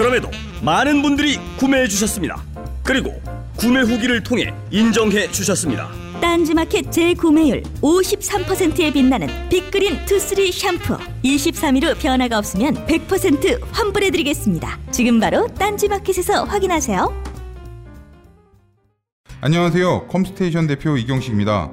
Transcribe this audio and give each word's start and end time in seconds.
그럼에도 0.00 0.30
많은 0.62 1.02
분들이 1.02 1.38
구매해 1.58 1.86
주셨습니다. 1.86 2.42
그리고 2.82 3.12
구매 3.58 3.80
후기를 3.82 4.22
통해 4.22 4.54
인정해 4.70 5.30
주셨습니다. 5.30 5.90
딴지마켓 6.22 6.90
재구매율 6.90 7.62
53%에 7.82 8.94
빛나는 8.94 9.28
빅그린 9.50 10.02
투쓰리 10.06 10.52
샴푸 10.52 10.96
23일 11.22 11.84
후 11.84 11.94
변화가 12.00 12.38
없으면 12.38 12.86
100% 12.86 13.60
환불해드리겠습니다 13.72 14.78
지금 14.90 15.20
바로 15.20 15.46
딴지마켓에서 15.48 16.44
확인하세요 16.44 17.22
안녕하세요. 19.42 20.06
컴스테이션 20.08 20.66
대표 20.66 20.96
이경식입니다. 20.96 21.72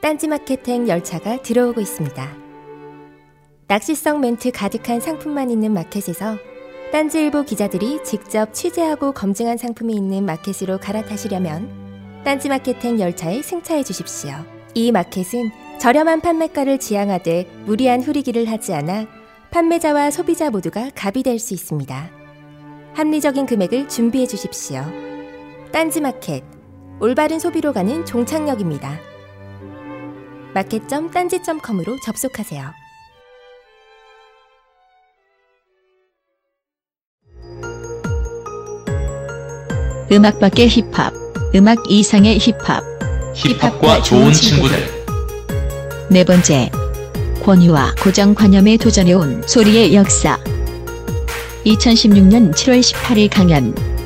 딴지마켓행 0.00 0.88
열차가 0.88 1.42
들어오고 1.42 1.80
있습니다. 1.80 2.36
낚시성 3.66 4.20
멘트 4.20 4.52
가득한 4.52 5.00
상품만 5.00 5.50
있는 5.50 5.72
마켓에서 5.72 6.36
딴지일보 6.92 7.42
기자들이 7.42 8.02
직접 8.04 8.54
취재하고 8.54 9.12
검증한 9.12 9.58
상품이 9.58 9.92
있는 9.92 10.24
마켓으로 10.24 10.78
갈아타시려면 10.78 12.22
딴지마켓행 12.24 13.00
열차에 13.00 13.42
승차해 13.42 13.82
주십시오. 13.82 14.32
이 14.74 14.92
마켓은 14.92 15.50
저렴한 15.78 16.20
판매가를 16.20 16.78
지향하되 16.78 17.46
무리한 17.66 18.00
후리기를 18.00 18.48
하지 18.48 18.74
않아 18.74 19.06
판매자와 19.50 20.10
소비자 20.10 20.50
모두가 20.50 20.90
갑이 20.94 21.22
될 21.24 21.38
수 21.38 21.54
있습니다. 21.54 22.10
합리적인 22.94 23.46
금액을 23.46 23.88
준비해 23.88 24.26
주십시오. 24.26 24.84
딴지마켓 25.72 26.44
올바른 27.00 27.38
소비로 27.38 27.72
가는 27.72 28.04
종착역입니다. 28.04 28.98
마켓점 30.54 31.10
딴지점컴으로 31.10 31.98
접속하세요. 32.04 32.72
음악 40.10 40.40
밖의 40.40 40.68
힙합, 40.68 41.12
음악 41.54 41.78
이상의 41.88 42.38
힙합. 42.38 42.82
힙합과 43.34 44.02
좋은 44.02 44.32
친구들. 44.32 44.76
네 46.10 46.24
번째, 46.24 46.70
권유와 47.44 47.94
고정관념에 48.02 48.78
도전해온 48.78 49.42
소리의 49.46 49.94
역사. 49.94 50.38
2016년 51.66 52.52
7월 52.54 52.80
18일 52.80 53.28
강연. 53.30 53.97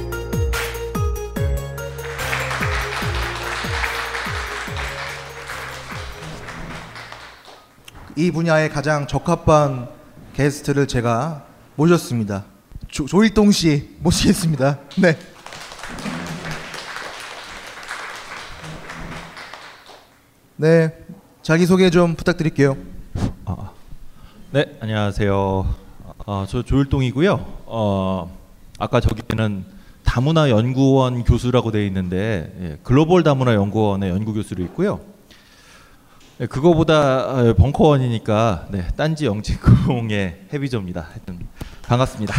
이 8.22 8.30
분야에 8.30 8.68
가장 8.68 9.08
적합한 9.08 9.88
게스트를 10.34 10.86
제가 10.86 11.44
모셨습니다. 11.74 12.44
조, 12.86 13.04
조일동 13.04 13.50
씨 13.50 13.96
모시겠습니다. 13.98 14.78
네. 15.02 15.18
네. 20.54 20.96
자기 21.42 21.66
소개 21.66 21.90
좀 21.90 22.14
부탁드릴게요. 22.14 22.76
네, 24.52 24.66
안녕하세요. 24.78 25.74
어, 26.24 26.46
저 26.48 26.62
조일동이고요. 26.62 27.44
어, 27.66 28.38
아까 28.78 29.00
저기는 29.00 29.64
다문화 30.04 30.48
연구원 30.48 31.24
교수라고 31.24 31.72
되어 31.72 31.82
있는데 31.86 32.54
예, 32.60 32.78
글로벌 32.84 33.24
다문화 33.24 33.54
연구원의 33.54 34.10
연구 34.10 34.32
교수로 34.32 34.62
있고요. 34.62 35.00
네, 36.38 36.46
그거보다 36.46 37.26
어, 37.28 37.54
벙커원이니까 37.54 38.68
네, 38.70 38.88
딴지 38.96 39.26
영진공의 39.26 40.46
해비조입니다. 40.52 41.08
반갑습니다. 41.82 42.34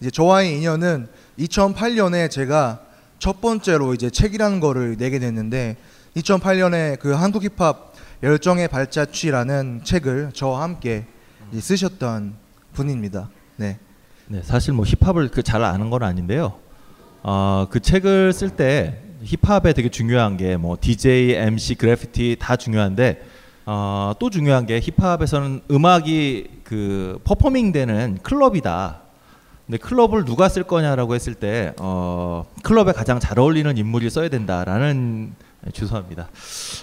이제 0.00 0.10
저와의 0.10 0.56
인연은 0.56 1.08
2008년에 1.38 2.30
제가 2.30 2.80
첫 3.18 3.40
번째로 3.40 3.94
이제 3.94 4.10
책이라는 4.10 4.60
거를 4.60 4.96
내게 4.96 5.18
됐는데 5.18 5.76
2008년에 6.16 6.98
그 6.98 7.12
한국 7.12 7.42
힙합 7.44 7.92
열정의 8.22 8.68
발자취라는 8.68 9.82
책을 9.84 10.30
저와 10.32 10.62
함께 10.62 11.06
쓰셨던 11.58 12.34
분입니다. 12.72 13.28
네. 13.56 13.78
네, 14.26 14.42
사실 14.42 14.72
뭐 14.72 14.84
힙합을 14.84 15.28
그 15.30 15.42
잘 15.42 15.62
아는 15.62 15.90
건 15.90 16.02
아닌데요. 16.02 16.54
어, 17.22 17.66
그 17.70 17.80
책을 17.80 18.32
쓸때 18.32 19.02
힙합에 19.22 19.72
되게 19.72 19.88
중요한 19.88 20.36
게 20.36 20.56
뭐 20.56 20.76
DJ, 20.80 21.32
MC, 21.34 21.74
그래피티 21.76 22.36
다 22.38 22.56
중요한데 22.56 23.22
어, 23.66 24.14
또 24.18 24.30
중요한 24.30 24.66
게 24.66 24.80
힙합에서는 24.80 25.60
음악이 25.70 26.46
그 26.64 27.20
퍼포밍 27.24 27.72
되는 27.72 28.18
클럽이다. 28.22 29.00
근데 29.66 29.76
클럽을 29.78 30.24
누가 30.24 30.48
쓸 30.48 30.62
거냐라고 30.62 31.14
했을 31.14 31.34
때 31.34 31.74
어, 31.78 32.46
클럽에 32.62 32.92
가장 32.92 33.20
잘 33.20 33.38
어울리는 33.38 33.76
인물이 33.76 34.08
써야 34.08 34.28
된다라는 34.30 35.32
네, 35.60 35.70
죄송합니다. 35.72 36.28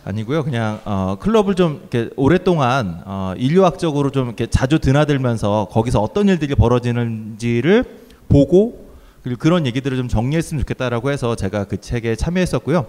아니고요. 0.03 0.43
그냥 0.43 0.79
어, 0.85 1.17
클럽을 1.19 1.55
좀 1.55 1.79
이렇게 1.91 2.11
오랫동안 2.15 3.01
어, 3.05 3.33
인류학적으로 3.37 4.11
좀 4.11 4.27
이렇게 4.27 4.45
자주 4.45 4.77
드나들면서 4.79 5.69
거기서 5.71 6.01
어떤 6.01 6.27
일들이 6.29 6.53
벌어지는지를 6.53 7.85
보고 8.29 8.84
그리고 9.25 9.39
그런 9.39 9.65
얘기들을 9.65 9.97
좀 9.97 10.07
정리했으면 10.07 10.61
좋겠다라고 10.61 11.09
해서 11.09 11.35
제가 11.35 11.63
그 11.63 11.81
책에 11.81 12.15
참여했었고요. 12.15 12.85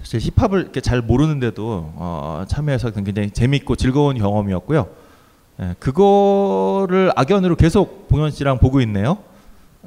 사실 0.00 0.18
힙합을 0.20 0.62
이렇게 0.62 0.80
잘 0.80 1.00
모르는데도 1.00 1.92
어, 1.94 2.44
참여해서 2.48 2.90
굉장히 2.90 3.30
재밌고 3.30 3.76
즐거운 3.76 4.18
경험이었고요. 4.18 4.88
예, 5.60 5.76
그거를 5.78 7.12
악연으로 7.14 7.54
계속 7.54 8.08
봉현 8.08 8.32
씨랑 8.32 8.58
보고 8.58 8.80
있네요. 8.80 9.18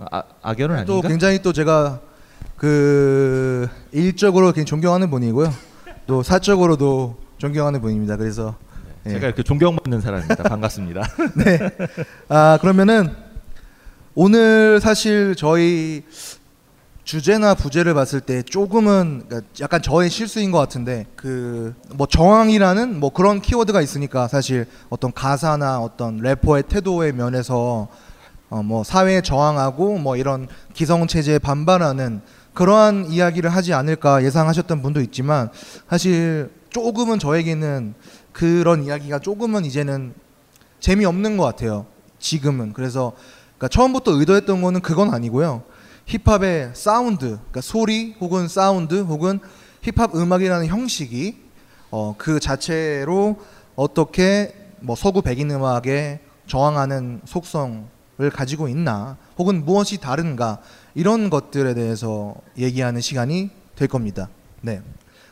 아, 0.10 0.24
악연은 0.42 0.86
또 0.86 0.94
아닌가? 0.94 1.10
굉장히 1.10 1.42
또 1.42 1.52
제가 1.52 2.00
그 2.56 3.68
일적으로 3.92 4.54
굉장히 4.54 4.68
존경하는 4.68 5.10
분이고요. 5.10 5.52
또 6.08 6.24
사적으로도 6.24 7.18
존경하는 7.40 7.82
분입니다. 7.82 8.16
그래서 8.16 8.56
예. 9.06 9.10
제가 9.10 9.28
이렇게 9.28 9.44
존경받는 9.44 10.00
사람입니다. 10.00 10.44
반갑습니다. 10.44 11.02
네. 11.36 11.60
아 12.30 12.58
그러면은 12.62 13.27
오늘 14.20 14.80
사실 14.82 15.36
저희 15.36 16.04
주제나 17.04 17.54
부제를 17.54 17.94
봤을 17.94 18.20
때 18.20 18.42
조금은 18.42 19.26
그러니까 19.28 19.48
약간 19.62 19.80
저의 19.80 20.10
실수인 20.10 20.50
것 20.50 20.58
같은데 20.58 21.06
그 21.16 21.76
뭐 21.94 22.08
정황이라는 22.08 23.00
뭐 23.00 23.12
그런 23.12 23.42
키워드가 23.42 23.80
있으니까 23.80 24.28
사실 24.28 24.66
어떤 24.90 25.14
가사나 25.14 25.82
어떤 25.82 26.18
래퍼의 26.18 26.64
태도의 26.64 27.14
면에서 27.14 27.88
어 28.50 28.64
뭐 28.64 28.84
사회에 28.84 29.22
저항하고 29.22 30.00
뭐 30.00 30.18
이런 30.18 30.48
기성 30.74 31.06
체제에 31.06 31.38
반발하는 31.38 32.22
그러한 32.56 33.12
이야기를 33.12 33.52
하지 33.52 33.76
않을까 33.76 34.24
예상하셨던 34.24 34.82
분도 34.82 35.00
있지만 35.02 35.52
사실 35.88 36.50
조금은 36.72 37.20
저에게는 37.20 37.94
그런 38.32 38.84
이야기가 38.84 39.20
조금은 39.20 39.64
이제는 39.64 40.16
재미없는 40.80 41.38
것 41.38 41.44
같아요. 41.44 41.86
지금은 42.18 42.74
그래서 42.74 43.14
그러니까 43.58 43.68
처음부터 43.70 44.12
의도했던 44.12 44.62
거는 44.62 44.82
그건 44.82 45.14
아니고요. 45.14 45.64
힙합의 46.06 46.72
사운드, 46.74 47.26
그러니까 47.26 47.62
소리 47.62 48.16
혹은 48.22 48.48
사운드 48.48 49.02
혹은 49.02 49.40
힙합 49.82 50.16
음악이라는 50.16 50.68
형식이 50.68 51.38
어, 51.92 52.16
그 52.18 52.40
자체로 52.40 53.38
어떻게 53.76 54.54
뭐 54.80 54.96
서구 54.96 55.22
백인 55.22 55.52
음악에 55.52 56.20
저항하는 56.48 57.22
속성 57.26 57.88
가지고 58.34 58.68
있나 58.68 59.18
혹은 59.38 59.66
무엇이 59.66 60.00
다른가 60.00 60.60
이런 60.96 61.30
것들에 61.30 61.74
대해서 61.74 62.36
얘기하는 62.58 63.02
시간이 63.02 63.50
될 63.76 63.88
겁니다. 63.88 64.30
네. 64.62 64.82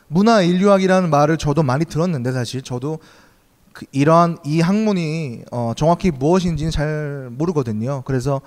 문화 0.08 0.40
인류학이라는 0.42 1.10
말을 1.10 1.36
저도 1.36 1.62
많이 1.62 1.84
들었는데 1.84 2.32
사실 2.32 2.62
저도 2.62 3.00
그 3.76 3.84
이러한 3.92 4.38
이 4.46 4.62
학문이 4.62 5.42
어, 5.52 5.74
정확히 5.76 6.10
무엇인지는 6.10 6.70
잘 6.70 7.28
모르거든요. 7.30 8.00
그래서 8.06 8.40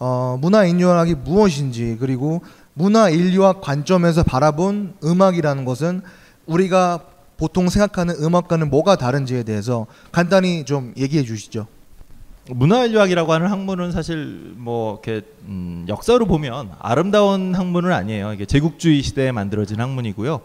어, 0.00 0.36
문화 0.40 0.64
인류학이 0.64 1.14
무엇인지 1.14 1.98
그리고 2.00 2.42
문화 2.74 3.08
인류학 3.08 3.60
관점에서 3.60 4.24
바라본 4.24 4.94
음악이라는 5.04 5.64
것은 5.64 6.02
우리가 6.46 6.98
보통 7.36 7.68
생각하는 7.68 8.16
음악과는 8.20 8.70
뭐가 8.70 8.96
다른지에 8.96 9.44
대해서 9.44 9.86
간단히 10.10 10.64
좀 10.64 10.92
얘기해 10.96 11.22
주시죠. 11.22 11.68
문화인류학이라고 12.50 13.32
하는 13.32 13.46
학문은 13.46 13.92
사실 13.92 14.52
뭐 14.56 14.94
이렇게 14.94 15.24
음, 15.44 15.86
역사로 15.88 16.26
보면 16.26 16.72
아름다운 16.80 17.54
학문은 17.54 17.92
아니에요. 17.92 18.32
이게 18.32 18.46
제국주의 18.46 19.00
시대에 19.02 19.30
만들어진 19.30 19.80
학문이고요. 19.80 20.40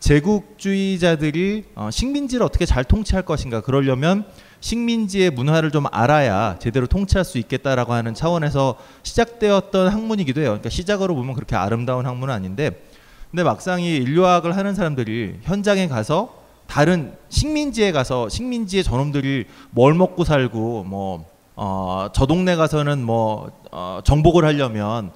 제국주의자들이 0.00 1.64
어, 1.74 1.90
식민지를 1.90 2.44
어떻게 2.44 2.66
잘 2.66 2.84
통치할 2.84 3.22
것인가 3.24 3.60
그러려면 3.60 4.24
식민지의 4.60 5.30
문화를 5.30 5.70
좀 5.70 5.84
알아야 5.90 6.56
제대로 6.58 6.86
통치할 6.86 7.24
수 7.24 7.38
있겠다라고 7.38 7.92
하는 7.92 8.14
차원에서 8.14 8.76
시작되었던 9.02 9.88
학문이기도 9.88 10.40
해요. 10.40 10.48
그러니까 10.48 10.70
시작으로 10.70 11.14
보면 11.14 11.34
그렇게 11.34 11.54
아름다운 11.56 12.06
학문은 12.06 12.34
아닌데 12.34 12.82
근데 13.30 13.44
막상 13.44 13.80
이 13.80 13.96
인류학을 13.96 14.56
하는 14.56 14.74
사람들이 14.74 15.36
현장에 15.42 15.86
가서 15.86 16.40
다른 16.66 17.14
식민지에 17.28 17.92
가서 17.92 18.28
식민지의 18.28 18.82
저놈들이 18.84 19.46
뭘 19.70 19.94
먹고 19.94 20.24
살고 20.24 20.84
뭐 20.84 21.24
어, 21.56 22.08
저 22.12 22.26
동네 22.26 22.56
가서는 22.56 23.04
뭐 23.04 23.50
어, 23.70 24.00
정복을 24.02 24.44
하려면 24.44 25.12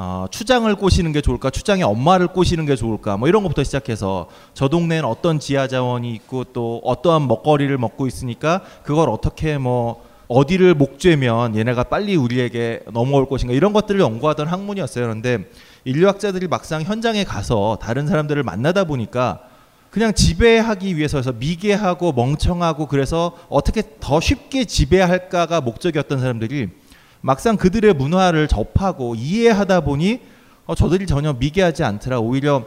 어, 0.00 0.26
추장을 0.30 0.72
꼬시는 0.76 1.10
게 1.10 1.20
좋을까, 1.20 1.50
추장의 1.50 1.82
엄마를 1.82 2.28
꼬시는 2.28 2.66
게 2.66 2.76
좋을까, 2.76 3.16
뭐 3.16 3.26
이런 3.26 3.42
것부터 3.42 3.64
시작해서 3.64 4.28
저 4.54 4.68
동네는 4.68 5.04
어떤 5.04 5.40
지하 5.40 5.66
자원이 5.66 6.14
있고 6.14 6.44
또 6.44 6.80
어떠한 6.84 7.26
먹거리를 7.26 7.76
먹고 7.76 8.06
있으니까 8.06 8.62
그걸 8.84 9.08
어떻게 9.10 9.58
뭐 9.58 10.04
어디를 10.28 10.74
목죄면 10.74 11.56
얘네가 11.56 11.82
빨리 11.82 12.14
우리에게 12.14 12.82
넘어올 12.92 13.28
것인가? 13.28 13.52
이런 13.54 13.72
것들을 13.72 13.98
연구하던 13.98 14.46
학문이었어요. 14.46 15.04
그런데 15.04 15.50
인류학자들이 15.82 16.46
막상 16.46 16.82
현장에 16.82 17.24
가서 17.24 17.76
다른 17.82 18.06
사람들을 18.06 18.40
만나다 18.44 18.84
보니까 18.84 19.40
그냥 19.90 20.14
지배하기 20.14 20.96
위해서 20.96 21.20
미개하고 21.32 22.12
멍청하고 22.12 22.86
그래서 22.86 23.36
어떻게 23.48 23.82
더 23.98 24.20
쉽게 24.20 24.64
지배할까가 24.64 25.60
목적이었던 25.60 26.20
사람들이 26.20 26.68
막상 27.20 27.56
그들의 27.56 27.94
문화를 27.94 28.48
접하고 28.48 29.14
이해하다 29.14 29.80
보니 29.80 30.20
어, 30.66 30.74
저들이 30.74 31.06
전혀 31.06 31.32
미개하지 31.32 31.82
않더라. 31.84 32.20
오히려 32.20 32.64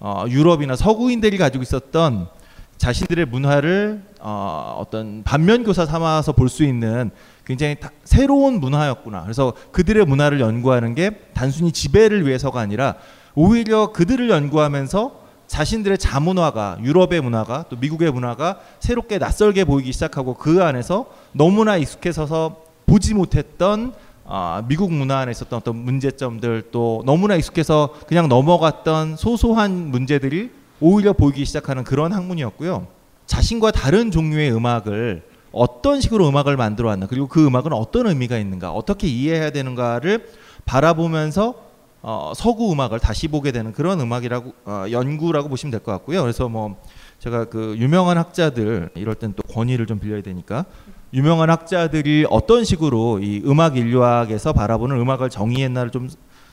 어, 0.00 0.24
유럽이나 0.28 0.76
서구인들이 0.76 1.38
가지고 1.38 1.62
있었던 1.62 2.28
자신들의 2.76 3.26
문화를 3.26 4.02
어, 4.20 4.76
어떤 4.78 5.22
반면교사 5.24 5.86
삼아서 5.86 6.32
볼 6.32 6.48
수 6.48 6.62
있는 6.62 7.10
굉장히 7.44 7.74
다, 7.80 7.90
새로운 8.04 8.60
문화였구나. 8.60 9.22
그래서 9.22 9.52
그들의 9.72 10.04
문화를 10.04 10.38
연구하는 10.40 10.94
게 10.94 11.10
단순히 11.34 11.72
지배를 11.72 12.26
위해서가 12.26 12.60
아니라 12.60 12.94
오히려 13.34 13.92
그들을 13.92 14.28
연구하면서 14.30 15.28
자신들의 15.46 15.96
자문화가 15.96 16.78
유럽의 16.82 17.22
문화가 17.22 17.64
또 17.70 17.76
미국의 17.76 18.12
문화가 18.12 18.60
새롭게 18.80 19.16
낯설게 19.18 19.64
보이기 19.64 19.92
시작하고 19.92 20.34
그 20.34 20.62
안에서 20.62 21.06
너무나 21.32 21.78
익숙해서서 21.78 22.67
보지 22.88 23.14
못했던 23.14 23.92
아, 24.24 24.62
미국 24.66 24.92
문화 24.92 25.18
안에 25.18 25.30
있었던 25.30 25.58
어떤 25.58 25.76
문제점들 25.76 26.64
또 26.72 27.02
너무나 27.06 27.36
익숙해서 27.36 27.94
그냥 28.06 28.28
넘어갔던 28.28 29.16
소소한 29.16 29.90
문제들이 29.90 30.50
오히려 30.80 31.12
보이기 31.12 31.44
시작하는 31.44 31.84
그런 31.84 32.12
학문이었고요. 32.12 32.86
자신과 33.26 33.70
다른 33.72 34.10
종류의 34.10 34.52
음악을 34.52 35.22
어떤 35.52 36.00
식으로 36.00 36.28
음악을 36.28 36.56
만들어 36.56 36.88
왔나 36.88 37.06
그리고 37.06 37.26
그 37.26 37.46
음악은 37.46 37.72
어떤 37.72 38.06
의미가 38.06 38.38
있는가 38.38 38.72
어떻게 38.72 39.06
이해해야 39.06 39.50
되는가를 39.50 40.26
바라보면서 40.66 41.54
어, 42.00 42.32
서구 42.36 42.70
음악을 42.72 43.00
다시 43.00 43.28
보게 43.28 43.50
되는 43.50 43.72
그런 43.72 44.00
음악이라고 44.00 44.52
어, 44.66 44.84
연구라고 44.90 45.48
보시면 45.48 45.70
될 45.72 45.80
것 45.80 45.90
같고요. 45.92 46.20
그래서 46.22 46.48
뭐 46.48 46.76
제가 47.18 47.46
그 47.46 47.74
유명한 47.78 48.18
학자들 48.18 48.90
이럴 48.94 49.14
땐 49.14 49.32
또 49.34 49.42
권위를 49.52 49.86
좀 49.86 49.98
빌려야 49.98 50.22
되니까 50.22 50.64
유명한 51.12 51.50
학자들이 51.50 52.26
어떤 52.28 52.64
식으로 52.64 53.18
이 53.20 53.42
음악 53.46 53.76
인류학에서 53.76 54.52
바라보는 54.52 54.98
음악을 55.00 55.30
정의했나를 55.30 55.90
좀 55.90 56.10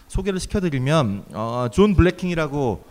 소개를 0.07 0.39
시켜드리면 0.39 1.25
어, 1.33 1.67
존 1.71 1.95
블랙킹이라고 1.95 2.85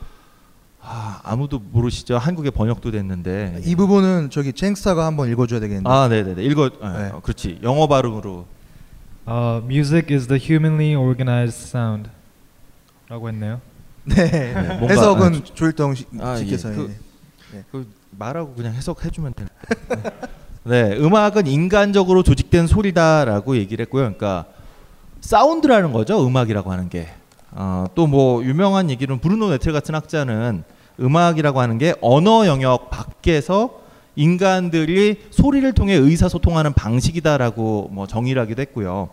아, 0.87 1.21
아무도 1.25 1.59
모르시죠? 1.59 2.19
한국에 2.19 2.51
번역도 2.51 2.91
됐는데 2.91 3.63
이 3.65 3.75
부분은 3.75 4.29
저기 4.29 4.53
쟁스타가 4.53 5.07
한번 5.07 5.31
읽어줘야 5.31 5.59
되겠는데. 5.61 5.89
아, 5.89 6.09
네네네. 6.09 6.43
읽어. 6.45 6.69
네. 6.69 7.11
어, 7.11 7.21
그렇지. 7.23 7.61
영어 7.63 7.87
발음으로. 7.87 8.47
Uh, 9.27 9.65
music 9.65 10.13
is 10.13 10.27
the 10.27 10.39
humanly 10.39 10.95
organized 10.95 11.63
sound. 11.69 12.11
라고 13.09 13.29
했네요. 13.31 13.63
네. 14.05 14.15
네, 14.31 14.53
뭔가- 14.79 14.89
해석은 14.89 15.35
아, 15.37 15.45
조일동 15.55 15.95
아, 16.21 16.37
씨께서 16.37 16.71
예. 16.71 16.75
그, 16.75 16.95
네. 17.53 17.65
그 17.73 17.89
말하고 18.11 18.55
그냥 18.55 18.75
해석해주면 18.75 19.33
돼. 19.33 19.47
네, 20.67 20.97
음악은 20.97 21.47
인간적으로 21.47 22.23
조직된 22.23 22.67
소리다라고 22.67 23.59
얘기를 23.59 23.85
했고요. 23.85 24.03
그러니까 24.05 24.47
사운드라는 25.21 25.93
거죠. 25.93 26.27
음악이라고 26.27 26.73
하는 26.73 26.89
게. 26.89 27.09
어, 27.51 27.85
또뭐 27.95 28.43
유명한 28.45 28.89
얘기는 28.89 29.19
브루노 29.19 29.51
네틀 29.51 29.75
같은 29.75 29.95
학자는 29.95 30.65
음악이라고 30.99 31.61
하는 31.61 31.77
게 31.77 31.95
언어 32.01 32.47
영역 32.47 32.89
밖에서 32.89 33.81
인간들이 34.17 35.21
소리를 35.31 35.71
통해 35.75 35.95
의사소통하는 35.97 36.73
방식이다라고 36.73 37.91
뭐 37.93 38.07
정의를 38.07 38.41
하기도 38.41 38.63
했고요. 38.63 39.11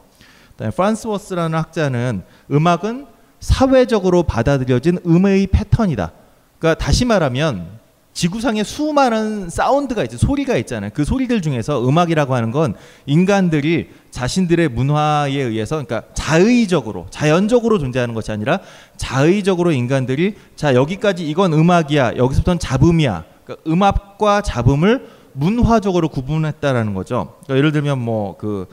그다음에 0.51 0.71
프란스 0.71 1.07
워스라는 1.07 1.59
학자는 1.59 2.23
음악은 2.49 3.07
사회적으로 3.41 4.23
받아들여진 4.23 4.99
음의 5.05 5.47
패턴이다. 5.47 6.13
그러니까 6.59 6.81
다시 6.81 7.03
말하면 7.03 7.80
지구상에 8.21 8.63
수많은 8.63 9.49
사운드가 9.49 10.03
있죠. 10.03 10.15
소리가 10.15 10.55
있잖아요. 10.57 10.91
그 10.93 11.03
소리들 11.05 11.41
중에서 11.41 11.83
음악이라고 11.89 12.35
하는 12.35 12.51
건 12.51 12.75
인간들이 13.07 13.89
자신들의 14.11 14.69
문화에 14.69 15.41
의해서 15.41 15.83
그러니까 15.83 16.03
자의적으로 16.13 17.07
자연적으로 17.09 17.79
존재하는 17.79 18.13
것이 18.13 18.31
아니라 18.31 18.59
자의적으로 18.95 19.71
인간들이 19.71 20.35
자 20.55 20.75
여기까지 20.75 21.27
이건 21.27 21.53
음악이야. 21.53 22.17
여기서부터는 22.17 22.59
잡음이야. 22.59 23.25
그러니까 23.43 23.71
음악과 23.71 24.41
잡음을 24.41 25.07
문화적으로 25.33 26.07
구분했다라는 26.07 26.93
거죠. 26.93 27.37
그러니까 27.45 27.57
예를 27.57 27.71
들면 27.71 27.97
뭐그 27.97 28.67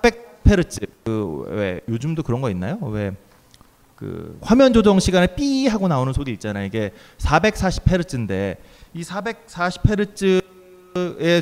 400헤르츠 0.00 0.86
그왜 1.02 1.80
요즘도 1.88 2.22
그런 2.22 2.40
거 2.40 2.50
있나요? 2.50 2.78
왜그 2.80 4.38
화면 4.42 4.72
조정 4.72 5.00
시간에 5.00 5.26
삐 5.34 5.66
하고 5.66 5.88
나오는 5.88 6.12
소리 6.12 6.30
있잖아요. 6.34 6.64
이게 6.66 6.92
440헤르츠인데 7.18 8.58
이 8.94 9.02
440헤르츠의 9.02 10.42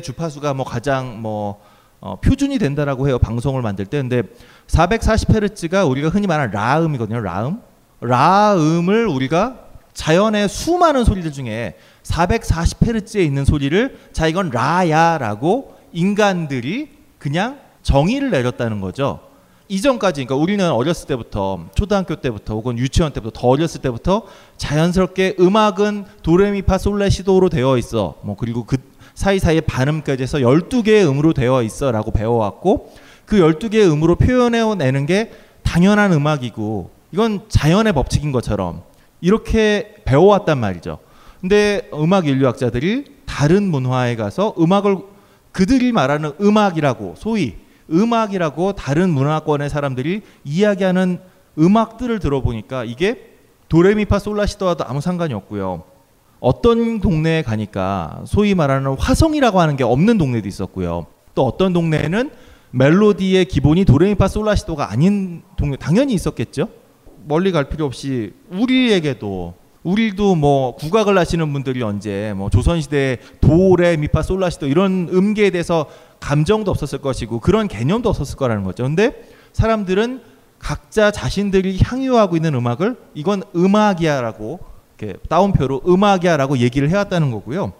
주파수가 0.03 0.53
뭐 0.53 0.65
가장 0.65 1.21
뭐 1.21 1.61
어, 1.99 2.15
표준이 2.19 2.57
된다라고 2.57 3.07
해요. 3.07 3.19
방송을 3.19 3.61
만들 3.61 3.85
때. 3.85 3.97
근데 3.97 4.23
440헤르츠가 4.67 5.87
우리가 5.89 6.09
흔히 6.09 6.27
말하는 6.27 6.51
라음이거든요. 6.51 7.19
라음. 7.19 7.61
라음을 7.99 9.07
우리가 9.07 9.67
자연의 9.93 10.49
수많은 10.49 11.03
소리들 11.03 11.31
중에 11.31 11.77
440헤르츠에 12.03 13.23
있는 13.23 13.45
소리를 13.45 13.99
자 14.13 14.27
이건 14.27 14.49
라야라고 14.49 15.75
인간들이 15.91 16.89
그냥 17.19 17.59
정의를 17.83 18.31
내렸다는 18.31 18.81
거죠. 18.81 19.19
이전까지 19.71 20.25
그러니까 20.25 20.35
우리는 20.35 20.69
어렸을 20.69 21.07
때부터 21.07 21.67
초등학교 21.75 22.17
때부터 22.17 22.55
혹은 22.55 22.77
유치원 22.77 23.13
때부터 23.13 23.39
더 23.39 23.47
어렸을 23.47 23.79
때부터 23.81 24.23
자연스럽게 24.57 25.37
음악은 25.39 26.03
도레미파솔레시도로 26.23 27.47
되어 27.47 27.77
있어. 27.77 28.15
뭐 28.21 28.35
그리고 28.35 28.65
그 28.65 28.75
사이사이에 29.15 29.61
반음까지 29.61 30.23
해서 30.23 30.39
12개의 30.39 31.07
음으로 31.07 31.31
되어 31.31 31.63
있어라고 31.63 32.11
배워왔고 32.11 32.93
그 33.25 33.37
12개의 33.37 33.89
음으로 33.89 34.17
표현해 34.17 34.75
내는 34.75 35.05
게 35.05 35.31
당연한 35.63 36.11
음악이고 36.11 36.89
이건 37.13 37.45
자연의 37.47 37.93
법칙인 37.93 38.33
것처럼 38.33 38.81
이렇게 39.21 39.95
배워왔단 40.03 40.57
말이죠. 40.57 40.99
근데 41.39 41.89
음악 41.93 42.27
인류학자들이 42.27 43.05
다른 43.25 43.71
문화에 43.71 44.17
가서 44.17 44.53
음악을 44.59 44.97
그들이 45.53 45.93
말하는 45.93 46.33
음악이라고 46.41 47.15
소위 47.17 47.60
음악이라고 47.91 48.73
다른 48.73 49.09
문화권의 49.09 49.69
사람들이 49.69 50.21
이야기하는 50.43 51.19
음악들을 51.57 52.19
들어보니까 52.19 52.85
이게 52.85 53.31
도레미파 53.69 54.19
솔라시도와도 54.19 54.85
아무 54.85 55.01
상관이 55.01 55.33
없고요. 55.33 55.83
어떤 56.39 56.99
동네에 56.99 57.43
가니까 57.43 58.23
소위 58.25 58.55
말하는 58.55 58.95
화성이라고 58.97 59.59
하는 59.59 59.75
게 59.75 59.83
없는 59.83 60.17
동네도 60.17 60.47
있었고요. 60.47 61.05
또 61.35 61.45
어떤 61.45 61.71
동네에는 61.71 62.31
멜로디의 62.71 63.45
기본이 63.45 63.85
도레미파 63.85 64.27
솔라시도가 64.27 64.91
아닌 64.91 65.43
동요 65.57 65.75
당연히 65.75 66.13
있었겠죠. 66.13 66.69
멀리 67.27 67.51
갈 67.51 67.69
필요 67.69 67.85
없이 67.85 68.33
우리에게도 68.51 69.53
우리도 69.83 70.35
뭐 70.35 70.75
국악을 70.75 71.17
하시는 71.17 71.51
분들이 71.53 71.81
언제 71.81 72.33
뭐 72.35 72.49
조선시대 72.49 73.17
도레 73.41 73.97
미파 73.97 74.21
솔라시도 74.21 74.67
이런 74.67 75.09
음계에 75.11 75.49
대해서 75.49 75.87
감정도 76.21 76.71
없었을 76.71 76.99
것이고 76.99 77.41
그런 77.41 77.67
개념도 77.67 78.07
없었을 78.07 78.37
거라는 78.37 78.63
거죠. 78.63 78.83
근데 78.83 79.27
사람들은 79.51 80.21
각자 80.59 81.11
자신들이 81.11 81.79
향유하고 81.83 82.37
있는 82.37 82.53
음악을 82.53 82.95
이건 83.15 83.43
음악이야라고 83.53 84.59
이렇게 84.97 85.17
따옴표로 85.27 85.81
음악이야라고 85.87 86.59
얘기를 86.59 86.89
해왔다는 86.89 87.31
거고요. 87.31 87.73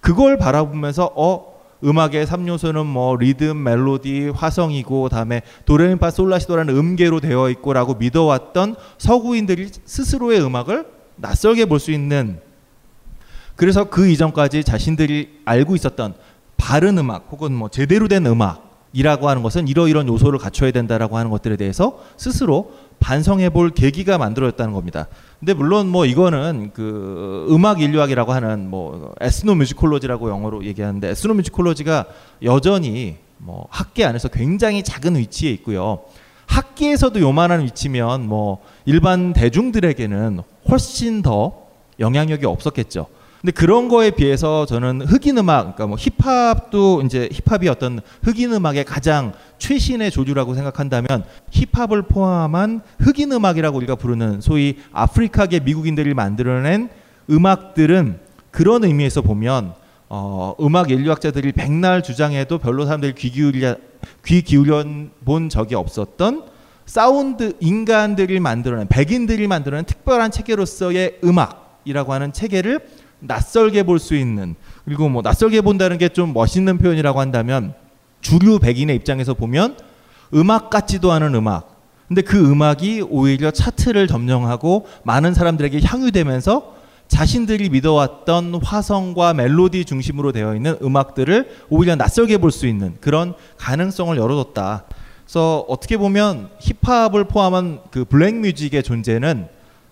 그걸 0.00 0.36
바라보면서 0.36 1.10
어 1.16 1.56
음악의 1.82 2.26
3요소는 2.26 2.86
뭐 2.86 3.16
리듬, 3.16 3.62
멜로디, 3.62 4.30
화성이고 4.34 5.08
다음에 5.08 5.42
도레미파 5.64 6.10
솔라시도라는 6.10 6.76
음계로 6.76 7.20
되어 7.20 7.50
있고라고 7.50 7.94
믿어왔던 7.94 8.76
서구인들이 8.98 9.70
스스로의 9.84 10.42
음악을 10.42 10.86
낯설게 11.16 11.64
볼 11.64 11.78
수 11.78 11.90
있는 11.92 12.40
그래서 13.56 13.84
그 13.84 14.06
이전까지 14.08 14.64
자신들이 14.64 15.40
알고 15.46 15.74
있었던 15.76 16.14
바른 16.56 16.98
음악 16.98 17.28
혹은 17.30 17.52
뭐 17.52 17.68
제대로 17.68 18.08
된 18.08 18.26
음악이라고 18.26 19.28
하는 19.28 19.42
것은 19.42 19.68
이러이런 19.68 20.08
요소를 20.08 20.38
갖춰야 20.38 20.70
된다라고 20.70 21.16
하는 21.16 21.30
것들에 21.30 21.56
대해서 21.56 21.98
스스로 22.16 22.72
반성해 22.98 23.50
볼 23.50 23.70
계기가 23.70 24.18
만들어졌다는 24.18 24.72
겁니다. 24.72 25.06
근데 25.38 25.54
물론 25.54 25.88
뭐 25.88 26.06
이거는 26.06 26.70
그 26.72 27.46
음악 27.50 27.80
인류학이라고 27.80 28.32
하는 28.32 28.70
뭐 28.70 29.14
에스노 29.20 29.54
뮤지콜로지라고 29.54 30.30
영어로 30.30 30.64
얘기하는데 30.64 31.08
에스노 31.10 31.34
뮤지콜로지가 31.34 32.06
여전히 32.42 33.16
뭐 33.38 33.66
학계 33.70 34.04
안에서 34.04 34.28
굉장히 34.28 34.82
작은 34.82 35.16
위치에 35.16 35.50
있고요. 35.52 36.00
학계에서도 36.46 37.20
요만한 37.20 37.64
위치면 37.64 38.26
뭐 38.26 38.62
일반 38.86 39.32
대중들에게는 39.32 40.40
훨씬 40.70 41.22
더 41.22 41.66
영향력이 41.98 42.46
없었겠죠. 42.46 43.06
근데 43.40 43.52
그런 43.52 43.88
거에 43.88 44.10
비해서 44.10 44.66
저는 44.66 45.02
흑인 45.02 45.38
음악, 45.38 45.76
그러니까 45.76 45.86
뭐 45.86 45.96
힙합도 45.96 47.02
이제 47.02 47.28
힙합이 47.32 47.68
어떤 47.68 48.00
흑인 48.22 48.52
음악의 48.52 48.84
가장 48.84 49.32
최신의 49.58 50.10
조류라고 50.10 50.54
생각한다면 50.54 51.24
힙합을 51.50 52.02
포함한 52.02 52.80
흑인 52.98 53.32
음악이라고 53.32 53.76
우리가 53.76 53.94
부르는 53.94 54.40
소위 54.40 54.78
아프리카계 54.92 55.60
미국인들이 55.60 56.14
만들어낸 56.14 56.88
음악들은 57.30 58.18
그런 58.50 58.84
의미에서 58.84 59.22
보면 59.22 59.74
어, 60.08 60.54
음악 60.60 60.90
인류학자들이 60.90 61.52
백날 61.52 62.02
주장해도 62.02 62.58
별로 62.58 62.84
사람들이 62.84 63.14
귀 63.14 63.30
기울여 63.30 63.76
귀 64.24 64.42
기울여 64.42 64.84
본 65.24 65.48
적이 65.48 65.74
없었던 65.74 66.44
사운드 66.86 67.54
인간들이 67.60 68.38
만들어낸 68.38 68.86
백인들이 68.86 69.48
만들어낸 69.48 69.84
특별한 69.84 70.30
체계로서의 70.30 71.18
음악이라고 71.24 72.12
하는 72.12 72.32
체계를 72.32 72.80
낯설게 73.20 73.82
볼 73.84 73.98
수 73.98 74.14
있는 74.14 74.54
그리고 74.84 75.08
뭐 75.08 75.22
낯설게 75.22 75.60
본다는 75.62 75.98
게 75.98 76.08
좀 76.08 76.32
멋있는 76.32 76.78
표현이라고 76.78 77.20
한다면 77.20 77.74
주류 78.20 78.58
백인의 78.58 78.94
입장에서 78.96 79.34
보면 79.34 79.76
음악 80.34 80.70
같지도 80.70 81.12
않은 81.12 81.34
음악 81.34 81.76
근데 82.08 82.22
그 82.22 82.38
음악이 82.50 83.02
오히려 83.08 83.50
차트를 83.50 84.06
점령하고 84.06 84.86
많은 85.02 85.34
사람들에게 85.34 85.80
향유되면서 85.82 86.74
자신들이 87.08 87.68
믿어왔던 87.70 88.60
화성과 88.62 89.34
멜로디 89.34 89.84
중심으로 89.84 90.32
되어 90.32 90.54
있는 90.56 90.76
음악들을 90.82 91.48
오히려 91.68 91.94
낯설게 91.96 92.38
볼 92.38 92.50
수 92.50 92.66
있는 92.66 92.96
그런 93.00 93.34
가능성을 93.58 94.16
열어뒀다. 94.16 94.84
그래서 95.24 95.64
어떻게 95.68 95.96
보면 95.96 96.50
힙합을 96.60 97.24
포함한 97.24 97.80
그 97.90 98.04
black 98.04 98.34
music의 98.36 98.82
존재는 98.82 99.48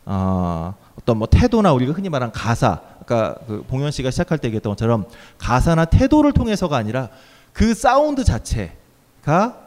어, 0.07 0.75
어떤 1.01 1.19
뭐 1.19 1.27
태도나 1.29 1.73
우리가 1.73 1.93
흔히 1.93 2.09
말하는 2.09 2.33
가사, 2.33 2.81
아까 3.05 3.37
그 3.47 3.63
봉현 3.69 3.91
씨가 3.91 4.11
시작할 4.11 4.39
때 4.39 4.49
얘기했던 4.49 4.73
것처럼 4.73 5.05
가사나 5.39 5.85
태도를 5.85 6.33
통해서가 6.33 6.77
아니라 6.77 7.11
그 7.53 7.75
사운드 7.75 8.25
자체가 8.25 9.59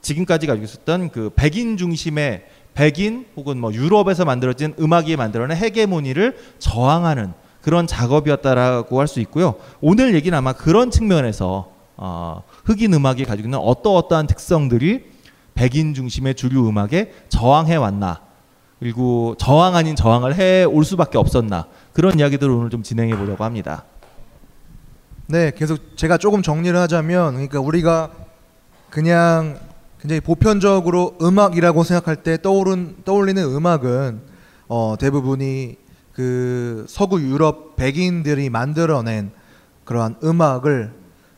지금까지 0.00 0.46
가지고 0.46 0.64
있었던 0.64 1.10
그 1.10 1.30
백인 1.34 1.76
중심의 1.76 2.44
백인 2.74 3.26
혹은 3.36 3.58
뭐 3.58 3.72
유럽에서 3.72 4.24
만들어진 4.24 4.74
음악이 4.78 5.16
만들어낸 5.16 5.56
헤게모니를 5.56 6.36
저항하는 6.58 7.32
그런 7.62 7.86
작업이었다라고 7.86 9.00
할 9.00 9.08
수 9.08 9.20
있고요. 9.20 9.54
오늘 9.80 10.14
얘기는 10.14 10.36
아마 10.36 10.52
그런 10.52 10.90
측면에서 10.90 11.72
어, 11.96 12.42
흑인 12.64 12.92
음악이 12.92 13.24
가지고 13.24 13.46
있는 13.48 13.58
어떠어떠한 13.58 14.26
특성들이 14.26 15.04
백인 15.54 15.94
중심의 15.94 16.34
주류 16.34 16.68
음악에 16.68 17.12
저항해 17.28 17.76
왔나 17.76 18.20
그리고 18.84 19.34
저항 19.38 19.76
아닌 19.76 19.96
저항을 19.96 20.34
해 20.34 20.66
올 20.66 20.84
수밖에 20.84 21.16
없었나 21.16 21.64
그런 21.94 22.18
이야기들을 22.18 22.52
오늘 22.52 22.68
좀 22.68 22.82
진행해 22.82 23.16
보려고 23.16 23.42
합니다. 23.42 23.84
네, 25.26 25.52
계속 25.56 25.96
제가 25.96 26.18
조금 26.18 26.42
정리를 26.42 26.78
하자면 26.78 27.32
그러니까 27.32 27.60
우리가 27.60 28.10
그냥 28.90 29.58
굉장히 29.98 30.20
보편적으로 30.20 31.16
음악이라고 31.22 31.82
생각할 31.82 32.16
때 32.16 32.36
떠오른 32.42 32.96
떠올리는 33.06 33.42
음악은 33.42 34.20
어, 34.68 34.96
대부분이 35.00 35.76
그 36.12 36.84
서구 36.86 37.22
유럽 37.22 37.76
백인들이 37.76 38.50
만들어낸 38.50 39.30
그러한 39.86 40.16
음악을 40.22 40.92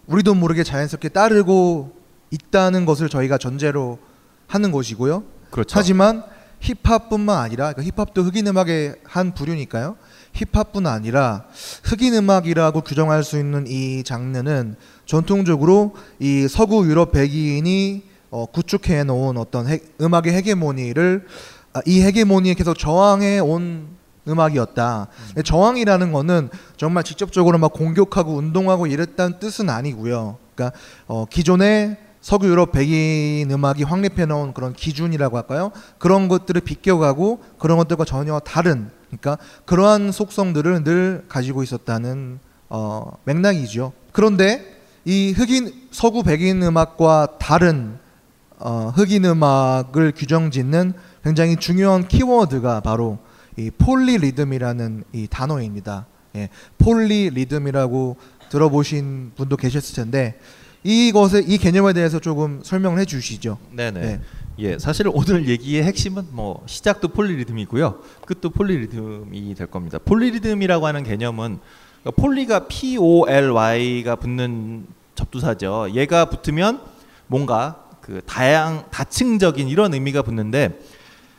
우리도 0.09 0.35
모르게 0.35 0.65
자연스럽게 0.65 1.11
따르고 1.11 1.93
있다는 2.33 2.87
것을 2.87 3.09
저희가 3.09 3.39
전제로 3.39 4.01
하는 4.49 4.73
것이고요. 4.73 5.23
그렇죠. 5.53 5.79
하지만 5.79 6.25
힙합뿐만 6.61 7.39
아니라 7.39 7.73
그러니까 7.73 7.95
힙합도 7.97 8.23
흑인 8.23 8.47
음악의 8.47 8.97
한 9.05 9.35
부류니까요. 9.35 9.97
힙합뿐 10.33 10.87
아니라 10.87 11.45
흑인 11.83 12.15
음악이라고 12.15 12.83
규정할 12.83 13.25
수 13.25 13.39
있는 13.39 13.67
이 13.67 14.03
장르는 14.05 14.77
전통적으로 15.07 15.95
이 16.19 16.47
서구 16.49 16.87
유럽 16.87 17.13
백인이 17.13 18.03
어, 18.31 18.47
구축해 18.47 19.05
놓은 19.05 19.37
어떤 19.39 19.69
해, 19.69 19.81
음악의 20.01 20.33
헤게모니를 20.35 21.27
아, 21.73 21.81
이 21.87 22.03
헤게모니에 22.03 22.55
계속 22.55 22.77
저항해 22.77 23.39
온 23.39 23.97
음악이었다. 24.29 25.07
근데 25.29 25.43
저항이라는 25.43 26.13
거는 26.13 26.51
정말 26.77 27.05
직접적으로 27.05 27.59
막 27.59 27.73
공격하고 27.73 28.35
운동하고 28.35 28.87
이랬다는 28.87 29.39
뜻은 29.39 29.71
아니고요. 29.71 30.39
그러니까 30.55 30.77
어, 31.07 31.27
기존의 31.27 31.97
서구 32.27 32.49
유럽 32.49 32.73
백인 32.73 33.49
음악이 33.53 33.85
확립해 33.85 34.27
놓은 34.27 34.53
그런 34.53 34.73
기준이라고 34.73 35.37
할까요? 35.37 35.71
그런 35.99 36.27
것들을 36.27 36.61
비껴가고 36.61 37.41
그런 37.57 37.79
것들과 37.79 38.05
전혀 38.05 38.41
다른 38.41 38.91
그러니까 39.07 39.39
그러한 39.65 40.11
속성들을 40.11 40.83
늘 40.83 41.25
가지고 41.29 41.63
있었다는 41.63 42.41
어, 42.69 43.13
맥락이죠. 43.23 43.93
그런데 44.11 44.77
이 45.05 45.35
흑인 45.37 45.73
서구 45.93 46.25
백인 46.25 46.65
음악과 46.65 47.39
다른 47.39 47.97
어, 48.59 48.93
흑인 48.97 49.25
음악을 49.25 50.11
규정짓는 50.17 50.95
굉장히 51.23 51.55
중요한 51.55 52.09
키워드가 52.09 52.81
바로 52.81 53.19
이 53.57 53.71
폴리리듬이라는 53.71 55.05
이 55.13 55.29
단어입니다. 55.31 56.07
예, 56.35 56.49
폴리리듬이라고 56.79 58.17
들어보신 58.49 59.31
분도 59.37 59.57
계셨을 59.57 59.95
텐데 59.95 60.41
이것의 60.87 61.45
이 61.49 61.59
개념에 61.59 61.93
대해서 61.93 62.21
조금 62.21 62.61
설명을 62.63 63.01
해주시죠. 63.01 63.59
네네. 63.73 64.01
네. 64.01 64.21
예, 64.61 64.79
사실 64.79 65.11
오늘 65.13 65.49
얘기의 65.49 65.83
핵심은 65.83 66.29
뭐 66.31 66.63
시작도 66.67 67.09
폴리리듬이고요, 67.09 67.99
끝도 68.25 68.51
폴리리듬이 68.51 69.55
될 69.57 69.67
겁니다. 69.67 69.99
폴리리듬이라고 69.99 70.87
하는 70.87 71.03
개념은 71.03 71.59
그러니까 72.03 72.23
poly가 72.23 72.69
P 72.69 72.97
O 72.99 73.29
L 73.29 73.51
Y가 73.51 74.15
붙는 74.15 74.87
접두사죠. 75.17 75.89
얘가 75.95 76.27
붙으면 76.27 76.81
뭔가 77.27 77.85
그 78.01 78.23
다양 78.25 78.85
다층적인 78.91 79.69
이런 79.69 79.93
의미가 79.93 80.23
붙는데, 80.23 80.79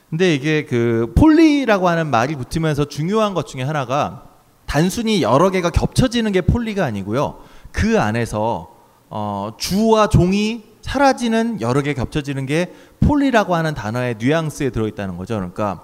근데 0.09 0.35
이게 0.35 0.65
그 0.65 1.13
폴리라고 1.15 1.87
하는 1.87 2.07
말이 2.07 2.35
붙으면서 2.35 2.85
중요한 2.85 3.33
것 3.33 3.47
중에 3.47 3.63
하나가 3.63 4.25
단순히 4.65 5.21
여러 5.21 5.49
개가 5.49 5.69
겹쳐지는 5.69 6.33
게 6.33 6.41
폴리가 6.41 6.83
아니고요. 6.83 7.39
그 7.71 7.99
안에서 7.99 8.76
어, 9.09 9.53
주와 9.57 10.07
종이 10.07 10.63
사라지는 10.81 11.61
여러 11.61 11.81
개 11.81 11.93
겹쳐지는 11.93 12.45
게 12.45 12.73
폴리라고 12.99 13.55
하는 13.55 13.73
단어의 13.73 14.15
뉘앙스에 14.19 14.69
들어있다는 14.69 15.17
거죠. 15.17 15.35
그러니까 15.35 15.83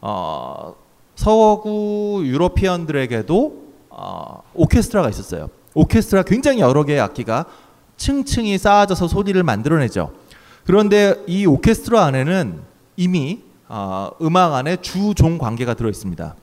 어, 0.00 0.74
서구 1.14 2.22
유로피언들에게도 2.24 3.64
어, 3.90 4.42
오케스트라가 4.54 5.08
있었어요. 5.08 5.48
오케스트라 5.74 6.22
굉장히 6.24 6.60
여러 6.60 6.84
개의 6.84 7.00
악기가 7.00 7.46
층층이 7.96 8.58
쌓아져서 8.58 9.08
소리를 9.08 9.40
만들어내죠. 9.42 10.12
그런데 10.64 11.22
이 11.26 11.46
오케스트라 11.46 12.04
안에는 12.04 12.60
이미 12.96 13.42
어, 13.68 14.10
음악 14.20 14.54
안에 14.54 14.76
주종 14.76 15.38
관계가 15.38 15.74
들어 15.74 15.88
있습니다. 15.88 16.34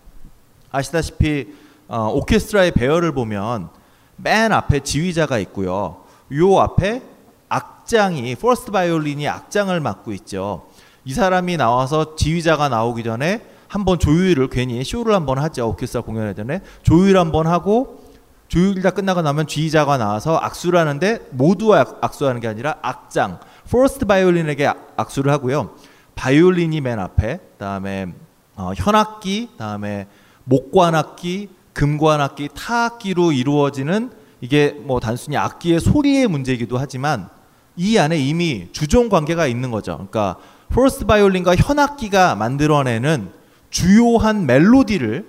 아시다시피 0.72 1.54
어, 1.88 2.10
오케스트라의 2.14 2.72
배열을 2.72 3.12
보면 3.12 3.70
맨 4.16 4.52
앞에 4.52 4.80
지휘자가 4.82 5.40
있고요. 5.40 6.01
요 6.34 6.60
앞에 6.60 7.02
악장이 7.50 8.36
first 8.36 8.72
바이올린이 8.72 9.28
악장을 9.28 9.78
맡고 9.80 10.14
있죠. 10.14 10.68
이 11.04 11.14
사람이 11.14 11.58
나와서 11.58 12.16
지휘자가 12.16 12.70
나오기 12.70 13.04
전에 13.04 13.46
한번 13.68 14.00
조율을 14.00 14.50
괜히 14.50 14.84
쇼를 14.84 15.14
한번 15.14 15.38
하죠. 15.40 15.68
오케스트라 15.70 16.04
공연회 16.04 16.34
전에 16.34 16.62
조율 16.84 17.18
한번 17.18 17.48
하고 17.48 18.02
조율이 18.48 18.82
다 18.82 18.92
끝나고 18.92 19.22
나면 19.22 19.48
지휘자가 19.48 19.98
나와서 19.98 20.38
악수를 20.38 20.78
하는데 20.78 21.20
모두와 21.32 21.80
악- 21.82 21.98
악수하는 22.02 22.42
게 22.42 22.48
아니라 22.48 22.76
악장 22.82 23.40
first 23.70 24.06
바이올린에게 24.06 24.68
악- 24.68 24.94
악수를 24.98 25.32
하고요. 25.32 25.72
바이올린이 26.16 26.82
맨 26.82 27.00
앞에 27.00 27.40
그다음에 27.54 28.08
어, 28.56 28.72
현악기 28.76 29.48
그다음에 29.54 30.08
목관악기 30.44 31.50
금관악기 31.74 32.50
타악기로 32.54 33.32
이루어지는 33.32 34.12
이게 34.42 34.76
뭐 34.84 35.00
단순히 35.00 35.38
악기의 35.38 35.80
소리의 35.80 36.28
문제이기도 36.28 36.78
하지만 36.78 37.30
이 37.78 37.98
안에 37.98 38.18
이미 38.18 38.68
주종 38.72 39.08
관계가 39.08 39.48
있는 39.48 39.72
거죠. 39.72 39.94
그러니까 39.94 40.38
first 40.70 41.06
바이올린과 41.06 41.56
현악기가 41.56 42.36
만들어내는 42.36 43.32
주요한 43.70 44.46
멜로디를 44.46 45.26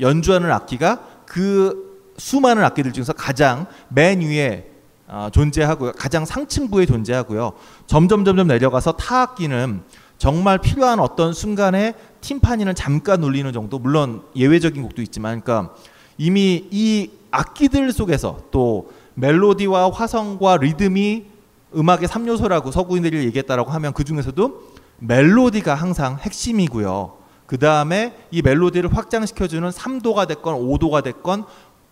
연주하는 0.00 0.50
악기가 0.50 1.00
그 1.26 2.12
수많은 2.16 2.64
악기들 2.64 2.92
중에서 2.92 3.12
가장 3.12 3.66
맨 3.88 4.20
위에 4.20 4.70
어, 5.08 5.28
존재하고요. 5.30 5.92
가장 5.92 6.24
상층부에 6.24 6.86
존재하고요. 6.86 7.52
점점 7.86 8.24
점점 8.24 8.46
내려가서 8.46 8.92
타악기는 8.92 9.82
정말 10.16 10.58
필요한 10.58 11.00
어떤 11.00 11.34
순간에 11.34 11.94
팀파니는 12.22 12.74
잠깐 12.74 13.22
울리는 13.22 13.52
정도. 13.52 13.78
물론 13.78 14.22
예외적인 14.36 14.80
곡도 14.82 15.02
있지만, 15.02 15.42
그러니까 15.42 15.74
이미 16.16 16.66
이 16.70 17.10
악기들 17.32 17.90
속에서 17.92 18.38
또 18.50 18.92
멜로디와 19.14 19.90
화성과 19.90 20.58
리듬이 20.58 21.26
음악의 21.74 22.06
3요소라고 22.06 22.70
서구인들이 22.70 23.24
얘기했다라고 23.24 23.70
하면 23.72 23.92
그 23.92 24.04
중에서도 24.04 24.62
멜로디가 24.98 25.74
항상 25.74 26.18
핵심이고요. 26.18 27.14
그 27.46 27.58
다음에 27.58 28.14
이 28.30 28.40
멜로디를 28.40 28.96
확장시켜주는 28.96 29.68
3도가 29.68 30.28
됐건 30.28 30.54
5도가 30.54 31.02
됐건 31.02 31.44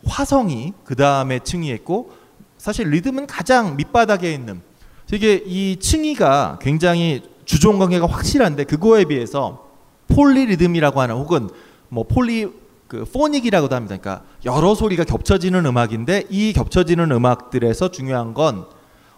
화성이 0.07 0.73
그 0.85 0.95
다음에 0.95 1.41
층위했고 1.41 2.13
사실 2.57 2.89
리듬은 2.89 3.27
가장 3.27 3.77
밑바닥에 3.77 4.33
있는 4.33 4.63
이게 5.13 5.43
이 5.45 5.77
층위가 5.81 6.59
굉장히 6.61 7.23
주종 7.45 7.79
관계가 7.79 8.07
확실한데 8.07 8.65
그거에 8.65 9.05
비해서 9.07 9.67
폴리 10.09 10.47
리듬이라고 10.47 11.01
하는 11.01 11.17
혹은 11.17 11.49
뭐 11.89 12.05
poly 12.05 12.49
그 12.91 13.05
phonic이라고도 13.05 13.77
합니다. 13.77 13.97
그러니까 13.97 14.25
여러 14.45 14.75
소리가 14.75 15.05
겹쳐지는 15.05 15.65
음악인데 15.65 16.25
이 16.29 16.53
겹쳐지는 16.53 17.13
음악들에서 17.13 17.93
중요한 17.93 18.35
건 18.35 18.67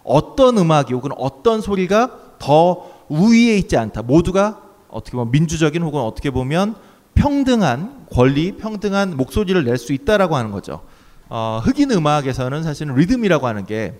어떤 0.03 0.59
음악이 0.59 0.93
혹은 0.93 1.09
어떤 1.17 1.59
소리가 1.59 2.35
더 2.37 2.85
우위에 3.09 3.57
있지 3.57 3.75
않다. 3.75 4.03
모두가 4.03 4.61
어떻게 4.89 5.17
보면 5.17 5.31
민주적인 5.31 5.81
혹은 5.81 6.01
어떻게 6.01 6.29
보면 6.29 6.75
평등한 7.15 8.05
권리, 8.11 8.51
평등한 8.57 9.17
목소리를 9.17 9.63
낼 9.63 9.77
수 9.79 9.91
있다라고 9.93 10.35
하는 10.35 10.51
거죠. 10.51 10.81
어, 11.29 11.59
흑인 11.63 11.89
음악에서는 11.89 12.61
사실은 12.61 12.93
리듬이라고 12.93 13.47
하는 13.47 13.65
게 13.65 13.99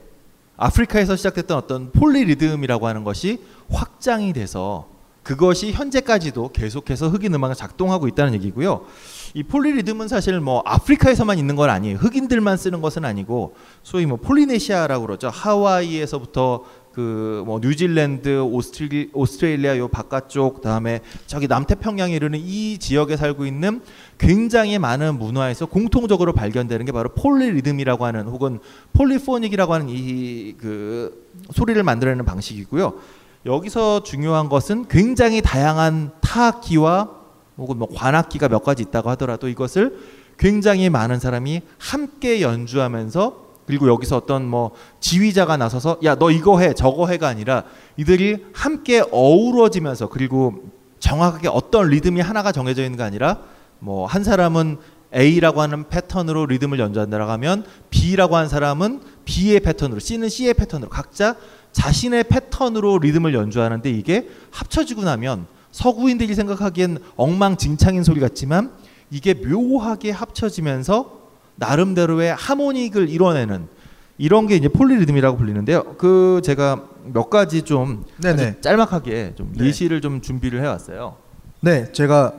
아프리카에서 0.55 1.15
시작됐던 1.15 1.57
어떤 1.57 1.91
폴리 1.91 2.25
리듬이라고 2.25 2.85
하는 2.87 3.03
것이 3.03 3.41
확장이 3.71 4.33
돼서 4.33 4.92
그것이 5.23 5.71
현재까지도 5.71 6.51
계속해서 6.51 7.09
흑인 7.09 7.33
음악을 7.33 7.55
작동하고 7.55 8.07
있다는 8.07 8.33
얘기고요. 8.35 8.85
이 9.33 9.43
폴리 9.43 9.71
리듬은 9.73 10.07
사실 10.07 10.39
뭐 10.39 10.61
아프리카에서만 10.65 11.39
있는 11.39 11.55
건 11.55 11.69
아니에요. 11.69 11.97
흑인들만 11.97 12.57
쓰는 12.57 12.81
것은 12.81 13.05
아니고 13.05 13.55
소위 13.81 14.05
뭐 14.05 14.17
폴리네시아라고 14.17 15.05
그러죠. 15.05 15.29
하와이에서부터 15.29 16.65
그 16.93 17.43
뭐 17.45 17.59
뉴질랜드, 17.59 18.41
오스트리, 18.41 19.09
오스트레일리아 19.13 19.77
요 19.79 19.87
바깥쪽 19.87 20.55
그다음에 20.55 21.01
저기 21.25 21.47
남태평양에 21.47 22.15
이르는 22.15 22.39
이 22.39 22.77
지역에 22.77 23.17
살고 23.17 23.45
있는 23.47 23.81
굉장히 24.19 24.77
많은 24.77 25.17
문화에서 25.17 25.65
공통적으로 25.65 26.33
발견되는 26.33 26.85
게 26.85 26.91
바로 26.91 27.09
폴리 27.09 27.49
리듬이라고 27.51 28.05
하는 28.05 28.27
혹은 28.27 28.59
폴리포닉이라고 28.93 29.73
하는 29.73 29.87
이 29.89 30.53
그 30.59 31.23
소리를 31.51 31.81
만들어내는 31.81 32.25
방식이고요. 32.25 32.93
여기서 33.45 34.03
중요한 34.03 34.47
것은 34.49 34.87
굉장히 34.87 35.41
다양한 35.41 36.11
타악기와 36.21 37.09
혹은 37.57 37.77
뭐 37.77 37.87
관악기가 37.93 38.47
몇 38.47 38.63
가지 38.63 38.83
있다고 38.83 39.09
하더라도 39.11 39.47
이것을 39.47 39.99
굉장히 40.37 40.89
많은 40.89 41.19
사람이 41.19 41.61
함께 41.77 42.41
연주하면서 42.41 43.43
그리고 43.67 43.87
여기서 43.87 44.17
어떤 44.17 44.45
뭐 44.45 44.71
지휘자가 44.99 45.57
나서서 45.57 45.97
야 46.03 46.15
너 46.15 46.31
이거 46.31 46.59
해 46.59 46.73
저거 46.73 47.07
해가 47.07 47.27
아니라 47.27 47.63
이들이 47.97 48.45
함께 48.53 49.03
어우러지면서 49.11 50.09
그리고 50.09 50.55
정확하게 50.99 51.49
어떤 51.49 51.89
리듬이 51.89 52.21
하나가 52.21 52.51
정해져 52.51 52.83
있는 52.83 52.97
게 52.97 53.03
아니라 53.03 53.39
뭐 53.79 54.05
한 54.05 54.23
사람은 54.23 54.77
A라고 55.15 55.61
하는 55.61 55.87
패턴으로 55.89 56.47
리듬을 56.47 56.79
연주한다라고 56.79 57.31
하면 57.33 57.65
B라고 57.91 58.35
하는 58.35 58.49
사람은 58.49 59.01
B의 59.25 59.59
패턴으로 59.59 59.99
C는 59.99 60.27
C의 60.29 60.55
패턴으로 60.55 60.89
각자 60.89 61.35
자신의 61.73 62.25
패턴으로 62.25 62.99
리듬을 62.99 63.33
연주하는데 63.33 63.89
이게 63.91 64.29
합쳐지고 64.51 65.03
나면 65.03 65.47
서구인들이 65.71 66.33
생각하기엔 66.35 66.99
엉망진창인 67.15 68.03
소리 68.03 68.19
같지만 68.19 68.71
이게 69.11 69.33
묘하게 69.33 70.11
합쳐지면서 70.11 71.23
나름대로의 71.55 72.33
하모닉을 72.35 73.09
이뤄내는 73.09 73.67
이런 74.17 74.47
게 74.47 74.55
이제 74.55 74.69
폴리리듬이라고 74.69 75.37
불리는데요. 75.37 75.95
그 75.97 76.41
제가 76.43 76.83
몇 77.05 77.29
가지 77.29 77.63
좀 77.63 78.05
네네. 78.21 78.43
아주 78.43 78.61
짤막하게 78.61 79.33
좀 79.35 79.51
네. 79.55 79.65
예시를 79.65 80.01
좀 80.01 80.21
준비를 80.21 80.61
해왔어요. 80.61 81.17
네, 81.59 81.91
제가 81.91 82.33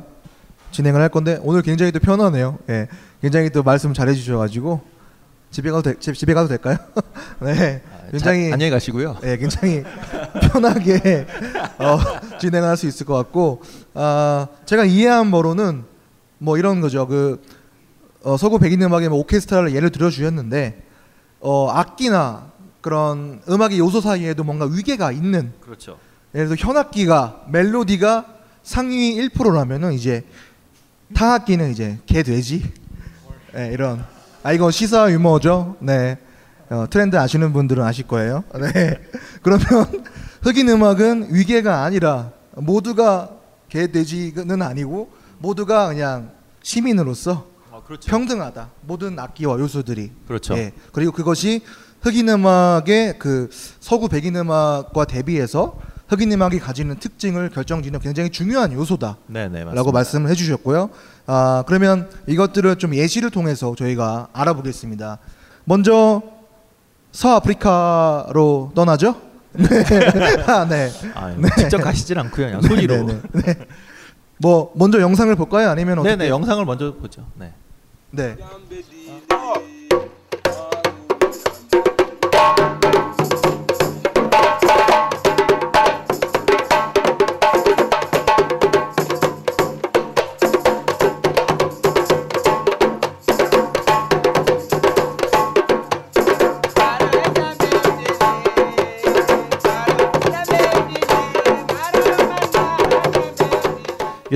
진행을 0.70 1.00
할 1.00 1.08
건데 1.08 1.38
오늘 1.42 1.62
굉장히 1.62 1.92
또 1.92 1.98
편하네요. 1.98 2.58
예, 2.68 2.88
굉장히 3.20 3.50
또 3.50 3.62
말씀 3.62 3.92
잘해 3.92 4.14
주셔가지고 4.14 4.93
집에 5.54 5.70
가도 5.70 5.82
되, 5.82 5.98
집, 6.00 6.16
집에 6.16 6.34
가도 6.34 6.48
될까요? 6.48 6.76
네, 7.38 7.80
굉장히 8.10 8.48
자, 8.48 8.54
안녕히 8.54 8.70
가시고요. 8.72 9.18
네, 9.22 9.36
굉장히 9.36 9.84
편하게 10.50 11.28
어, 11.78 11.98
진행할 12.40 12.76
수 12.76 12.88
있을 12.88 13.06
것 13.06 13.14
같고 13.14 13.62
아 13.94 14.48
제가 14.66 14.84
이해한 14.84 15.30
바로는 15.30 15.84
뭐 16.38 16.58
이런 16.58 16.80
거죠. 16.80 17.06
그 17.06 17.40
어, 18.24 18.36
서구 18.36 18.58
백인 18.58 18.82
음악의 18.82 19.10
뭐 19.10 19.18
오케스트라를 19.20 19.76
예를 19.76 19.90
들어 19.90 20.10
주셨는데 20.10 20.82
어, 21.38 21.68
악기나 21.70 22.50
그런 22.80 23.40
음악의 23.48 23.78
요소 23.78 24.00
사이에도 24.00 24.42
뭔가 24.42 24.64
위계가 24.64 25.12
있는 25.12 25.52
그렇죠. 25.60 25.98
예를 26.34 26.48
들어 26.48 26.56
현악기가 26.58 27.44
멜로디가 27.48 28.26
상위 28.64 29.14
1%라면은 29.28 29.92
이제 29.92 30.24
타악기는 31.14 31.70
이제 31.70 32.00
개 32.06 32.24
돼지 32.24 32.72
네, 33.52 33.70
이런 33.72 34.04
아 34.44 34.52
이거 34.52 34.70
시사 34.70 35.10
유머죠? 35.10 35.76
네. 35.80 36.18
어, 36.68 36.84
트렌드 36.90 37.16
아시는 37.16 37.54
분들은 37.54 37.82
아실 37.82 38.06
거예요. 38.06 38.44
네. 38.60 39.00
그러면 39.40 39.64
흑인 40.42 40.68
음악은 40.68 41.28
위계가 41.34 41.82
아니라 41.82 42.30
모두가 42.54 43.30
개 43.70 43.90
돼지는 43.90 44.60
아니고 44.60 45.10
모두가 45.38 45.88
그냥 45.88 46.30
시민으로서 46.62 47.46
평등하다. 48.06 48.68
모든 48.82 49.18
악기와 49.18 49.58
요소들이. 49.58 50.12
그렇죠. 50.26 50.58
예, 50.58 50.72
그리고 50.92 51.12
그것이 51.12 51.62
흑인 52.02 52.28
음악의 52.28 53.18
그 53.18 53.48
서구 53.80 54.10
백인 54.10 54.36
음악과 54.36 55.06
대비해서 55.06 55.78
흑인 56.08 56.30
음악이 56.32 56.58
가지는 56.58 56.96
특징을 56.98 57.50
결정짓는 57.50 58.00
굉장히 58.00 58.30
중요한 58.30 58.72
요소다. 58.72 59.16
네, 59.26 59.48
네. 59.48 59.64
라고 59.64 59.90
말씀을 59.92 60.30
해주셨고요. 60.30 60.90
아 61.26 61.64
그러면 61.66 62.10
이것들을 62.26 62.76
좀 62.76 62.94
예시를 62.94 63.30
통해서 63.30 63.74
저희가 63.76 64.28
알아보겠습니다. 64.32 65.18
먼저 65.64 66.22
서아프리카로 67.12 68.72
떠나죠. 68.74 69.16
네. 69.52 69.66
아, 70.46 70.66
네. 70.68 70.90
아, 71.14 71.32
직접 71.56 71.78
가시질 71.78 72.18
않고요. 72.18 72.46
그냥 72.46 72.60
소리로. 72.62 72.96
네, 73.04 73.20
네, 73.32 73.42
네. 73.42 73.66
뭐 74.38 74.72
먼저 74.74 75.00
영상을 75.00 75.34
볼까요? 75.36 75.70
아니면 75.70 76.00
어떻게? 76.00 76.16
네, 76.16 76.24
네, 76.24 76.30
영상을 76.30 76.64
먼저 76.64 76.94
보죠. 76.94 77.26
네. 77.38 77.52
네. 78.10 78.36
이 78.70 79.73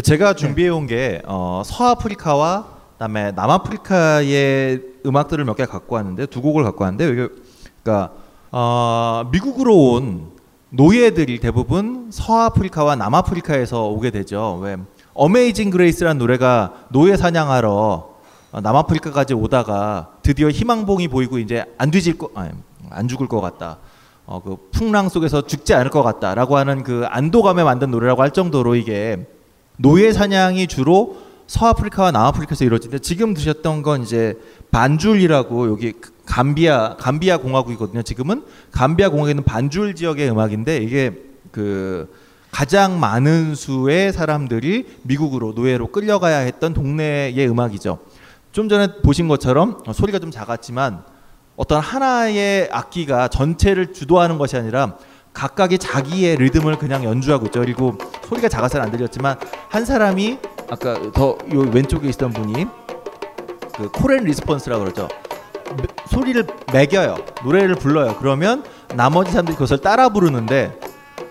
제가 0.02 0.34
준비해 0.34 0.68
온게 0.68 1.22
어, 1.26 1.62
서아프리카와 1.64 2.66
그다음에 2.92 3.32
남아프리카의 3.32 4.82
음악들을 5.06 5.44
몇 5.44 5.56
개 5.56 5.64
갖고 5.64 5.96
왔는데 5.96 6.26
두 6.26 6.42
곡을 6.42 6.62
갖고 6.64 6.84
왔는데 6.84 7.08
이게 7.12 7.28
그러니까 7.82 8.12
어, 8.50 9.24
미국으로 9.32 9.92
온 9.92 10.30
노예들이 10.70 11.40
대부분 11.40 12.10
서아프리카와 12.12 12.96
남아프리카에서 12.96 13.86
오게 13.88 14.10
되죠. 14.10 14.58
왜 14.62 14.76
Amazing 15.14 15.70
Grace라는 15.70 16.18
노래가 16.18 16.74
노예 16.90 17.16
사냥하러 17.16 18.08
어, 18.52 18.60
남아프리카까지 18.60 19.34
오다가 19.34 20.10
드디어 20.22 20.48
희망봉이 20.50 21.08
보이고 21.08 21.38
이제 21.38 21.64
안 21.76 21.90
뒤질 21.90 22.18
거, 22.18 22.30
아니, 22.34 22.50
안 22.90 23.08
죽을 23.08 23.26
것 23.26 23.40
같다. 23.40 23.78
어, 24.26 24.40
그 24.44 24.56
풍랑 24.72 25.08
속에서 25.08 25.42
죽지 25.42 25.74
않을 25.74 25.90
것 25.90 26.02
같다라고 26.02 26.56
하는 26.56 26.82
그 26.82 27.04
안도감에 27.08 27.64
만든 27.64 27.90
노래라고 27.90 28.22
할 28.22 28.30
정도로 28.30 28.74
이게 28.74 29.26
노예 29.78 30.12
사냥이 30.12 30.66
주로 30.66 31.18
서아프리카와 31.46 32.10
남아프리카에서 32.10 32.64
이루어지는데 32.64 32.98
지금 32.98 33.32
드셨던 33.32 33.82
건 33.82 34.02
이제 34.02 34.34
반줄이라고 34.70 35.70
여기 35.70 35.94
감비아 36.26 36.96
감비아 36.96 37.38
공화국이거든요. 37.38 38.02
지금은 38.02 38.42
감비아 38.70 39.08
공화국에 39.08 39.30
있는 39.30 39.44
반줄 39.44 39.94
지역의 39.94 40.30
음악인데 40.30 40.78
이게 40.78 41.16
그 41.50 42.12
가장 42.50 42.98
많은 42.98 43.54
수의 43.54 44.12
사람들이 44.12 44.86
미국으로 45.02 45.52
노예로 45.52 45.86
끌려가야 45.88 46.38
했던 46.38 46.74
동네의 46.74 47.48
음악이죠. 47.48 47.98
좀 48.52 48.68
전에 48.68 49.00
보신 49.02 49.28
것처럼 49.28 49.78
소리가 49.92 50.18
좀 50.18 50.30
작았지만 50.30 51.04
어떤 51.56 51.80
하나의 51.80 52.68
악기가 52.72 53.28
전체를 53.28 53.92
주도하는 53.92 54.38
것이 54.38 54.56
아니라 54.56 54.96
각각의 55.32 55.78
자기의 55.78 56.36
리듬을 56.36 56.78
그냥 56.78 57.04
연주하고 57.04 57.46
있죠. 57.46 57.60
그리고 57.60 57.96
소리가 58.28 58.48
작아서는 58.48 58.84
안 58.86 58.90
들렸지만 58.92 59.36
한 59.68 59.84
사람이 59.84 60.38
아까 60.70 60.94
더 61.12 61.36
요 61.52 61.60
왼쪽에 61.72 62.08
있던 62.08 62.32
분이 62.32 62.66
그 63.76 63.88
call 63.92 64.10
and 64.10 64.24
response라고 64.24 64.82
그러죠. 64.84 65.08
매- 65.76 65.84
소리를 66.10 66.46
매겨요. 66.72 67.16
노래를 67.44 67.74
불러요. 67.76 68.16
그러면 68.18 68.64
나머지 68.94 69.30
사람들이 69.30 69.54
그것을 69.54 69.78
따라 69.78 70.08
부르는데 70.08 70.78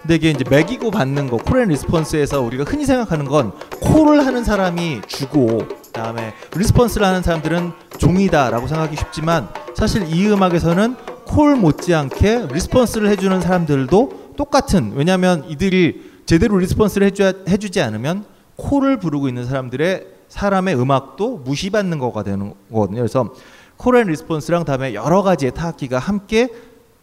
근데 0.01 0.15
이게 0.15 0.29
이제 0.29 0.43
매기고 0.49 0.91
받는 0.91 1.29
거 1.29 1.37
call 1.37 1.54
and 1.54 1.67
response에서 1.69 2.39
우리가 2.41 2.63
흔히 2.65 2.85
생각하는 2.85 3.25
건 3.25 3.51
call을 3.81 4.25
하는 4.25 4.43
사람이 4.43 5.01
주고 5.07 5.67
그다음에 5.87 6.33
response를 6.55 7.05
하는 7.05 7.21
사람들은 7.23 7.73
종이다라고 7.97 8.67
생각하기 8.67 8.95
쉽지만 8.95 9.49
사실 9.75 10.03
이 10.07 10.27
음악에서는 10.29 10.95
call 11.27 11.55
못지않게 11.55 12.47
response를 12.51 13.09
해주는 13.09 13.41
사람들도 13.41 14.33
똑같은 14.37 14.93
왜냐하면 14.95 15.43
이들이 15.49 16.21
제대로 16.25 16.57
response를 16.57 17.07
해줘야, 17.07 17.33
해주지 17.47 17.81
않으면 17.81 18.25
call을 18.55 18.97
부르고 18.97 19.27
있는 19.27 19.45
사람들의 19.45 20.07
사람의 20.29 20.79
음악도 20.79 21.37
무시받는 21.37 21.99
거가 21.99 22.23
되는 22.23 22.53
거거든요. 22.71 22.99
그래서 22.99 23.33
call 23.77 23.94
and 23.94 24.07
response랑 24.07 24.65
다음에 24.65 24.93
여러 24.93 25.21
가지의 25.21 25.53
타악기가 25.53 25.99
함께 25.99 26.49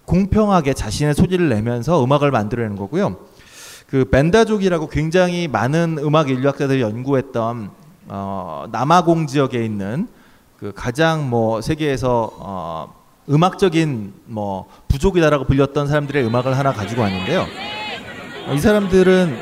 공평하게 0.07 0.75
자신의 0.75 1.15
소리를 1.15 1.49
내면서 1.49 2.03
음악을 2.03 2.31
만들어내는 2.31 2.77
거고요. 2.77 3.17
그 3.87 4.05
벤다족이라고 4.07 4.89
굉장히 4.89 5.49
많은 5.49 5.99
음악 6.01 6.29
인류학자들이 6.31 6.81
연구했던 6.81 7.71
어, 8.09 8.65
남아공 8.73 9.27
지역에 9.27 9.65
있는 9.65 10.09
그 10.59 10.73
가장 10.75 11.31
뭐 11.31 11.61
세계에서 11.61 12.31
어, 12.39 13.04
음악적인 13.29 14.13
뭐 14.27 14.69
부족이다라고 14.89 15.45
불렸던 15.45 15.87
사람들의 15.89 16.25
음악을 16.27 16.57
하나 16.57 16.73
가지고 16.73 17.03
왔는데요. 17.03 17.47
이 18.55 18.59
사람들은 18.59 19.39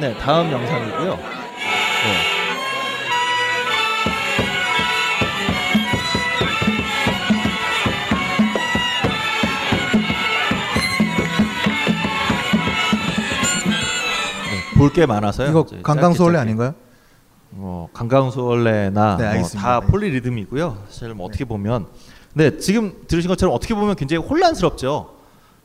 네 0.00 0.18
다음 0.18 0.52
영상이고요. 0.52 1.14
네. 1.16 2.34
볼게 14.76 15.06
많아서요. 15.06 15.48
이거 15.48 15.64
강강수월래. 15.82 16.38
아닌가요? 16.38 16.74
뭐 17.50 17.88
강강수월래나 17.94 19.16
네, 19.16 19.22
뭐 19.22 19.32
알겠습니다. 19.32 19.68
다 19.68 19.80
네. 19.80 19.86
폴리리듬이고요. 19.86 20.78
사실 20.88 21.14
뭐 21.14 21.26
어떻게 21.26 21.44
보면 21.44 21.86
네 22.36 22.58
지금 22.58 22.94
들으신 23.06 23.28
것처럼 23.28 23.54
어떻게 23.54 23.74
보면 23.74 23.94
굉장히 23.94 24.26
혼란스럽죠. 24.26 25.14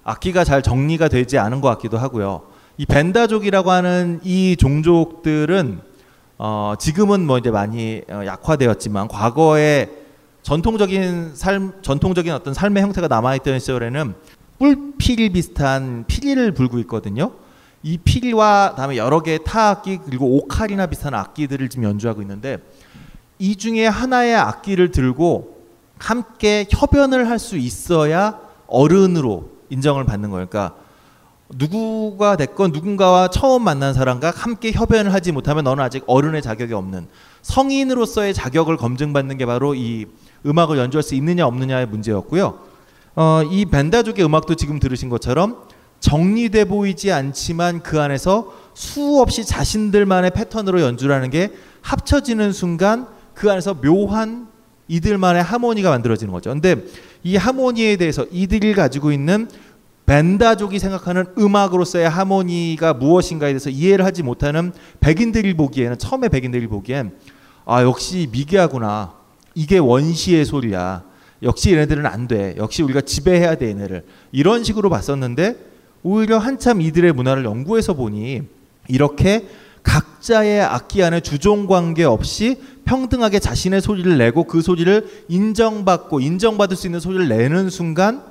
악기가 0.03 0.43
잘 0.43 0.61
정리가 0.61 1.07
되지 1.07 1.39
않은 1.39 1.61
것 1.61 1.67
같기도 1.69 1.97
하고요. 1.97 2.43
이 2.77 2.85
벤다족이라고 2.85 3.71
하는 3.71 4.19
이 4.23 4.55
종족들은 4.55 5.81
어, 6.37 6.75
지금은 6.77 7.25
뭐 7.25 7.39
이제 7.39 7.49
많이 7.49 8.03
어, 8.07 8.21
약화되었지만 8.23 9.07
과거에 9.07 9.89
전통적인 10.43 11.31
삶 11.33 11.73
전통적인 11.81 12.31
어떤 12.31 12.53
삶의 12.53 12.83
형태가 12.83 13.07
남아있던 13.07 13.59
시절에는 13.59 14.13
뿔피리 14.59 15.31
비슷한 15.31 16.05
피리를 16.07 16.51
불고 16.53 16.77
있거든요. 16.79 17.31
이 17.81 17.97
피리와 17.97 18.75
다음에 18.77 18.95
여러 18.95 19.21
개의 19.21 19.39
타악기 19.43 20.01
그리고 20.05 20.37
오카리나 20.37 20.85
비슷한 20.85 21.15
악기들을 21.15 21.67
지금 21.69 21.85
연주하고 21.85 22.21
있는데 22.21 22.59
이 23.39 23.55
중에 23.55 23.87
하나의 23.87 24.35
악기를 24.35 24.91
들고 24.91 25.58
함께 25.99 26.65
협연을 26.69 27.29
할 27.29 27.37
수 27.39 27.57
있어야 27.57 28.39
어른으로 28.67 29.49
인정을 29.69 30.05
받는 30.05 30.29
거예요. 30.31 30.47
그러니까 30.47 30.75
누구가 31.55 32.35
됐건 32.35 32.71
누군가와 32.71 33.29
처음 33.29 33.63
만난 33.63 33.93
사람과 33.93 34.31
함께 34.31 34.71
협연을 34.71 35.13
하지 35.13 35.31
못하면 35.31 35.63
너는 35.63 35.83
아직 35.83 36.03
어른의 36.05 36.41
자격이 36.41 36.73
없는 36.73 37.07
성인으로서의 37.41 38.33
자격을 38.33 38.77
검증받는 38.77 39.37
게 39.37 39.45
바로 39.45 39.73
이 39.73 40.05
음악을 40.45 40.77
연주할 40.77 41.01
수 41.01 41.15
있느냐 41.15 41.47
없느냐의 41.47 41.87
문제였고요. 41.87 42.59
어, 43.15 43.41
이 43.49 43.65
벤다족의 43.65 44.23
음악도 44.25 44.55
지금 44.55 44.79
들으신 44.79 45.09
것처럼 45.09 45.63
정리돼 45.99 46.65
보이지 46.65 47.11
않지만 47.11 47.81
그 47.81 47.99
안에서 47.99 48.53
수없이 48.73 49.43
자신들만의 49.43 50.31
패턴으로 50.31 50.81
연주를 50.81 51.15
하는 51.15 51.29
게 51.29 51.51
합쳐지는 51.81 52.53
순간 52.53 53.07
그 53.33 53.51
안에서 53.51 53.73
묘한 53.73 54.48
이들만의 54.89 55.41
하모니가 55.41 55.89
만들어지는 55.89 56.33
거죠. 56.33 56.49
근데 56.49 56.75
이 57.23 57.37
하모니에 57.37 57.95
대해서 57.95 58.25
이들이 58.31 58.73
가지고 58.73 59.13
있는 59.13 59.47
벤다족이 60.05 60.79
생각하는 60.79 61.25
음악으로서의 61.37 62.09
하모니가 62.09 62.95
무엇인가에 62.95 63.51
대해서 63.51 63.69
이해를 63.69 64.03
하지 64.03 64.23
못하는 64.23 64.73
백인들이 64.99 65.53
보기에는 65.53 65.99
처음에 65.99 66.29
백인들이 66.29 66.67
보기엔 66.67 67.11
아 67.65 67.83
역시 67.83 68.27
미개하구나. 68.31 69.13
이게 69.53 69.77
원시의 69.77 70.45
소리야. 70.45 71.03
역시 71.43 71.71
얘네들은 71.71 72.05
안 72.05 72.27
돼. 72.27 72.55
역시 72.57 72.81
우리가 72.81 73.01
지배해야 73.01 73.55
돼 73.55 73.69
얘네를. 73.69 74.03
이런 74.31 74.63
식으로 74.63 74.89
봤었는데 74.89 75.55
오히려 76.01 76.39
한참 76.39 76.81
이들의 76.81 77.13
문화를 77.13 77.45
연구해서 77.45 77.93
보니 77.93 78.41
이렇게 78.87 79.47
각자의 79.83 80.61
악기 80.61 81.03
안에 81.03 81.19
주종 81.19 81.67
관계 81.67 82.03
없이 82.03 82.59
평등하게 82.89 83.37
자신의 83.37 83.81
소리를 83.81 84.17
내고 84.17 84.45
그 84.45 84.63
소리를 84.63 85.25
인정받고 85.27 86.21
인정받을 86.21 86.75
수 86.75 86.87
있는 86.87 86.99
소리를 86.99 87.27
내는 87.27 87.69
순간 87.69 88.23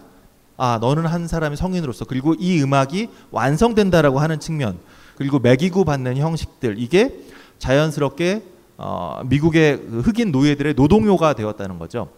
아 0.56 0.78
너는 0.80 1.06
한 1.06 1.28
사람의 1.28 1.56
성인으로서 1.56 2.06
그리고 2.06 2.34
이 2.34 2.60
음악이 2.60 3.08
완성된다라고 3.30 4.18
하는 4.18 4.40
측면 4.40 4.80
그리고 5.14 5.38
매기고 5.38 5.84
받는 5.84 6.16
형식들 6.16 6.74
이게 6.80 7.20
자연스럽게 7.60 8.42
어, 8.78 9.20
미국의 9.26 9.78
그 9.78 10.00
흑인 10.00 10.32
노예들의 10.32 10.74
노동요가 10.74 11.34
되었다는 11.34 11.78
거죠. 11.78 12.08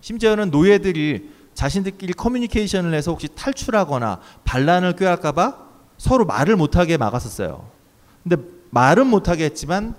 심지어는 0.00 0.50
노예들이 0.50 1.28
자신들끼리 1.52 2.14
커뮤니케이션을 2.14 2.94
해서 2.94 3.10
혹시 3.10 3.28
탈출하거나 3.34 4.18
반란을 4.44 4.96
꾀할까봐 4.96 5.58
서로 5.98 6.24
말을 6.24 6.56
못하게 6.56 6.96
막았었어요. 6.96 7.66
근데 8.22 8.36
말은 8.70 9.08
못하게 9.08 9.44
했지만 9.44 9.94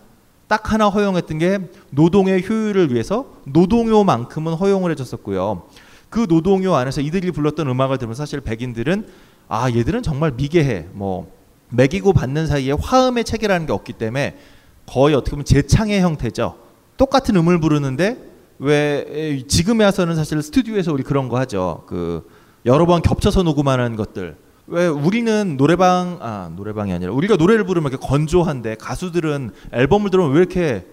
딱 0.47 0.71
하나 0.71 0.87
허용했던 0.89 1.37
게 1.37 1.59
노동의 1.89 2.47
효율을 2.47 2.91
위해서 2.93 3.33
노동요만큼은 3.45 4.53
허용을 4.53 4.91
해줬었고요. 4.91 5.63
그 6.09 6.27
노동요 6.27 6.75
안에서 6.75 7.01
이들이 7.01 7.31
불렀던 7.31 7.67
음악을 7.67 7.97
들으면 7.97 8.15
사실 8.15 8.39
백인들은 8.41 9.07
아 9.47 9.69
얘들은 9.71 10.03
정말 10.03 10.31
미개해 10.31 10.87
뭐 10.93 11.31
매기고 11.69 12.13
받는 12.13 12.47
사이에 12.47 12.73
화음의 12.73 13.23
체계라는 13.23 13.65
게 13.65 13.73
없기 13.73 13.93
때문에 13.93 14.37
거의 14.85 15.15
어떻게 15.15 15.31
보면 15.31 15.45
재창의 15.45 16.01
형태죠. 16.01 16.55
똑같은 16.97 17.35
음을 17.35 17.59
부르는데 17.59 18.17
왜 18.59 19.43
지금에 19.47 19.83
와서는 19.85 20.15
사실 20.15 20.41
스튜디오에서 20.41 20.93
우리 20.93 21.03
그런 21.03 21.29
거 21.29 21.37
하죠. 21.39 21.83
그 21.87 22.29
여러 22.65 22.85
번 22.85 23.01
겹쳐서 23.01 23.43
녹음하는 23.43 23.95
것들. 23.95 24.37
왜 24.67 24.87
우리는 24.87 25.57
노래방 25.57 26.19
아 26.21 26.49
노래방이 26.55 26.93
아니라 26.93 27.11
우리가 27.11 27.35
노래를 27.35 27.65
부르면 27.65 27.91
이렇게 27.91 28.07
건조한데 28.07 28.75
가수들은 28.75 29.51
앨범을 29.73 30.09
들으면 30.09 30.31
왜 30.31 30.39
이렇게 30.39 30.85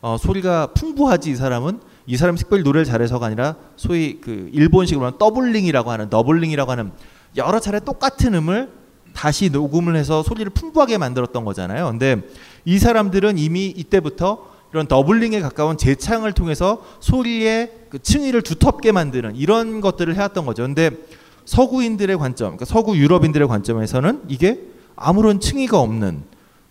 어, 0.00 0.16
소리가 0.18 0.68
풍부하지 0.74 1.30
이 1.30 1.36
사람은 1.36 1.80
이 2.06 2.16
사람이 2.16 2.38
특별히 2.38 2.62
노래를 2.64 2.84
잘해서가 2.84 3.26
아니라 3.26 3.56
소위 3.76 4.20
그 4.20 4.50
일본식으로 4.52 5.06
하면 5.06 5.18
doubling이라고 5.18 5.90
하는 5.90 6.10
doubling이라고 6.10 6.70
하는 6.70 6.92
여러 7.36 7.60
차례 7.60 7.80
똑같은 7.80 8.34
음을 8.34 8.70
다시 9.14 9.48
녹음을 9.48 9.94
해서 9.94 10.22
소리를 10.24 10.50
풍부하게 10.50 10.98
만들었던 10.98 11.44
거잖아요. 11.44 11.86
근데 11.86 12.20
이 12.64 12.78
사람들은 12.78 13.38
이미 13.38 13.66
이때부터 13.68 14.50
이런 14.72 14.88
더블링에 14.88 15.40
가까운 15.40 15.78
재창을 15.78 16.32
통해서 16.32 16.82
소리의 16.98 17.70
그 17.90 18.00
층위를 18.00 18.42
두텁게 18.42 18.90
만드는 18.90 19.36
이런 19.36 19.80
것들을 19.80 20.16
해왔던 20.16 20.44
거죠. 20.44 20.64
근데 20.64 20.90
서구인들의 21.44 22.16
관점, 22.18 22.56
그러니까 22.56 22.64
서구 22.64 22.96
유럽인들의 22.96 23.46
관점에서는 23.48 24.22
이게 24.28 24.60
아무런 24.96 25.40
층위가 25.40 25.78
없는, 25.78 26.22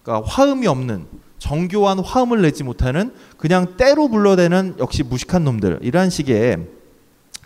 그러니까 0.03 0.27
화음이 0.29 0.67
없는 0.67 1.05
정교한 1.37 1.99
화음을 1.99 2.41
내지 2.41 2.63
못하는 2.63 3.13
그냥 3.37 3.75
때로 3.75 4.07
불러대는 4.07 4.75
역시 4.79 5.03
무식한 5.03 5.43
놈들 5.43 5.79
이러한 5.81 6.09
식의 6.09 6.67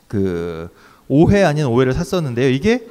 그 0.07 0.69
오해 1.07 1.43
아닌 1.43 1.65
오해를 1.65 1.93
샀었는데요. 1.93 2.49
이게 2.49 2.87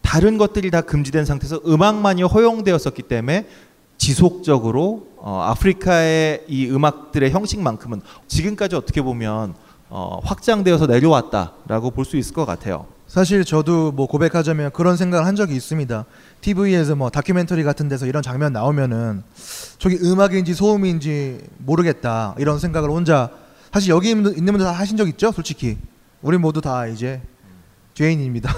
다른 0.00 0.38
것들이 0.38 0.70
다 0.70 0.80
금지된 0.80 1.24
상태에서 1.24 1.60
음악만이 1.66 2.22
허용되었었기 2.22 3.02
때문에 3.02 3.46
지속적으로 3.98 5.08
어, 5.16 5.42
아프리카의 5.46 6.44
이 6.48 6.70
음악들의 6.70 7.30
형식만큼은 7.30 8.00
지금까지 8.28 8.76
어떻게 8.76 9.02
보면 9.02 9.54
어, 9.88 10.20
확장되어서 10.22 10.86
내려왔다라고 10.86 11.90
볼 11.90 12.04
수 12.04 12.16
있을 12.16 12.34
것 12.34 12.46
같아요. 12.46 12.86
사실 13.16 13.46
저도 13.46 13.92
뭐 13.92 14.06
고백하자면 14.06 14.72
그런 14.72 14.98
생각을 14.98 15.24
한 15.24 15.36
적이 15.36 15.56
있습니다. 15.56 16.04
TV에서 16.42 16.96
뭐 16.96 17.08
다큐멘터리 17.08 17.62
같은 17.64 17.88
데서 17.88 18.04
이런 18.04 18.22
장면 18.22 18.52
나오면은 18.52 19.22
저기 19.78 19.96
음악인지 20.02 20.52
소음인지 20.52 21.40
모르겠다 21.56 22.34
이런 22.36 22.58
생각을 22.58 22.90
혼자 22.90 23.30
사실 23.72 23.88
여기 23.88 24.10
있는 24.10 24.34
분들 24.34 24.58
다 24.58 24.72
하신 24.72 24.98
적 24.98 25.08
있죠? 25.08 25.32
솔직히 25.32 25.78
우리 26.20 26.36
모두 26.36 26.60
다 26.60 26.86
이제 26.88 27.22
죄인입니다. 27.94 28.54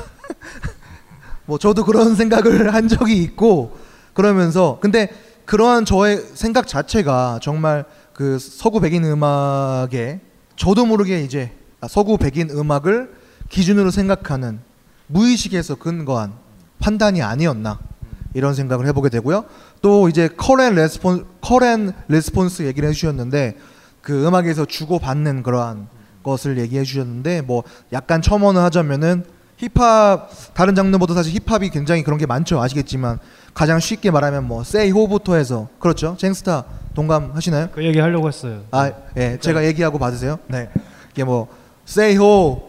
뭐 1.46 1.56
저도 1.56 1.84
그런 1.84 2.16
생각을 2.16 2.74
한 2.74 2.88
적이 2.88 3.22
있고 3.22 3.78
그러면서 4.12 4.80
근데 4.82 5.08
그러한 5.44 5.84
저의 5.84 6.20
생각 6.34 6.66
자체가 6.66 7.38
정말 7.40 7.84
그 8.12 8.40
서구 8.40 8.80
백인 8.80 9.04
음악에 9.04 10.18
저도 10.56 10.84
모르게 10.84 11.22
이제 11.22 11.52
서구 11.88 12.18
백인 12.18 12.50
음악을 12.50 13.17
기준으로 13.48 13.90
생각하는 13.90 14.60
무의식에서 15.06 15.76
근거한 15.76 16.32
판단이 16.78 17.22
아니었나 17.22 17.78
이런 18.34 18.54
생각을 18.54 18.86
해보게 18.86 19.08
되고요. 19.08 19.44
또 19.80 20.08
이제 20.08 20.28
call 20.28 20.55
and 20.55 20.74
respon- 20.74 21.26
call 21.40 21.70
and 21.70 21.92
response 22.08 22.62
얘기를 22.62 22.88
해주셨는데 22.88 23.56
그 24.02 24.26
음악에서 24.26 24.64
주고 24.64 24.98
받는 24.98 25.42
그러한 25.42 25.88
것을 26.22 26.58
얘기해 26.58 26.84
주셨는데 26.84 27.42
뭐 27.42 27.62
약간 27.92 28.20
첨언을 28.22 28.60
하자면은 28.62 29.24
힙합 29.56 30.30
다른 30.54 30.74
장르보다 30.74 31.14
사실 31.14 31.34
힙합이 31.34 31.70
굉장히 31.70 32.04
그런 32.04 32.18
게 32.18 32.26
많죠 32.26 32.60
아시겠지만 32.60 33.18
가장 33.54 33.80
쉽게 33.80 34.10
말하면 34.10 34.46
뭐 34.46 34.62
세이호부터 34.62 35.34
해서 35.34 35.68
그렇죠 35.80 36.16
쟁스타 36.16 36.64
동감하시나요? 36.94 37.68
그 37.72 37.84
얘기 37.84 37.98
하려고 38.00 38.26
했어요. 38.26 38.62
아, 38.72 38.90
예, 39.16 39.38
제가 39.40 39.64
얘기하고 39.66 39.98
받으세요. 40.00 40.38
네, 40.48 40.68
이게 41.12 41.22
뭐 41.22 41.46
세이호, 41.84 42.68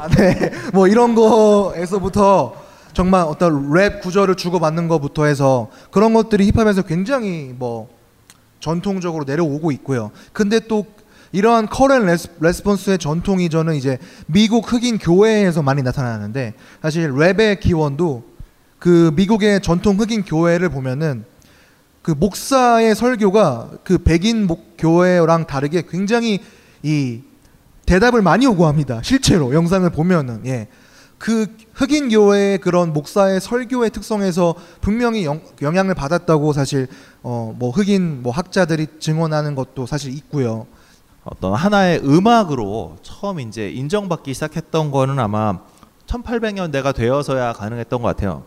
아, 0.00 0.06
네, 0.06 0.52
뭐 0.72 0.86
이런 0.86 1.16
거에서부터 1.16 2.54
정말 2.92 3.22
어떤 3.22 3.72
랩 3.72 4.00
구절을 4.00 4.36
주고 4.36 4.60
받는 4.60 4.86
것부터 4.86 5.24
해서 5.24 5.70
그런 5.90 6.14
것들이 6.14 6.48
힙합에서 6.52 6.82
굉장히 6.82 7.52
뭐 7.58 7.88
전통적으로 8.60 9.24
내려오고 9.24 9.72
있고요. 9.72 10.12
근데 10.32 10.60
또 10.60 10.86
이러한 11.32 11.66
res-, 12.06 12.28
response의 12.38 12.98
전통이 12.98 13.50
저는 13.50 13.74
이제 13.74 13.98
미국 14.26 14.72
흑인 14.72 14.98
교회에서 14.98 15.62
많이 15.62 15.82
나타나는데 15.82 16.54
사실 16.80 17.10
랩의 17.10 17.58
기원도 17.58 18.22
그 18.78 19.10
미국의 19.16 19.62
전통 19.62 19.98
흑인 19.98 20.22
교회를 20.22 20.68
보면은 20.68 21.24
그 22.02 22.12
목사의 22.12 22.94
설교가 22.94 23.70
그 23.82 23.98
백인 23.98 24.46
목 24.46 24.76
교회랑 24.78 25.48
다르게 25.48 25.82
굉장히 25.90 26.38
이 26.84 27.22
대답을 27.88 28.20
많이 28.20 28.44
요구합니다. 28.44 29.00
실제로 29.02 29.54
영상을 29.54 29.88
보면은 29.88 30.42
예. 30.44 30.68
그 31.16 31.46
흑인 31.72 32.10
교회의 32.10 32.58
그런 32.58 32.92
목사의 32.92 33.40
설교의 33.40 33.90
특성에서 33.90 34.54
분명히 34.82 35.24
영, 35.24 35.40
영향을 35.62 35.94
받았다고 35.94 36.52
사실 36.52 36.86
어 37.22 37.54
뭐 37.58 37.70
흑인 37.70 38.22
뭐 38.22 38.30
학자들이 38.32 38.86
증언하는 39.00 39.54
것도 39.54 39.86
사실 39.86 40.12
있고요. 40.12 40.66
어떤 41.24 41.54
하나의 41.54 42.00
음악으로 42.04 42.98
처음 43.02 43.40
이제 43.40 43.70
인정받기 43.70 44.34
시작했던 44.34 44.90
거는 44.90 45.18
아마 45.18 45.58
1800년대가 46.06 46.94
되어서야 46.94 47.54
가능했던 47.54 48.02
것 48.02 48.08
같아요. 48.08 48.42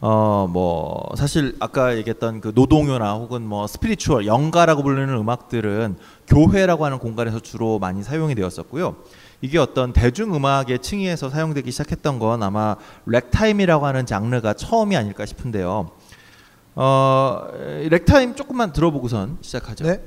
어 0.00 0.46
뭐 0.48 1.08
사실 1.16 1.56
아까 1.58 1.96
얘기했던 1.96 2.40
그 2.42 2.52
노동요나 2.54 3.14
혹은 3.14 3.42
뭐 3.42 3.66
스피리추얼 3.66 4.26
영가라고 4.26 4.82
불리는 4.82 5.12
음악들은 5.14 5.96
교회라고 6.26 6.84
하는 6.84 6.98
공간에서 6.98 7.40
주로 7.40 7.78
많이 7.78 8.02
사용이 8.02 8.34
되었었고요. 8.34 8.96
이게 9.40 9.58
어떤 9.58 9.92
대중 9.92 10.34
음악의 10.34 10.80
층위에서 10.80 11.30
사용되기 11.30 11.70
시작했던 11.70 12.18
건 12.18 12.42
아마 12.42 12.76
렉타임이라고 13.06 13.86
하는 13.86 14.06
장르가 14.06 14.54
처음이 14.54 14.96
아닐까 14.96 15.26
싶은데요. 15.26 15.90
어 16.74 17.46
렉타임 17.88 18.34
조금만 18.34 18.72
들어보고선 18.72 19.38
시작하죠. 19.40 19.84
네. 19.84 20.00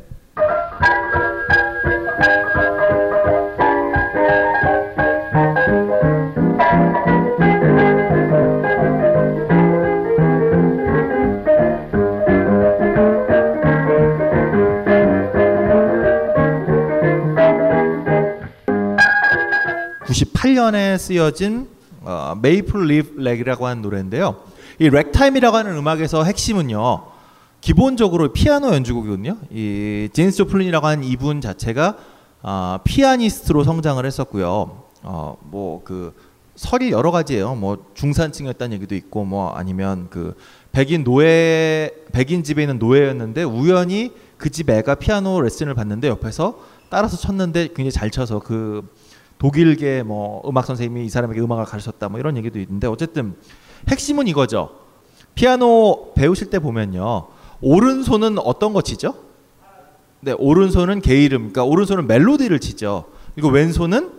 (98년에) 20.39 20.97
쓰여진 20.97 21.67
어, 22.01 22.33
Maple 22.41 22.85
Leaf 22.85 23.19
Rag이라고 23.21 23.67
하는 23.67 23.81
노래인데요. 23.81 24.37
이 24.79 24.89
래그타임이라고 24.89 25.57
하는 25.57 25.75
음악에서 25.75 26.23
핵심은요. 26.23 27.03
기본적으로 27.59 28.31
피아노 28.31 28.73
연주곡이거든요. 28.73 29.37
이 29.51 30.07
제임스 30.13 30.37
조플린이라고 30.37 30.87
하는 30.87 31.03
이분 31.03 31.41
자체가 31.41 31.97
어, 32.41 32.77
피아니스트로 32.85 33.65
성장을 33.65 34.05
했었고요. 34.05 34.83
어, 35.03 35.37
뭐그 35.41 36.15
설이 36.55 36.91
여러 36.91 37.11
가지예요. 37.11 37.55
뭐 37.55 37.85
중산층이었다는 37.93 38.75
얘기도 38.75 38.95
있고 38.95 39.25
뭐 39.25 39.51
아니면 39.51 40.07
그 40.09 40.35
백인 40.71 41.03
노예 41.03 41.91
백인 42.13 42.43
집에 42.43 42.63
있는 42.63 42.79
노예였는데 42.79 43.43
우연히 43.43 44.13
그 44.37 44.49
집 44.49 44.69
애가 44.69 44.95
피아노 44.95 45.41
레슨을 45.41 45.73
받는데 45.73 46.07
옆에서 46.07 46.59
따라서 46.89 47.17
쳤는데 47.17 47.67
굉장히 47.67 47.91
잘 47.91 48.09
쳐서 48.09 48.39
그 48.39 48.87
독일계 49.39 50.03
뭐 50.03 50.43
음악 50.47 50.65
선생님이 50.65 51.05
이 51.05 51.09
사람에게 51.09 51.41
음악을 51.41 51.65
가르쳤다 51.65 52.09
뭐 52.09 52.19
이런 52.19 52.37
얘기도 52.37 52.59
있는데 52.59 52.87
어쨌든 52.87 53.35
핵심은 53.89 54.27
이거죠. 54.27 54.69
피아노 55.33 56.13
배우실 56.13 56.49
때 56.49 56.59
보면요. 56.59 57.27
오른손은 57.61 58.37
어떤 58.39 58.73
거 58.73 58.81
치죠? 58.81 59.15
네, 60.21 60.33
오른손은 60.37 61.01
게이름, 61.01 61.51
그러니까 61.51 61.63
오른손은 61.63 62.07
멜로디를 62.07 62.59
치죠. 62.59 63.05
그리고 63.33 63.49
왼손은 63.49 64.11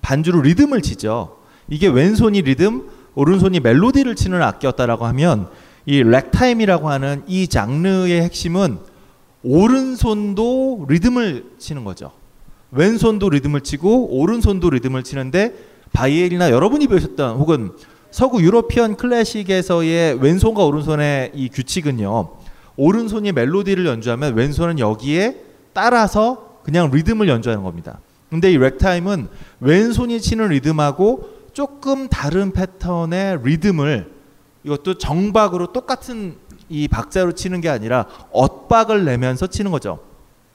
반주로 0.00 0.40
리듬을 0.40 0.80
치죠. 0.80 1.36
이게 1.68 1.86
왼손이 1.88 2.42
리듬, 2.42 2.88
오른손이 3.14 3.60
멜로디를 3.60 4.16
치는 4.16 4.40
악기였다라고 4.42 5.04
하면 5.06 5.48
이 5.86 6.02
래그타임이라고 6.02 6.88
하는 6.88 7.22
이 7.26 7.46
장르의 7.46 8.22
핵심은 8.22 8.78
오른손도 9.42 10.86
리듬을 10.88 11.52
치는 11.58 11.84
거죠. 11.84 12.12
왼손도 12.74 13.30
리듬을 13.30 13.60
치고 13.60 14.18
오른손도 14.18 14.70
리듬을 14.70 15.02
치는데 15.04 15.54
바이엘이나 15.92 16.50
여러분이 16.50 16.88
배우셨던 16.88 17.36
혹은 17.36 17.72
서구 18.10 18.42
European 18.42 18.96
클래식에서의 18.96 20.20
왼손과 20.20 20.64
오른손의 20.64 21.32
이 21.34 21.48
규칙은요. 21.48 22.30
오른손이 22.76 23.32
멜로디를 23.32 23.86
연주하면 23.86 24.34
왼손은 24.34 24.78
여기에 24.78 25.40
따라서 25.72 26.60
그냥 26.64 26.90
리듬을 26.90 27.28
연주하는 27.28 27.62
겁니다. 27.62 28.00
근데 28.30 28.50
이 28.50 28.58
래그타임은 28.58 29.28
왼손이 29.60 30.20
치는 30.20 30.48
리듬하고 30.48 31.28
조금 31.52 32.08
다른 32.08 32.52
패턴의 32.52 33.40
리듬을 33.44 34.12
이것도 34.64 34.98
정박으로 34.98 35.72
똑같은 35.72 36.36
이 36.68 36.88
박자로 36.88 37.32
치는 37.32 37.60
게 37.60 37.68
아니라 37.68 38.06
엇박을 38.32 39.04
내면서 39.04 39.46
치는 39.46 39.70
거죠. 39.70 40.00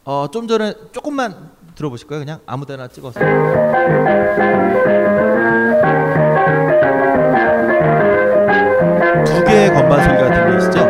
어, 0.03 0.27
좀 0.31 0.47
전에 0.47 0.73
조금만 0.91 1.51
들어보실까요? 1.79 2.19
그냥 2.19 2.39
아무 2.45 2.65
데나 2.65 2.87
찍어서. 2.89 3.19
두 9.25 9.43
개의 9.45 9.69
건반 9.73 10.03
소리가 10.03 10.45
들리시죠? 10.45 10.89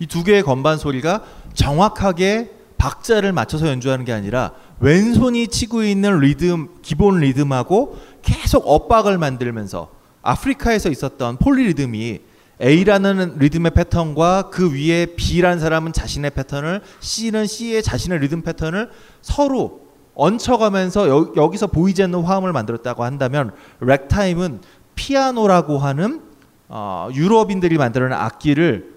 이 0.00 0.06
두 0.06 0.22
개의 0.22 0.42
건반 0.42 0.76
소리가 0.78 1.22
정확하게 1.54 2.50
박자를 2.78 3.32
맞춰서 3.32 3.68
연주하는 3.68 4.04
게 4.04 4.12
아니라 4.12 4.52
왼손이 4.80 5.48
치고 5.48 5.82
있는 5.82 6.18
리듬 6.20 6.68
기본 6.82 7.20
리듬하고 7.20 7.96
계속 8.22 8.64
엇박을 8.66 9.18
만들면서 9.18 9.88
아프리카에서 10.22 10.90
있었던 10.90 11.38
폴리 11.38 11.64
리듬이 11.68 12.20
A라는 12.60 13.36
리듬의 13.38 13.72
패턴과 13.72 14.50
그 14.50 14.72
위에 14.72 15.06
B라는 15.16 15.58
사람은 15.58 15.92
자신의 15.92 16.30
패턴을 16.30 16.80
C는 17.00 17.46
C의 17.46 17.82
자신의 17.82 18.20
리듬 18.20 18.42
패턴을 18.42 18.90
서로 19.22 19.84
얹혀가면서 20.14 21.08
여, 21.08 21.32
여기서 21.36 21.66
보이지 21.68 22.02
않는 22.04 22.22
화음을 22.22 22.52
만들었다고 22.52 23.04
한다면 23.04 23.52
렉타임은 23.80 24.60
피아노라고 24.94 25.78
하는 25.78 26.22
어, 26.68 27.08
유럽인들이 27.12 27.76
만들어낸 27.76 28.16
악기를 28.16 28.94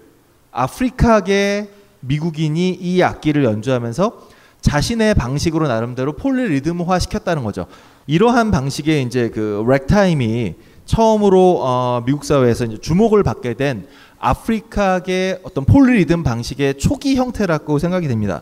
아프리카계 0.52 1.70
미국인이 2.00 2.70
이 2.70 3.02
악기를 3.02 3.44
연주하면서 3.44 4.28
자신의 4.60 5.14
방식으로 5.14 5.68
나름대로 5.68 6.14
폴리리듬화 6.14 6.98
시켰다는 6.98 7.44
거죠. 7.44 7.66
이러한 8.06 8.50
방식의 8.50 9.02
이제 9.02 9.30
그 9.30 9.64
렉타임이 9.66 10.54
처음으로 10.88 11.60
어, 11.60 12.02
미국 12.04 12.24
사회에서 12.24 12.66
주목을 12.80 13.22
받게 13.22 13.54
된 13.54 13.86
아프리카계 14.18 15.40
어떤 15.44 15.64
폴리리듬 15.64 16.24
방식의 16.24 16.78
초기 16.78 17.14
형태라고 17.14 17.78
생각이 17.78 18.08
됩니다. 18.08 18.40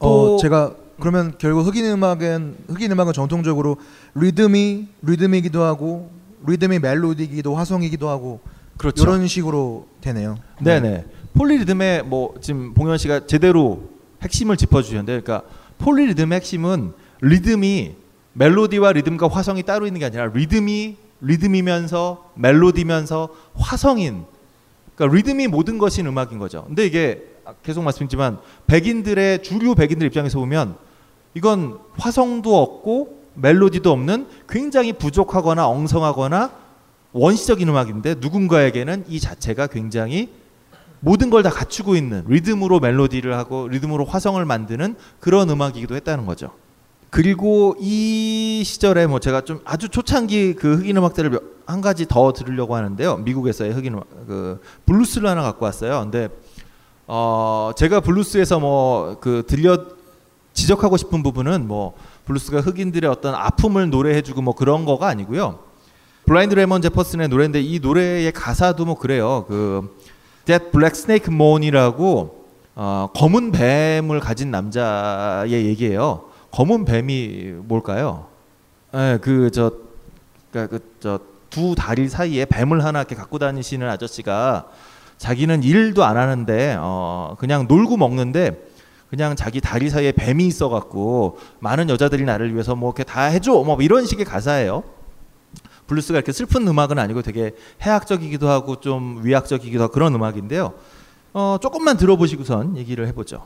또 0.00 0.34
어, 0.34 0.38
제가 0.38 0.74
그러면 0.98 1.34
결국 1.38 1.66
흑인 1.66 1.84
음악은 1.84 2.56
흑인 2.68 2.90
음악은 2.90 3.12
정통적으로 3.12 3.76
리듬이 4.14 4.88
리듬이기도 5.02 5.62
하고 5.62 6.10
리듬이 6.46 6.78
멜로디이기도 6.78 7.54
화성이기도 7.54 8.08
하고 8.08 8.40
그렇죠. 8.78 9.02
이런 9.02 9.26
식으로 9.26 9.86
되네요. 10.00 10.36
네네. 10.60 11.04
폴리리듬의 11.34 12.04
뭐 12.04 12.34
지금 12.40 12.74
봉현 12.74 12.96
씨가 12.98 13.26
제대로 13.26 13.82
핵심을 14.22 14.56
짚어주셨는데, 14.56 15.20
그러니까 15.20 15.46
폴리리듬의 15.78 16.36
핵심은 16.36 16.92
리듬이 17.20 17.94
멜로디와 18.32 18.92
리듬과 18.92 19.28
화성이 19.28 19.62
따로 19.62 19.86
있는 19.86 20.00
게 20.00 20.06
아니라 20.06 20.26
리듬이 20.26 20.96
리듬이면서 21.24 22.32
멜로디면서 22.34 23.28
화성인. 23.54 24.24
그러니까 24.94 25.16
리듬이 25.16 25.48
모든 25.48 25.78
것인 25.78 26.06
음악인 26.06 26.38
거죠. 26.38 26.64
근데 26.66 26.86
이게 26.86 27.22
계속 27.62 27.82
말씀드리지만 27.82 28.38
백인들의 28.66 29.42
주류 29.42 29.74
백인들 29.74 30.06
입장에서 30.06 30.38
보면 30.38 30.76
이건 31.34 31.78
화성도 31.96 32.56
없고 32.60 33.24
멜로디도 33.34 33.90
없는 33.90 34.28
굉장히 34.48 34.92
부족하거나 34.92 35.66
엉성하거나 35.68 36.52
원시적인 37.12 37.68
음악인데 37.68 38.16
누군가에게는 38.20 39.04
이 39.08 39.20
자체가 39.20 39.66
굉장히 39.66 40.30
모든 41.00 41.28
걸 41.28 41.42
다 41.42 41.50
갖추고 41.50 41.96
있는 41.96 42.24
리듬으로 42.26 42.80
멜로디를 42.80 43.36
하고 43.36 43.68
리듬으로 43.68 44.04
화성을 44.04 44.42
만드는 44.44 44.96
그런 45.20 45.50
음악이기도 45.50 45.94
했다는 45.96 46.24
거죠. 46.24 46.52
그리고 47.14 47.76
이 47.78 48.64
시절에 48.66 49.06
뭐 49.06 49.20
제가 49.20 49.42
좀 49.42 49.60
아주 49.64 49.88
초창기 49.88 50.54
그 50.54 50.78
흑인 50.78 50.96
음악들을 50.96 51.30
몇- 51.30 51.42
한 51.64 51.80
가지 51.80 52.08
더 52.08 52.32
들으려고 52.32 52.74
하는데요. 52.74 53.18
미국에서의 53.18 53.70
흑인 53.72 53.92
음악 53.94 54.06
그 54.26 54.60
블루스를 54.86 55.28
하나 55.28 55.42
갖고 55.42 55.64
왔어요. 55.64 56.00
근데 56.00 56.28
어 57.06 57.70
제가 57.76 58.00
블루스에서 58.00 58.58
뭐 58.58 59.16
그 59.20 59.44
들려 59.46 59.78
지적하고 60.54 60.96
싶은 60.96 61.22
부분은 61.22 61.68
뭐 61.68 61.94
블루스가 62.24 62.60
흑인들의 62.62 63.08
어떤 63.08 63.36
아픔을 63.36 63.90
노래해주고 63.90 64.42
뭐 64.42 64.56
그런 64.56 64.84
거가 64.84 65.06
아니고요. 65.06 65.60
블라인드 66.26 66.56
레몬 66.56 66.82
제퍼슨의 66.82 67.28
노래인데 67.28 67.60
이 67.62 67.78
노래의 67.78 68.32
가사도 68.32 68.86
뭐 68.86 68.96
그래요. 68.98 69.44
그 69.46 69.96
That 70.46 70.72
Black 70.72 70.98
Snake 70.98 71.32
Moan이라고 71.32 72.44
어, 72.74 73.08
검은 73.14 73.52
뱀을 73.52 74.18
가진 74.18 74.50
남자의 74.50 75.52
얘기예요. 75.52 76.33
검은 76.54 76.84
뱀이 76.84 77.52
뭘까요? 77.64 78.26
예, 78.94 79.18
그저 79.20 79.72
그러니까 80.52 80.78
두 81.50 81.74
다리 81.74 82.08
사이에 82.08 82.44
뱀을 82.44 82.84
하나 82.84 83.00
이렇게 83.00 83.16
갖고 83.16 83.40
다니시는 83.40 83.88
아저씨가 83.88 84.68
자기는 85.18 85.64
일도 85.64 86.04
안 86.04 86.16
하는데 86.16 86.76
어 86.78 87.34
그냥 87.40 87.66
놀고 87.66 87.96
먹는데 87.96 88.68
그냥 89.10 89.34
자기 89.34 89.60
다리 89.60 89.90
사이에 89.90 90.12
뱀이 90.12 90.46
있어 90.46 90.68
갖고 90.68 91.38
많은 91.58 91.90
여자들이 91.90 92.24
나를 92.24 92.52
위해서 92.52 92.76
뭐 92.76 92.90
이렇게 92.90 93.02
다 93.02 93.24
해줘 93.24 93.52
뭐 93.64 93.76
이런 93.80 94.06
식의 94.06 94.24
가사예요. 94.24 94.84
블루스가 95.88 96.18
이렇게 96.18 96.30
슬픈 96.30 96.68
음악은 96.68 97.00
아니고 97.00 97.22
되게 97.22 97.56
해학적이기도 97.82 98.48
하고 98.48 98.78
좀 98.78 99.22
위악적이기도 99.24 99.82
하고 99.82 99.92
그런 99.92 100.14
음악인데요. 100.14 100.72
어, 101.32 101.58
조금만 101.60 101.96
들어보시고선 101.96 102.76
얘기를 102.76 103.08
해보죠. 103.08 103.44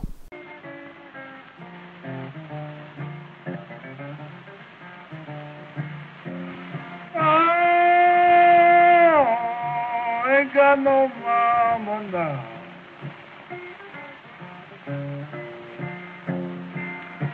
No 10.59 11.09
mama 11.23 11.97
now. 12.13 12.45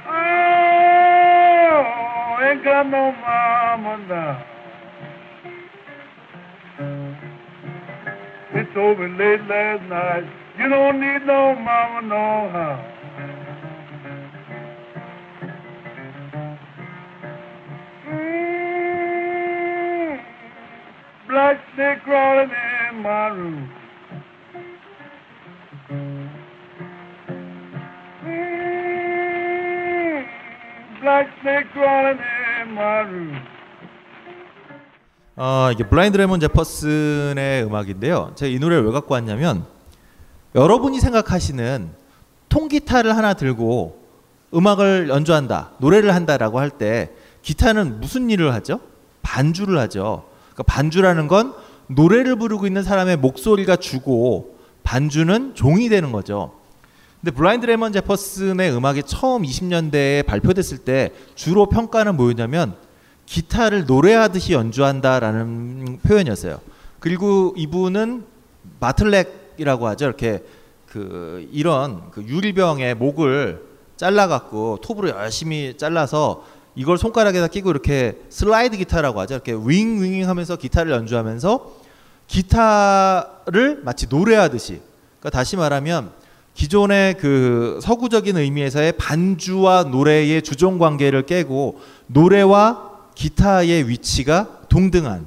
Oh, 0.06 1.72
ain't 2.42 2.62
got 2.64 2.86
no 2.86 3.12
mama 3.12 3.98
now. 4.08 4.44
Told 8.74 8.98
me 8.98 9.06
late 9.06 9.40
last 9.46 9.88
night, 9.88 10.24
you 10.58 10.68
don't 10.68 10.98
need 11.00 11.24
no 11.24 11.54
mama 11.54 12.02
no 12.02 12.50
how. 12.50 12.84
Mm, 18.08 18.53
Black 21.34 21.58
snake 21.74 22.00
crawling 22.04 22.52
in 22.92 23.02
my 23.02 23.26
room. 23.34 23.68
Mm, 28.24 30.24
Black 31.00 31.26
snake 31.42 31.66
crawling 31.72 32.20
in 32.62 32.72
my 32.72 33.00
room. 33.02 33.36
어, 35.36 35.70
이게 35.72 35.82
블라인드 35.88 36.16
레몬 36.16 36.38
제퍼슨의 36.38 37.64
음악인데요. 37.64 38.32
제가 38.36 38.48
이 38.48 38.58
노래를 38.60 38.84
왜 38.86 38.92
갖고 38.92 39.14
왔냐면 39.14 39.66
여러분이 40.54 41.00
생각하시는 41.00 41.90
통기타를 42.48 43.16
하나 43.16 43.34
들고 43.34 44.00
음악을 44.54 45.08
연주한다, 45.08 45.72
노래를 45.78 46.14
한다라고 46.14 46.60
할 46.60 46.70
때 46.70 47.10
기타는 47.42 48.00
무슨 48.00 48.30
일을 48.30 48.54
하죠? 48.54 48.78
반주를 49.22 49.76
하죠. 49.80 50.24
그러니까 50.54 50.62
반주라는 50.64 51.28
건 51.28 51.54
노래를 51.88 52.36
부르고 52.36 52.66
있는 52.66 52.82
사람의 52.82 53.18
목소리가 53.18 53.76
주고 53.76 54.56
반주는 54.84 55.54
종이 55.54 55.88
되는 55.88 56.12
거죠. 56.12 56.52
근데 57.20 57.34
블라인드 57.34 57.66
레몬 57.66 57.92
제퍼슨의 57.92 58.74
음악이 58.76 59.02
처음 59.04 59.42
20년대에 59.42 60.26
발표됐을 60.26 60.78
때 60.78 61.10
주로 61.34 61.66
평가는 61.66 62.16
뭐였냐면 62.16 62.76
기타를 63.26 63.86
노래하듯이 63.86 64.52
연주한다라는 64.52 66.00
표현이었어요. 66.02 66.60
그리고 67.00 67.54
이분은 67.56 68.24
마틀렉이라고 68.80 69.86
하죠. 69.88 70.04
이렇게 70.04 70.42
그 70.86 71.48
이런 71.50 72.10
그 72.10 72.22
유리병의 72.22 72.94
목을 72.96 73.64
잘라갖고 73.96 74.78
톱으로 74.82 75.08
열심히 75.10 75.76
잘라서 75.76 76.44
이걸 76.76 76.98
손가락에다 76.98 77.48
끼고 77.48 77.70
이렇게 77.70 78.18
슬라이드 78.30 78.76
기타라고 78.76 79.20
하죠. 79.20 79.34
이렇게 79.34 79.52
윙윙 79.52 80.28
하면서 80.28 80.56
기타를 80.56 80.92
연주하면서 80.92 81.72
기타를 82.26 83.82
마치 83.84 84.06
노래하듯이. 84.08 84.80
그러니까 85.20 85.30
다시 85.30 85.56
말하면 85.56 86.10
기존의 86.54 87.14
그 87.18 87.80
서구적인 87.82 88.36
의미에서의 88.36 88.92
반주와 88.92 89.84
노래의 89.84 90.42
주종 90.42 90.78
관계를 90.78 91.26
깨고 91.26 91.80
노래와 92.06 92.90
기타의 93.14 93.88
위치가 93.88 94.48
동등한 94.68 95.26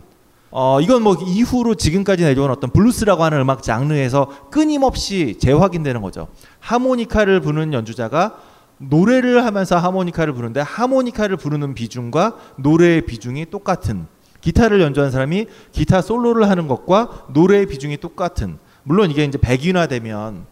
어 0.49 0.79
이건 0.81 1.03
뭐 1.03 1.15
이후로 1.15 1.75
지금까지 1.75 2.23
내려온 2.23 2.49
어떤 2.49 2.69
블루스라고 2.71 3.23
하는 3.23 3.39
음악 3.39 3.63
장르에서 3.63 4.49
끊임없이 4.49 5.37
재확인되는 5.39 6.01
거죠. 6.01 6.29
하모니카를 6.61 7.41
부는 7.41 7.73
연주자가 7.73 8.37
노래를 8.77 9.45
하면서 9.45 9.77
하모니카를 9.77 10.33
부르는데 10.33 10.61
하모니카를 10.61 11.37
부르는 11.37 11.73
비중과 11.73 12.35
노래의 12.57 13.05
비중이 13.05 13.49
똑같은. 13.49 14.07
기타를 14.41 14.81
연주하는 14.81 15.11
사람이 15.11 15.47
기타 15.71 16.01
솔로를 16.01 16.49
하는 16.49 16.67
것과 16.67 17.27
노래의 17.33 17.65
비중이 17.65 17.97
똑같은. 17.97 18.59
물론 18.83 19.11
이게 19.11 19.23
이제 19.23 19.37
백인화되면 19.37 20.45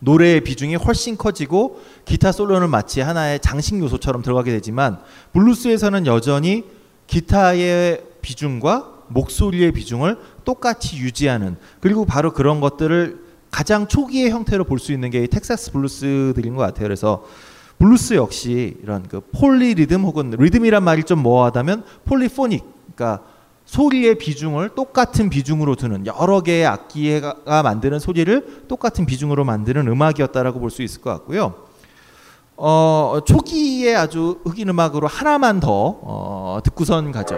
노래의 0.00 0.42
비중이 0.42 0.76
훨씬 0.76 1.16
커지고 1.16 1.80
기타 2.04 2.32
솔로는 2.32 2.70
마치 2.70 3.00
하나의 3.00 3.40
장식 3.40 3.80
요소처럼 3.80 4.22
들어가게 4.22 4.52
되지만 4.52 4.98
블루스에서는 5.32 6.06
여전히 6.06 6.64
기타의 7.06 8.02
비중과 8.20 8.98
목소리의 9.08 9.72
비중을 9.72 10.18
똑같이 10.44 10.98
유지하는 10.98 11.56
그리고 11.80 12.04
바로 12.04 12.32
그런 12.32 12.60
것들을 12.60 13.27
가장 13.50 13.86
초기의 13.88 14.30
형태로 14.30 14.64
볼 14.64 14.78
수 14.78 14.92
있는 14.92 15.10
게 15.10 15.22
이 15.22 15.28
텍사스 15.28 15.72
블루스들인 15.72 16.54
것 16.54 16.62
같아요. 16.62 16.84
그래서 16.84 17.24
블루스 17.78 18.14
역시 18.14 18.76
이런 18.82 19.04
그 19.08 19.20
폴리 19.20 19.74
리듬 19.74 20.02
혹은 20.02 20.30
리듬이란 20.36 20.82
말이 20.82 21.04
좀 21.04 21.20
모호하다면 21.22 21.84
polyphonic 22.04 22.64
그러니까 22.94 23.24
소리의 23.64 24.16
비중을 24.18 24.70
똑같은 24.74 25.28
비중으로 25.30 25.74
두는 25.76 26.06
여러 26.06 26.40
개의 26.40 26.66
악기가 26.66 27.34
만드는 27.62 27.98
소리를 27.98 28.64
똑같은 28.68 29.04
비중으로 29.06 29.44
만드는 29.44 29.86
음악이었다라고 29.88 30.58
볼 30.60 30.70
수 30.70 30.82
있을 30.82 31.00
것 31.02 31.10
같고요. 31.10 31.54
어, 32.56 33.20
초기에 33.24 33.94
아주 33.94 34.40
흑인 34.44 34.68
음악으로 34.70 35.06
하나만 35.06 35.60
더 35.60 35.70
어, 36.02 36.58
듣고선 36.64 37.12
가죠. 37.12 37.36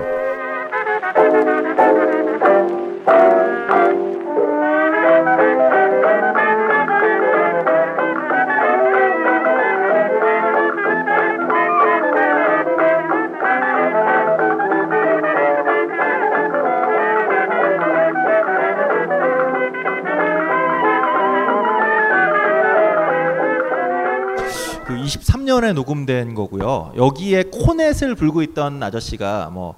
23년에 25.60 25.74
녹음된 25.74 26.34
거고요. 26.34 26.92
여기에 26.96 27.44
코넷을 27.52 28.14
불고 28.14 28.42
있던 28.42 28.82
아저씨가 28.82 29.50
뭐 29.52 29.76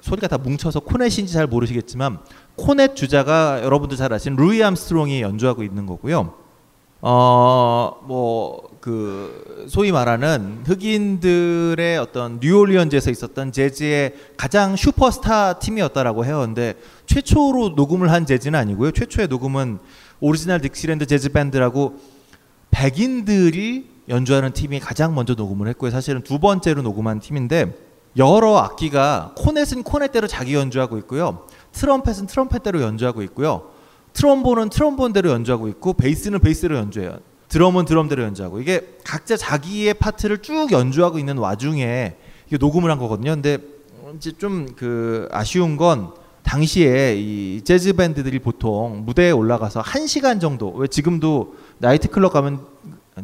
소리가 0.00 0.28
다 0.28 0.38
뭉쳐서 0.38 0.80
코넷인지 0.80 1.32
잘 1.32 1.46
모르시겠지만 1.46 2.18
코넷 2.56 2.96
주자가 2.96 3.62
여러분들 3.62 3.96
잘 3.96 4.12
아시는 4.12 4.36
루이 4.36 4.62
암스트롱이 4.62 5.22
연주하고 5.22 5.62
있는 5.62 5.86
거고요. 5.86 6.34
어 7.00 8.00
뭐 8.06 8.68
그 8.80 9.66
소위 9.68 9.92
말하는 9.92 10.62
흑인들의 10.64 11.98
어떤 11.98 12.38
뉴올리언즈에서 12.40 13.10
있었던 13.10 13.52
재즈의 13.52 14.14
가장 14.36 14.76
슈퍼스타 14.76 15.58
팀이었다라고 15.58 16.24
해요. 16.24 16.40
근데 16.40 16.74
최초로 17.06 17.70
녹음을 17.70 18.10
한 18.10 18.24
재즈는 18.24 18.58
아니고요. 18.58 18.92
최초의 18.92 19.28
녹음은 19.28 19.78
오리지널 20.20 20.60
딕시랜드 20.60 21.08
재즈 21.08 21.30
밴드라고 21.32 21.96
백인들이 22.70 23.90
연주하는 24.08 24.52
팀이 24.52 24.80
가장 24.80 25.14
먼저 25.14 25.34
녹음을 25.34 25.68
했고요. 25.68 25.90
사실은 25.90 26.22
두 26.22 26.38
번째로 26.38 26.82
녹음한 26.82 27.20
팀인데 27.20 27.76
여러 28.16 28.56
악기가 28.56 29.32
코넷은 29.36 29.82
코넷대로 29.82 30.26
자기 30.26 30.54
연주하고 30.54 30.98
있고요. 30.98 31.46
트럼펫은 31.72 32.26
트럼펫대로 32.26 32.80
연주하고 32.82 33.22
있고요. 33.22 33.70
트럼본은 34.14 34.70
트럼본대로 34.70 35.30
연주하고 35.30 35.68
있고 35.68 35.92
베이스는 35.92 36.40
베이스대로 36.40 36.76
연주해요. 36.76 37.18
드럼은 37.48 37.84
드럼대로 37.84 38.22
연주하고 38.24 38.60
이게 38.60 38.96
각자 39.04 39.36
자기의 39.36 39.94
파트를 39.94 40.38
쭉 40.38 40.72
연주하고 40.72 41.18
있는 41.18 41.38
와중에 41.38 42.16
녹음을 42.58 42.90
한 42.90 42.98
거거든요. 42.98 43.32
근데 43.32 43.58
이제 44.16 44.32
좀 44.32 44.68
그 44.76 45.28
아쉬운 45.30 45.76
건 45.76 46.12
당시에 46.42 47.14
이 47.16 47.60
재즈 47.62 47.92
밴드들이 47.92 48.38
보통 48.38 49.04
무대에 49.04 49.30
올라가서 49.30 49.82
한 49.82 50.06
시간 50.06 50.40
정도 50.40 50.72
왜 50.72 50.86
지금도 50.86 51.54
나이트 51.76 52.08
클럽 52.08 52.32
가면 52.32 52.64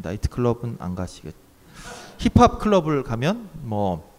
나이트 0.03 0.29
클럽은 0.29 0.77
안 0.79 0.95
가시겠. 0.95 1.35
힙합 2.19 2.59
클럽을 2.59 3.03
가면 3.03 3.49
뭐 3.63 4.11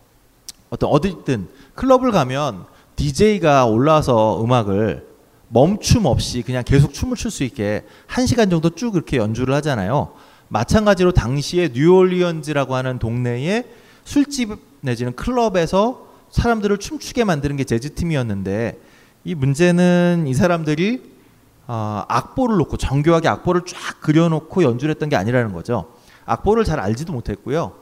어떤 0.70 0.90
어디든 0.90 1.48
클럽을 1.76 2.12
가면 2.12 2.66
DJ가 2.96 3.66
올라와서 3.66 4.44
음악을 4.44 5.08
멈춤 5.50 6.06
없이 6.06 6.42
그냥 6.42 6.64
계속 6.66 6.94
춤을 6.94 7.16
출 7.16 7.32
수 7.32 7.44
있게 7.44 7.86
한 8.08 8.26
시간 8.26 8.50
정도 8.50 8.70
쭉 8.70 8.96
이렇게 8.96 9.18
연주를 9.18 9.54
하잖아요. 9.56 10.14
마찬가지로 10.48 11.12
당시에 11.12 11.70
뉴올리언즈라고 11.74 12.76
하는 12.76 13.00
동네에 13.00 13.64
술집 14.04 14.58
내지는 14.82 15.16
클럽에서 15.16 16.08
사람들을 16.30 16.78
춤추게 16.78 17.24
만드는 17.24 17.56
게 17.56 17.64
재즈 17.64 17.96
팀이었는데 17.96 18.80
이 19.24 19.36
문제는 19.36 20.26
이 20.28 20.34
사람들이 20.34 21.14
어, 21.68 22.03
악보를 22.07 22.57
놓고 22.57 22.78
정교하게 22.78 23.28
악보를 23.28 23.61
쫙 23.66 23.99
그려놓고 24.01 24.63
연주를 24.63 24.93
했던 24.93 25.09
게 25.09 25.16
아니라는 25.16 25.53
거죠. 25.53 25.91
악보를 26.26 26.63
잘 26.63 26.80
알지도 26.80 27.13
못했고요. 27.13 27.74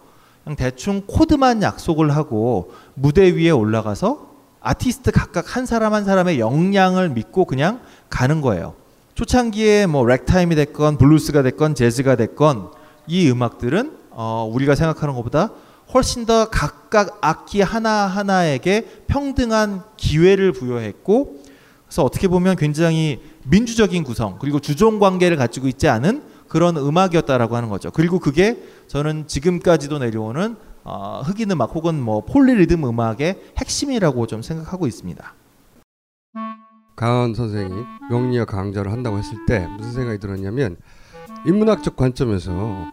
그냥 0.44 0.56
대충 0.56 1.02
코드만 1.08 1.62
약속을 1.62 2.16
하고 2.16 2.74
무대 2.94 3.34
위에 3.36 3.50
올라가서 3.50 4.34
아티스트 4.62 5.12
각각 5.12 5.56
한 5.56 5.66
사람 5.66 5.94
한 5.94 6.06
사람의 6.06 6.40
역량을 6.40 7.10
믿고 7.10 7.46
그냥 7.46 7.82
가는 8.10 8.42
거예요. 8.42 8.76
초창기에 9.16 9.86
뭐 9.86 10.06
렉타임이 10.06 10.56
됐건 10.56 10.98
블루스가 10.98 11.44
됐건 11.44 11.76
재즈가 11.76 12.16
됐건 12.16 12.72
이 13.08 13.30
음악들은 13.30 13.98
어, 14.12 14.50
우리가 14.52 14.76
생각하는 14.76 15.16
것보다 15.16 15.52
훨씬 15.94 16.26
더 16.26 16.50
각각 16.50 17.18
악기 17.22 17.62
하나 17.62 18.08
하나에게 18.08 19.04
평등한 19.08 19.84
기회를 19.98 20.52
부여했고 20.52 21.43
그래서 21.94 22.06
어떻게 22.06 22.28
보면 22.28 22.56
굉장히 22.56 23.22
민주적인 23.46 24.04
구성 24.04 24.40
그리고 24.40 24.60
주종 24.60 24.98
관계를 24.98 25.38
가지고 25.38 25.68
있지 25.68 25.88
않은 25.88 26.24
그런 26.48 26.76
음악이었다라고 26.76 27.56
하는 27.56 27.70
거죠. 27.70 27.92
그리고 27.92 28.18
그게 28.18 28.58
저는 28.88 29.28
지금까지도 29.28 30.00
내려오는 30.00 30.56
어, 30.84 31.22
흑인 31.24 31.52
음악 31.52 31.76
혹은 31.76 32.02
뭐 32.02 32.26
폴리리듬 32.26 32.84
음악의 32.84 33.40
핵심이라고 33.60 34.26
좀 34.26 34.42
생각하고 34.42 34.88
있습니다. 34.88 35.36
강헌 36.96 37.36
선생이 37.36 37.84
명리학 38.10 38.48
강좌를 38.48 38.92
한다고 38.92 39.20
했을 39.20 39.38
때 39.46 39.68
무슨 39.78 39.92
생각이 39.92 40.18
들었냐면 40.18 40.78
인문학적 41.46 41.96
관점에서 41.96 42.88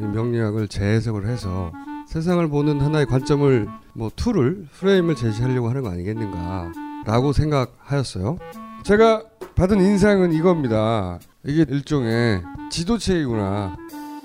이 0.00 0.02
명리학을 0.02 0.68
재해석을 0.68 1.26
해서 1.26 1.72
세상을 2.08 2.48
보는 2.48 2.80
하나의 2.80 3.04
관점을 3.04 3.68
뭐 3.92 4.10
tool을 4.16 4.68
프레임을 4.78 5.14
제시하려고 5.14 5.68
하는 5.68 5.82
거 5.82 5.90
아니겠는가 5.90 6.85
라고 7.06 7.32
생각하였어요. 7.32 8.36
제가 8.82 9.22
받은 9.54 9.80
인상은 9.80 10.32
이겁니다. 10.32 11.18
이게 11.44 11.64
일종의 11.68 12.42
지도체이구나. 12.70 13.76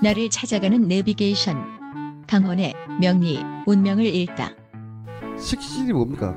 나를 0.01 0.29
찾아가는 0.29 0.87
내비게이션. 0.87 2.25
강원의 2.27 2.73
명리 2.99 3.43
운명을 3.67 4.05
읽다. 4.05 4.49
식신이 5.39 5.93
뭡니까? 5.93 6.35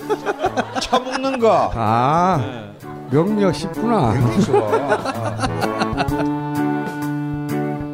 처먹는 0.82 1.38
거. 1.38 1.70
아 1.74 2.74
명리학 3.10 3.54
쉽구나. 3.54 4.12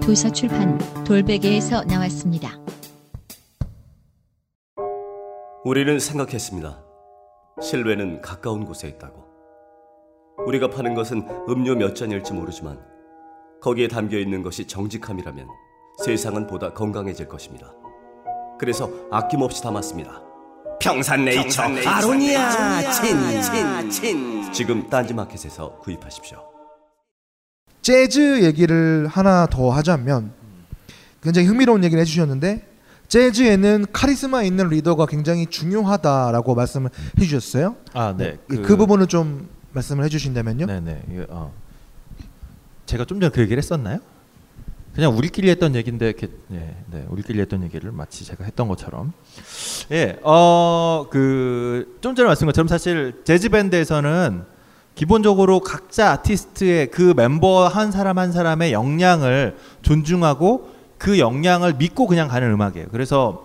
도서 0.00 0.30
출판 0.32 0.78
돌베개에서 1.04 1.84
나왔습니다. 1.84 2.58
우리는 5.64 5.98
생각했습니다. 5.98 6.87
실외는 7.60 8.22
가까운 8.22 8.64
곳에 8.64 8.88
있다고. 8.88 9.24
우리가 10.46 10.70
파는 10.70 10.94
것은 10.94 11.26
음료 11.48 11.74
몇 11.74 11.94
잔일지 11.94 12.32
모르지만 12.32 12.78
거기에 13.60 13.88
담겨 13.88 14.18
있는 14.18 14.42
것이 14.42 14.66
정직함이라면 14.66 15.48
세상은 16.04 16.46
보다 16.46 16.72
건강해질 16.72 17.26
것입니다. 17.28 17.72
그래서 18.58 18.90
아낌없이 19.10 19.62
담았습니다. 19.62 20.22
평산네이처, 20.80 21.42
평산네이처 21.42 21.90
아로니아 21.90 22.92
친, 22.92 23.42
친, 23.42 23.90
친. 23.90 24.52
지금 24.52 24.88
딴지마켓에서 24.88 25.78
구입하십시오. 25.78 26.38
재즈 27.82 28.44
얘기를 28.44 29.08
하나 29.08 29.46
더 29.46 29.70
하자면 29.70 30.32
굉장히 31.20 31.48
흥미로운 31.48 31.82
얘기를 31.82 32.00
해주셨는데 32.00 32.67
재즈에는 33.08 33.86
카리스마 33.92 34.42
있는 34.42 34.68
리더가 34.68 35.06
굉장히 35.06 35.46
중요하다라고 35.46 36.54
말씀을 36.54 36.90
해주셨어요. 37.18 37.76
아, 37.94 38.14
네. 38.16 38.38
그, 38.46 38.62
그 38.62 38.76
부분을 38.76 39.06
좀 39.06 39.48
말씀을 39.72 40.04
해주신다면요. 40.04 40.66
네네. 40.66 41.02
이거, 41.12 41.26
어. 41.30 41.52
제가 42.86 43.04
좀 43.04 43.20
전에 43.20 43.30
그 43.30 43.40
얘기를 43.40 43.58
했었나요? 43.58 43.98
그냥 44.94 45.16
우리끼리 45.16 45.48
했던 45.48 45.74
얘기인데, 45.74 46.06
이렇게, 46.06 46.28
네, 46.48 46.76
네, 46.90 47.06
우리끼리 47.08 47.40
했던 47.40 47.62
얘기를 47.62 47.92
마치 47.92 48.24
제가 48.24 48.44
했던 48.44 48.68
것처럼. 48.68 49.12
예, 49.92 50.18
어, 50.22 51.06
그, 51.10 51.98
좀 52.00 52.14
전에 52.14 52.26
말씀드린 52.26 52.48
것처럼 52.48 52.68
사실 52.68 53.22
재즈 53.24 53.48
밴드에서는 53.50 54.42
기본적으로 54.94 55.60
각자 55.60 56.10
아티스트의 56.10 56.90
그 56.90 57.14
멤버 57.16 57.68
한 57.68 57.92
사람 57.92 58.18
한 58.18 58.32
사람의 58.32 58.72
역량을 58.72 59.56
존중하고 59.82 60.77
그 60.98 61.18
역량을 61.18 61.74
믿고 61.74 62.06
그냥 62.06 62.28
가는 62.28 62.50
음악이에요. 62.50 62.88
그래서 62.90 63.44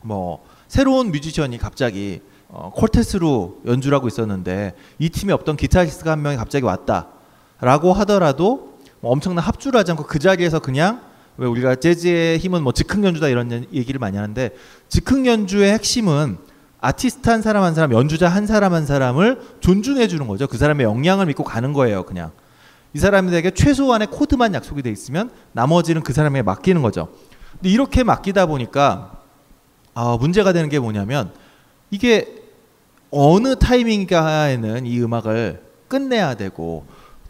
뭐 0.00 0.44
새로운 0.68 1.10
뮤지션이 1.10 1.58
갑자기 1.58 2.20
어, 2.48 2.72
콜테스로 2.74 3.60
연주를 3.66 3.96
하고 3.96 4.08
있었는데 4.08 4.74
이 4.98 5.10
팀에 5.10 5.32
없던 5.32 5.56
기타리스트가 5.56 6.12
한 6.12 6.22
명이 6.22 6.36
갑자기 6.36 6.64
왔다라고 6.64 7.92
하더라도 7.92 8.78
뭐 9.00 9.12
엄청난 9.12 9.44
합주를 9.44 9.78
하지 9.78 9.90
않고 9.92 10.04
그 10.04 10.18
자리에서 10.18 10.60
그냥 10.60 11.02
왜 11.36 11.46
우리가 11.46 11.76
재즈의 11.76 12.38
힘은 12.38 12.62
뭐 12.62 12.72
즉흥 12.72 13.04
연주다 13.04 13.28
이런 13.28 13.66
얘기를 13.72 13.98
많이 13.98 14.16
하는데 14.16 14.50
즉흥 14.88 15.26
연주의 15.26 15.72
핵심은 15.72 16.38
아티스트 16.80 17.28
한 17.28 17.42
사람 17.42 17.64
한 17.64 17.74
사람 17.74 17.92
연주자 17.92 18.28
한 18.28 18.46
사람 18.46 18.72
한 18.72 18.86
사람을 18.86 19.40
존중해 19.60 20.08
주는 20.08 20.26
거죠. 20.26 20.46
그 20.46 20.58
사람의 20.58 20.84
역량을 20.84 21.26
믿고 21.26 21.44
가는 21.44 21.72
거예요, 21.72 22.04
그냥. 22.04 22.30
이 22.98 23.00
사람에게 23.00 23.52
최소한의 23.52 24.08
코드만 24.08 24.54
약속이 24.54 24.82
돼 24.82 24.90
있으면 24.90 25.30
나머지는 25.52 26.02
그 26.02 26.12
사람에게 26.12 26.42
맡기는 26.42 26.82
거죠. 26.82 27.10
근데 27.52 27.68
이렇게 27.70 28.02
맡기다 28.02 28.46
보니까 28.46 29.22
아, 29.94 30.16
문제가 30.18 30.52
되는 30.52 30.68
게 30.68 30.80
뭐냐면 30.80 31.30
이게 31.92 32.42
어느 33.12 33.54
타이밍가에는 33.54 34.84
이 34.84 35.00
음악을 35.00 35.62
끝내야 35.86 36.34
되고 36.34 36.86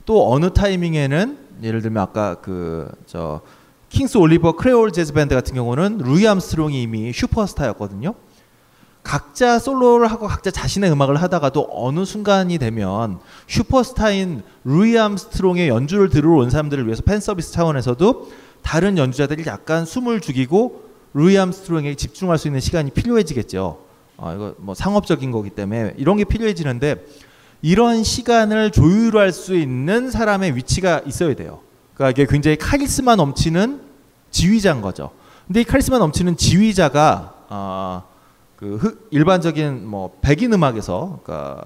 또 0.06 0.32
어느 0.32 0.54
타이밍에는 0.54 1.38
예를 1.62 1.82
들면 1.82 2.02
아까 2.02 2.36
그 2.36 2.90
저 3.04 3.42
킹스 3.90 4.16
올리버 4.16 4.52
크레올 4.52 4.90
재즈 4.92 5.12
밴드 5.12 5.34
같은 5.34 5.54
경우는 5.54 5.98
루이 5.98 6.26
암스트롱이 6.26 6.80
이미 6.80 7.12
슈퍼스타였거든요. 7.12 8.14
각자 9.08 9.58
솔로를 9.58 10.06
하고 10.08 10.26
각자 10.26 10.50
자신의 10.50 10.92
음악을 10.92 11.16
하다가도 11.22 11.70
어느 11.72 12.04
순간이 12.04 12.58
되면 12.58 13.20
슈퍼스타인 13.46 14.42
루이 14.64 14.98
암스트롱의 14.98 15.68
연주를 15.68 16.10
들으러 16.10 16.42
온 16.42 16.50
사람들을 16.50 16.84
위해서 16.84 17.00
팬 17.00 17.18
서비스 17.18 17.50
차원에서도 17.52 18.30
다른 18.60 18.98
연주자들이 18.98 19.44
약간 19.46 19.86
숨을 19.86 20.20
죽이고 20.20 20.82
루이 21.14 21.38
암스트롱에게 21.38 21.94
집중할 21.94 22.36
수 22.36 22.48
있는 22.48 22.60
시간이 22.60 22.90
필요해지겠죠. 22.90 23.78
아, 24.18 24.34
이거 24.34 24.54
뭐 24.58 24.74
상업적인 24.74 25.30
거기 25.30 25.48
때문에 25.48 25.94
이런 25.96 26.18
게 26.18 26.24
필요해지는데 26.24 27.06
이런 27.62 28.04
시간을 28.04 28.72
조율할 28.72 29.32
수 29.32 29.56
있는 29.56 30.10
사람의 30.10 30.54
위치가 30.54 31.00
있어야 31.06 31.34
돼요. 31.34 31.60
그러니까 31.94 32.10
이게 32.10 32.30
굉장히 32.30 32.58
카리스마 32.58 33.16
넘치는 33.16 33.80
지휘자인 34.30 34.82
거죠. 34.82 35.12
근데 35.46 35.62
이 35.62 35.64
카리스마 35.64 35.96
넘치는 35.96 36.36
지휘자가 36.36 37.32
아, 37.48 38.02
그 38.58 38.76
흑- 38.76 39.08
일반적인 39.12 39.86
뭐 39.86 40.18
백인 40.20 40.52
음악에서 40.52 41.20
그러니까 41.22 41.64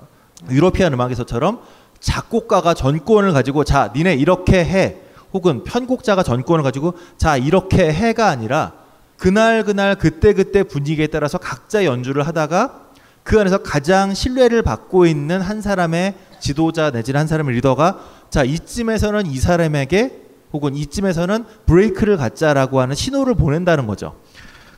유러피안 0.51 0.93
음악에서처럼 0.93 1.61
작곡가가 2.01 2.75
전권을 2.75 3.33
가지고 3.33 3.65
자 3.65 3.93
니네 3.97 4.15
이렇게 4.15 4.63
해 4.65 4.97
혹은 5.33 5.65
편곡자가 5.65 6.23
전권을 6.23 6.63
가지고 6.63 6.95
자 7.17 7.37
이렇게 7.39 7.91
해가 7.91 8.29
아니라 8.29 8.73
그날 9.17 9.65
그날 9.65 9.95
그때 9.95 10.35
그때 10.35 10.65
분위기에 10.65 11.07
따라서 11.07 11.39
각자 11.39 11.85
연주를 11.87 12.27
하다가 12.27 12.81
그 13.23 13.41
안에서 13.41 13.59
가장 13.63 14.13
신뢰를 14.13 14.63
받고 14.63 15.07
있는 15.07 15.41
한 15.41 15.63
사람의 15.63 16.15
지도자 16.41 16.91
내지는 16.91 17.21
한 17.21 17.27
사람의 17.29 17.55
리더가 17.55 18.01
자 18.31 18.43
이쯤에서는 18.43 19.27
이 19.27 19.37
사람에게 19.39 20.21
혹은 20.53 20.75
이쯤에서는 20.75 21.45
브레이크를 21.65 22.17
갖자라고 22.19 22.81
하는 22.81 22.95
신호를 22.95 23.35
보낸다는 23.37 23.87
거죠. 23.87 24.17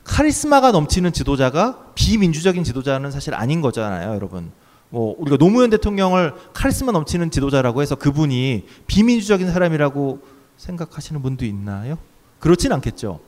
카리스마가 0.04 0.70
넘치는 0.70 1.12
지도자가 1.12 1.92
비민주적인 1.94 2.62
지도자는 2.62 3.10
사실 3.10 3.34
아닌 3.34 3.60
거잖아요, 3.60 4.14
여러분. 4.14 4.52
뭐 4.90 5.16
우리가 5.18 5.36
노무현 5.38 5.70
대통령을 5.70 6.34
카리스마 6.52 6.92
넘치는 6.92 7.30
지도자라고 7.30 7.82
해서 7.82 7.96
그분이 7.96 8.66
비민주적인 8.86 9.50
사람이라고 9.50 10.20
생각하시는 10.56 11.20
분도 11.20 11.44
있나요? 11.44 11.98
그렇진 12.38 12.72
않겠죠. 12.72 13.20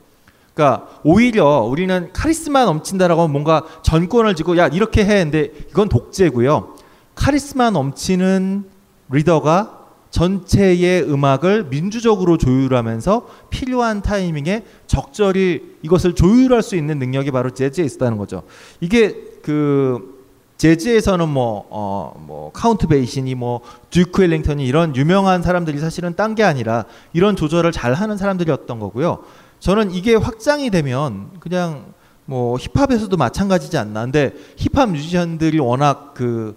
그러니까 0.54 0.88
오히려 1.02 1.60
우리는 1.62 2.10
카리스마 2.12 2.64
넘친다라고 2.64 3.22
하면 3.22 3.32
뭔가 3.32 3.62
전권을 3.82 4.34
쥐고 4.36 4.56
야 4.58 4.68
이렇게 4.68 5.04
해 5.04 5.24
근데 5.24 5.50
이건 5.70 5.88
독재고요. 5.88 6.76
카리스마 7.14 7.70
넘치는 7.70 8.64
리더가 9.10 9.85
전체의 10.16 11.02
음악을 11.02 11.64
민주적으로 11.64 12.38
조율하면서 12.38 13.26
필요한 13.50 14.00
타이밍에 14.00 14.64
적절히 14.86 15.76
이것을 15.82 16.14
조율할 16.14 16.62
수 16.62 16.74
있는 16.74 16.98
능력이 16.98 17.30
바로 17.32 17.50
재즈에 17.50 17.84
있다는 17.84 18.16
거죠. 18.16 18.42
이게 18.80 19.14
그 19.42 20.16
재즈에서는 20.56 21.28
뭐, 21.28 21.66
어, 21.68 22.14
뭐, 22.26 22.50
카운트 22.54 22.86
베이시니 22.86 23.34
뭐, 23.34 23.60
듀크 23.90 24.22
엘링턴이 24.22 24.66
이런 24.66 24.96
유명한 24.96 25.42
사람들이 25.42 25.78
사실은 25.78 26.16
딴 26.16 26.34
게 26.34 26.44
아니라 26.44 26.86
이런 27.12 27.36
조절을 27.36 27.72
잘 27.72 27.92
하는 27.92 28.16
사람들이었던 28.16 28.80
거고요. 28.80 29.18
저는 29.60 29.90
이게 29.90 30.14
확장이 30.14 30.70
되면 30.70 31.28
그냥 31.40 31.92
뭐 32.24 32.56
힙합에서도 32.56 33.14
마찬가지지 33.18 33.76
않나. 33.76 34.04
근데 34.04 34.32
힙합 34.56 34.88
뮤지션들이 34.90 35.58
워낙 35.58 36.14
그 36.14 36.56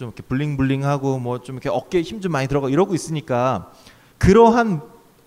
좀 0.00 0.08
이렇게 0.08 0.22
bling 0.22 0.56
bling하고 0.56 1.18
뭐 1.18 1.38
좀 1.40 1.56
이렇게 1.56 1.68
어깨에 1.68 2.00
힘 2.00 2.20
좀 2.22 2.32
많이 2.32 2.48
들어가 2.48 2.70
이러고 2.70 2.94
있으니까 2.94 3.70
그러한 4.16 4.80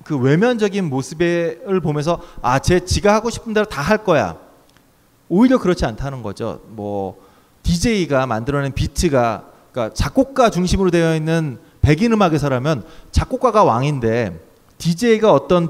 그 0.04 0.18
외면적인 0.18 0.90
모습을 0.90 1.80
보면서 1.82 2.20
아, 2.42 2.58
쟤 2.60 2.80
지가 2.80 3.14
하고 3.14 3.30
싶은 3.30 3.54
대로 3.54 3.66
다 3.68 3.84
할 3.84 4.04
거야. 4.04 4.38
오히려 5.30 5.60
그렇지 5.60 5.86
않다는 5.86 6.24
거죠. 6.24 6.60
뭐 6.70 7.22
DJ가 7.62 8.26
만들어낸 8.26 8.74
비트가 8.74 9.46
그러니까 9.72 9.94
작곡가 9.94 10.50
중심으로 10.50 10.90
되어 10.92 11.16
있는 11.16 11.60
백인 11.82 12.12
음악에서라면 12.12 12.84
작곡가가 13.12 13.64
왕인데 13.64 14.40
DJ가 14.80 15.32
어떤 15.32 15.70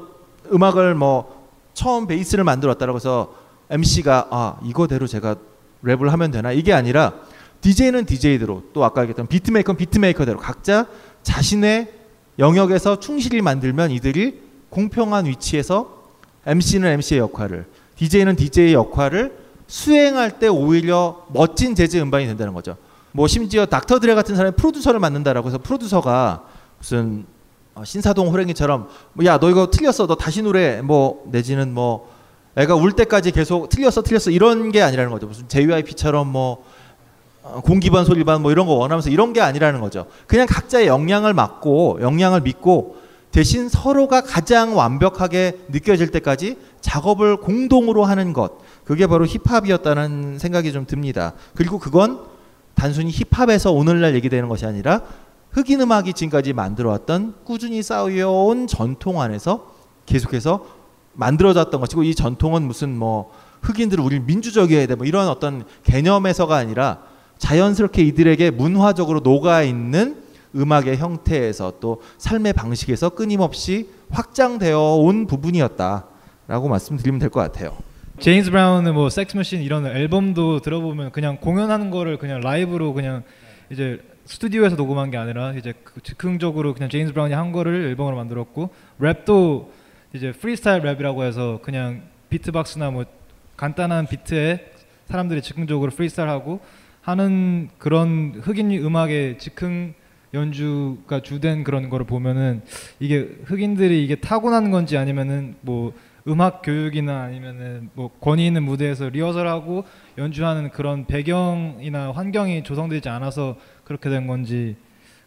음악을 0.51 0.95
뭐 0.95 1.47
처음 1.73 2.07
베이스를 2.07 2.43
만들었다라고 2.45 2.97
해서 2.97 3.33
MC가 3.69 4.27
아 4.31 4.55
이거대로 4.63 5.07
제가 5.07 5.35
랩을 5.83 6.07
하면 6.09 6.31
되나 6.31 6.51
이게 6.51 6.71
아니라 6.73 7.13
DJ는 7.63 8.05
DJ대로 8.05 8.63
또 8.73 8.83
아까 8.83 9.01
얘기했던 9.01 9.27
비트메이커는 9.27 9.77
비트메이커대로 9.77 10.37
각자 10.37 10.85
자신의 11.23 11.91
영역에서 12.37 12.99
충실히 12.99 13.41
만들면 13.41 13.91
이들이 13.91 14.41
공평한 14.69 15.25
위치에서 15.25 16.03
MC는 16.45 16.89
MC의 16.91 17.19
역할을 17.19 17.65
DJ는 17.95 18.35
DJ의 18.35 18.73
역할을 18.73 19.37
수행할 19.67 20.39
때 20.39 20.49
오히려 20.49 21.25
멋진 21.29 21.73
재즈 21.73 21.97
음반이 21.97 22.27
된다는 22.27 22.53
거죠. 22.53 22.75
뭐 23.13 23.27
심지어 23.27 23.65
닥터 23.65 23.99
드레 23.99 24.13
같은 24.13 24.35
사람이 24.35 24.57
프로듀서를 24.57 24.99
맡는다라고 24.99 25.47
해서 25.47 25.57
프로듀서가 25.57 26.43
무슨 26.79 27.25
어, 27.75 27.85
신사동 27.85 28.27
호랭이처럼 28.27 28.89
뭐야너 29.13 29.49
이거 29.49 29.69
틀렸어. 29.71 30.05
너 30.05 30.15
다시 30.15 30.41
노래 30.41 30.81
뭐 30.81 31.23
내지는 31.31 31.73
뭐 31.73 32.11
애가 32.57 32.75
울 32.75 32.91
때까지 32.91 33.31
계속 33.31 33.69
틀렸어 33.69 34.01
틀렸어. 34.01 34.31
이런 34.31 34.71
게 34.71 34.81
아니라는 34.81 35.11
거죠. 35.11 35.27
무슨 35.27 35.47
JYP처럼 35.47 36.27
뭐 36.27 36.51
어, 36.53 36.72
공기반 37.63 38.05
소리반 38.05 38.41
뭐 38.41 38.51
이런 38.51 38.65
거 38.65 38.73
원하면서 38.73 39.09
이런 39.09 39.33
게 39.33 39.41
아니라는 39.41 39.81
거죠. 39.81 40.05
그냥 40.27 40.47
각자의 40.49 40.87
역량을 40.87 41.33
맡고 41.33 41.99
역량을 42.01 42.41
믿고 42.41 42.97
대신 43.31 43.67
서로가 43.67 44.21
가장 44.21 44.77
완벽하게 44.77 45.59
느껴질 45.69 46.11
때까지 46.11 46.57
작업을 46.81 47.37
공동으로 47.37 48.05
하는 48.05 48.31
것. 48.31 48.53
그게 48.85 49.07
바로 49.07 49.25
힙합이었다는 49.25 50.37
생각이 50.39 50.71
좀 50.71 50.85
듭니다. 50.85 51.33
그리고 51.55 51.79
그건 51.79 52.21
단순히 52.75 53.11
힙합에서 53.11 53.71
오늘날 53.71 54.15
얘기되는 54.15 54.47
것이 54.47 54.65
아니라 54.65 55.01
흑인 55.51 55.81
음악이 55.81 56.13
지금까지 56.13 56.53
만들어왔던 56.53 57.35
꾸준히 57.43 57.83
쌓여온 57.83 58.67
전통 58.67 59.21
안에서 59.21 59.71
계속해서 60.05 60.65
만들어졌던 61.13 61.79
것이고 61.79 62.03
이 62.03 62.15
전통은 62.15 62.63
무슨 62.63 62.97
뭐 62.97 63.31
흑인들을 63.61 64.03
우리 64.03 64.19
민주적이어야 64.19 64.87
돼 64.87 64.95
뭐 64.95 65.05
이런 65.05 65.27
어떤 65.27 65.63
개념에서가 65.83 66.55
아니라 66.55 66.99
자연스럽게 67.47 68.01
이들에게 68.03 68.51
문화적으로 68.51 69.19
녹아 69.19 69.63
있는 69.63 70.23
음악의 70.55 70.95
형태에서 70.95 71.73
또 71.81 72.01
삶의 72.17 72.53
방식에서 72.53 73.09
끊임없이 73.09 73.89
확장되어 74.11 74.79
온 74.79 75.27
부분이었다라고 75.27 76.69
말씀드리면 76.69 77.19
될 77.19 77.29
것 77.29 77.41
같아요. 77.41 77.75
제임스 78.19 78.49
브라운은 78.51 78.93
뭐 78.93 79.09
Sex 79.09 79.35
Machine 79.35 79.61
이런 79.61 79.85
앨범도 79.85 80.61
들어보면 80.61 81.11
그냥 81.11 81.35
공연하는 81.41 81.89
거를 81.91 82.17
그냥 82.17 82.39
라이브로 82.39 82.93
그냥 82.93 83.23
이제 83.69 83.99
스튜디오에서 84.25 84.77
녹음한 84.77 85.11
게 85.11 85.17
아니라 85.17 85.51
이제 85.53 85.73
그 85.83 86.01
즉흥적으로 86.01 86.73
그냥 86.73 86.89
제임스 86.89 87.11
브라운이 87.11 87.33
한 87.33 87.51
거를 87.51 87.87
앨범으로 87.87 88.15
만들었고 88.15 88.69
랩도 89.01 89.67
이제 90.13 90.31
프리스타일 90.31 90.81
랩이라고 90.83 91.23
해서 91.23 91.59
그냥 91.61 92.03
비트박스나 92.29 92.91
뭐 92.91 93.03
간단한 93.57 94.07
비트에 94.07 94.71
사람들이 95.09 95.41
즉흥적으로 95.41 95.91
프리스타일하고 95.91 96.61
하는 97.03 97.69
그런 97.77 98.33
흑인 98.41 98.71
음악의 98.71 99.37
즉흥 99.37 99.93
연주가 100.33 101.21
주된 101.21 101.63
그런 101.63 101.89
거를 101.89 102.05
보면은 102.07 102.61
이게 102.99 103.29
흑인들이 103.45 104.03
이게 104.03 104.15
타고난 104.15 104.71
건지 104.71 104.97
아니면은 104.97 105.55
뭐 105.61 105.93
음악 106.27 106.61
교육이나 106.63 107.23
아니면은 107.23 107.89
뭐 107.93 108.09
권위 108.21 108.47
있는 108.47 108.63
무대에서 108.63 109.09
리허설하고 109.09 109.83
연주하는 110.17 110.71
그런 110.71 111.05
배경이나 111.05 112.13
환경이 112.13 112.63
조성되지 112.63 113.09
않아서 113.09 113.57
그렇게 113.83 114.09
된 114.09 114.25
건지 114.25 114.77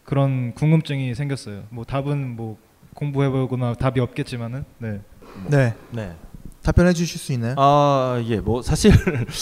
그런 0.04 0.54
궁금증이 0.54 1.14
생겼어요. 1.14 1.64
뭐 1.68 1.84
답은 1.84 2.36
뭐 2.36 2.56
공부해보거나 2.94 3.74
답이 3.74 4.00
없겠지만은 4.00 4.64
네. 4.78 5.00
네. 5.50 5.74
네. 5.90 6.12
답변해 6.66 6.92
주실 6.92 7.20
수 7.20 7.32
있나요? 7.32 7.54
아, 7.58 8.20
예, 8.26 8.40
뭐 8.40 8.60
사실 8.60 8.90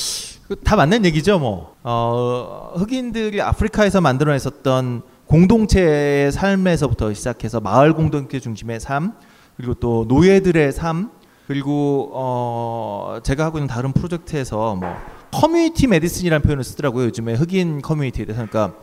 다 0.62 0.76
맞는 0.76 1.06
얘기죠, 1.06 1.38
뭐. 1.38 1.74
어, 1.82 2.72
흑인들이 2.76 3.40
아프리카에서 3.40 4.02
만들어냈었던 4.02 5.00
공동체의 5.26 6.32
삶에서부터 6.32 7.14
시작해서 7.14 7.60
마을 7.60 7.94
공동체 7.94 8.38
중심의 8.40 8.78
삶, 8.78 9.14
그리고 9.56 9.72
또 9.72 10.04
노예들의 10.06 10.70
삶, 10.72 11.12
그리고 11.46 12.10
어, 12.12 13.18
제가 13.22 13.46
하고 13.46 13.56
있는 13.56 13.68
다른 13.68 13.92
프로젝트에서 13.92 14.74
뭐 14.74 14.94
community 15.32 15.86
medicine이라는 15.86 16.42
표현을 16.42 16.62
쓰더라고요. 16.62 17.06
요즘에 17.06 17.34
흑인 17.36 17.80
커뮤니티에 17.80 18.26
대해서 18.26 18.46
그러니까 18.46 18.76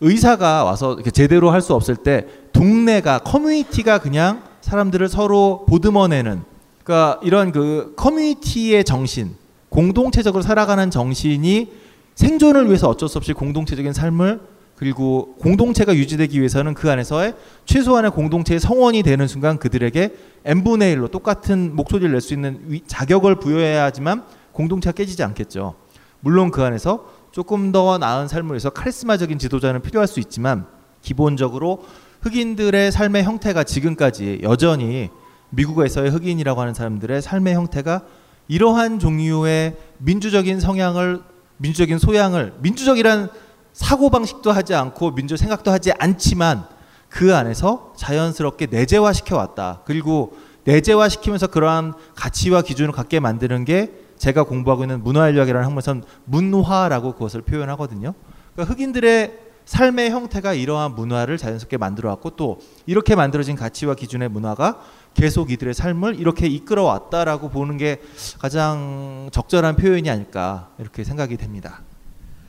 의사가 0.00 0.62
와서 0.62 0.94
이렇게 0.94 1.10
제대로 1.10 1.50
할 1.50 1.60
수 1.60 1.74
없을 1.74 1.96
때 1.96 2.26
동네가 2.52 3.18
커뮤니티가 3.20 3.98
그냥 3.98 4.44
사람들을 4.60 5.08
서로 5.08 5.66
보듬어내는 5.68 6.53
그러니까 6.84 7.18
이런 7.22 7.50
그 7.50 7.94
커뮤니티의 7.96 8.84
정신 8.84 9.34
공동체적으로 9.70 10.42
살아가는 10.42 10.90
정신이 10.90 11.72
생존을 12.14 12.66
위해서 12.66 12.88
어쩔 12.88 13.08
수 13.08 13.18
없이 13.18 13.32
공동체적인 13.32 13.92
삶을 13.92 14.40
그리고 14.76 15.34
공동체가 15.40 15.94
유지되기 15.94 16.38
위해서는 16.38 16.74
그 16.74 16.90
안에서의 16.90 17.34
최소한의 17.64 18.10
공동체의 18.10 18.60
성원이 18.60 19.02
되는 19.02 19.26
순간 19.26 19.58
그들에게 19.58 20.14
n분의 20.44 20.96
1로 20.96 21.10
똑같은 21.10 21.74
목소리를 21.74 22.10
낼 22.12 22.20
수 22.20 22.34
있는 22.34 22.60
위- 22.66 22.82
자격을 22.86 23.36
부여해야 23.36 23.84
하지만 23.84 24.24
공동체가 24.52 24.92
깨지지 24.92 25.22
않겠죠. 25.22 25.74
물론 26.20 26.50
그 26.50 26.62
안에서 26.62 27.06
조금 27.32 27.72
더 27.72 27.98
나은 27.98 28.28
삶을 28.28 28.50
위해서 28.52 28.70
카리스마적인 28.70 29.38
지도자는 29.38 29.82
필요할 29.82 30.06
수 30.06 30.20
있지만 30.20 30.66
기본적으로 31.02 31.84
흑인들의 32.22 32.92
삶의 32.92 33.24
형태가 33.24 33.64
지금까지 33.64 34.40
여전히 34.42 35.10
미국에서의 35.54 36.10
흑인이라고 36.10 36.60
하는 36.60 36.74
사람들의 36.74 37.22
삶의 37.22 37.54
형태가 37.54 38.02
이러한 38.48 38.98
종류의 38.98 39.76
민주적인 39.98 40.60
성향을 40.60 41.22
민주적인 41.56 41.98
소양을 41.98 42.54
민주적이란 42.60 43.30
사고 43.72 44.10
방식도 44.10 44.52
하지 44.52 44.74
않고 44.74 45.14
민주 45.14 45.36
생각도 45.36 45.70
하지 45.70 45.92
않지만 45.98 46.66
그 47.08 47.34
안에서 47.34 47.92
자연스럽게 47.96 48.66
내재화 48.66 49.12
시켜 49.12 49.36
왔다. 49.36 49.82
그리고 49.84 50.36
내재화 50.64 51.08
시키면서 51.08 51.46
그러한 51.46 51.94
가치와 52.14 52.62
기준을 52.62 52.92
갖게 52.92 53.20
만드는 53.20 53.64
게 53.64 53.92
제가 54.16 54.44
공부하고 54.44 54.84
있는 54.84 55.02
문화인력이라는 55.02 55.64
학문에서는 55.64 56.02
문화라고 56.24 57.12
그것을 57.12 57.42
표현하거든요. 57.42 58.14
그러니까 58.54 58.72
흑인들의 58.72 59.38
삶의 59.64 60.10
형태가 60.10 60.54
이러한 60.54 60.94
문화를 60.94 61.38
자연스럽게 61.38 61.78
만들어 61.78 62.10
왔고 62.10 62.30
또 62.30 62.58
이렇게 62.86 63.14
만들어진 63.14 63.56
가치와 63.56 63.94
기준의 63.94 64.28
문화가 64.28 64.80
계속 65.14 65.50
이들의 65.50 65.74
삶을 65.74 66.18
이렇게 66.18 66.46
이끌어 66.46 66.82
왔다라고 66.84 67.48
보는 67.48 67.76
게 67.76 68.00
가장 68.38 69.28
적절한 69.32 69.76
표현이 69.76 70.10
아닐까 70.10 70.68
이렇게 70.78 71.04
생각이 71.04 71.36
됩니다. 71.36 71.82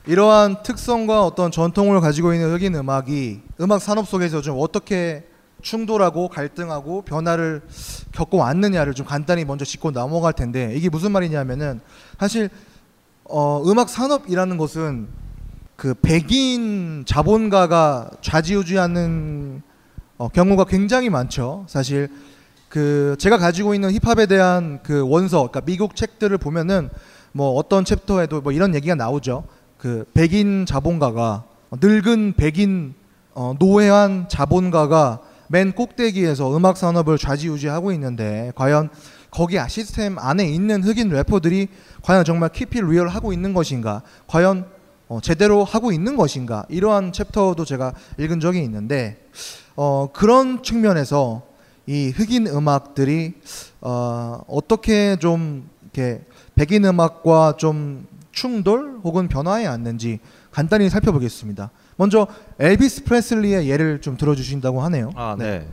이러한 0.06 0.62
특성과 0.62 1.24
어떤 1.24 1.50
전통을 1.50 2.00
가지고 2.00 2.32
있는 2.32 2.52
흑인 2.52 2.74
음악이 2.74 3.40
음악 3.60 3.80
산업 3.80 4.06
속에서 4.06 4.40
좀 4.40 4.56
어떻게 4.60 5.26
충돌하고 5.62 6.28
갈등하고 6.28 7.02
변화를 7.02 7.62
겪어왔느냐를 8.12 8.94
좀 8.94 9.04
간단히 9.06 9.44
먼저 9.44 9.64
짚고 9.64 9.90
넘어갈 9.90 10.32
텐데 10.32 10.72
이게 10.76 10.88
무슨 10.88 11.12
말이냐면은 11.12 11.80
사실 12.20 12.50
어, 13.24 13.62
음악 13.66 13.88
산업이라는 13.88 14.56
것은 14.58 15.08
그 15.74 15.94
백인 15.94 17.04
자본가가 17.04 18.10
좌지우지하는 18.20 19.62
어, 20.18 20.28
경우가 20.28 20.64
굉장히 20.64 21.10
많죠. 21.10 21.64
사실 21.68 22.08
그 22.76 23.16
제가 23.18 23.38
가지고 23.38 23.72
있는 23.72 23.90
힙합에 23.90 24.26
대한 24.26 24.80
그 24.82 25.00
원서, 25.08 25.38
그러니까 25.48 25.62
미국 25.62 25.96
책들을 25.96 26.36
보면은 26.36 26.90
뭐 27.32 27.52
어떤 27.54 27.86
챕터에도 27.86 28.42
뭐 28.42 28.52
이런 28.52 28.74
얘기가 28.74 28.94
나오죠. 28.94 29.44
그 29.78 30.04
백인 30.12 30.66
자본가가 30.66 31.44
늙은 31.80 32.34
백인 32.36 32.92
어, 33.32 33.54
노회한 33.58 34.28
자본가가 34.28 35.20
맨 35.48 35.72
꼭대기에서 35.72 36.54
음악 36.54 36.76
산업을 36.76 37.16
좌지우지하고 37.16 37.92
있는데 37.92 38.52
과연 38.56 38.90
거기 39.30 39.58
아 39.58 39.68
시스템 39.68 40.18
안에 40.18 40.46
있는 40.46 40.84
흑인 40.84 41.08
래퍼들이 41.08 41.68
과연 42.02 42.26
정말 42.26 42.50
keep 42.50 42.82
it 42.82 42.91
real 42.91 43.08
하고 43.08 43.32
있는 43.32 43.54
것인가? 43.54 44.02
과연 44.26 44.66
어, 45.08 45.20
제대로 45.22 45.64
하고 45.64 45.92
있는 45.92 46.14
것인가? 46.14 46.66
이러한 46.68 47.14
챕터도 47.14 47.64
제가 47.64 47.94
읽은 48.18 48.40
적이 48.40 48.62
있는데 48.64 49.24
어, 49.76 50.10
그런 50.12 50.62
측면에서 50.62 51.55
이 51.86 52.10
흑인 52.10 52.48
음악들이 52.48 53.34
어, 53.80 54.40
어떻게 54.48 55.16
좀 55.16 55.68
이렇게 55.82 56.24
백인 56.54 56.84
음악과 56.84 57.56
좀 57.56 58.06
충돌 58.32 59.00
혹은 59.04 59.28
변화해 59.28 59.66
왔는지 59.66 60.18
간단히 60.50 60.90
살펴보겠습니다. 60.90 61.70
먼저 61.96 62.26
엘비스 62.58 63.04
프레슬리의 63.04 63.68
예를 63.70 64.00
좀 64.00 64.16
들어주신다고 64.16 64.82
하네요. 64.82 65.10
아, 65.14 65.36
네. 65.38 65.68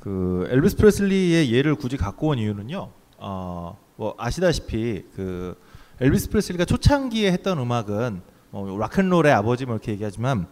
그 0.00 0.46
엘비스 0.50 0.76
프레슬리의 0.76 1.52
예를 1.52 1.74
굳이 1.76 1.96
갖고 1.96 2.28
온 2.28 2.38
이유는요. 2.38 2.90
어, 3.18 3.78
뭐 3.96 4.14
아시다시피 4.18 5.04
그 5.14 5.56
엘비스 6.00 6.28
프레슬리가 6.30 6.64
초창기에 6.64 7.32
했던 7.32 7.58
음악은 7.58 8.20
뭐 8.50 8.78
락앤롤의 8.78 9.32
아버지 9.32 9.64
뭐 9.64 9.76
이렇게 9.76 9.92
얘기하지만 9.92 10.46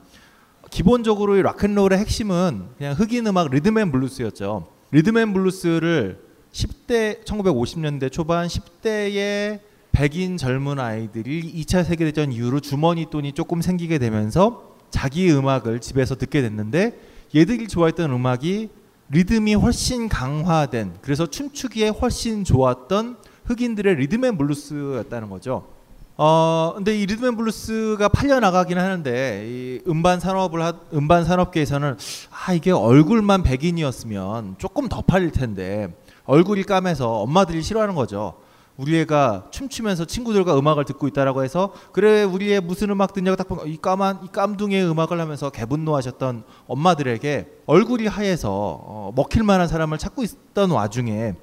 기본적으로 0.71 1.37
이 1.37 1.43
락앤롤의 1.43 1.99
핵심은 1.99 2.69
그냥 2.79 2.95
흑인 2.95 3.27
음악 3.27 3.51
리듬앤 3.51 3.93
블루스였죠. 3.93 4.74
리듬앤 4.95 5.33
블루스를 5.33 6.21
10대 6.53 7.25
1950년대 7.25 8.13
초반 8.13 8.47
10대의 8.47 9.59
백인 9.91 10.37
젊은 10.37 10.79
아이들이 10.79 11.53
2차 11.53 11.83
세계대전 11.83 12.31
이후로 12.31 12.61
주머니 12.61 13.11
돈이 13.11 13.33
조금 13.33 13.61
생기게 13.61 13.99
되면서 13.99 14.77
자기 14.91 15.33
음악을 15.33 15.81
집에서 15.81 16.15
듣게 16.15 16.43
됐는데 16.43 16.97
얘들이 17.35 17.67
좋아했던 17.67 18.13
음악이 18.13 18.69
리듬이 19.09 19.55
훨씬 19.55 20.09
강화된 20.09 20.99
그래서 21.03 21.27
춤추기에 21.27 21.89
훨씬 21.89 22.45
좋았던 22.45 23.17
흑인들의 23.47 23.97
리듬앤 23.97 24.39
블루스였다는 24.39 25.29
거죠. 25.29 25.74
어 26.17 26.75
근데 26.77 26.97
이 26.97 27.07
리듬 27.07 27.27
앤 27.27 27.37
블루스가 27.37 28.09
팔려 28.09 28.39
나가긴 28.39 28.79
하는데 28.79 29.47
이 29.49 29.81
음반 29.89 30.21
산업을 30.21 30.63
하, 30.63 30.73
음반 30.93 31.25
산업계에서는 31.25 31.97
아 32.31 32.53
이게 32.53 32.71
얼굴만 32.71 33.43
백인이었으면 33.43 34.55
조금 34.59 34.89
더 34.89 35.03
팔릴 35.03 35.33
텐데 35.33 35.93
얼굴이 36.25 36.63
까매서 36.63 37.11
엄마들이 37.21 37.63
싫어하는 37.63 37.97
거죠. 37.97 38.35
우리 38.77 38.99
애가 39.01 39.49
춤추면서 39.51 40.05
친구들과 40.05 40.57
음악을 40.57 40.85
듣고 40.85 41.09
있다라고 41.09 41.43
해서 41.43 41.73
그래 41.93 42.23
우리 42.23 42.53
애 42.53 42.61
무슨 42.61 42.91
음악 42.91 43.13
듣냐고 43.13 43.37
딱 43.37 43.49
보면 43.49 43.67
이 43.69 43.77
까만 43.77 44.21
이 44.25 44.29
깜둥이의 44.29 44.89
음악을 44.89 45.21
하면서 45.21 45.51
개분노하셨던 45.51 46.45
엄마들에게 46.69 47.49
얼굴이 47.67 48.07
하얘서 48.07 48.51
어, 48.53 49.13
먹힐 49.17 49.43
만한 49.43 49.67
사람을 49.67 49.99
찾고 49.99 50.23
있던 50.23 50.71
와중에 50.71 51.35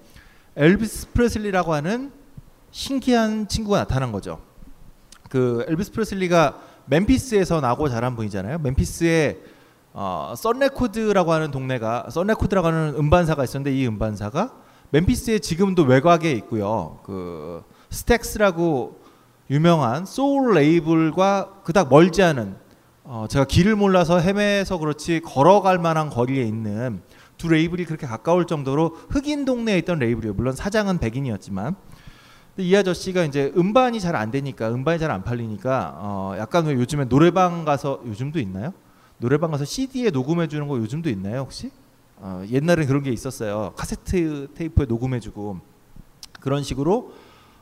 엘비스 0.55 1.11
프레슬리라고 1.11 1.73
하는 1.73 2.11
신기한 2.71 3.49
친구가 3.49 3.79
나타난 3.79 4.13
거죠. 4.13 4.50
그 5.31 5.63
엘비스 5.69 5.93
프레슬리가 5.93 6.59
멤피스에서 6.87 7.61
나고 7.61 7.87
자란 7.87 8.17
분이잖아요. 8.17 8.59
멤피스에 8.59 9.39
어, 9.93 10.33
썬레코드라고 10.35 11.31
하는 11.31 11.51
동네가 11.51 12.09
썬레코드라고 12.09 12.67
하는 12.67 12.95
음반사가 12.97 13.45
있었는데 13.45 13.73
이 13.73 13.87
음반사가 13.87 14.51
멤피스에 14.89 15.39
지금도 15.39 15.83
외곽에 15.83 16.33
있고요. 16.33 16.99
그 17.03 17.63
스택스라고 17.91 18.99
유명한 19.49 20.05
소울 20.05 20.53
레이블과 20.53 21.61
그닥 21.63 21.87
멀지 21.89 22.21
않은 22.23 22.57
어, 23.05 23.25
제가 23.29 23.45
길을 23.45 23.77
몰라서 23.77 24.19
헤매서 24.19 24.79
그렇지 24.79 25.21
걸어갈 25.21 25.79
만한 25.79 26.09
거리에 26.09 26.43
있는 26.43 27.01
두 27.37 27.47
레이블이 27.47 27.85
그렇게 27.85 28.05
가까울 28.05 28.47
정도로 28.47 28.97
흑인 29.09 29.45
동네에 29.45 29.77
있던 29.79 29.99
레이블이에요. 29.99 30.33
물론 30.33 30.53
사장은 30.53 30.97
백인이었지만 30.99 31.77
이 32.57 32.75
아저씨가 32.75 33.23
이제 33.23 33.51
음반이 33.55 33.99
잘 33.99 34.15
안 34.15 34.29
되니까 34.31 34.69
음반이 34.69 34.99
잘 34.99 35.09
안 35.11 35.23
팔리니까 35.23 35.93
어, 35.97 36.35
약간 36.37 36.65
왜 36.65 36.73
요즘에 36.73 37.05
노래방 37.05 37.65
가서 37.65 38.01
요즘도 38.05 38.39
있나요? 38.39 38.73
노래방 39.19 39.51
가서 39.51 39.65
CD에 39.65 40.09
녹음해 40.09 40.47
주는 40.47 40.67
거 40.67 40.77
요즘도 40.77 41.09
있나요 41.09 41.41
혹시? 41.41 41.71
어, 42.17 42.43
옛날엔 42.49 42.87
그런 42.87 43.01
게 43.03 43.11
있었어요. 43.11 43.73
카세트 43.75 44.49
테이프에 44.53 44.85
녹음해 44.85 45.19
주고 45.19 45.59
그런 46.39 46.63
식으로 46.63 47.13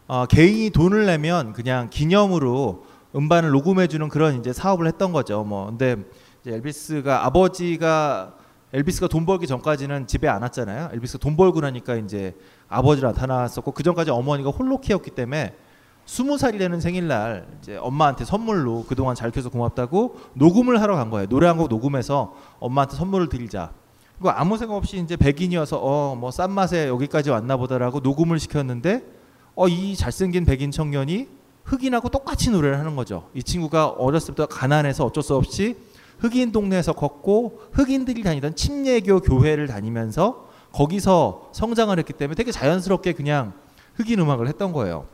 어, 0.08 0.26
개인이 0.26 0.70
돈을 0.72 1.06
내면 1.06 1.54
그냥 1.54 1.90
기념으로 1.90 2.86
음반을 3.16 3.52
녹음해 3.52 3.88
주는 3.88 4.10
그런 4.10 4.40
이제 4.40 4.52
사업을 4.54 4.88
했던 4.88 5.12
거죠. 5.14 5.44
뭐 5.44 5.68
근데 5.68 5.98
엘비스가 6.46 7.26
아버지가 7.26 8.34
엘비스가 8.74 9.08
돈 9.08 9.26
벌기 9.26 9.46
전까지는 9.48 10.08
집에 10.08 10.28
안 10.28 10.42
왔잖아요. 10.42 10.90
엘비스가 10.94 11.20
돈 11.20 11.36
벌고 11.38 11.62
나니까 11.62 11.96
이제 11.96 12.36
아버지 12.70 13.02
나타났었고 13.02 13.72
그 13.72 13.84
전까지 13.84 14.12
어머니가 14.12 14.52
홀로 14.52 14.80
키웠기 14.80 15.12
때문에 15.12 15.56
스무 16.06 16.38
살이 16.38 16.58
되는 16.58 16.80
생일날 16.80 17.46
이제 17.62 17.78
엄마한테 17.78 18.26
선물로 18.26 18.86
그동안 18.88 19.16
잘 19.16 19.32
키워서 19.32 19.50
고맙다고 19.50 20.16
녹음을 20.34 20.82
하러 20.82 20.96
간 20.96 21.10
거예요. 21.10 21.28
노래 21.28 21.48
한 21.48 21.58
곡 21.58 21.68
녹음해서 21.70 22.34
엄마한테 22.60 22.96
선물을 22.96 23.30
드리자. 23.30 23.72
그리고 24.18 24.32
아무 24.32 24.58
생각 24.58 24.76
없이 24.76 24.98
이제 24.98 25.16
백인이어서 25.16 25.78
어 25.78 26.16
뭐 26.16 26.32
싼 26.32 26.52
맛에 26.52 26.88
여기까지 26.88 27.30
왔나 27.30 27.58
보다라고 27.58 28.00
녹음을 28.00 28.40
시켰는데 28.40 29.04
어 29.56 29.68
이 29.68 29.96
잘생긴 29.96 30.46
백인 30.46 30.72
청년이 30.72 31.28
흑인하고 31.66 32.10
똑같이 32.10 32.50
노래를 32.50 32.80
하는 32.80 32.96
거죠. 32.96 33.30
이 33.36 33.44
친구가 33.44 33.90
어렸을 33.90 34.34
때 34.34 34.46
가난해서 34.50 35.06
어쩔 35.06 35.22
수 35.22 35.36
없이 35.36 35.76
흑인 36.20 36.52
동네에서 36.52 36.94
걷고 36.94 37.62
흑인들이 37.74 38.24
다니던 38.24 38.56
침례교 38.56 39.22
교회를 39.22 39.68
다니면서 39.68 40.49
거기서 40.72 41.50
성장을 41.54 41.98
했기 41.98 42.14
때문에 42.14 42.36
되게 42.36 42.52
자연스럽게 42.52 43.14
그냥 43.14 43.54
흑인 43.96 44.20
음악을 44.20 44.48
했던 44.48 44.72
거예요. 44.72 45.06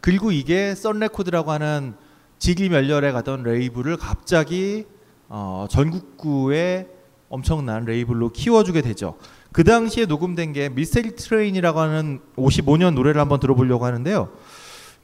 그리고 0.00 0.30
이게 0.30 0.74
썬레코드라고 0.74 1.50
하는 1.50 1.94
지리멸렬해 2.38 3.12
가던 3.12 3.42
레이블을 3.42 3.96
갑자기 3.96 4.86
어, 5.28 5.66
전국구의 5.68 6.88
엄청난 7.28 7.84
레이블로 7.84 8.30
키워주게 8.30 8.82
되죠. 8.82 9.16
그 9.52 9.64
당시에 9.64 10.06
녹음된 10.06 10.52
게 10.52 10.68
Mystery 10.68 11.16
Train이라고 11.16 11.80
하는 11.80 12.20
55년 12.36 12.94
노래를 12.94 13.20
한번 13.20 13.40
들어보려고 13.40 13.84
하는데요. 13.84 14.28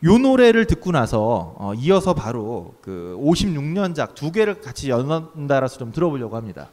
요 0.05 0.19
노래를 0.19 0.67
듣고 0.67 0.91
나서 0.93 1.55
어, 1.59 1.73
이어서 1.75 2.13
바로 2.15 2.75
그 2.83 3.17
56년작 3.21 4.15
두 4.15 4.33
개를 4.33 4.61
같이 4.61 4.91
연달아서 4.91 5.79
좀 5.79 5.93
들어보려고 5.93 6.37
합니다. 6.37 6.69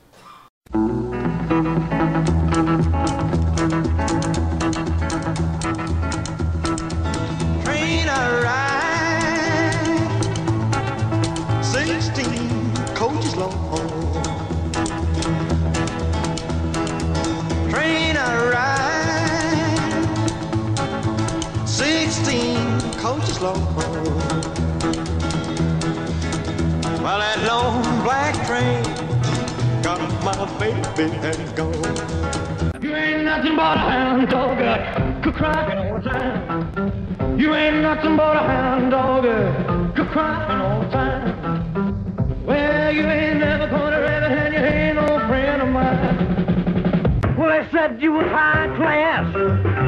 Got 29.83 29.99
my 30.23 30.59
baby 30.59 31.15
and 31.21 31.55
gone. 31.55 32.81
You 32.81 32.95
ain't 32.95 33.23
nothing 33.23 33.55
but 33.55 33.77
a 33.77 33.79
hound 33.79 34.29
dog, 34.29 34.59
uh, 34.59 35.31
crying 35.31 35.77
all 35.77 35.99
the 35.99 36.09
time. 36.09 37.39
You 37.39 37.53
ain't 37.53 37.83
nothing 37.83 38.17
but 38.17 38.37
a 38.37 38.39
hound 38.39 38.89
dog, 38.89 39.25
uh, 39.25 40.03
crying 40.05 40.61
all 40.61 40.81
the 40.81 40.89
time. 40.89 42.43
Well, 42.43 42.91
you 42.91 43.05
ain't 43.05 43.39
never 43.39 43.67
gonna 43.67 43.97
ever 43.97 44.25
and 44.25 44.53
you 44.55 44.59
ain't 44.59 44.95
no 44.95 45.27
friend 45.27 45.61
of 45.61 45.69
mine. 45.69 47.35
Well, 47.37 47.49
they 47.49 47.69
said 47.71 48.01
you 48.01 48.13
was 48.13 48.25
high 48.29 48.67
class. 48.77 49.31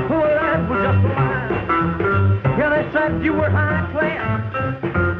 Well, 0.07 0.22
that 0.22 0.70
was 0.70 0.82
just 0.86 1.03
a 1.03 1.09
lie. 1.18 2.57
Yeah, 2.59 2.70
they 2.70 2.91
said 2.93 3.26
you 3.26 3.34
were 3.34 3.49
high 3.49 3.89
class. 3.91 4.53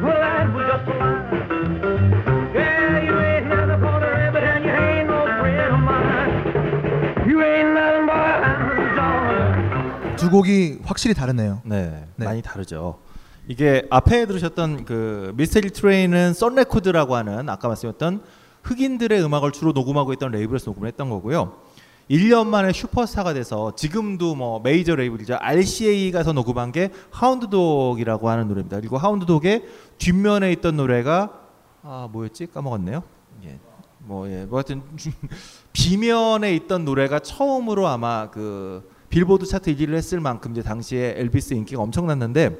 Well, 0.00 0.20
that 0.20 0.54
was 0.54 0.66
just 0.68 0.88
a 0.88 0.98
lie. 0.98 1.31
두 10.22 10.30
곡이 10.30 10.78
확실히 10.84 11.16
다르네요. 11.16 11.62
네, 11.64 12.06
많이 12.14 12.42
다르죠. 12.42 13.00
이게 13.48 13.84
앞에 13.90 14.26
들으셨던 14.26 14.84
그 14.84 15.32
Mystery 15.36 15.70
Train은 15.70 16.32
썬 16.32 16.54
레코드라고 16.54 17.16
하는 17.16 17.48
아까 17.48 17.66
말씀드렸던 17.66 18.22
흑인들의 18.62 19.20
음악을 19.24 19.50
주로 19.50 19.72
녹음하고 19.72 20.12
있던 20.12 20.30
레이블에서 20.30 20.70
녹음을 20.70 20.86
했던 20.86 21.10
거고요. 21.10 21.56
1년 22.08 22.46
만에 22.46 22.72
슈퍼스타가 22.72 23.34
돼서 23.34 23.74
지금도 23.74 24.36
뭐 24.36 24.60
메이저 24.60 24.94
레이블이죠. 24.94 25.38
RCA 25.40 26.12
가서 26.12 26.32
녹음한 26.32 26.70
게 26.70 26.90
Hound 27.10 27.55
Dog이라고 27.55 28.28
하는 28.28 28.46
노래입니다. 28.46 28.78
그리고 28.78 28.98
Hound 28.98 29.31
Dog의 29.31 29.64
뒷면에 29.98 30.52
있던 30.52 30.76
노래가 30.76 31.32
아 31.82 32.08
뭐였지 32.12 32.46
까먹었네요. 32.46 33.02
예. 33.46 33.58
뭐 33.98 34.30
예. 34.30 34.44
뭐 34.44 34.60
하여튼 34.60 34.82
비면에 35.72 36.54
있던 36.54 36.84
노래가 36.84 37.18
처음으로 37.18 37.88
아마 37.88 38.30
그 38.30 38.88
빌보드 39.12 39.44
차트 39.44 39.76
1위를 39.76 39.92
했을 39.92 40.20
만큼 40.20 40.52
이제 40.52 40.62
당시에 40.62 41.16
엘비스 41.18 41.52
인기가 41.52 41.82
엄청났는데 41.82 42.56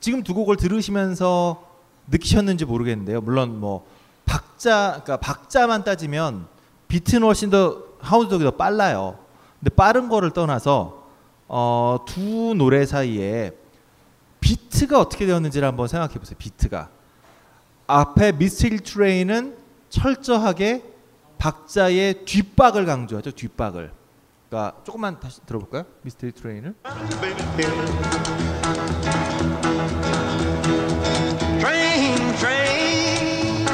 지금 0.00 0.22
두 0.22 0.32
곡을 0.32 0.56
들으시면서 0.56 1.68
느끼셨는지 2.10 2.64
모르겠는데요. 2.64 3.20
물론 3.20 3.60
뭐 3.60 3.86
박자 4.24 5.02
그러니까 5.04 5.18
박자만 5.18 5.84
따지면 5.84 6.46
비트는 6.88 7.26
훨씬 7.26 7.50
더 7.50 7.82
하운드독이 8.00 8.42
더 8.42 8.52
빨라요. 8.52 9.18
근데 9.60 9.68
빠른 9.74 10.08
거를 10.08 10.30
떠나서 10.30 11.06
어, 11.46 11.98
두 12.06 12.54
노래 12.56 12.86
사이에 12.86 13.52
비트가 14.40 14.98
어떻게 14.98 15.26
되었는지를 15.26 15.68
한번 15.68 15.88
생각해 15.88 16.14
보세요. 16.14 16.36
비트가 16.38 16.88
앞에 17.86 18.32
미스테리 18.32 18.78
트레인은 18.78 19.58
철저하게 19.90 20.84
박자의 21.36 22.24
뒷박을 22.24 22.86
강조하죠. 22.86 23.32
뒷박을. 23.32 23.97
그러니까 24.48 24.82
조금만 24.84 25.20
다시 25.20 25.40
들어볼까요? 25.44 25.84
미스테리 26.02 26.32
트레인을. 26.32 26.74
Train, 31.60 32.16
train, 32.38 33.66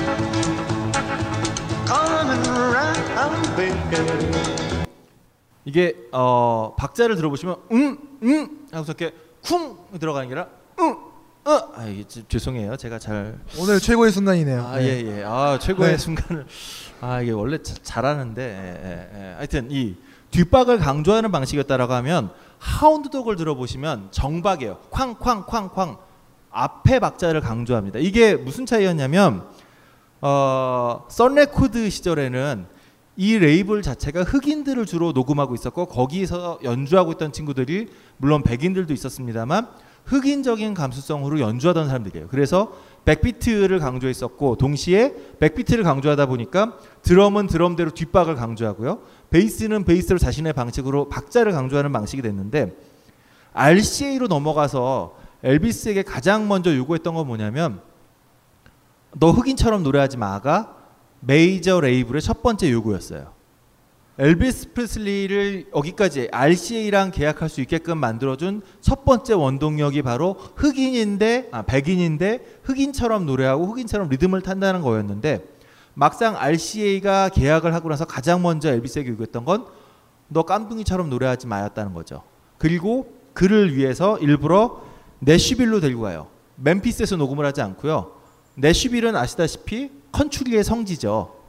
coming 1.87 2.49
around, 2.49 3.57
baby. 3.57 4.33
이게 5.65 5.95
어, 6.13 6.75
박자를 6.77 7.17
들어보시면 7.17 7.57
응응 7.73 8.67
하고서 8.73 8.93
이렇게 8.93 9.15
쿵 9.43 9.77
들어가는 9.99 10.29
게 10.29 10.35
아니라 10.35 10.49
응 10.81 10.97
어, 11.47 11.73
아, 11.77 11.85
이게 11.87 12.05
지- 12.05 12.25
죄송해요. 12.29 12.77
제가 12.77 12.99
잘 12.99 13.39
오늘 13.59 13.79
최고의 13.81 14.13
순간이네요. 14.13 14.63
아, 14.63 14.79
네. 14.79 14.85
예, 15.05 15.19
예. 15.21 15.25
아, 15.25 15.59
최고의 15.61 15.93
네. 15.93 15.99
순간을 15.99 16.47
아, 17.01 17.21
이게 17.21 17.31
원래 17.33 17.59
자- 17.63 17.75
잘하는데 17.83 18.43
예, 18.43 18.89
예, 18.89 19.21
예. 19.31 19.35
하여튼 19.35 19.69
이 19.71 19.95
뒷박을 20.35 20.79
강조하는 20.79 21.31
방식이었다라고 21.31 21.93
하면 21.95 22.31
하운드독을 22.59 23.37
들어보시면 23.37 24.09
정박이에요. 24.11 24.79
쾅쾅쾅쾅 24.91 25.97
앞에 26.51 26.99
박자를 26.99 27.41
강조합니다. 27.41 28.01
이게 28.01 28.35
무슨 28.35 28.67
차이였냐면 28.67 29.47
어, 30.21 31.07
썬레코드 31.09 31.89
시절에는 31.89 32.67
이 33.17 33.39
레이블 33.39 33.83
자체가 33.83 34.25
흑인들을 34.25 34.85
주로 34.87 35.13
녹음하고 35.13 35.55
있었고 35.55 35.87
거기서 35.87 36.59
연주하고 36.65 37.13
있던 37.13 37.31
친구들이 37.31 37.89
물론 38.17 38.43
백인들도 38.43 38.93
있었습니다만 38.93 39.69
흑인적인 40.07 40.75
감수성으로 40.75 41.39
연주하던 41.39 41.87
사람들이에요. 41.87 42.27
그래서 42.29 42.73
백비트를 43.05 43.79
강조했었고 43.79 44.57
동시에 44.57 45.15
백비트를 45.39 45.85
강조하다 45.85 46.27
보니까 46.27 46.79
드럼은 47.03 47.47
드럼대로 47.47 47.91
뒷박을 47.91 48.35
강조하고요. 48.35 49.01
베이스는 49.31 49.85
베이스로 49.85 50.19
자신의 50.19 50.53
방식으로 50.55 51.09
박자를 51.09 51.53
강조하는 51.53 51.93
방식이 51.93 52.23
됐는데 52.23 52.75
RCA로 53.53 54.27
넘어가서 54.27 55.17
엘비스에게 55.43 56.03
가장 56.03 56.49
먼저 56.49 56.75
요구했던 56.75 57.15
건 57.15 57.27
뭐냐면 57.27 57.81
너 59.19 59.31
흑인처럼 59.31 59.83
노래하지 59.83 60.17
마가 60.17 60.77
메이저 61.21 61.81
레이블의 61.81 62.23
첫 62.23 62.43
번째 62.43 62.71
요구였어요. 62.71 63.34
엘비스 64.17 64.73
프레슬리를 64.75 65.67
여기까지 65.75 66.29
RCA랑 66.31 67.11
계약할 67.11 67.49
수 67.49 67.61
있게끔 67.61 67.99
만들어준 67.99 68.63
첫 68.81 69.05
번째 69.05 69.35
원동력이 69.35 70.03
바로 70.03 70.35
흑인인데 70.55 71.49
아, 71.51 71.63
백인인데 71.63 72.61
흑인처럼 72.63 73.27
노래하고 73.27 73.67
흑인처럼 73.67 74.09
리듬을 74.09 74.43
탄다는 74.43 74.83
거였는데 74.83 75.45
막상 75.95 76.37
RCA가 76.37 77.29
계약을 77.31 77.75
하고 77.75 77.89
나서 77.89 78.05
가장 78.05 78.43
먼저 78.43 78.69
엘비스에게 78.69 79.11
요구했던 79.11 79.45
건너 79.45 80.43
깜둥이처럼 80.45 81.11
노래하지 81.11 81.49
마였다는 81.49 81.93
거죠. 81.93 82.23
그리고 82.59 83.13
그를 83.33 83.77
위해서 83.77 84.17
일부러 84.19 84.83
내슈빌로 85.19 85.81
데리고 85.81 86.03
가요. 86.03 86.29
멤피스에서 86.57 87.17
녹음을 87.17 87.45
하지 87.45 87.63
않고요. 87.63 88.13
내슈빌은 88.55 89.17
아시다시피 89.17 89.91
컨츄리의 90.13 90.63
성지죠. 90.63 91.44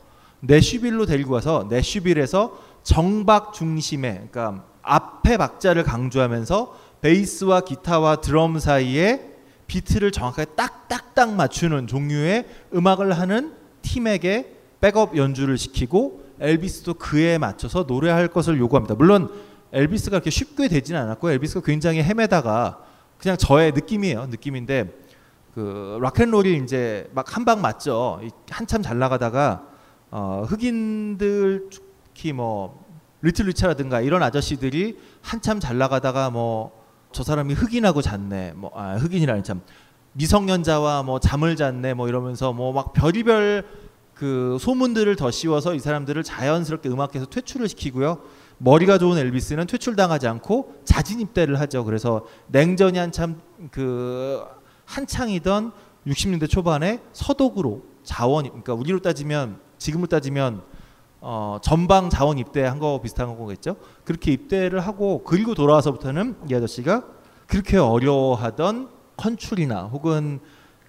내슈빌로 0.48 1.06
데리고 1.06 1.34
가서 1.34 1.68
내슈빌에서 1.70 2.58
정박 2.84 3.54
중심에 3.54 4.28
그러니까 4.32 4.64
앞에 4.82 5.38
박자를 5.38 5.84
강조하면서 5.84 6.76
베이스와 7.02 7.62
기타와 7.62 8.18
드럼 8.22 8.60
사이에 8.60 9.32
비트를 9.68 10.12
정확하게 10.12 10.52
딱딱딱 10.56 11.34
맞추는 11.34 11.88
종류의 11.88 12.46
음악을 12.74 13.14
하는 13.18 13.54
팀에게 13.82 14.54
백업 14.82 15.18
연주를 15.18 15.58
시키고 15.58 16.24
엘비스도 16.40 16.96
그에 16.96 17.38
맞춰서 17.38 17.86
노래할 17.88 18.28
것을 18.28 18.60
요구합니다. 18.60 18.96
물론 18.96 19.30
엘비스가 19.74 20.12
그렇게 20.16 20.30
쉽게 20.30 20.68
되지는 20.68 21.02
않았고 21.02 21.32
엘비스가 21.32 21.66
굉장히 21.66 22.04
헤매다가 22.04 22.80
그냥 23.18 23.38
저의 23.38 23.72
느낌이에요. 23.72 24.28
느낌인데 24.28 24.94
그 25.56 25.98
락앤롤이 26.02 26.58
이제 26.64 27.10
막 27.14 27.26
한 27.36 27.46
방 27.46 27.62
맞죠. 27.62 28.20
이- 28.24 28.30
한참 28.50 28.82
잘 28.84 29.00
나가다가 29.00 29.68
어, 30.18 30.46
흑인들 30.48 31.70
특히 31.70 32.32
뭐 32.32 32.86
리틀 33.22 33.48
리차라든가 33.48 34.00
이런 34.00 34.24
아저씨들이 34.24 34.98
한참 35.22 35.60
잘 35.60 35.78
나가다가 35.78 36.30
뭐 36.30 36.86
저 37.16 37.24
사람이 37.24 37.54
흑인하고 37.54 38.02
잤네. 38.02 38.52
뭐 38.58 38.72
아, 38.76 38.96
흑인이라는 38.96 39.42
참 39.44 39.62
미성년자와 40.12 41.04
뭐 41.04 41.22
잠을 41.22 41.56
잤네. 41.56 41.94
뭐 41.94 42.10
이러면서 42.10 42.52
뭐 42.52 42.74
막 42.74 42.92
별의별 42.92 43.66
그 44.14 44.58
소문들을 44.60 45.16
더 45.16 45.32
씌워서 45.32 45.76
이 45.76 45.80
사람들을 45.80 46.22
자연스럽게 46.24 46.90
음악계에서 46.90 47.28
퇴출을 47.28 47.70
시키고요. 47.70 48.20
머리가 48.58 48.98
좋은 48.98 49.18
엘비스는 49.18 49.68
퇴출당하지 49.68 50.28
않고 50.28 50.82
자진 50.84 51.22
입대를 51.22 51.58
하죠. 51.62 51.86
그래서 51.86 52.26
냉전이 52.48 52.98
한참 52.98 53.40
그 53.72 54.44
한창이던 54.84 55.72
60년대 56.08 56.50
초반에 56.50 57.00
서독으로 57.14 57.82
자원 58.04 58.44
그러니까 58.44 58.74
우리로 58.74 59.00
따지면 59.00 59.60
지금으로 59.78 60.08
따지면 60.08 60.62
어, 61.22 61.58
전방 61.62 62.10
자원 62.10 62.38
입대한 62.38 62.80
거 62.80 63.02
비슷한 63.02 63.38
거겠죠. 63.38 63.78
그렇게 64.04 64.32
입대를 64.32 64.80
하고 64.80 65.24
그리고 65.24 65.56
돌아와서부터는 65.56 66.36
이 66.50 66.56
아저씨가 66.56 67.04
그렇게 67.48 67.78
어려워하던 67.78 68.90
컨츄리나 69.18 69.84
혹은 69.86 70.40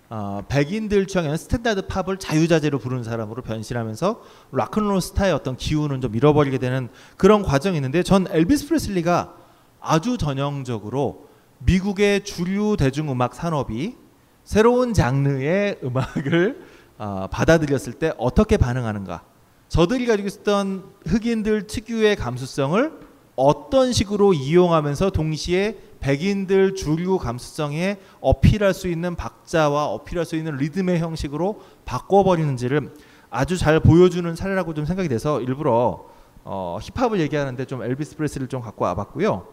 어, 0.09 0.43
백인들 0.49 1.07
취향에는 1.07 1.37
스탠다드 1.37 1.87
팝을 1.87 2.19
자유자재로 2.19 2.79
부르는 2.79 3.03
사람으로 3.03 3.43
변신하면서 3.43 4.21
락큰롤 4.53 5.01
스타의 5.01 5.33
어떤 5.33 5.57
기운은 5.57 6.01
좀 6.01 6.15
잃어버리게 6.15 6.59
되는 6.59 6.89
그런 7.17 7.43
과정이 7.43 7.77
있는데 7.77 8.03
전 8.03 8.27
엘비스 8.31 8.69
프레슬리가 8.69 9.35
아주 9.81 10.17
전형적으로 10.17 11.27
미국의 11.59 12.25
주류 12.25 12.77
대중음악 12.77 13.35
산업이 13.35 13.97
새로운 14.45 14.95
장르의 14.95 15.81
음악을 15.83 16.76
어, 16.99 17.27
받아들였을 17.31 17.95
때 17.95 18.13
어떻게 18.19 18.57
반응하는가 18.57 19.23
저들이 19.69 20.07
가지고 20.07 20.29
있었던 20.29 20.85
흑인들 21.07 21.67
특유의 21.67 22.17
감수성을 22.17 23.07
어떤 23.35 23.93
식으로 23.93 24.33
이용하면서 24.33 25.11
동시에 25.11 25.77
백인들 26.01 26.75
주류 26.75 27.19
감수성에 27.19 27.99
어필할 28.21 28.73
수 28.73 28.89
있는 28.89 29.15
박자와 29.15 29.87
어필할 29.87 30.25
수 30.25 30.37
있는 30.37 30.57
리듬의 30.57 31.01
형식으로 31.01 31.61
바꿔버리는지를 31.85 32.93
아주 33.31 33.59
잘 33.59 33.81
보여주는 33.81 34.35
사례라고 34.35 34.73
좀 34.73 34.87
생각이 34.87 35.09
돼서 35.09 35.41
일부러 35.41 36.07
어, 36.45 36.79
힙합을 36.81 37.21
얘기하는데 37.21 37.65
좀 37.65 37.83
엘비스 37.83 38.17
프레슬리를 38.17 38.47
좀 38.47 38.63
갖고 38.63 38.85
와봤고요. 38.85 39.47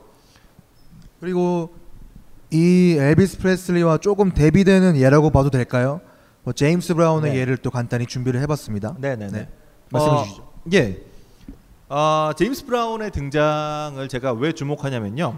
그리고 1.20 1.74
이 2.52 2.96
엘비스 3.00 3.40
프레슬리와 3.40 3.98
조금 3.98 4.32
대비되는 4.32 4.96
예라고 4.98 5.32
봐도 5.32 5.50
될까요? 5.50 6.02
뭐 6.44 6.52
제임스 6.54 6.96
브라운의 6.96 7.32
네. 7.32 7.40
예를 7.40 7.58
또 7.58 7.72
간단히 7.72 8.06
준비를 8.06 8.42
해봤습니다. 8.42 8.96
네네 9.00 9.28
네. 9.28 9.50
말씀해 9.90 10.14
어, 10.14 10.24
주시죠. 10.24 10.54
예. 10.74 11.02
어, 11.88 12.32
제임스 12.36 12.66
브라운의 12.66 13.12
등장을 13.12 14.06
제가 14.10 14.34
왜 14.34 14.52
주목하냐면요. 14.52 15.38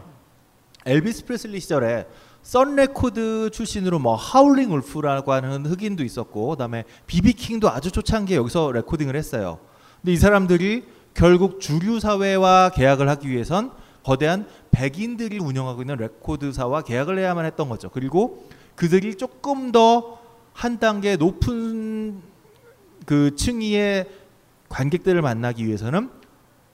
엘비스 0.86 1.26
프레슬리 1.26 1.60
시절에 1.60 2.08
썬 2.42 2.76
레코드 2.76 3.50
출신으로 3.52 4.00
뭐 4.00 4.16
하울링 4.16 4.72
울프라고 4.72 5.34
하는 5.34 5.66
흑인도 5.66 6.04
있었고 6.04 6.50
그다음에 6.50 6.84
비비 7.08 7.34
킹도 7.34 7.70
아주 7.70 7.92
초창기에 7.92 8.38
여기서 8.38 8.72
레코딩을 8.72 9.16
했어요. 9.16 9.60
근데 10.02 10.14
이 10.14 10.18
사람들이 10.18 10.86
결국 11.14 11.60
주류 11.60 12.00
사회와 12.00 12.70
계약을 12.70 13.10
하기 13.10 13.30
위해선 13.30 13.72
거대한 14.04 14.48
백인들이 14.72 15.40
운영하고 15.40 15.82
있는 15.82 15.98
레코드사와 15.98 16.82
계약을 16.82 17.18
해야만 17.18 17.46
했던 17.46 17.70
거죠. 17.70 17.90
그리고 17.90 18.48
그들이 18.76 19.16
조금 19.16 19.72
더 19.72 20.25
한 20.56 20.80
단계 20.80 21.18
높은 21.18 22.22
그 23.06 23.36
층위의 23.36 24.08
관객들을 24.70 25.22
만나기 25.22 25.68
위해서는 25.68 26.10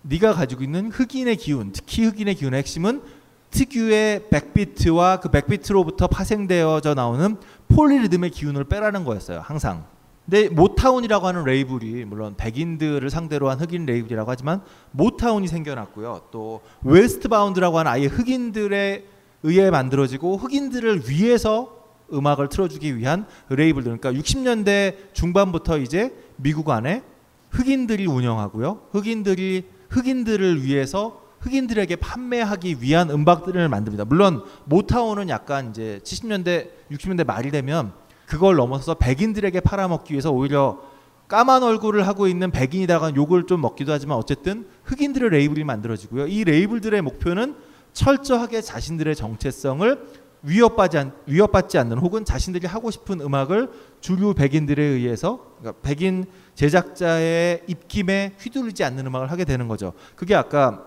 네가 0.04 0.34
가지고 0.34 0.64
있는 0.64 0.92
흑인의 0.92 1.36
기운, 1.38 1.72
특히 1.72 2.06
흑인의 2.06 2.36
기운의 2.36 2.60
핵심은 2.60 3.02
특유의 3.50 4.30
백비트와 4.30 5.20
그 5.20 5.30
백비트로부터 5.30 6.08
파생되어져 6.08 6.94
나오는 6.94 7.38
폴리리듬의 7.70 8.30
기운을 8.30 8.66
빼라는 8.66 9.04
거였어요. 9.04 9.40
항상. 9.40 9.86
근데 10.26 10.48
Motown이라고 10.50 11.26
하는 11.26 11.44
레이블이 11.44 12.06
물론 12.06 12.36
백인들을 12.38 13.10
상대로 13.10 13.50
한 13.50 13.60
흑인 13.60 13.88
레이블이라고 13.88 14.30
하지만 14.30 14.62
Motown이 14.92 15.48
생겨났고요. 15.48 16.28
또 16.32 16.62
Westbound라고 16.84 17.80
하는 17.80 17.92
아예 17.92 18.06
흑인들에 18.06 19.06
의해 19.42 19.72
만들어지고 19.72 20.38
흑인들을 20.38 21.10
위해서 21.10 21.81
음악을 22.14 22.50
틀어주기 22.50 22.98
위한 22.98 23.26
레이블들. 23.50 23.98
그러니까 23.98 24.12
60년대 24.12 25.14
중반부터 25.14 25.78
이제 25.80 26.14
미국 26.36 26.70
안에 26.70 27.04
흑인들이 27.52 28.08
운영하고요. 28.08 28.88
흑인들이 28.92 29.66
흑인들을 29.90 30.64
위해서 30.64 31.22
흑인들에게 31.42 31.96
판매하기 31.98 32.78
위한 32.82 33.10
음악들을 33.10 33.68
만듭니다. 33.68 34.06
물론 34.06 34.44
Motown은 34.66 35.30
약간 35.30 35.72
이제 35.72 36.00
70년대, 36.04 36.70
60년대 36.92 37.26
말이 37.26 37.52
되면 37.52 37.92
그걸 38.26 38.56
넘어서서 38.56 38.94
백인들에게 38.96 39.60
팔아먹기 39.60 40.14
위해서 40.14 40.32
오히려 40.32 40.80
까만 41.28 41.64
얼굴을 41.64 42.08
하고 42.08 42.28
있는 42.28 42.52
백인이다가 42.52 43.16
욕을 43.16 43.46
좀 43.48 43.62
먹기도 43.62 43.92
하지만 43.92 44.18
어쨌든 44.18 44.68
흑인들의 44.84 45.30
레이블이 45.30 45.64
만들어지고요. 45.64 46.28
이 46.28 46.44
레이블들의 46.44 47.02
목표는 47.02 47.56
철저하게 47.94 48.62
자신들의 48.62 49.16
정체성을 49.16 50.08
위협받지, 50.44 50.98
않, 50.98 51.14
위협받지 51.28 51.78
않는 51.78 52.00
혹은 52.00 52.26
자신들이 52.26 52.66
하고 52.68 52.90
싶은 52.90 53.22
음악을 53.22 53.70
주류 54.02 54.34
백인들에 54.34 54.82
의해서 54.82 55.56
그러니까 55.60 55.82
백인 55.82 56.26
제작자의 56.56 57.64
입김에 57.68 58.36
휘둘리지 58.40 58.84
않는 58.84 59.06
음악을 59.06 59.30
하게 59.32 59.46
되는 59.46 59.68
거죠. 59.68 59.94
그게 60.16 60.34
아까 60.36 60.84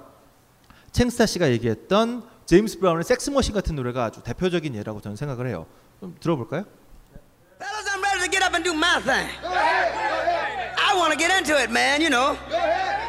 챙스타 0.90 1.26
씨가 1.26 1.50
얘기했던 1.50 2.24
제임스 2.46 2.78
브라운의 2.80 3.04
Sex 3.04 3.19
Machine 3.19 3.54
같은 3.54 3.74
노래가 3.74 4.04
아주 4.04 4.22
대표적인 4.22 4.74
예라고 4.74 5.00
저는 5.00 5.16
생각을 5.16 5.46
해요. 5.46 5.66
좀 6.00 6.14
들어볼까요? 6.20 6.64
Fellas, 7.58 7.88
I'm 7.88 8.02
ready 8.02 8.20
to 8.20 8.30
get 8.30 8.42
up 8.44 8.54
and 8.54 8.64
do 8.64 8.74
my 8.74 9.00
thing. 9.00 9.28
I 10.76 10.94
want 10.96 11.12
to 11.12 11.18
get 11.18 11.32
into 11.32 11.56
it, 11.56 11.70
man, 11.70 12.02
you 12.02 12.10
know. 12.10 12.36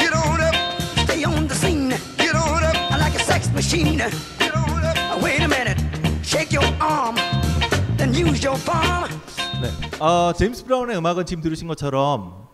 Machine. 3.61 4.01
Wait 5.23 5.39
a 5.39 5.47
minute. 5.47 5.77
Shake 6.23 6.51
your 6.51 6.65
arm. 6.81 7.15
Then 7.95 8.09
use 8.09 8.43
your 8.43 8.59
palm. 8.65 9.07
네. 9.61 9.99
어, 9.99 10.33
제임스 10.33 10.65
브라운의 10.65 10.97
음악은 10.97 11.27
지금 11.27 11.43
들으신 11.43 11.67
것처럼 11.67 12.47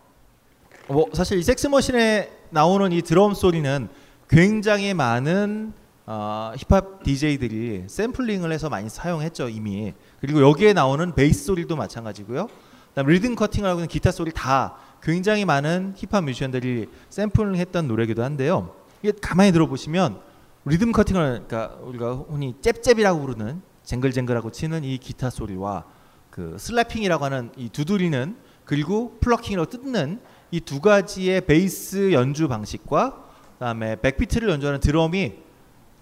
뭐 0.86 1.06
사실 1.14 1.38
이 1.38 1.42
섹스머신에 1.42 2.30
나오는 2.50 2.92
이 2.92 3.00
드럼 3.00 3.32
소리는 3.32 3.88
굉장히 4.28 4.92
많은 4.92 5.72
어, 6.04 6.52
힙합 6.58 7.02
DJ들이 7.02 7.84
샘플링을 7.86 8.52
해서 8.52 8.68
많이 8.68 8.90
사용했죠 8.90 9.48
이미. 9.48 9.94
그리고 10.20 10.42
여기에 10.42 10.74
나오는 10.74 11.14
베이스 11.14 11.46
소리도 11.46 11.74
마찬가지고요. 11.74 12.48
그다음 12.90 13.06
리듬 13.06 13.34
커팅을 13.34 13.70
하고 13.70 13.80
있는 13.80 13.88
기타 13.88 14.10
소리 14.10 14.30
다 14.30 14.76
굉장히 15.02 15.46
많은 15.46 15.94
힙합 15.96 16.24
뮤지션들이 16.24 16.88
샘플링했던 17.08 17.88
노래기도 17.88 18.22
한데요. 18.22 18.74
이게 19.02 19.12
가만히 19.22 19.52
들어보시면 19.52 20.27
리듬 20.64 20.92
커팅을 20.92 21.44
그러니까 21.46 21.76
우리가 21.82 22.14
흔히 22.28 22.54
잽잽이라고 22.60 23.20
부르는 23.20 23.62
쟁글쟁글하고 23.84 24.50
치는 24.50 24.84
이 24.84 24.98
기타 24.98 25.30
소리와 25.30 25.84
그 26.30 26.56
slapping이라고 26.58 27.24
하는 27.24 27.50
이 27.56 27.68
두드리는 27.68 28.36
그리고 28.64 29.16
plucking이라고 29.20 29.70
뜯는 29.70 30.20
이 30.50 30.60
두 30.60 30.80
가지의 30.80 31.42
베이스 31.42 32.12
연주 32.12 32.48
방식과 32.48 33.24
그다음에 33.54 33.96
백비트를 33.96 34.48
연주하는 34.48 34.80
드럼이 34.80 35.34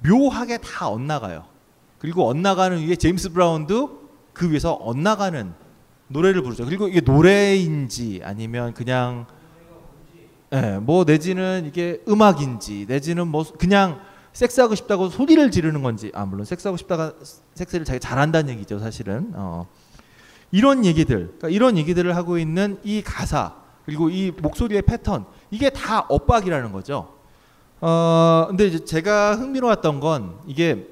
묘하게 0.07 0.59
다 0.59 0.88
엇나가요. 0.88 1.46
그리고 1.98 2.26
엇나가는 2.26 2.78
위에 2.78 2.96
제임스 2.96 3.30
브라운도 3.32 4.09
그 4.32 4.50
위에서 4.50 4.74
엇나가는 4.74 5.52
노래를 6.09 6.42
부르죠. 6.42 6.64
그리고 6.64 6.86
이게 6.86 7.00
노래인지 7.00 8.20
아니면 8.22 8.74
그냥 8.74 9.26
예, 10.52 10.78
뭐 10.80 11.02
내지는 11.04 11.64
이게 11.66 12.02
음악인지 12.07 12.86
내지는 12.86 13.26
뭐 13.26 13.44
그냥 13.59 14.00
섹스하고 14.37 14.74
싶다고 14.74 15.09
소리를 15.09 15.51
지르는 15.51 15.82
건지 15.82 16.12
아 16.14 16.26
물론 16.26 16.45
섹스하고 16.45 16.76
싶다가 16.76 17.14
섹스를 17.55 17.87
자기 17.87 17.99
잘한다는 17.99 18.51
얘기죠 18.51 18.78
사실은 18.78 19.32
어. 19.34 19.66
이런 20.53 20.84
얘기들 20.84 21.16
그러니까 21.39 21.49
이런 21.49 21.78
얘기들을 21.78 22.14
하고 22.14 22.37
있는 22.39 22.78
이 22.84 23.01
가사 23.03 23.55
그리고 23.87 24.11
이 24.11 24.30
목소리의 24.30 24.82
패턴 24.82 25.24
이게 25.51 25.70
다 25.70 26.05
엇박이라는 26.11 26.70
거죠. 26.72 27.14
어 27.80 28.45
근데 28.49 28.66
이제 28.66 28.84
제가 28.84 29.37
흥미로웠던 29.37 30.01
건 30.01 30.39
이게 30.47 30.87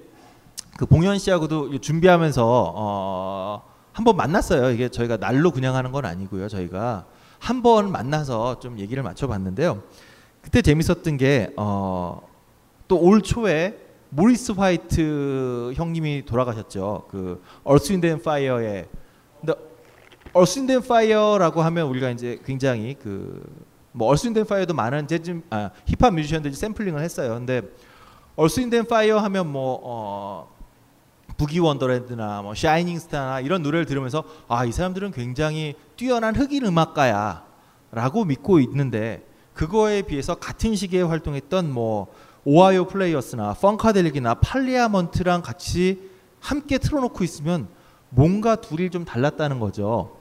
그 0.79 0.87
봉현 0.87 1.19
씨하고도 1.19 1.79
준비하면서 1.81 2.73
어 2.75 3.63
한번 3.93 4.17
만났어요. 4.17 4.71
이게 4.71 4.89
저희가 4.89 5.19
날로 5.19 5.51
그냥 5.51 5.75
하는 5.77 5.93
건 5.93 6.05
아니고요. 6.07 6.49
저희가 6.49 7.05
한 7.39 7.63
번 7.63 7.93
만나서 7.93 8.59
좀 8.61 8.79
얘기를 8.79 9.03
맞춰봤는데요. 9.03 9.83
그때 10.41 10.63
재밌었던 10.63 11.17
게 11.19 11.53
어, 11.59 12.21
또 12.89 12.97
올 12.99 13.23
초에 13.23 13.79
모리스 14.11 14.53
화이트 14.53 15.73
형님이 15.75 16.25
돌아가셨죠. 16.25 17.07
그 17.11 17.43
Earth 17.65 17.93
Wind 17.93 18.07
and 18.07 18.23
Fire의 18.23 18.87
근데 19.41 19.55
Earth 20.33 20.61
Wind 20.61 20.73
and 20.73 20.81
Fire라고 20.83 21.63
하면 21.63 21.89
우리가 21.89 22.11
이제 22.11 22.39
굉장히 22.45 22.95
그뭐 22.95 24.09
Earth 24.09 24.27
Wind 24.29 24.39
and 24.39 24.47
Fire도 24.47 24.75
많은 24.75 25.09
재즈 25.09 25.41
아, 25.51 25.71
힙합 25.87 26.15
뮤지션들이 26.15 26.55
샘플링을 26.55 27.03
했어요. 27.03 27.35
근데 27.35 27.63
Earth 28.37 28.61
Wind 28.61 28.77
and 28.77 28.87
Fire 28.87 29.19
하면 29.19 29.51
뭐 29.51 29.81
어, 29.83 30.55
Boogie 31.37 31.59
Wonderland나 31.59 32.43
뭐 32.43 32.55
Shining 32.55 32.99
Star나 33.01 33.41
이런 33.41 33.63
노래를 33.63 33.87
들으면서 33.87 34.23
아 34.47 34.65
이 34.65 34.71
사람들은 34.71 35.11
굉장히 35.11 35.75
뛰어난 35.97 36.37
흑인 36.37 36.65
음악가야라고 36.67 38.25
믿고 38.27 38.61
있는데 38.61 39.27
그거에 39.55 40.03
비해서 40.03 40.35
같은 40.37 40.77
시기에 40.77 41.03
활동했던 41.03 41.73
뭐 41.73 42.13
Ohio 42.45 42.87
Players나 42.87 43.55
Funkadelic이나 43.55 44.35
Parliament랑 44.35 45.43
같이 45.43 46.11
함께 46.41 46.79
틀어놓고 46.79 47.25
있으면 47.25 47.69
뭔가 48.11 48.57
둘이 48.57 48.91
좀 48.91 49.05
달랐다는 49.05 49.61
거죠. 49.61 50.17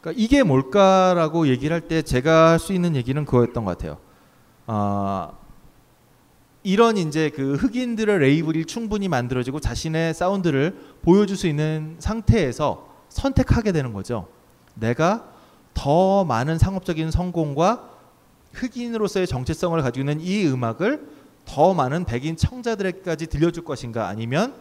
그러니까 0.00 0.20
이게 0.22 0.42
뭘까라고 0.42 1.48
얘기를 1.48 1.74
할 1.74 1.88
때 1.88 2.02
제가 2.02 2.50
할 2.50 2.58
수 2.58 2.72
있는 2.72 2.96
얘기는 2.96 3.24
그거였던 3.24 3.64
것 3.64 3.78
같아요. 3.78 3.98
아 4.66 5.32
이런 6.64 6.96
이제 6.96 7.30
그 7.30 7.54
흑인들의 7.54 8.18
레이블이 8.18 8.64
충분히 8.64 9.06
만들어지고 9.06 9.60
자신의 9.60 10.14
사운드를 10.14 10.76
보여줄 11.02 11.36
수 11.36 11.46
있는 11.46 11.94
상태에서 12.00 12.88
선택하게 13.08 13.70
되는 13.70 13.92
거죠. 13.92 14.26
내가 14.74 15.28
더 15.74 16.24
많은 16.24 16.58
상업적인 16.58 17.12
성공과 17.12 17.90
흑인으로서의 18.52 19.28
정체성을 19.28 19.80
가지고 19.80 20.10
있는 20.10 20.20
이 20.20 20.44
음악을 20.46 21.15
더 21.46 21.72
많은 21.72 22.04
백인 22.04 22.36
청자들에게까지 22.36 23.28
들려줄 23.28 23.64
것인가? 23.64 24.08
아니면 24.08 24.54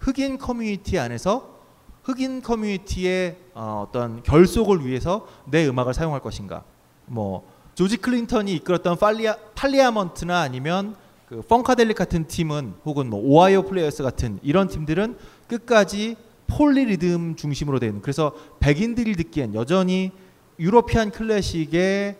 흑인 0.00 0.38
커뮤니티 0.38 0.98
안에서 0.98 1.54
흑인 2.02 2.42
커뮤니티의 2.42 3.36
어, 3.54 3.86
어떤 3.88 4.22
결속을 4.22 4.84
위해서 4.84 5.26
내 5.46 5.66
음악을 5.68 5.94
사용할 5.94 6.20
것인가? 6.20 6.64
뭐 7.06 7.48
조지 7.74 7.96
클린턴이 7.98 8.52
이끌었던 8.54 8.98
Parlia, 8.98 9.36
Parliament나 9.54 10.40
아니면 10.40 10.96
그 11.28 11.40
Funkadelic 11.42 11.96
같은 11.96 12.26
팀은 12.26 12.74
혹은 12.84 13.08
뭐 13.08 13.20
Ohio 13.20 13.62
Players 13.62 14.02
같은 14.02 14.38
이런 14.42 14.68
팀들은 14.68 15.16
끝까지 15.48 16.16
폴리 16.46 16.84
리듬 16.84 17.36
중심으로 17.36 17.80
된 17.80 18.02
그래서 18.02 18.34
백인들이 18.60 19.16
듣기엔 19.16 19.54
여전히 19.54 20.12
European 20.58 21.10
클래식의 21.10 22.16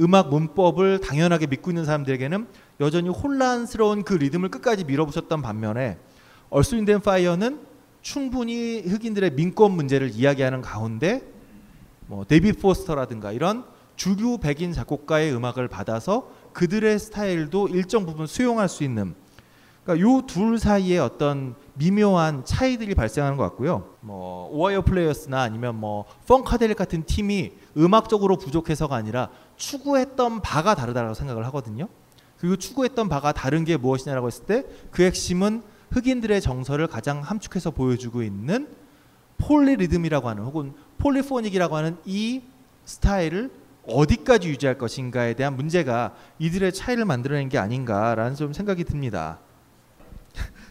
음악 0.00 0.30
문법을 0.30 1.00
당연하게 1.00 1.46
믿고 1.46 1.70
있는 1.70 1.84
사람들에게는 1.84 2.46
여전히 2.80 3.08
혼란스러운 3.08 4.02
그 4.04 4.14
리듬을 4.14 4.50
끝까지 4.50 4.84
밀어붙였던 4.84 5.42
반면에 5.42 5.98
Earth 6.50 6.84
Wind 6.84 6.93
and 6.93 7.00
Fire는 7.00 7.60
충분히 8.02 8.80
흑인들의 8.80 9.32
민권 9.32 9.72
문제를 9.72 10.10
이야기하는 10.10 10.62
가운데 10.62 11.22
뭐 12.06 12.24
데이비 12.24 12.52
포스터라든가 12.52 13.32
이런 13.32 13.64
주류 13.96 14.38
백인 14.38 14.72
작곡가의 14.72 15.34
음악을 15.34 15.68
받아서 15.68 16.30
그들의 16.52 16.98
스타일도 16.98 17.68
일정 17.68 18.06
부분 18.06 18.26
수용할 18.26 18.68
수 18.68 18.84
있는 18.84 19.14
그러니까 19.82 20.06
요 20.06 20.22
둘 20.26 20.58
사이에 20.58 20.98
어떤 20.98 21.54
미묘한 21.74 22.44
차이들이 22.44 22.94
발생하는 22.94 23.36
것 23.36 23.44
같고요. 23.44 23.94
뭐 24.00 24.48
Ohio 24.52 24.82
Players나 24.82 25.40
아니면 25.42 25.76
뭐 25.76 26.04
Funkadelic 26.26 26.76
같은 26.76 27.04
팀이 27.04 27.52
음악적으로 27.76 28.36
부족해서가 28.36 28.96
아니라 28.96 29.30
추구했던 29.56 30.42
바가 30.42 30.74
다르다고 30.74 31.14
생각을 31.14 31.46
하거든요. 31.46 31.88
그리고 32.38 32.56
추구했던 32.56 33.08
바가 33.08 33.32
다른 33.32 33.64
게 33.64 33.76
무엇이냐라고 33.76 34.26
했을 34.26 34.44
때 34.44 34.64
그 34.90 35.02
핵심은 35.02 35.62
흑인들의 35.90 36.40
정서를 36.40 36.86
가장 36.86 37.20
함축해서 37.20 37.70
보여주고 37.70 38.22
있는 38.22 38.68
폴리리듬이라고 39.38 40.28
하는 40.28 40.42
혹은 40.44 40.72
폴리포닉이라고 40.98 41.76
하는 41.76 41.96
이 42.04 42.42
스타일을 42.84 43.50
어디까지 43.86 44.48
유지할 44.48 44.78
것인가에 44.78 45.34
대한 45.34 45.56
문제가 45.56 46.14
이들의 46.38 46.72
차이를 46.72 47.04
만들어낸 47.04 47.48
게 47.48 47.58
아닌가라는 47.58 48.34
좀 48.34 48.52
생각이 48.52 48.84
듭니다. 48.84 49.38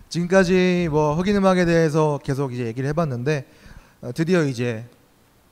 지금까지 0.10 0.90
뭐 0.92 1.16
흑인 1.16 1.36
음악에 1.38 1.66
대해서 1.66 2.20
계속 2.24 2.54
이제 2.54 2.66
얘기를 2.66 2.90
해봤는데 2.90 3.48
어, 4.02 4.12
드디어 4.14 4.44
이제 4.44 4.86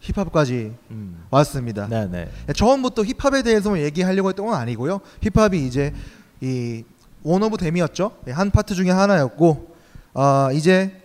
힙합까지 0.04 0.74
음. 0.92 1.26
왔습니다. 1.30 1.88
네네. 1.88 2.30
처음부터 2.56 3.04
힙합에 3.04 3.42
대해서만 3.42 3.80
얘기하려고 3.80 4.30
했던 4.30 4.46
건 4.46 4.56
아니고요. 4.56 5.00
힙합이 5.22 5.66
이제 5.66 5.94
이 6.42 6.84
one 7.24 7.44
of 7.44 7.58
them이었죠. 7.58 8.12
예, 8.28 8.32
한 8.32 8.52
파트 8.52 8.76
중에 8.76 8.92
하나였고 8.92 9.76
아 10.14 10.50
이제 10.54 11.02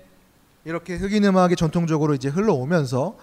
이렇게 0.65 0.97
흑인 0.97 1.25
음악이 1.25 1.55
전통적으로 1.55 2.15
이제 2.15 2.29
흘러오면서 2.29 3.17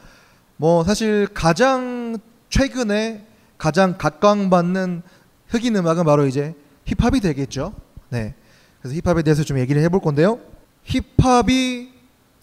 뭐 0.55 0.83
사실 0.85 1.27
가장 1.33 2.17
최근에 2.49 3.25
가장 3.57 3.97
각광받는 3.97 5.01
흑인 5.49 5.75
음악은 5.75 6.05
바로 6.05 6.25
이제 6.25 6.55
힙합이 6.85 7.19
되겠죠. 7.19 7.73
네. 8.09 8.33
그래서 8.81 8.95
힙합에 9.03 9.23
대해서 9.23 9.43
좀 9.43 9.59
얘기를 9.59 9.81
해볼 9.83 9.99
건데요. 9.99 10.39
힙합이 10.85 11.93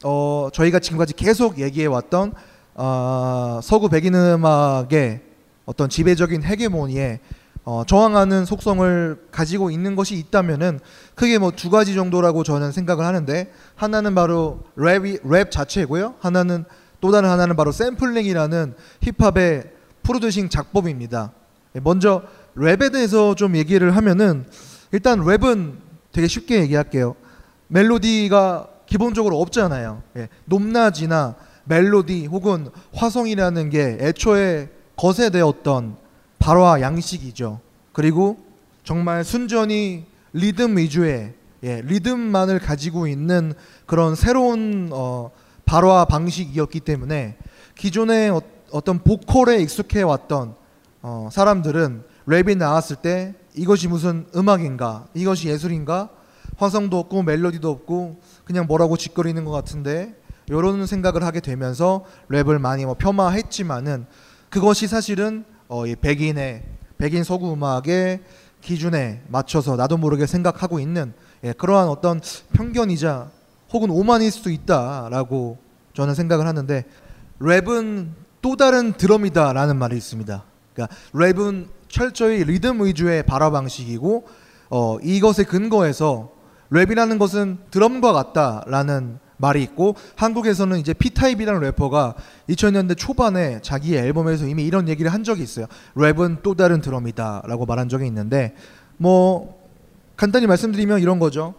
어 0.05 0.49
저희가 0.53 0.81
지금까지 0.81 1.15
계속 1.15 1.59
얘기해 1.59 1.87
왔던 1.87 2.35
어, 2.75 3.61
서구 3.63 3.89
백인 3.89 4.15
음악의 4.15 5.21
어떤 5.67 5.89
지배적인 5.89 6.43
헤게모니에 6.43 7.21
어, 7.65 7.85
저항하는 7.87 8.45
속성을 8.45 9.29
가지고 9.31 9.71
있는 9.71 9.95
것이 9.95 10.17
있다면은 10.17 10.81
크게 11.15 11.39
뭐 11.39 11.53
두 11.53 11.71
가지 11.71 11.95
정도라고 11.95 12.43
저는 12.43 12.73
생각을 12.73 13.05
하는데 13.05 13.53
하나는 13.77 14.15
바로 14.15 14.61
랩이 14.77 15.21
랩 15.31 15.51
자체고요. 15.51 16.15
하나는 16.19 16.65
또 17.01 17.13
다른 17.13 17.29
하나는 17.29 17.55
바로 17.55 17.71
샘플링이라는 17.71 18.75
힙합의 19.03 19.71
producing 20.03 20.49
작법입니다. 20.49 21.33
예, 21.77 21.81
먼저 21.81 22.23
랩에 22.57 22.93
대해서 22.93 23.35
좀 23.35 23.57
얘기를 23.57 23.95
하면은 23.95 24.47
일단 24.91 25.21
랩은 25.21 25.75
되게 26.11 26.27
쉽게 26.27 26.61
얘기할게요. 26.63 27.15
멜로디가 27.69 28.69
기본적으로 28.87 29.41
없잖아요. 29.41 30.03
예, 30.17 30.29
높낮이나 30.47 31.37
멜로디 31.65 32.27
혹은 32.27 32.69
화성이라는 32.95 33.71
게 33.71 33.99
애초에 34.01 34.71
거세되었던 34.97 35.97
발화 36.39 36.81
양식이죠. 36.81 37.61
그리고 37.93 38.39
정말 38.85 39.25
순전히 39.25 40.07
리듬 40.33 40.77
위주의 40.77 41.35
예, 41.65 41.81
리듬만을 41.83 42.59
가지고 42.59 43.07
있는 43.07 43.55
그런 43.87 44.17
새로운 44.17 44.91
어, 44.93 45.31
발화 45.65 46.05
방식이었기 46.05 46.81
때문에 46.81 47.37
기존의 47.77 48.31
어, 48.31 48.43
어떤 48.73 48.99
보컬에 48.99 49.59
익숙해 49.61 50.03
왔던 50.03 50.55
어, 51.03 51.29
사람들은 51.31 52.03
랩이 52.27 52.57
나왔을 52.57 52.97
때 52.97 53.35
이것이 53.55 53.87
무슨 53.87 54.27
음악인가, 54.35 55.07
이것이 55.15 55.49
예술인가, 55.49 56.09
화성도 56.57 56.99
없고 56.99 57.23
멜로디도 57.23 57.71
없고 57.71 58.21
그냥 58.45 58.67
뭐라고 58.67 58.97
짓거리는 58.97 59.45
것 59.45 59.51
같은데 59.51 60.15
이런 60.59 60.87
생각을 60.87 61.25
하게 61.25 61.41
되면서 61.41 62.05
랩을 62.31 62.59
많이 62.59 62.85
뭐 62.85 62.95
폄하했지만은 62.95 64.07
그것이 64.51 64.87
사실은 64.87 65.45
어, 65.69 65.87
이 65.87 65.97
백인의 65.97 66.65
백인 66.99 67.25
서구 67.25 67.53
음악의 67.53 68.21
기준에 68.61 69.23
맞춰서 69.29 69.77
나도 69.77 69.97
모르게 69.97 70.27
생각하고 70.27 70.79
있는 70.79 71.13
예, 71.45 71.53
그러한 71.53 71.89
어떤 71.89 72.21
편견이자 72.53 73.31
혹은 73.73 73.91
오만일 73.91 74.31
수도 74.31 74.51
있다라고 74.51 75.59
저는 75.95 76.15
생각을 76.15 76.47
하는데 76.47 76.85
랩은 77.41 78.11
또 78.41 78.57
다른 78.57 78.93
드럼이다라는 78.93 79.77
말이 79.77 79.97
있습니다. 79.97 80.45
그러니까 80.75 80.97
랩은 81.13 81.69
철저히 81.89 82.45
리듬 82.45 82.85
위주의 82.85 83.23
발화 83.23 83.51
방식이고 83.51 84.27
어, 84.71 84.99
이것에 85.03 85.45
근거해서 85.45 86.33
랩이라는 86.71 87.19
것은 87.19 87.59
드럼과 87.71 88.13
같다라는 88.13 89.19
말이 89.37 89.63
있고 89.63 89.97
한국에서는 90.17 90.79
이제 90.79 90.93
피타입이라는 90.93 91.61
래퍼가 91.61 92.15
2000년대 92.49 92.97
초반에 92.97 93.61
자기 93.63 93.97
앨범에서 93.97 94.47
이미 94.47 94.65
이런 94.65 94.89
얘기를 94.89 95.13
한 95.13 95.25
적이 95.25 95.43
있어요. 95.43 95.67
랩은 95.97 96.43
또 96.43 96.55
다른 96.55 96.81
드럼이다라고 96.81 97.67
말한 97.67 97.89
적이 97.89 98.07
있는데 98.07 98.55
뭐 98.97 99.61
간단히 100.17 100.47
말씀드리면 100.47 101.01
이런 101.01 101.19
거죠. 101.19 101.55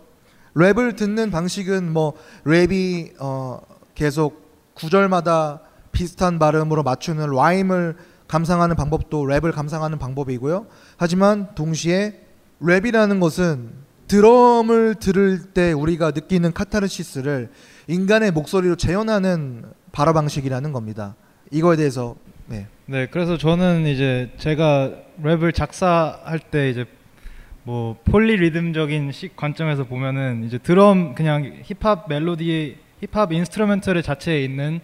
랩을 0.56 0.96
듣는 0.96 1.32
방식은 1.32 1.92
뭐 1.92 2.14
랩이 2.46 3.14
어 3.20 3.60
계속 3.96 4.44
구절마다 4.76 5.62
비슷한 5.92 6.40
발음으로 6.40 6.84
맞추는 6.84 7.30
라임을 7.32 7.96
감상하는 8.28 8.76
방법도 8.76 9.24
랩을 9.24 9.54
감상하는 9.54 10.00
방법이고요. 10.00 10.66
하지만 10.98 11.54
동시에 11.56 12.20
랩이라는 12.62 13.20
것은 13.20 13.83
드럼을 14.14 14.94
들을 15.00 15.40
때 15.40 15.72
우리가 15.72 16.12
느끼는 16.12 16.54
카타르시스를 16.54 17.50
인간의 17.88 18.30
목소리로 18.30 18.76
재현하는 18.76 19.64
발화 19.92 20.14
방식이라는 20.14 20.72
겁니다. 20.72 21.16
이거에 21.50 21.76
대해서 21.78 22.16
네. 22.46 22.68
네, 22.86 23.08
그래서 23.08 23.40
저는 23.40 23.88
이제 23.88 24.30
제가 24.38 24.92
랩을 25.24 25.56
작사할 25.56 26.38
때 26.38 26.70
이제 26.70 26.86
뭐 27.64 27.98
폴리 28.06 28.38
리듬적인 28.38 29.12
식 29.14 29.36
관점에서 29.36 29.86
보면은 29.86 30.44
이제 30.44 30.60
드럼 30.60 31.16
그냥 31.16 31.64
힙합 31.64 32.08
멜로디 32.08 32.78
힙합 33.02 33.34
instrumental 33.34 34.04
자체에 34.04 34.44
있는 34.44 34.80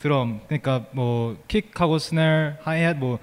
드럼 0.00 0.40
그러니까 0.48 0.86
뭐 0.90 1.36
kick하고 1.46 2.00
snare 2.00 2.54
하이햇 2.62 2.96
뭐 2.96 3.20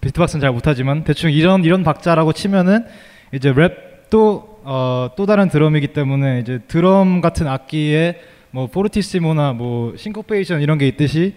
비트박스는 0.00 0.40
잘 0.40 0.52
못하지만 0.52 1.04
대충 1.04 1.30
이런 1.30 1.64
이런 1.64 1.82
박자라고 1.82 2.32
치면은 2.32 2.84
이제 3.32 3.52
랩도 3.52 4.56
어, 4.64 5.10
또 5.16 5.26
다른 5.26 5.48
드럼이기 5.48 5.88
때문에 5.88 6.40
이제 6.40 6.60
드럼 6.68 7.20
같은 7.20 7.46
악기에 7.46 8.20
뭐 8.50 8.66
포르티시모나 8.68 9.52
뭐 9.52 9.96
싱코페이션 9.96 10.60
이런 10.60 10.78
게 10.78 10.88
있듯이 10.88 11.34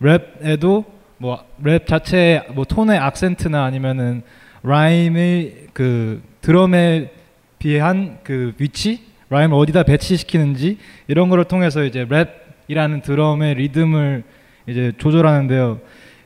랩에도 0.00 0.84
뭐 1.18 1.52
랩 1.64 1.86
자체의 1.86 2.44
뭐 2.54 2.64
톤의 2.64 2.98
악센트나 2.98 3.64
아니면은 3.64 4.22
rhyme의 4.64 5.68
그 5.72 6.22
드럼에 6.40 7.10
비한 7.58 8.18
그 8.24 8.52
위치 8.58 9.04
rhyme을 9.30 9.56
어디다 9.56 9.84
배치시키는지 9.84 10.78
이런 11.06 11.28
거를 11.28 11.44
통해서 11.44 11.84
이제 11.84 12.04
랩이라는 12.06 13.02
드럼의 13.02 13.54
리듬을 13.54 14.24
이제 14.66 14.92
조절하는데요. 14.98 15.80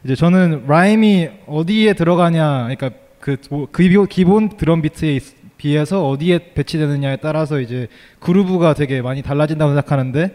이제 0.07 0.15
저는 0.15 0.67
rhyme이 0.69 1.29
어디에 1.49 1.93
들어가냐, 1.95 2.69
그러니까 2.69 2.91
그 3.19 3.37
뭐- 3.51 3.67
그 3.73 4.07
기본 4.07 4.51
드럼 4.51 4.81
비트에 4.81 5.17
있- 5.17 5.35
비해서 5.57 6.07
어디에 6.09 6.53
배치되느냐에 6.55 7.17
따라서 7.17 7.59
이제 7.59 7.89
groove가 8.21 8.75
되게 8.75 9.03
많이 9.03 9.21
달라진다고 9.21 9.71
생각하는데 9.73 10.33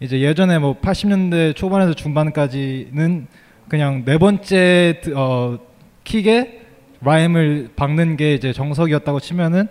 이제 0.00 0.20
예전에 0.20 0.58
뭐 0.58 0.76
80년대 0.78 1.56
초반에서 1.56 1.94
중반까지는 1.94 3.26
그냥 3.70 4.02
네 4.04 4.18
번째 4.18 5.00
드- 5.02 5.14
어, 5.16 5.58
kick에 6.04 6.60
rhyme을 7.00 7.70
박는 7.76 8.18
게 8.18 8.34
이제 8.34 8.52
정석이었다고 8.52 9.20
치면은 9.20 9.68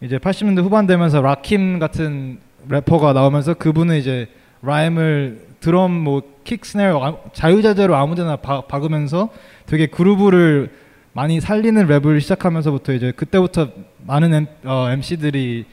이제 0.00 0.16
80년대 0.18 0.62
후반 0.62 0.86
되면서 0.86 1.20
라킴 1.20 1.80
같은 1.80 2.38
래퍼가 2.68 3.14
나오면서 3.14 3.54
그분은 3.54 3.96
이제 3.96 4.28
rhyme을 4.62 5.40
드럼 5.58 5.90
뭐 5.90 6.22
kick 6.44 6.64
snare 6.64 7.02
아- 7.04 7.16
자유자재로 7.32 7.94
아무데나 7.94 8.36
바- 8.36 8.62
박으면서 8.62 9.30
되게 9.66 9.86
groove를 9.86 10.70
많이 11.12 11.40
살리는 11.40 11.86
랩을 11.86 12.20
시작하면서부터 12.20 12.92
이제 12.94 13.12
그때부터 13.12 13.68
많은 14.06 14.32
M, 14.34 14.46
어, 14.64 14.88
MC들이 14.90 15.66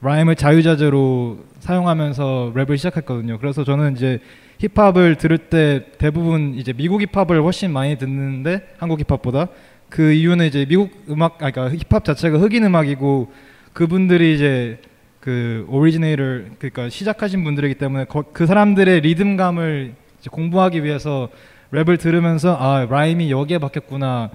rhyme을 0.00 0.36
자유자재로 0.36 1.38
사용하면서 1.60 2.52
랩을 2.54 2.76
시작했거든요. 2.76 3.38
그래서 3.38 3.64
저는 3.64 3.96
이제 3.96 4.20
힙합을 4.58 5.16
들을 5.16 5.36
때 5.38 5.86
대부분 5.98 6.54
이제 6.54 6.72
미국 6.72 7.00
힙합을 7.02 7.42
훨씬 7.42 7.72
많이 7.72 7.96
듣는데 7.98 8.68
한국 8.78 9.00
힙합보다 9.00 9.48
그 9.88 10.12
이유는 10.12 10.46
이제 10.46 10.64
미국 10.68 10.90
음악 11.10 11.42
아 11.42 11.50
그러니까 11.50 11.76
힙합 11.76 12.04
자체가 12.04 12.38
흑인 12.38 12.64
음악이고 12.64 13.30
그분들이 13.72 14.34
이제 14.34 14.78
그 15.20 15.66
originator 15.68 16.22
그러니까 16.58 16.88
시작하신 16.88 17.42
분들이기 17.44 17.74
때문에 17.74 18.04
거- 18.04 18.24
그 18.32 18.46
사람들의 18.46 19.00
리듬감을 19.00 19.94
공부하기 20.30 20.84
위해서 20.84 21.28
랩을 21.72 21.98
들으면서 21.98 22.56
아 22.56 22.86
rhyme이 22.88 23.30
여기에 23.30 23.58
박혔구나 23.58 24.30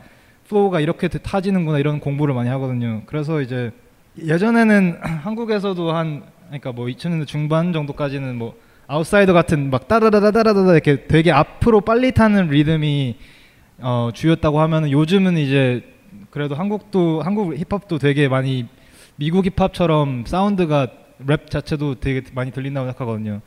flow가 0.47 0.79
이렇게 0.79 1.07
타지는구나 1.07 1.79
이런 1.79 1.99
공부를 1.99 2.33
많이 2.33 2.49
하거든요. 2.49 3.03
그래서 3.05 3.41
이제 3.41 3.71
예전에는 4.21 4.99
한국에서도 5.23 5.91
한 5.93 6.23
그러니까 6.47 6.73
뭐 6.73 6.87
2000년대 6.87 7.25
중반 7.25 7.71
정도까지는 7.71 8.35
뭐 8.35 8.55
아웃사이더 8.87 9.31
같은 9.31 9.69
막 9.69 9.87
따다다다다다다 9.87 10.73
이렇게 10.73 11.07
되게 11.07 11.31
앞으로 11.31 11.79
빨리 11.79 12.11
타는 12.11 12.49
리듬이 12.49 13.15
어, 13.79 14.09
주였다고 14.13 14.59
하면은 14.59 14.91
요즘은 14.91 15.37
이제 15.37 15.83
그래도 16.29 16.55
한국도 16.55 17.21
한국 17.21 17.55
힙합도 17.55 17.97
되게 17.99 18.27
많이 18.27 18.67
미국 19.15 19.45
힙합처럼 19.45 20.25
사운드가 20.25 20.87
랩 21.25 21.49
자체도 21.49 21.99
되게 22.01 22.21
많이 22.33 22.51
들린다고 22.51 22.87
생각하거든요. 22.87 23.41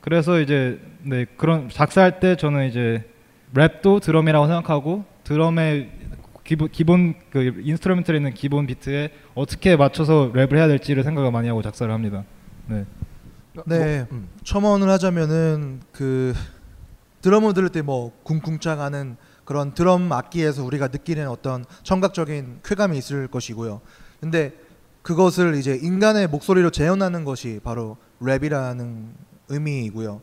그래서 0.00 0.40
이제 0.40 0.80
네 1.02 1.26
그런 1.36 1.68
작사할 1.68 2.20
때 2.20 2.36
저는 2.36 2.68
이제 2.68 3.08
랩도 3.54 4.00
드럼이라고 4.02 4.46
생각하고 4.46 5.04
드럼의 5.24 5.90
기본 6.44 6.68
기본 6.70 7.14
그 7.30 7.60
instrument에 7.62 8.16
있는 8.16 8.32
기본 8.32 8.66
비트에 8.66 9.10
어떻게 9.34 9.76
맞춰서 9.76 10.32
랩을 10.32 10.56
해야 10.56 10.66
될지를 10.68 11.02
생각을 11.04 11.30
많이 11.30 11.48
하고 11.48 11.62
작사를 11.62 11.92
합니다. 11.92 12.24
네. 12.66 12.84
네, 13.66 14.06
첨언을 14.44 14.88
하자면은 14.88 15.80
그 15.92 16.32
드럼을 17.22 17.54
들을 17.54 17.68
때 17.70 17.82
뭐 17.82 18.12
쿵쿵짝하는 18.22 19.16
그런 19.44 19.74
드럼 19.74 20.12
악기에서 20.12 20.62
우리가 20.64 20.88
느끼는 20.88 21.28
어떤 21.28 21.64
청각적인 21.82 22.60
쾌감이 22.62 22.96
있을 22.96 23.26
것이고요. 23.28 23.80
근데 24.20 24.52
그것을 25.02 25.54
이제 25.56 25.74
인간의 25.80 26.28
목소리로 26.28 26.70
재현하는 26.70 27.24
것이 27.24 27.60
바로 27.64 27.96
랩이라는 28.20 29.06
의미이고요. 29.48 30.20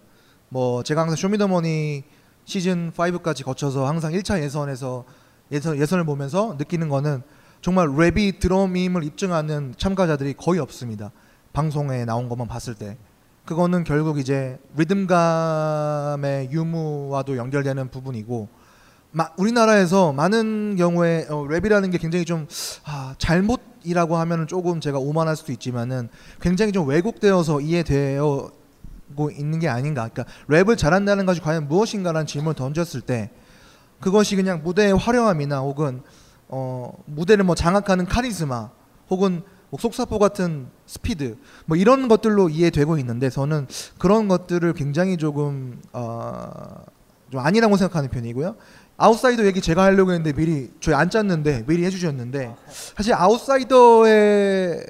뭐 0.49 0.83
제가 0.83 1.01
항상 1.01 1.15
쇼미더머니 1.15 2.03
시즌 2.45 2.91
5까지 2.91 3.43
거쳐서 3.43 3.87
항상 3.87 4.13
1차 4.13 4.41
예선에서 4.41 5.05
예선, 5.51 5.77
예선을 5.77 6.05
보면서 6.05 6.55
느끼는 6.57 6.89
거는 6.89 7.23
정말 7.61 7.87
랩이 7.87 8.39
드럼임을 8.39 9.03
입증하는 9.03 9.73
참가자들이 9.77 10.33
거의 10.33 10.59
없습니다. 10.59 11.11
방송에 11.53 12.05
나온 12.05 12.29
것만 12.29 12.47
봤을 12.47 12.75
때. 12.75 12.97
그거는 13.45 13.83
결국 13.83 14.19
이제 14.19 14.59
리듬감의 14.75 16.49
유무와도 16.51 17.37
연결되는 17.37 17.89
부분이고 17.89 18.49
마, 19.11 19.29
우리나라에서 19.37 20.11
많은 20.13 20.75
경우에 20.77 21.25
어, 21.29 21.45
랩이라는 21.47 21.91
게 21.91 21.97
굉장히 21.97 22.25
좀 22.25 22.47
아, 22.83 23.15
잘못이라고 23.17 24.17
하면 24.17 24.47
조금 24.47 24.81
제가 24.81 24.99
오만할 24.99 25.35
수도 25.35 25.51
있지만은 25.51 26.09
굉장히 26.41 26.71
좀 26.71 26.87
왜곡되어서 26.87 27.61
이해되어 27.61 28.51
고 29.15 29.29
있는 29.29 29.59
게 29.59 29.67
아닌가. 29.67 30.09
그러니까 30.11 30.33
랩을 30.49 30.77
잘한다는 30.77 31.25
것이 31.25 31.41
과연 31.41 31.67
무엇인가라는 31.67 32.25
질문을 32.25 32.55
던졌을 32.55 33.01
때 33.01 33.29
그것이 33.99 34.35
그냥 34.35 34.61
무대의 34.63 34.95
화려함이나 34.95 35.59
혹은 35.59 36.01
어, 36.47 36.91
무대를 37.05 37.43
뭐 37.43 37.55
장악하는 37.55 38.05
카리스마 38.05 38.69
혹은 39.09 39.43
뭐 39.69 39.79
속사포 39.79 40.19
같은 40.19 40.67
스피드 40.85 41.37
뭐 41.65 41.77
이런 41.77 42.07
것들로 42.07 42.49
이해되고 42.49 42.97
있는데 42.99 43.29
저는 43.29 43.67
그런 43.97 44.27
것들을 44.27 44.73
굉장히 44.73 45.17
조금 45.17 45.81
어, 45.93 46.83
좀 47.31 47.39
아니라고 47.41 47.77
생각하는 47.77 48.09
편이고요. 48.09 48.55
아웃사이더 48.97 49.45
얘기 49.45 49.59
제가 49.59 49.83
하려고 49.83 50.11
했는데 50.11 50.31
미리 50.31 50.71
저희 50.79 50.95
안 50.95 51.09
짰는데 51.09 51.65
미리 51.65 51.83
해주셨는데 51.85 52.55
사실 52.95 53.13
아웃사이더의 53.13 54.85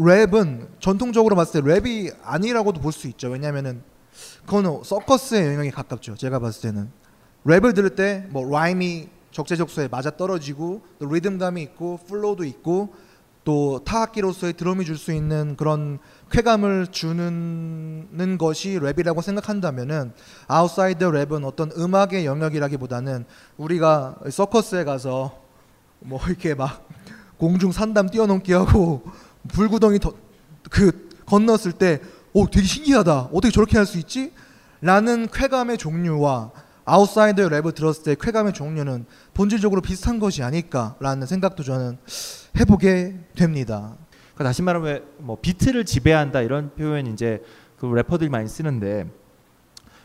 랩은 0.00 0.68
전통적으로 0.80 1.36
봤을 1.36 1.62
때 1.62 1.68
랩이 1.68 2.14
아니라고도 2.22 2.80
볼 2.80 2.92
수 2.92 3.06
있죠. 3.08 3.28
왜냐하면은 3.28 3.82
그거는 4.46 4.80
서커스의 4.84 5.46
영역에 5.46 5.70
가깝죠. 5.70 6.16
제가 6.16 6.38
봤을 6.38 6.62
때는 6.62 6.90
랩을 7.46 7.74
들을 7.74 7.90
때 7.90 8.26
뭐 8.30 8.48
rhyme이 8.50 9.08
적재적소에 9.30 9.88
맞아 9.88 10.10
떨어지고 10.10 10.82
또 10.98 11.06
리듬감이 11.06 11.62
있고 11.62 12.00
flow도 12.08 12.44
있고 12.44 12.92
또 13.44 13.80
타악기로서의 13.84 14.54
드럼이 14.54 14.84
줄 14.84 14.96
수 14.98 15.12
있는 15.12 15.56
그런 15.56 15.98
쾌감을 16.30 16.88
주는 16.88 18.36
것이 18.38 18.78
랩이라고 18.78 19.22
생각한다면은 19.22 20.12
아웃사이더 20.48 21.10
랩은 21.10 21.44
어떤 21.44 21.70
음악의 21.76 22.26
영역이라기보다는 22.26 23.24
우리가 23.56 24.16
서커스에 24.30 24.84
가서 24.84 25.38
뭐 26.00 26.20
이렇게 26.26 26.54
막 26.54 26.86
공중 27.38 27.72
삼단 27.72 28.08
뛰어넘기 28.10 28.52
하고 28.52 29.02
불구덩이 29.48 29.98
더, 29.98 30.12
그 30.70 31.08
건넜을 31.26 31.72
때 31.72 32.00
오 32.32 32.46
되게 32.46 32.64
신기하다 32.66 33.30
어떻게 33.32 33.50
저렇게 33.50 33.76
할 33.76 33.86
수 33.86 33.98
있지? 33.98 34.32
라는 34.80 35.28
쾌감의 35.32 35.78
종류와 35.78 36.52
아웃사이더 36.84 37.48
랩을 37.48 37.74
들었을 37.74 38.02
때 38.04 38.16
쾌감의 38.18 38.52
종류는 38.54 39.04
본질적으로 39.34 39.80
비슷한 39.80 40.18
것이 40.18 40.42
아닐까라는 40.42 41.26
생각도 41.26 41.62
저는 41.62 41.98
해보게 42.58 43.16
됩니다. 43.36 43.96
그러니까 44.34 44.44
다시 44.44 44.62
말하면 44.62 45.02
왜뭐 45.20 45.38
비트를 45.42 45.84
지배한다 45.84 46.40
이런 46.42 46.70
표현 46.74 47.06
이제 47.08 47.42
그 47.78 47.86
래퍼들이 47.86 48.30
많이 48.30 48.48
쓰는데 48.48 49.10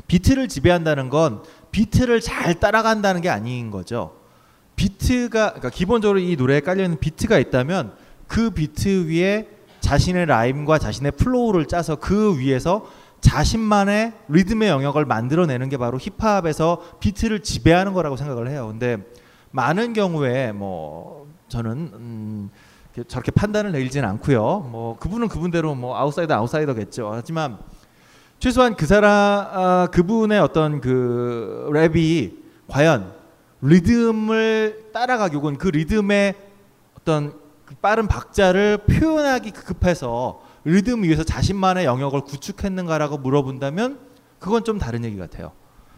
비트를 0.07 0.47
지배한다는 0.47 1.09
건 1.09 1.43
비트를 1.71 2.21
잘 2.21 2.59
따라간다는 2.59 3.21
게 3.21 3.29
아닌 3.29 3.71
거죠. 3.71 4.17
비트가 4.75 5.49
그러니까 5.53 5.69
기본적으로 5.69 6.19
이 6.19 6.35
노래에 6.35 6.59
깔려 6.59 6.83
있는 6.83 6.99
비트가 6.99 7.37
있다면 7.39 7.93
그 8.27 8.49
비트 8.49 9.07
위에 9.09 9.47
자신의 9.79 10.25
rhyme과 10.25 10.79
자신의 10.79 11.11
flow를 11.13 11.65
짜서 11.65 11.95
그 11.97 12.37
위에서 12.39 12.85
자신만의 13.21 14.13
리듬의 14.29 14.69
영역을 14.69 15.05
만들어내는 15.05 15.69
게 15.69 15.77
바로 15.77 15.97
힙합에서 15.97 16.97
비트를 16.99 17.41
지배하는 17.41 17.93
거라고 17.93 18.17
생각을 18.17 18.49
해요. 18.49 18.67
근데 18.67 18.97
많은 19.51 19.93
경우에 19.93 20.51
뭐 20.51 21.27
저는 21.47 21.91
음 21.93 22.49
저렇게 23.07 23.31
판단을 23.31 23.71
내리지는 23.71 24.07
않고요. 24.09 24.69
뭐 24.71 24.97
그분은 24.99 25.27
그분대로 25.27 25.75
뭐 25.75 25.97
아웃사이더 25.97 26.33
아웃사이더겠죠. 26.33 27.11
하지만 27.13 27.57
최소한 28.39 28.75
그 28.75 28.85
사람 28.85 29.11
아, 29.11 29.87
그분의 29.91 30.39
어떤 30.39 30.81
그 30.81 31.69
랩이 31.71 32.35
과연 32.67 33.13
리듬을 33.61 34.89
따라가기 34.93 35.35
혹은 35.35 35.57
그 35.57 35.67
리듬의 35.67 36.35
어떤 36.99 37.33
그 37.65 37.75
빠른 37.75 38.07
박자를 38.07 38.79
표현하기 38.87 39.51
급해서 39.51 40.41
리듬 40.63 41.03
위에서 41.03 41.23
자신만의 41.23 41.85
영역을 41.85 42.21
구축했는가라고 42.21 43.17
물어본다면 43.17 43.99
그건 44.39 44.63
좀 44.63 44.77
다른 44.77 45.03
얘기 45.03 45.17
같아요. 45.17 45.51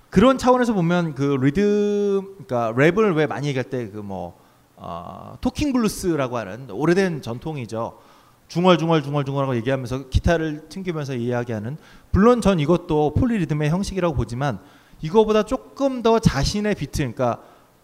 그런 0.09 0.37
차원에서 0.37 0.73
보면 0.73 1.15
그 1.15 1.37
리듬, 1.41 2.35
그러니까 2.45 2.73
랩을 2.73 3.15
왜 3.15 3.27
많이 3.27 3.47
얘기할 3.47 3.65
때 3.65 3.89
그뭐 3.89 4.37
어, 4.77 5.37
talking 5.41 5.73
blues라고 5.73 6.37
하는 6.37 6.69
오래된 6.69 7.21
전통이죠. 7.21 7.99
중얼중얼 8.47 9.03
중얼중얼하고 9.03 9.55
얘기하면서 9.57 10.07
기타를 10.07 10.69
튕기면서 10.69 11.15
이야기하는 11.15 11.77
물론 12.11 12.39
전 12.39 12.59
이것도 12.61 13.13
폴리리듬의 13.15 13.69
형식이라고 13.69 14.15
보지만 14.15 14.59
이거보다 15.01 15.43
조금 15.43 16.01
더 16.01 16.19
자신의 16.19 16.75
비트 16.75 16.97
그러니까 16.99 17.41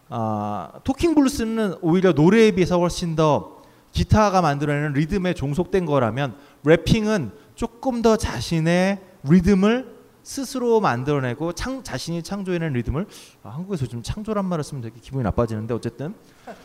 아, 0.10 0.72
talking 0.84 1.16
blues는 1.16 1.76
오히려 1.82 2.14
노래에 2.14 2.52
비해서 2.52 2.80
훨씬 2.80 3.16
더 3.16 3.53
기타가 3.94 4.42
만들어내는 4.42 4.94
리듬에 4.94 5.34
종속된 5.34 5.86
거라면 5.86 6.36
rapping은 6.66 7.32
조금 7.56 8.02
더 8.02 8.18
자신의 8.18 9.00
리듬을 9.24 9.94
스스로 10.24 10.80
만들어내고 10.80 11.54
창, 11.54 11.84
자신이 11.84 12.24
창조해낸 12.24 12.74
리듬을 12.74 13.06
아, 13.44 13.50
한국에서 13.50 13.86
좀 13.86 14.02
창조란 14.02 14.46
말을 14.46 14.64
쓰면 14.64 14.82
되게 14.82 15.00
기분이 15.00 15.24
나빠지는데 15.24 15.74
어쨌든 15.74 16.14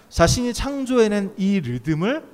자신이 0.08 0.54
창조해낸 0.54 1.34
이 1.36 1.60
리듬을 1.60 2.24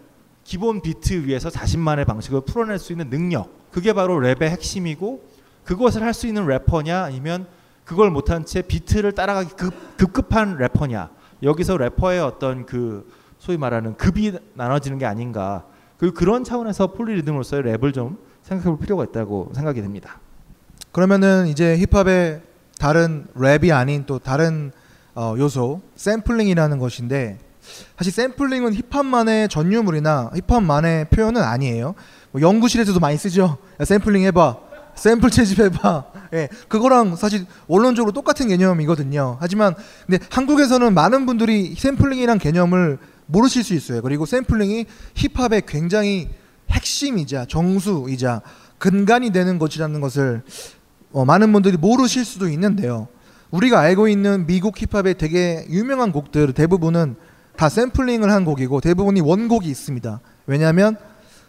기본 0.45 0.81
비트 0.83 1.27
위에서 1.27 1.51
자신만의 1.51 2.05
방식을 2.05 2.43
풀어낼 2.43 2.79
수 2.79 2.93
있는 2.93 3.09
능력 3.11 3.71
그게 3.71 3.93
바로 3.93 4.17
랩의 4.21 4.43
핵심이고 4.43 5.29
그것을 5.65 6.03
할 6.03 6.13
수 6.13 6.27
있는 6.27 6.47
래퍼냐 6.47 7.05
아니면 7.05 7.47
그걸 7.85 8.11
못한 8.11 8.45
채 8.45 8.63
비트를 8.63 9.13
따라가기 9.13 9.55
급, 9.57 9.97
급급한 9.97 10.57
래퍼냐. 10.57 11.11
여기서 11.43 11.77
래퍼의 11.77 12.21
어떤 12.21 12.65
그 12.67 13.11
소위 13.45 13.59
말하는 13.59 13.95
급이 13.99 14.33
나눠지는 14.55 14.97
게 14.97 15.05
아닌가 15.05 15.65
그 15.99 16.15
그런 16.15 16.45
차원에서 16.45 16.89
폴리리듬으로서의 16.93 17.63
랩을 17.63 17.93
좀 17.93 18.17
생각해 18.43 18.71
볼 18.71 18.79
필요가 18.79 19.05
있다고 19.05 19.53
생각이 19.55 19.83
됩니다. 19.83 20.19
그러면은 20.93 21.47
이제 21.49 21.77
힙합의 21.77 22.41
다른 22.79 23.27
랩이 23.37 23.71
아닌 23.75 24.05
또 24.07 24.19
다른 24.19 24.73
어, 25.15 25.35
요소 25.37 25.83
샘플링이라는 25.95 26.79
것인데 26.79 27.39
사실 27.99 28.15
샘플링은 28.15 28.75
힙합만의 28.75 29.51
전유물이나 29.51 30.31
힙합만의 30.49 31.11
표현은 31.11 31.43
아니에요. 31.43 31.95
뭐 32.33 32.41
연구실에서도 32.41 32.99
많이 32.99 33.19
쓰죠. 33.19 33.59
야, 33.79 33.85
샘플링 33.85 34.23
해봐. 34.25 34.57
샘플 34.95 35.29
채집해봐. 35.29 36.05
예, 36.33 36.49
그거랑 36.69 37.17
사실 37.17 37.47
원론적으로 37.67 38.13
똑같은 38.13 38.49
개념이거든요. 38.49 39.37
하지만 39.41 39.75
근데 40.07 40.25
한국에서는 40.31 40.95
많은 40.95 41.27
분들이 41.27 41.75
샘플링이란 41.75 42.39
개념을 42.39 42.99
모르실 43.27 43.65
수 43.65 43.75
있어요. 43.75 44.03
그리고 44.03 44.27
샘플링이 44.27 44.87
힙합의 45.15 45.63
굉장히 45.67 46.29
핵심이자 46.71 47.47
정수이자 47.47 48.43
근간이 48.79 49.31
되는 49.31 49.59
것이라는 49.59 50.01
것을 50.01 50.43
어, 51.13 51.25
많은 51.25 51.53
분들이 51.53 51.77
모르실 51.77 52.25
수도 52.25 52.49
있는데요. 52.49 53.09
우리가 53.51 53.79
알고 53.81 54.09
있는 54.09 54.47
미국 54.47 54.75
힙합의 54.77 55.15
되게 55.15 55.65
유명한 55.71 56.11
곡들 56.11 56.53
대부분은 56.53 57.15
다 57.57 57.69
샘플링을 57.69 58.31
한 58.33 58.45
곡이고 58.45 58.81
대부분이 58.81 59.21
원곡이 59.21 59.69
있습니다. 59.69 60.21
왜냐하면 60.47 60.97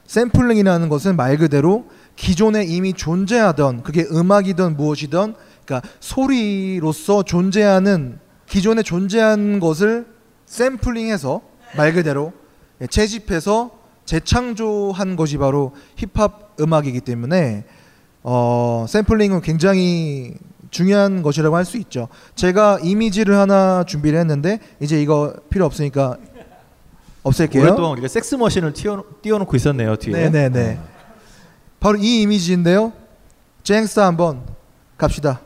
샘플링이라는 0.06 0.88
것은 0.88 1.16
말 1.16 1.38
그대로 1.38 1.88
기존에 2.16 2.64
이미 2.64 2.94
존재하던 2.94 3.82
그게 3.82 4.06
음악이든 4.12 4.78
무엇이든 4.78 5.34
그러니까 5.66 5.90
소리로서 6.00 7.24
존재하는 7.24 8.20
기존에 8.48 8.84
존재한 8.84 9.60
것을 9.60 10.06
샘플링해서 10.46 11.42
말 11.76 11.94
그대로 11.94 12.34
채집해서 12.90 13.72
재창조한 14.06 15.16
것이 15.16 15.38
바로 15.38 15.74
힙합 15.96 16.56
음악이기 16.60 17.02
때문에 17.02 17.66
어, 18.24 18.86
샘플링은 18.88 19.42
굉장히 19.42 20.36
중요한 20.72 21.22
것이라고 21.22 21.56
할 21.56 21.66
수 21.66 21.78
있죠. 21.78 22.08
제가 22.36 22.80
이미지를 22.84 23.38
하나 23.38 23.84
준비를 23.86 24.20
했는데 24.20 24.60
이제 24.80 25.02
이거 25.02 25.34
필요 25.50 25.66
없으니까 25.66 26.18
없앨게요. 27.24 27.64
오랫동안 27.64 27.92
우리가 27.94 28.08
섹스 28.08 28.36
머신을 28.36 28.74
띄워, 28.74 29.04
띄워놓고 29.22 29.56
있었네요 29.56 29.96
뒤에. 29.96 30.14
네네네. 30.30 30.80
바로 31.80 31.98
이 31.98 32.22
이미지인데요. 32.22 32.94
쟁스타 33.64 34.06
한번 34.06 34.44
갑시다. 34.98 35.42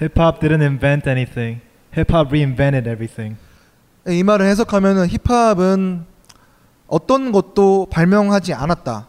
Hip 0.00 0.20
hop 0.20 0.40
didn't 0.40 0.62
invent 0.62 1.08
anything. 1.08 1.60
Hip 1.96 2.12
hop 2.14 2.30
reinvented 2.30 2.88
everything. 2.88 3.36
이 4.08 4.22
말을 4.22 4.46
해석하면은 4.46 5.08
힙합은 5.08 6.06
어떤 6.86 7.32
것도 7.32 7.88
발명하지 7.90 8.54
않았다. 8.54 9.08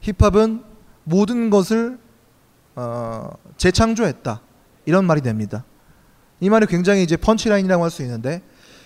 힙합은 0.00 0.62
모든 1.04 1.50
것을 1.50 1.98
어, 2.76 3.30
재창조했다. 3.56 4.40
이런 4.86 5.04
말이 5.04 5.20
됩니다. 5.20 5.64
이 6.40 6.48
말이 6.48 6.66
굉장히 6.66 7.02
이제 7.02 7.16
펀치라인이라고 7.16 7.82
할 7.82 7.90
수 7.90 8.02
있는데 8.02 8.42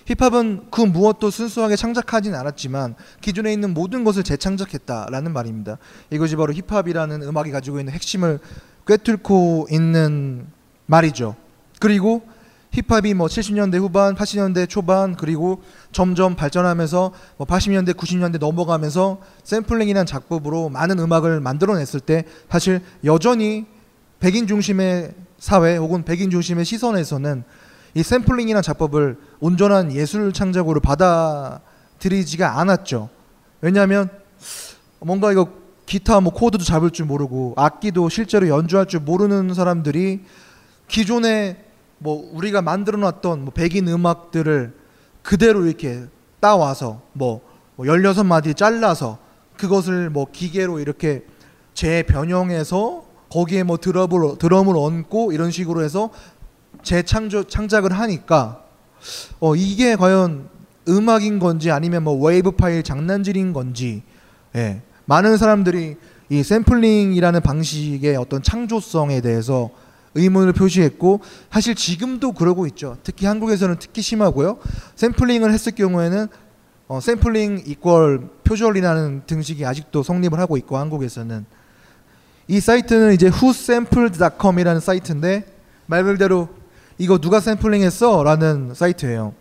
힙합은 0.07 0.69
그 0.71 0.81
무엇도 0.81 1.31
순수하게 1.31 1.77
창작하진 1.77 2.35
않았지만 2.35 2.97
기존에 3.21 3.53
있는 3.53 3.73
모든 3.73 4.03
것을 4.03 4.25
재창작했다라는 4.25 5.33
말입니다. 5.33 5.79
이것이 6.11 6.35
바로 6.35 6.53
힙합이라는 6.53 7.23
음악이 7.23 7.53
가지고 7.53 7.79
있는 7.79 7.93
핵심을 7.93 8.41
꿰뚫고 8.87 9.69
있는 9.71 10.47
말이죠. 10.87 11.37
그리고 11.79 12.23
힙합이 12.73 13.13
뭐 13.13 13.27
70년대 13.27 13.79
후반, 13.79 14.15
80년대 14.15 14.69
초반 14.69 15.15
그리고 15.15 15.63
점점 15.93 16.35
발전하면서 16.35 17.13
뭐 17.37 17.47
80년대, 17.47 17.93
90년대 17.95 18.39
넘어가면서 18.39 19.21
샘플링이라는 19.45 20.07
작법으로 20.07 20.71
많은 20.71 20.99
음악을 20.99 21.41
만들어냈을 21.41 22.01
때 22.01 22.25
사실 22.49 22.81
여전히 23.05 23.67
백인 24.21 24.47
중심의 24.47 25.13
사회 25.39 25.77
혹은 25.77 26.05
백인 26.05 26.31
중심의 26.31 26.65
시선에서는 26.65 27.45
이 27.95 28.03
샘플링이라는 28.03 28.63
작법을 28.63 29.19
온전한 29.41 29.93
예술 29.93 30.33
창작으로 30.33 30.81
받아들이지가 30.81 32.59
않았죠. 32.59 33.11
왜냐하면 33.61 34.09
뭔가 35.01 35.31
이거 35.31 35.49
기타 35.85 36.21
뭐 36.21 36.33
코드도 36.33 36.65
잡을 36.65 36.91
줄 36.91 37.05
모르고 37.05 37.53
악기도 37.57 38.09
실제로 38.09 38.49
연주할 38.49 38.87
줄 38.87 39.01
모르는 39.01 39.53
사람들이 39.53 40.25
기존에 40.89 41.72
뭐 42.03 42.29
우리가 42.33 42.63
만들어 42.63 42.99
놨던 42.99 43.45
뭐 43.45 43.55
백인 43.55 43.87
음악들을 43.87 44.75
그대로 45.23 45.67
이렇게 45.67 46.05
따와서 46.41 47.01
뭐 47.13 47.41
16마디 47.79 48.57
잘라서 48.57 49.19
그것을 49.57 50.11
뭐 50.11 50.27
기계로 50.31 50.81
이렇게 50.81 51.25
재변형해서 51.75 53.05
거기에 53.31 53.63
뭐 53.63 53.77
드럼을 53.77 54.37
드럼을 54.39 54.77
얹고 54.77 55.33
이런 55.33 55.53
식으로 55.53 55.83
해서 55.83 56.11
재창조 56.83 57.45
창작을 57.45 57.93
하니까 57.93 58.65
어 59.39 59.55
이게 59.55 59.95
과연 59.95 60.49
음악인 60.89 61.39
건지 61.39 61.71
아니면 61.71 62.03
뭐 62.03 62.15
웨이브 62.15 62.53
파일 62.53 62.83
장난질인 62.83 63.53
건지 63.53 64.03
예. 64.57 64.83
많은 65.05 65.37
사람들이 65.37 65.97
이 66.31 66.43
샘플링이라는 66.43 67.41
방식의 67.43 68.17
어떤 68.17 68.43
창조성에 68.43 69.21
대해서 69.21 69.71
의문을 70.15 70.53
표시했고 70.53 71.21
사실 71.51 71.75
지금도 71.75 72.33
그러고 72.33 72.67
있죠. 72.67 72.97
특히 73.03 73.27
한국에서는 73.27 73.77
특히 73.79 74.03
심하고요. 74.03 74.59
샘플링을 74.97 75.53
했을 75.53 75.73
경우에는 75.73 76.29
어, 76.89 77.01
샘플링 77.01 77.63
equal 77.67 78.21
표절이라는 78.45 79.23
등식이 79.27 79.65
아직도 79.65 80.03
성립을 80.03 80.39
하고 80.39 80.57
있고 80.59 80.77
한국에서는 80.77 81.47
이 82.49 82.61
사이트는 82.61 83.15
이제 83.15 83.31
whosampled.com이라는 83.31 84.81
사이트인데 84.81 85.47
말 85.87 86.05
그대로 86.05 86.49
이거 86.99 87.19
누가 87.19 87.41
샘플링했어? 87.41 88.23
라는 88.23 88.75
사이트예요. 88.75 89.33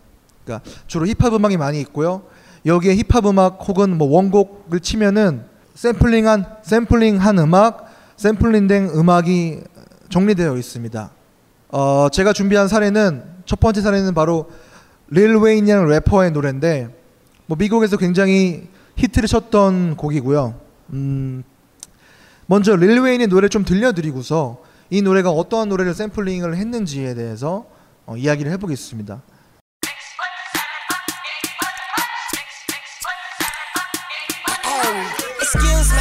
그러니까 0.44 0.68
주로 0.86 1.06
힙합 1.06 1.34
음악이 1.34 1.56
많이 1.56 1.80
있고요. 1.80 2.22
여기에 2.64 2.96
힙합 2.96 3.26
음악 3.26 3.58
혹은 3.68 3.98
뭐 3.98 4.08
원곡을 4.08 4.80
치면은 4.80 5.44
샘플링한 5.74 6.46
샘플링한 6.62 7.38
음악, 7.38 7.90
샘플링된 8.16 8.90
음악이 8.94 9.60
정리되어 10.12 10.56
있습니다. 10.56 11.10
어, 11.70 12.08
제가 12.12 12.34
준비한 12.34 12.68
사례는 12.68 13.24
첫 13.46 13.58
번째 13.58 13.80
사례는 13.80 14.14
바로 14.14 14.50
릴 15.08 15.34
웨인이라는 15.34 15.88
래퍼의 15.88 16.30
노래인데 16.32 16.94
뭐 17.46 17.56
미국에서 17.58 17.96
굉장히 17.96 18.68
히트를 18.96 19.26
쳤던 19.26 19.96
곡이고요. 19.96 20.54
음, 20.92 21.42
먼저 22.46 22.76
릴 22.76 23.00
웨인의 23.00 23.28
노래 23.28 23.48
좀 23.48 23.64
들려드리고서 23.64 24.62
이 24.90 25.00
노래가 25.00 25.30
어떠한 25.30 25.70
노래를 25.70 25.94
샘플링을 25.94 26.56
했는지에 26.56 27.14
대해서 27.14 27.64
어, 28.04 28.16
이야기를 28.16 28.52
해보겠습니다. 28.52 29.22
Excuse 35.40 35.92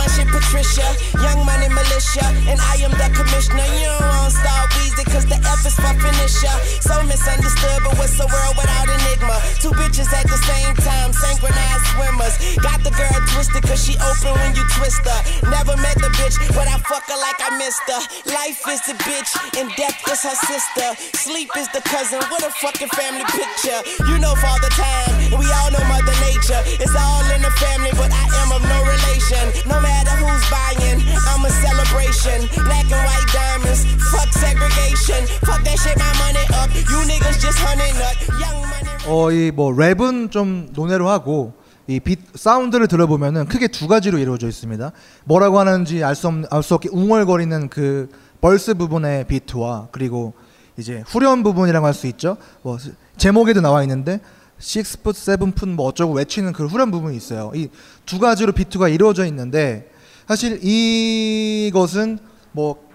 my 0.00 0.08
shit 0.16 0.24
Patricia, 0.32 0.88
young 1.20 1.44
money 1.44 1.68
militia, 1.68 2.24
and 2.48 2.56
I 2.56 2.80
am 2.80 2.92
the 2.96 3.08
commissioner. 3.12 3.68
You 3.76 3.92
don't 3.92 4.08
want 4.16 4.32
star 4.32 4.64
Weezy, 4.80 5.04
cause 5.12 5.28
the 5.28 5.36
F 5.36 5.60
is 5.68 5.76
for 5.76 5.92
finisher. 6.00 6.56
So 6.80 7.04
misunderstood, 7.04 7.84
but 7.84 8.00
what's 8.00 8.16
the 8.16 8.24
world 8.24 8.56
without 8.56 8.88
enigma? 8.88 9.36
Two 9.60 9.76
bitches 9.76 10.08
at 10.16 10.24
the 10.24 10.40
same 10.48 10.72
time, 10.80 11.12
synchronized 11.12 11.84
swimmers. 11.92 12.34
Got 12.64 12.80
the 12.80 12.96
girl 12.96 13.12
twisted, 13.36 13.60
cause 13.68 13.84
she 13.84 14.00
open 14.00 14.32
when 14.40 14.56
you 14.56 14.64
twist 14.80 15.04
her. 15.04 15.20
Never 15.52 15.76
met 15.84 16.00
the 16.00 16.08
bitch, 16.16 16.40
but 16.56 16.64
I 16.64 16.80
fuck 16.88 17.04
her 17.04 17.20
like 17.20 17.36
I 17.44 17.60
missed 17.60 17.84
her. 17.92 18.00
Life 18.32 18.64
is 18.72 18.80
the 18.88 18.96
bitch, 19.04 19.30
and 19.60 19.68
death 19.76 20.00
is 20.08 20.24
her 20.24 20.38
sister. 20.48 20.88
Sleep 21.12 21.52
is 21.60 21.68
the 21.76 21.84
cousin, 21.84 22.24
what 22.32 22.40
a 22.40 22.50
fucking 22.64 22.88
family 22.96 23.28
picture. 23.28 23.84
You 24.08 24.16
know 24.16 24.32
Father 24.40 24.72
Time, 24.72 25.36
we 25.36 25.44
all 25.60 25.68
know 25.68 25.84
Mother 25.92 26.16
Nature. 26.24 26.64
It's 26.80 26.96
all 26.96 27.28
in 27.36 27.44
the 27.44 27.52
family, 27.60 27.92
but 28.00 28.08
I 28.08 28.24
am 28.40 28.48
of 28.56 28.64
no 28.64 28.78
relation. 28.80 29.44
No 29.68 29.76
matter 29.76 29.89
matter 29.90 30.14
who's 30.22 30.44
buying. 30.50 30.98
I'm 31.30 31.42
a 31.44 31.50
celebration. 31.64 32.38
Black 32.66 32.86
and 32.90 33.02
white 33.08 33.28
diamonds. 33.34 33.82
Fuck 34.12 34.30
segregation. 34.32 35.20
Fuck 35.46 35.62
that 35.66 35.78
shit, 35.82 35.96
my 35.98 36.10
money 36.22 36.44
up. 36.60 36.68
You 36.90 36.98
niggas 37.10 37.38
just 37.40 37.58
hunting 37.58 37.96
up. 38.08 38.16
Young 38.38 38.58
money. 38.70 38.90
어, 39.06 39.32
이 39.32 39.50
뭐 39.50 39.72
랩은 39.72 40.30
좀 40.30 40.68
논외로 40.72 41.08
하고 41.08 41.54
이빛 41.86 42.20
사운드를 42.36 42.86
들어보면은 42.86 43.46
크게 43.46 43.66
두 43.68 43.88
가지로 43.88 44.18
이루어져 44.18 44.46
있습니다. 44.46 44.92
뭐라고 45.24 45.58
하는지 45.58 46.04
알 46.04 46.14
수 46.14 46.28
없 46.28 46.34
알수 46.52 46.74
없게 46.74 46.88
웅얼거리는 46.92 47.68
그 47.68 48.08
벌스 48.40 48.74
부분의 48.74 49.26
비트와 49.26 49.88
그리고 49.90 50.34
이제 50.76 51.02
후렴 51.06 51.42
부분이라고 51.42 51.84
할 51.86 51.94
수 51.94 52.06
있죠. 52.08 52.36
뭐 52.62 52.78
제목에도 53.16 53.60
나와 53.60 53.82
있는데 53.82 54.20
6풋 54.60 55.14
7풋 55.14 55.68
뭐 55.70 55.86
어쩌고 55.88 56.12
외치는 56.14 56.52
그 56.52 56.66
후렴 56.66 56.90
부분이 56.90 57.16
있어요. 57.16 57.50
이 57.54 57.68
두 58.10 58.18
가지로 58.18 58.50
비트가 58.50 58.88
이루어져 58.88 59.24
있는데 59.26 59.88
사실 60.26 60.58
이것은 60.64 62.18
뭐 62.50 62.88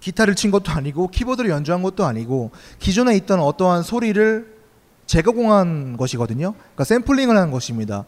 기타를 0.00 0.34
친 0.34 0.50
것도 0.50 0.72
아니고 0.72 1.08
키보드를 1.08 1.50
연주한 1.50 1.82
것도 1.82 2.06
아니고 2.06 2.52
기존에 2.78 3.14
있던 3.16 3.38
어떠한 3.40 3.82
소리를 3.82 4.50
재가공한 5.04 5.98
것이거든요. 5.98 6.54
그러니까 6.54 6.84
샘플링을 6.84 7.36
한 7.36 7.50
것입니다. 7.50 8.06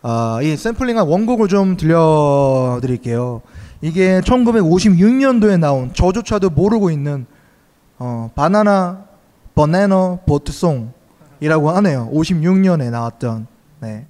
아, 0.00 0.38
이 0.44 0.56
샘플링한 0.56 1.08
원곡을 1.08 1.48
좀 1.48 1.76
들려드릴게요. 1.76 3.42
이게 3.80 4.20
1956년도에 4.20 5.58
나온 5.58 5.92
저조차도 5.92 6.50
모르고 6.50 6.92
있는 6.92 7.26
어, 7.98 8.30
바나나 8.36 9.06
버네너 9.56 10.20
보트송이라고 10.24 11.70
하네요. 11.70 12.10
56년에 12.12 12.90
나왔던 12.90 13.48
네. 13.80 14.06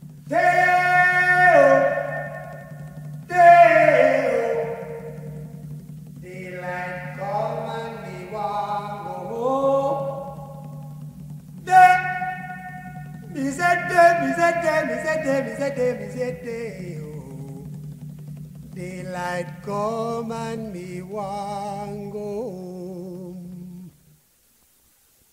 Daylight 18.77 19.63
come 19.63 20.33
and 20.33 20.71
me 20.71 21.01
want 21.01 22.13
go 22.13 22.19
home. 22.19 23.91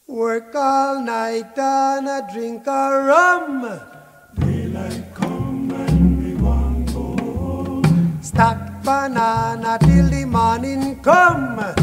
Work 0.08 0.56
all 0.56 1.02
night 1.02 1.58
and 1.58 2.08
a 2.08 2.26
drink 2.32 2.66
a 2.68 3.04
rum. 3.04 3.82
Daylight 4.40 5.14
come 5.14 5.72
and 5.72 6.20
me 6.20 6.36
want 6.36 6.94
go 6.94 7.18
home. 7.18 8.20
Stack 8.22 8.82
banana 8.82 9.78
till 9.82 10.08
the 10.08 10.24
morning 10.24 11.02
come. 11.02 11.83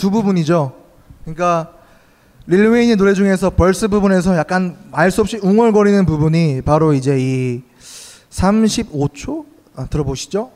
두 0.00 0.10
부분이죠. 0.10 0.72
그러니까 1.24 1.72
릴 2.46 2.70
웨인의 2.70 2.96
노래 2.96 3.12
중에서 3.12 3.50
벌스 3.50 3.88
부분에서 3.88 4.34
약간 4.34 4.78
알 4.92 5.10
수 5.10 5.20
없이 5.20 5.38
웅얼거리는 5.42 6.06
부분이 6.06 6.62
바로 6.62 6.94
이제 6.94 7.18
이 7.20 7.60
35초 8.30 9.44
아, 9.76 9.84
들어보시죠. 9.84 10.50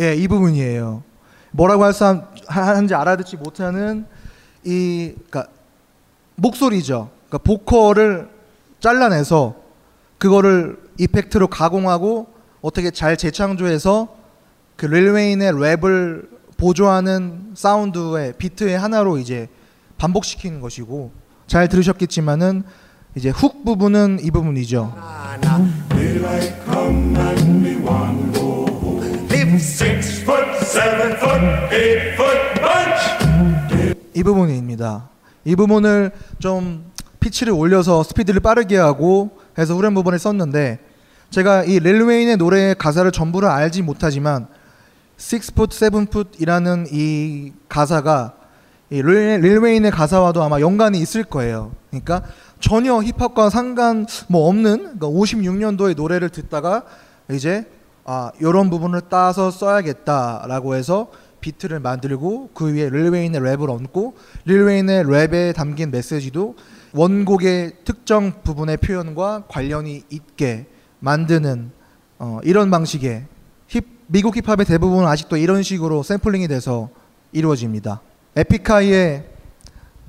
예, 0.00 0.14
이 0.14 0.28
부분이에요. 0.28 1.02
뭐라고 1.50 1.82
할 1.82 1.92
사, 1.92 2.28
하는지 2.46 2.94
알아듣지 2.94 3.38
못하는 3.38 4.06
이 4.62 5.14
그러니까 5.28 5.52
목소리죠. 6.36 7.10
그러니까 7.28 7.38
보컬을 7.38 8.28
잘라내서 8.78 9.56
그거를 10.18 10.78
이펙트로 10.98 11.48
가공하고 11.48 12.28
어떻게 12.62 12.92
잘 12.92 13.16
재창조해서 13.16 14.16
그 14.76 14.86
릴웨인의 14.86 15.52
랩을 15.52 16.28
보조하는 16.56 17.50
사운드의 17.54 18.34
비트의 18.38 18.78
하나로 18.78 19.18
이제 19.18 19.48
반복시키는 19.98 20.60
것이고 20.60 21.12
잘 21.48 21.68
들으셨겠지만은 21.68 22.62
이제 23.16 23.30
훅 23.30 23.64
부분은 23.64 24.20
이 24.22 24.30
부분이죠. 24.30 24.94
이 34.14 34.22
부분입니다. 34.22 35.08
이 35.44 35.56
부분을 35.56 36.12
좀 36.38 36.92
피치를 37.18 37.52
올려서 37.52 38.04
스피드를 38.04 38.40
빠르게 38.40 38.76
하고 38.76 39.36
해서 39.58 39.74
후렴 39.74 39.94
부분을 39.94 40.18
썼는데 40.20 40.91
제가 41.32 41.64
이 41.64 41.80
릴웨인의 41.80 42.36
노래의 42.36 42.74
가사를 42.74 43.10
전부를 43.10 43.48
알지 43.48 43.80
못하지만 43.80 44.48
6foot, 45.16 45.70
7foot이라는 45.70 46.88
이 46.92 47.54
가사가 47.70 48.34
이 48.90 49.00
릴, 49.00 49.40
릴웨인의 49.40 49.92
가사와도 49.92 50.42
아마 50.42 50.60
연관이 50.60 50.98
있을 50.98 51.24
거예요. 51.24 51.72
그러니까 51.88 52.22
전혀 52.60 53.00
힙합과 53.00 53.48
상관 53.48 54.06
뭐 54.28 54.46
없는 54.50 54.98
그러니까 54.98 55.06
56년도의 55.06 55.96
노래를 55.96 56.28
듣다가 56.28 56.82
이제 57.30 57.66
아 58.04 58.30
이런 58.38 58.68
부분을 58.68 59.00
따서 59.08 59.50
써야겠다라고 59.50 60.74
해서 60.74 61.10
비트를 61.40 61.80
만들고 61.80 62.50
그 62.52 62.74
위에 62.74 62.90
릴웨인의 62.90 63.40
랩을 63.40 63.70
얹고 63.70 64.16
릴웨인의 64.44 65.04
랩에 65.04 65.54
담긴 65.54 65.90
메시지도 65.92 66.56
원곡의 66.92 67.72
특정 67.86 68.42
부분의 68.42 68.76
표현과 68.76 69.44
관련이 69.48 70.02
있게 70.10 70.66
만드는 71.02 71.72
어, 72.18 72.38
이런 72.44 72.70
방식의 72.70 73.24
힙 73.66 73.84
미국 74.06 74.36
힙합의 74.36 74.64
대부분은 74.66 75.06
아직도 75.08 75.36
이런 75.36 75.62
식으로 75.62 76.02
샘플링이 76.02 76.46
돼서 76.48 76.90
이루어집니다. 77.32 78.00
에픽하이의 78.36 79.24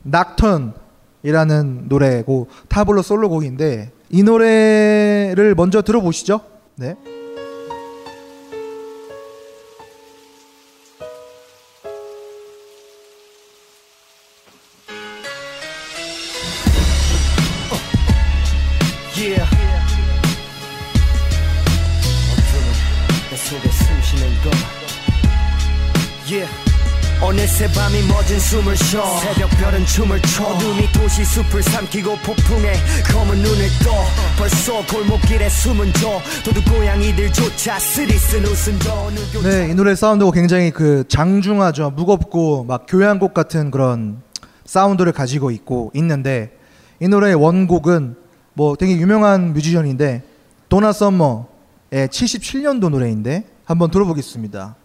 낙턴이라는 0.04 1.86
노래고 1.88 2.48
타블로 2.68 3.02
솔로곡인데 3.02 3.92
이 4.10 4.24
노래를 4.24 5.56
먼저 5.56 5.82
들어보시죠. 5.82 6.42
네. 6.76 6.96
어느새 27.24 27.72
밤이 27.72 28.02
멎은 28.06 28.38
숨을 28.38 28.76
쉬어. 28.76 29.02
새벽별은 29.20 29.86
춤을 29.86 30.22
춰. 30.24 30.44
어둠이 30.44 30.92
도시 30.92 31.24
숲을 31.24 31.64
삼키고 31.64 32.18
폭풍에 32.18 32.74
검은 33.14 33.38
눈을 33.38 33.66
떠. 33.82 33.92
벌써 34.38 34.86
골목길에 34.86 35.48
숨은 35.48 35.94
저. 35.94 36.20
도둑 36.44 36.66
고양이들조차 36.66 37.80
쓰리쓴 37.80 38.44
웃음 38.44 38.78
저. 38.80 39.10
누구 39.32 39.48
네, 39.48 39.70
이 39.72 39.74
노래 39.74 39.96
사운드가 39.96 40.32
굉장히 40.32 40.72
그 40.72 41.06
장중하죠. 41.08 41.92
무겁고 41.92 42.66
막 42.66 42.88
교향곡 42.90 43.34
같은 43.34 43.72
그런 43.72 44.22
사운드를 44.66 45.14
가지고 45.14 45.50
있고 45.52 45.92
있는데 45.96 46.58
이 47.00 47.08
노래의 47.08 47.36
원곡은 47.36 48.18
뭐 48.54 48.76
되게 48.76 48.98
유명한 48.98 49.54
뮤지션인데 49.54 50.24
도나 50.68 50.92
썸머의 50.92 51.46
77년도 52.10 52.90
노래인데 52.90 53.46
한번 53.64 53.92
들어보겠습니다. 53.92 54.76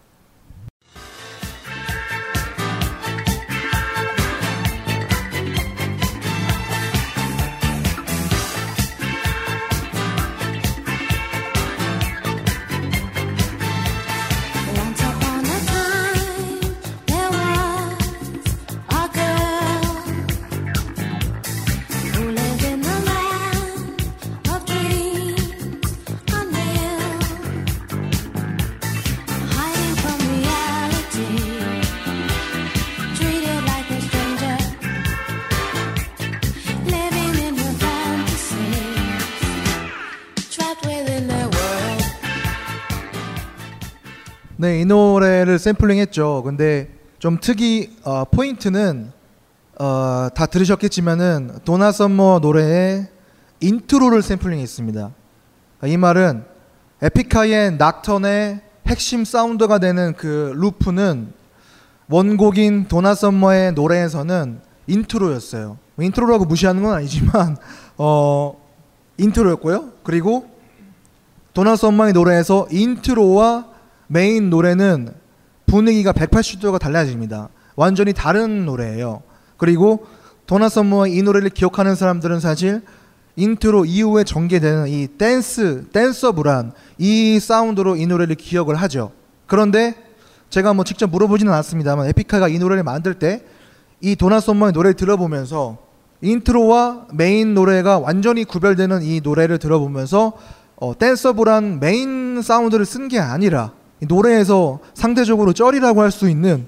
이 44.79 44.85
노래를 44.85 45.59
샘플링했죠. 45.59 46.41
근데 46.45 46.87
좀 47.17 47.37
특이 47.41 47.97
어, 48.03 48.23
포인트는 48.23 49.11
어, 49.77 50.29
다 50.33 50.45
들으셨겠지만은 50.45 51.59
도나 51.65 51.91
썸머 51.91 52.39
노래의 52.41 53.09
intro를 53.59 54.21
샘플링했습니다. 54.21 55.11
이 55.83 55.97
말은 55.97 56.45
에픽하이의 57.01 57.75
Nocturne의 57.75 58.61
핵심 58.87 59.25
사운드가 59.25 59.79
되는 59.79 60.13
그 60.15 60.53
루프는 60.55 61.33
원곡인 62.07 62.87
도나 62.87 63.15
썸머의 63.15 63.73
노래에서는 63.73 64.61
intro였어요. 64.87 65.77
뭐 65.95 66.05
intro라고 66.05 66.45
무시하는 66.45 66.83
건 66.83 66.93
아니지만 66.93 67.57
어 67.97 68.57
intro였고요. 69.17 69.89
그리고 70.03 70.49
도나 71.53 71.75
썸머의 71.75 72.13
노래에서 72.13 72.65
intro와 72.71 73.68
main 74.09 74.49
노래는 74.49 75.13
분위기가 75.65 76.11
180도가 76.11 76.79
달라집니다. 76.79 77.49
완전히 77.75 78.11
다른 78.11 78.65
노래예요. 78.65 79.21
그리고 79.57 80.05
도나 80.45 80.67
썸머의 80.67 81.15
이 81.15 81.21
노래를 81.21 81.49
기억하는 81.51 81.95
사람들은 81.95 82.39
사실 82.39 82.81
인트로 83.37 83.85
이후에 83.85 84.23
전개되는 84.25 84.87
이 84.89 85.07
댄스, 85.17 85.85
danceable한 85.93 86.73
이 86.97 87.39
사운드로 87.39 87.95
이 87.95 88.05
노래를 88.05 88.35
기억을 88.35 88.75
하죠. 88.75 89.11
그런데 89.47 89.95
제가 90.49 90.73
뭐 90.73 90.83
직접 90.83 91.09
물어보지는 91.09 91.53
않았습니다만 91.53 92.07
에픽하이가 92.07 92.49
이 92.49 92.59
노래를 92.59 92.83
만들 92.83 93.13
때 93.13 93.43
이 94.01 94.15
도나 94.15 94.39
썸머의 94.39 94.71
노래를 94.73 94.93
들어보면서 94.95 95.77
intro와 96.21 97.07
main 97.13 97.53
노래가 97.53 97.99
완전히 97.99 98.43
구별되는 98.43 99.03
이 99.03 99.21
노래를 99.21 99.57
들어보면서 99.57 100.33
어, 100.77 100.97
danceable한 100.97 101.79
main 101.79 102.41
사운드를 102.41 102.85
쓴 102.85 103.09
게 103.09 103.19
아니라 103.19 103.73
이 103.73 103.78
노래에서 104.07 104.79
상대적으로 104.93 105.53
쩌리라고 105.53 106.01
할 106.01 106.11
수 106.11 106.29
있는 106.29 106.67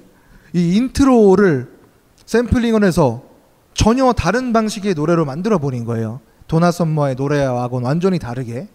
이 0.53 0.75
intro를 0.75 1.69
샘플링을 2.25 2.83
해서 2.83 3.23
전혀 3.73 4.11
다른 4.13 4.53
방식의 4.53 4.93
노래로 4.93 5.25
만들어 5.25 5.57
버린 5.57 5.85
거예요. 5.85 6.19
도나 6.47 6.71
썸머의 6.71 7.15
노래와는 7.15 7.83
완전히 7.83 8.19
다르게 8.19 8.67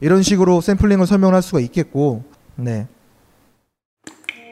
이런 0.00 0.22
식으로 0.22 0.60
샘플링을 0.60 1.06
설명할 1.06 1.42
수가 1.42 1.60
있겠고, 1.60 2.24
네. 2.56 2.86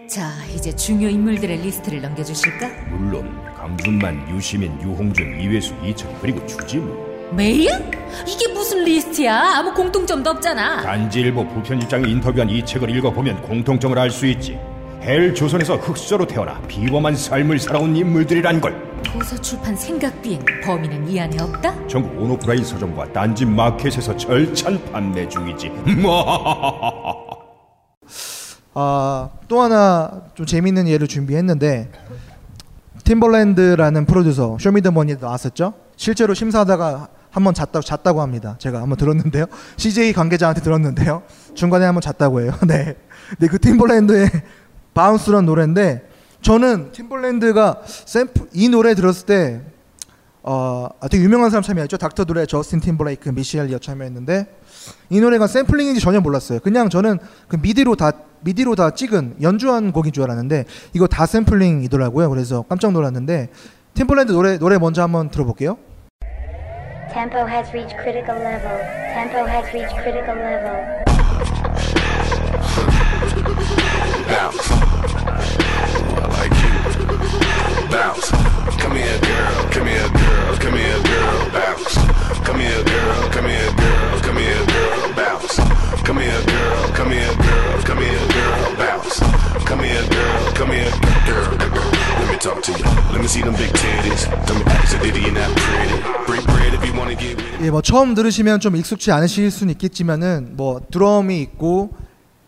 자, 0.08 0.30
이제 0.54 0.74
중요 0.74 1.08
인물들의 1.08 1.58
리스트를 1.58 2.00
넘겨주실까? 2.02 2.68
물론 2.90 3.28
강준만, 3.56 4.34
유시민, 4.34 4.80
유홍준, 4.80 5.40
이회수, 5.40 5.74
이철 5.84 6.08
그리고 6.20 6.46
주진우 6.46 7.13
메일? 7.36 7.68
이게 8.26 8.52
무슨 8.52 8.84
리스트야? 8.84 9.58
아무 9.58 9.72
공통점도 9.74 10.30
없잖아. 10.30 10.82
딴지일보 10.82 11.46
부편집장이 11.48 12.10
인터뷰한 12.10 12.48
이 12.50 12.64
책을 12.64 12.88
읽어보면 12.96 13.42
공통점을 13.42 13.98
알 13.98 14.10
수 14.10 14.26
있지 14.26 14.58
헬조선에서 15.02 15.76
흑수저로 15.76 16.26
태어나 16.26 16.60
비범한 16.62 17.14
삶을 17.16 17.58
살아온 17.58 17.94
인물들이란 17.96 18.60
걸 18.60 18.74
도서 19.02 19.36
출판 19.40 19.76
생각 19.76 20.22
비행 20.22 20.42
범인은 20.64 21.08
이 21.10 21.20
안에 21.20 21.36
없다? 21.42 21.86
전국 21.88 22.18
온오프라인 22.22 22.64
서점과 22.64 23.12
딴지 23.12 23.44
마켓에서 23.44 24.16
절찬 24.16 24.82
판매 24.92 25.28
중이지 25.28 25.70
아, 28.76 29.30
또 29.46 29.60
하나 29.60 30.22
좀 30.34 30.46
재밌는 30.46 30.88
예를 30.88 31.06
준비했는데 31.06 31.90
팀벌랜드라는 33.04 34.06
프로듀서 34.06 34.56
쇼미더머니에 34.58 35.16
나왔었죠. 35.20 35.74
실제로 35.96 36.32
심사하다가 36.34 37.08
한번 37.34 37.52
잤다, 37.52 37.80
잤다고 37.80 38.22
합니다. 38.22 38.54
제가 38.60 38.80
한번 38.80 38.96
들었는데요. 38.96 39.46
CJ 39.76 40.12
관계자한테 40.12 40.60
들었는데요. 40.62 41.24
중간에 41.54 41.84
한번 41.84 42.00
잤다고 42.00 42.40
해요. 42.40 42.52
네. 42.64 42.96
근데 43.30 43.48
그 43.48 43.58
팀벌랜드의 43.58 44.30
Bounce라는 44.94 45.44
노래인데 45.44 46.08
저는 46.42 46.92
팀벌랜드가 46.92 47.80
샘플 47.84 48.46
이 48.52 48.68
노래 48.68 48.94
들었을 48.94 49.26
때 49.26 49.62
어, 50.44 50.88
아, 51.00 51.08
되게 51.08 51.24
유명한 51.24 51.50
사람 51.50 51.64
참여했죠. 51.64 51.96
닥터 51.96 52.24
드레, 52.24 52.46
저스틴 52.46 52.78
팀벌레이크, 52.78 53.30
미시 53.30 53.66
엘리엇 53.66 53.78
참여했는데 53.78 54.46
이 55.10 55.20
노래가 55.20 55.48
샘플링인지 55.48 56.00
전혀 56.00 56.20
몰랐어요. 56.20 56.60
그냥 56.60 56.88
저는 56.88 57.18
그 57.48 57.56
미디로 57.56 57.96
다 57.96 58.12
미디로 58.42 58.76
다 58.76 58.90
찍은 58.90 59.38
연주한 59.42 59.90
곡인 59.90 60.12
줄 60.12 60.22
알았는데 60.22 60.66
이거 60.92 61.08
다 61.08 61.26
샘플링이더라고요. 61.26 62.30
그래서 62.30 62.62
깜짝 62.68 62.92
놀랐는데 62.92 63.48
팀벌랜드 63.94 64.30
노래 64.30 64.56
노래 64.58 64.78
먼저 64.78 65.02
한번 65.02 65.30
들어볼게요. 65.30 65.78
Tempo 67.14 67.46
has 67.46 67.72
reached 67.72 67.96
critical 67.96 68.34
level. 68.34 68.76
Tempo 69.14 69.46
has 69.46 69.72
reached 69.72 69.94
critical 70.02 70.34
level. 70.34 70.74
Bounce. 74.26 74.68
I 76.10 76.26
like 76.34 76.50
you. 76.58 76.74
Bounce. 77.88 78.30
Come 78.82 78.96
here, 78.96 79.16
girl. 79.20 79.70
Come 79.70 79.86
here, 79.86 80.08
girl. 80.10 80.58
Come 80.58 80.74
here, 80.74 80.98
girl. 81.06 81.50
Bounce. 81.54 81.94
Come 82.42 82.58
here, 82.58 82.82
girl. 82.82 83.30
Come 83.30 83.46
here, 83.46 83.70
girl. 83.78 84.18
Come 84.18 84.36
here, 84.38 84.66
girl. 84.66 85.12
Bounce. 85.14 85.56
Come 86.02 86.18
here, 86.18 86.42
girl. 86.42 86.88
Come 86.98 87.10
here, 87.12 87.34
girl. 87.36 87.82
Come 87.84 88.02
here, 88.02 88.26
girl. 88.26 88.74
Bounce. 88.74 89.20
Come 89.64 89.84
here, 89.84 90.02
girl. 90.08 90.52
Come 90.52 90.72
here, 90.72 90.90
girl. 91.28 91.93
Talk 92.44 92.60
to 92.60 92.72
you. 92.72 92.84
Let 93.10 93.20
me 93.20 93.26
see 93.26 93.40
them 93.40 93.56
big 93.56 93.72
titties. 93.72 94.28
Me, 94.28 94.60
is 94.84 94.92
a 94.92 94.98
ditty 95.00 95.28
and 95.28 95.36
that 95.36 95.48
pretty? 95.56 95.96
Break 96.26 96.44
bread 96.44 96.74
if 96.74 96.84
you 96.84 96.92
wanna 96.92 97.16
with 97.16 97.40
it. 97.40 97.64
예, 97.64 97.70
뭐 97.70 97.80
처음 97.80 98.14
들으시면 98.14 98.60
좀 98.60 98.76
익숙치 98.76 99.10
않으실 99.12 99.50
수는 99.50 99.72
있겠지만은 99.72 100.52
뭐 100.54 100.82
드럼이 100.90 101.40
있고 101.40 101.96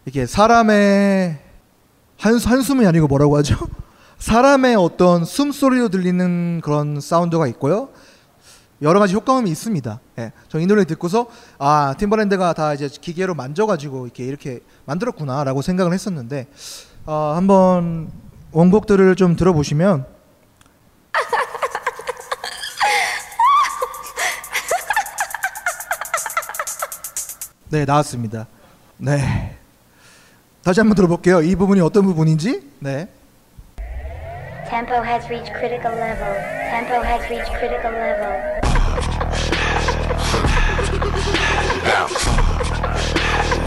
이게 0.05 0.27
사람의 0.27 1.39
한 2.18 2.39
한숨이 2.39 2.86
아니고 2.86 3.06
뭐라고 3.06 3.39
하죠? 3.39 3.56
사람의 4.18 4.77
어떤 4.77 5.24
숨소리로 5.24 5.89
들리는 5.89 6.60
그런 6.62 7.01
사운드가 7.01 7.47
있고요. 7.48 7.89
여러 8.82 9.01
가지 9.01 9.14
효과음이 9.14 9.51
있습니다. 9.51 10.01
예. 10.18 10.32
저이 10.48 10.66
노래 10.66 10.85
듣고서 10.85 11.28
아 11.59 11.94
팀버랜드가 11.97 12.52
다 12.52 12.74
이제 12.74 12.89
기계로 12.89 13.35
만져가지고 13.35 14.05
이렇게 14.05 14.24
이렇게 14.24 14.60
만들었구나라고 14.85 15.62
생각을 15.62 15.94
했었는데 15.94 16.48
어, 17.06 17.32
한번 17.35 18.10
원곡들을 18.52 19.16
좀 19.16 19.36
들어보시면 19.36 20.06
네 27.68 27.85
나왔습니다. 27.85 28.47
네 28.97 29.56
다시 30.62 30.81
한번 30.81 30.94
들어볼게요. 30.97 31.43
이 31.43 31.55
부분이 31.56 31.81
어떤 31.81 32.05
부분인지 32.05 32.62
네. 32.81 33.09
Tempo 34.68 34.94
has 34.94 35.24
reached 35.27 35.52
critical 35.52 35.94
level. 35.94 36.35
Tempo 36.70 37.02
has 37.05 37.24
reached 37.31 37.52
critical 37.56 37.93
level. 37.93 38.60
Bounce. 41.85 42.28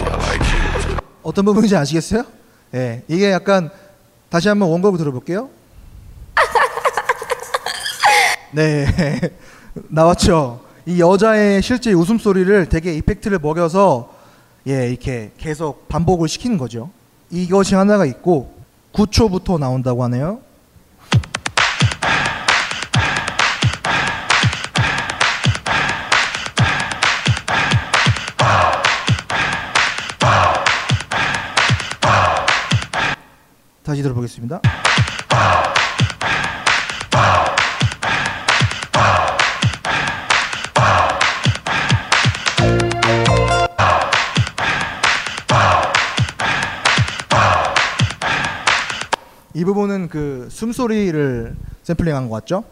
I 0.06 0.16
like 0.18 0.44
you. 0.52 0.98
어떤 1.24 1.46
부분인지 1.46 1.76
아시겠어요? 1.78 2.24
예, 2.74 3.04
이게 3.08 3.32
약간 3.32 3.72
다시 4.30 4.48
한번 4.48 4.70
원곡을 4.70 5.00
들어볼게요. 5.00 5.50
네, 8.52 8.86
나왔죠. 9.90 10.62
이 10.86 11.00
여자의 11.00 11.62
실제 11.62 11.94
웃음소리를 11.94 12.70
되게 12.70 12.94
이펙트를 12.96 13.40
먹여서 13.40 14.14
예, 14.68 14.90
이렇게 14.90 15.32
계속 15.38 15.88
반복을 15.88 16.28
시키는 16.28 16.58
거죠. 16.58 16.90
이것이 17.32 17.76
하나가 17.76 18.06
있고 18.06 18.54
9초부터 18.94 19.60
나온다고 19.60 20.04
하네요. 20.04 20.42
다시 33.90 34.04
들어보겠습니다. 34.04 34.62
이 49.56 49.66
부분은 49.66 50.10
그 50.10 50.48
숨소리를 50.52 51.56
샘플링한 51.82 52.30
것 52.30 52.36
같죠? 52.36 52.64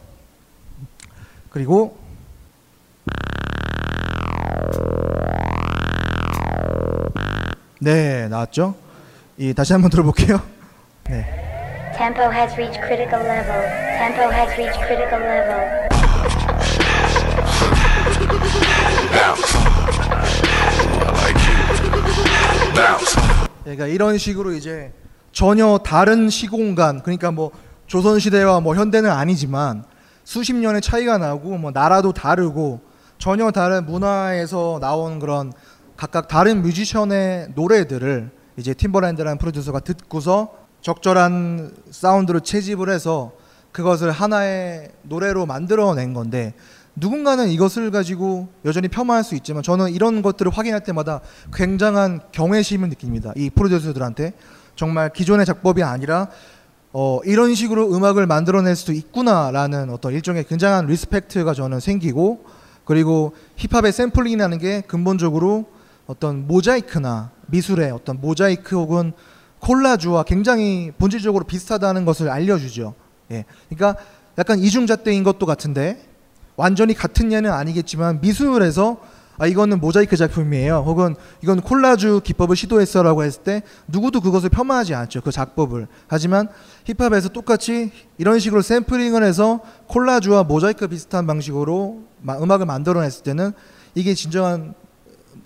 그리고 1.49 1.98
네 7.81 8.27
나왔죠? 8.27 8.76
이 9.39 9.56
다시 9.56 9.73
한번 9.73 9.89
들어볼게요. 9.89 10.56
네. 11.09 11.23
Tempo 11.95 12.29
has 12.29 12.53
reached 12.57 12.81
critical 12.81 13.21
level. 13.23 13.61
Tempo 13.97 14.29
has 14.29 14.51
reached 14.57 14.77
critical 14.85 15.19
level. 15.19 15.88
Bounce. 19.13 19.55
I 20.99 21.11
like 21.23 21.39
you. 21.47 21.55
Bounce. 22.75 23.15
그러니까 23.63 23.88
이런 23.88 24.17
식으로 24.17 24.51
이제 24.51 24.91
전혀 25.31 25.77
다른 25.77 26.29
시공간 26.29 27.01
그러니까 27.01 27.31
뭐 27.31 27.51
조선 27.85 28.19
시대와 28.19 28.59
뭐 28.59 28.75
현대는 28.75 29.09
아니지만 29.09 29.85
수십 30.25 30.53
년의 30.55 30.81
차이가 30.81 31.17
나고 31.17 31.57
뭐 31.57 31.71
나라도 31.71 32.11
다르고 32.11 32.81
전혀 33.17 33.49
다른 33.51 33.85
문화에서 33.85 34.79
나온 34.81 35.19
그런 35.19 35.53
각각 35.95 36.27
다른 36.27 36.61
뮤지션의 36.61 37.53
노래들을 37.55 38.29
이제 38.57 38.73
팀버랜드라는 38.73 39.38
프로듀서가 39.38 39.79
듣고서 39.79 40.66
적절한 40.81 41.75
사운드로 41.91 42.41
채집을 42.41 42.89
해서 42.89 43.31
그것을 43.71 44.11
하나의 44.11 44.89
노래로 45.03 45.45
만들어낸 45.45 46.13
건데 46.13 46.53
누군가는 46.95 47.47
이것을 47.47 47.91
가지고 47.91 48.47
여전히 48.65 48.87
폄하할 48.87 49.23
수 49.23 49.35
있지만 49.35 49.61
저는 49.61 49.91
이런 49.91 50.23
것들을 50.23 50.51
확인할 50.51 50.83
때마다 50.83 51.21
굉장한 51.53 52.21
경외심을 52.31 52.89
느낍니다. 52.89 53.33
이 53.35 53.51
프로듀서들한테 53.51 54.33
정말 54.75 55.13
기존의 55.13 55.45
작법이 55.45 55.83
아니라 55.83 56.29
어, 56.93 57.19
이런 57.25 57.53
식으로 57.53 57.93
음악을 57.95 58.25
만들어낼 58.25 58.75
수도 58.75 58.93
있구나라는 58.93 59.91
어떤 59.91 60.13
일종의 60.13 60.45
굉장한 60.45 60.87
respect가 60.88 61.53
저는 61.53 61.79
생기고 61.79 62.45
그리고 62.85 63.35
힙합의 63.57 63.91
샘플링이라는 63.91 64.57
게 64.57 64.81
근본적으로 64.81 65.65
어떤 66.07 66.47
모자이크나 66.47 67.31
미술의 67.47 67.91
어떤 67.91 68.19
모자이크 68.19 68.75
혹은 68.75 69.13
콜라주와 69.59 70.23
굉장히 70.23 70.91
본질적으로 70.97 71.45
비슷하다는 71.45 72.05
것을 72.05 72.29
알려주죠. 72.29 72.93
예. 73.31 73.45
그러니까 73.69 73.99
약간 74.38 74.59
이중잣대인 74.59 75.23
것도 75.23 75.45
같은데 75.45 76.03
완전히 76.55 76.93
같은 76.93 77.31
예는 77.31 77.51
아니겠지만 77.51 78.19
미술에서 78.21 78.97
아 79.39 79.45
이거는 79.45 79.79
모자이크 79.79 80.15
작품이에요. 80.17 80.84
혹은 80.85 81.15
이건 81.43 81.61
콜라주 81.61 82.21
기법을 82.23 82.55
시도했어라고 82.55 83.23
했을 83.23 83.43
때 83.43 83.61
누구도 83.88 84.19
그것을 84.19 84.49
폄하하지 84.49 84.95
않죠. 84.95 85.21
그 85.21 85.31
작법을. 85.31 85.88
하지만 86.07 86.47
힙합에서 86.85 87.29
똑같이 87.29 87.91
이런 88.17 88.39
식으로 88.39 88.63
샘플링을 88.63 89.23
해서 89.23 89.59
콜라주와 89.88 90.43
모자이크 90.43 90.88
비슷한 90.88 91.27
방식으로 91.27 92.01
마- 92.21 92.38
음악을 92.39 92.65
만들어냈을 92.65 93.21
때는 93.23 93.51
이게 93.93 94.15
진정한 94.15 94.73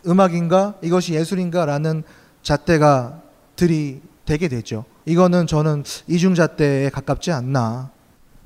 음악인가 0.07 0.75
이것이 0.81 1.13
예술인가라는 1.13 2.03
잣대가 2.43 3.21
들이 3.61 4.01
되게 4.25 4.47
되죠. 4.47 4.85
이거는 5.05 5.45
저는 5.45 5.83
이중잣대에 6.07 6.89
가깝지 6.89 7.31
않나. 7.31 7.91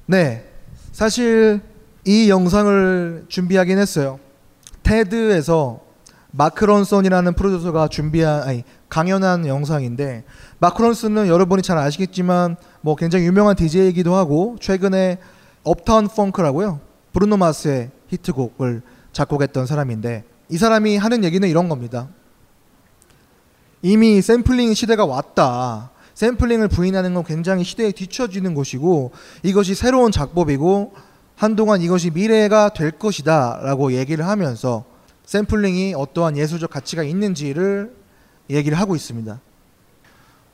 네, 0.08 0.46
사실 0.92 1.62
이 2.04 2.30
영상을 2.30 3.24
준비하긴 3.30 3.78
했어요. 3.78 4.20
테드에서 4.84 5.80
마크 6.32 6.66
론슨이라는 6.66 7.34
프로듀서가 7.34 7.88
준비한 7.88 8.44
아니 8.44 8.64
강연한 8.90 9.48
영상인데 9.48 10.26
마크 10.60 10.82
론슨은 10.82 11.28
여러분이 11.28 11.62
잘 11.62 11.78
아시겠지만 11.78 12.58
뭐 12.82 12.98
굉장히 12.98 13.26
유명한 13.26 13.56
DJ이기도 13.56 14.14
하고 14.16 14.58
최근에 14.60 15.20
Uptown 15.64 16.10
Funk라고요 16.10 16.82
브루노 17.14 17.38
마스의 17.38 17.92
히트곡을 18.10 18.82
작곡했던 19.14 19.66
사람인데 19.66 20.26
이 20.50 20.58
사람이 20.58 20.98
하는 20.98 21.24
얘기는 21.24 21.48
이런 21.48 21.70
겁니다. 21.70 22.10
이미 23.86 24.20
샘플링 24.20 24.74
시대가 24.74 25.06
왔다. 25.06 25.92
샘플링을 26.16 26.70
부인하는 26.70 27.14
건 27.14 27.24
굉장히 27.24 27.64
시대에 27.64 27.92
뒤처지는 27.92 28.56
것이고 28.56 29.12
이것이 29.44 29.76
새로운 29.76 30.12
작법이고 30.12 30.96
한동안 31.36 31.84
이것이 31.84 32.10
미래가 32.10 32.70
될 32.70 32.90
것이다 32.90 33.60
라고 33.62 33.94
얘기를 33.94 34.26
하면서 34.26 34.86
샘플링이 35.26 35.94
어떠한 35.96 36.36
예술적 36.36 36.72
가치가 36.72 37.04
있는지를 37.04 37.96
얘기를 38.50 38.76
하고 38.80 38.96
있습니다. 38.96 39.40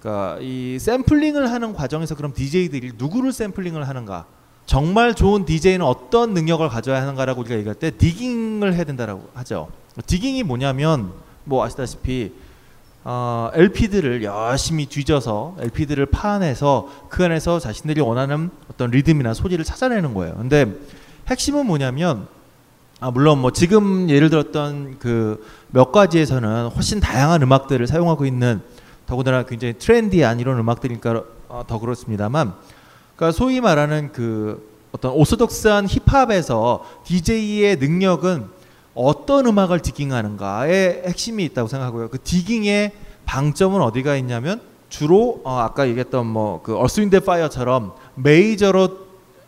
그러니까 0.02 0.40
이 0.42 0.78
샘플링을 0.78 1.50
하는 1.50 1.72
과정에서 1.72 2.16
그럼 2.16 2.34
DJ들이 2.34 2.92
누구를 2.98 3.32
샘플링을 3.32 3.88
하는가? 3.88 4.26
정말 4.66 5.16
좋은 5.16 5.46
DJ는 5.46 5.86
어떤 5.86 6.34
능력을 6.34 6.68
가져야 6.68 7.02
하는가라고 7.02 7.40
우리가 7.40 7.56
얘기할 7.56 7.76
때 7.76 7.92
디깅을 7.92 8.74
해야 8.74 8.84
된다라고 8.84 9.30
하죠. 9.36 9.70
디깅이 10.06 10.44
뭐냐면 10.44 11.14
뭐 11.46 11.64
아시다시피 11.64 12.34
어, 13.04 13.50
LP들을 13.54 14.24
열심히 14.24 14.86
뒤져서 14.86 15.56
LP들을 15.60 16.06
파내서 16.08 16.90
그 17.10 17.24
안에서 17.26 17.60
자신들이 17.60 18.02
원하는 18.02 18.52
어떤 18.70 18.92
리듬이나 18.92 19.34
소리를 19.34 19.64
찾아내는 19.66 20.14
거예요. 20.14 20.36
근데 20.36 20.68
핵심은 21.28 21.66
뭐냐면 21.66 22.28
아 23.00 23.10
물론 23.10 23.40
뭐 23.40 23.52
지금 23.52 24.10
예를 24.10 24.30
들었던 24.30 25.00
그 25.00 25.62
몇 25.72 25.92
가지에서는 25.92 26.68
훨씬 26.68 27.00
다양한 27.00 27.42
음악들을 27.42 27.88
사용하고 27.88 28.26
있는 28.26 28.62
더군다나 29.08 29.44
굉장히 29.44 29.74
trendy한 29.78 30.40
이런 30.40 30.60
음악들이니까 30.60 31.24
어, 31.48 31.64
더 31.66 31.80
그렇습니다만 31.80 32.54
그러니까 33.16 33.38
소위 33.38 33.62
말하는 33.62 34.12
그 34.12 34.70
어떤 34.92 35.14
orthodox한 35.14 35.88
힙합에서 35.88 36.84
DJ의 37.06 37.78
능력은 37.78 38.48
어떤 38.94 39.46
음악을 39.46 39.82
digging하는가의 39.82 41.04
핵심이 41.06 41.46
있다고 41.46 41.68
생각하고요. 41.68 42.10
그 42.10 42.20
digging의 42.20 42.92
방점은 43.26 43.82
어디가 43.82 44.16
있냐면 44.18 44.62
주로 44.90 45.42
어 45.46 45.60
아까 45.60 45.88
얘기했던 45.88 46.28
뭐그 46.28 46.76
Earth 46.76 47.01
Wind 47.01 47.22
Fire처럼 47.22 47.94
메이저로 48.16 49.00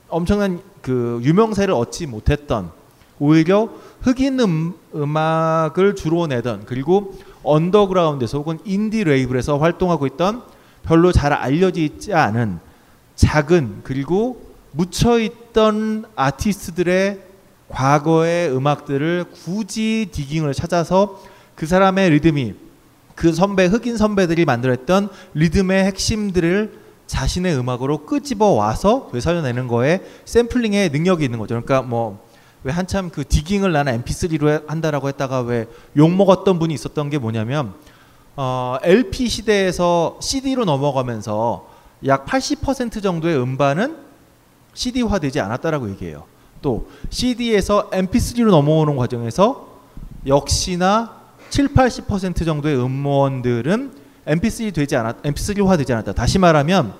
엄청난 0.08 0.62
그 0.82 1.20
유명세를 1.24 1.74
얻지 1.74 2.08
못했던 2.08 2.72
오히려 3.20 3.70
흑인 4.02 4.40
음, 4.40 4.74
음악을 4.96 5.96
주로 5.96 6.28
내던 6.28 6.64
그리고 6.66 7.14
언더그라운드에서 7.44 8.38
혹은 8.38 8.60
인디 8.64 9.04
레이블에서 9.04 9.58
활동하고 9.58 10.08
있던 10.08 10.44
별로 10.84 11.12
잘 11.12 11.34
알려지지 11.34 12.14
않은 12.14 12.60
작은 13.16 13.82
그리고 13.84 14.42
묻혀 14.72 15.20
있던 15.20 16.06
아티스트들의 16.16 17.33
과거의 17.70 18.56
음악들을 18.56 19.26
굳이 19.32 20.10
digging을 20.12 20.54
찾아서 20.54 21.22
그 21.56 21.66
사람의 21.66 22.10
리듬이 22.12 22.54
그 23.16 23.34
선배 23.34 23.66
흑인 23.66 23.98
선배들이 23.98 24.46
만들었던 24.46 25.10
리듬의 25.34 25.86
핵심들을 25.86 26.82
자신의 27.08 27.56
음악으로 27.58 28.06
끄집어 28.06 28.48
와서 28.48 29.10
되살려내는 29.12 29.68
거에 29.68 30.02
샘플링의 30.26 30.90
능력이 30.90 31.24
있는 31.24 31.40
거죠. 31.40 31.62
그러니까 31.62 31.82
뭐 31.82 32.34
왜 32.64 32.72
한참 32.72 33.10
그 33.10 33.28
디깅을 33.28 33.72
나는 33.72 34.02
MP3로 34.04 34.68
한다라고 34.68 35.10
했다가 35.10 35.42
왜 35.42 35.68
욕 35.98 36.12
먹었던 36.12 36.60
분이 36.60 36.74
있었던 36.74 37.10
게 37.10 37.18
뭐냐면 37.18 37.74
어, 38.36 38.78
LP 38.82 39.28
시대에서 39.28 40.18
CD로 40.22 40.66
넘어가면서 40.66 41.68
약 42.08 42.26
80% 42.26 43.04
정도의 43.04 43.38
음반은 43.38 43.98
CD화되지 44.74 45.40
않았다라고 45.40 45.90
얘기해요. 45.92 46.24
또 46.64 46.88
CD에서 47.12 47.92
MP3로 47.92 48.50
넘어오는 48.50 48.96
과정에서 48.96 49.68
역시나 50.26 51.22
7, 51.52 51.68
80% 51.68 52.44
정도의 52.44 52.76
음원들은 52.78 53.92
MP3 54.26 54.74
되지 54.74 54.96
않았, 54.96 55.22
MP3화 55.22 55.78
되지 55.78 55.94
않았다. 55.94 56.14
다시 56.14 56.40
말하면 56.40 56.96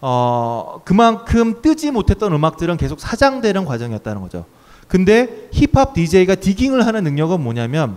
어, 0.00 0.80
그만큼 0.84 1.60
뜨지 1.60 1.90
못했던 1.90 2.32
음악들은 2.32 2.76
계속 2.76 3.00
사장되는 3.00 3.64
과정이었다는 3.64 4.22
거죠. 4.22 4.44
근데 4.86 5.48
힙합 5.52 5.94
DJ가 5.94 6.36
디깅을 6.36 6.86
하는 6.86 7.02
능력은 7.02 7.40
뭐냐면 7.40 7.96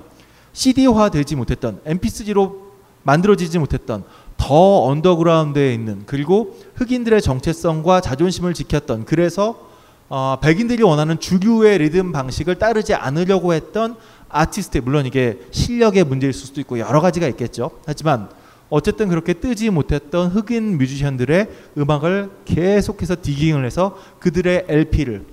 CD화 0.54 1.10
되지 1.10 1.36
못했던 1.36 1.80
MP3로 1.86 2.72
만들어지지 3.04 3.60
못했던 3.60 4.04
더 4.38 4.84
언더그라운드에 4.86 5.74
있는 5.74 6.04
그리고 6.06 6.58
흑인들의 6.76 7.22
정체성과 7.22 8.02
자존심을 8.02 8.54
지켰던 8.54 9.06
그래서 9.06 9.71
어, 10.14 10.36
백인들이 10.42 10.84
원하는 10.84 11.18
주류의 11.18 11.78
리듬 11.78 12.12
방식을 12.12 12.56
따르지 12.56 12.94
않으려고 12.94 13.54
했던 13.54 13.96
아티스트 14.28 14.80
물론 14.80 15.06
이게 15.06 15.40
실력의 15.52 16.04
문제일 16.04 16.34
수도 16.34 16.60
있고 16.60 16.80
여러 16.80 17.00
가지가 17.00 17.30
있겠죠. 17.30 17.72
하지만 17.86 18.30
어쨌든 18.70 19.08
그렇게 19.08 19.32
뜨지 19.32 19.70
못했던 19.70 20.30
흑인 20.30 20.78
뮤지션들의 20.78 21.48
음악을 21.78 22.30
계속해서 22.44 23.22
digging을 23.22 23.66
해서 23.66 23.98
그들의 24.20 24.66
LP를 24.68 25.26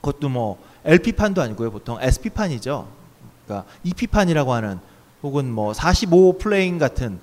그것도 0.00 0.28
뭐 0.30 0.58
LP판도 0.84 1.40
아니고요. 1.40 1.70
보통 1.70 1.96
SP판이죠. 2.00 2.88
그러니까 3.46 3.70
EP판이라고 3.84 4.52
하는 4.52 4.80
혹은 5.22 5.48
뭐 5.48 5.72
45 5.72 6.38
playing 6.38 6.78
같은 6.78 7.20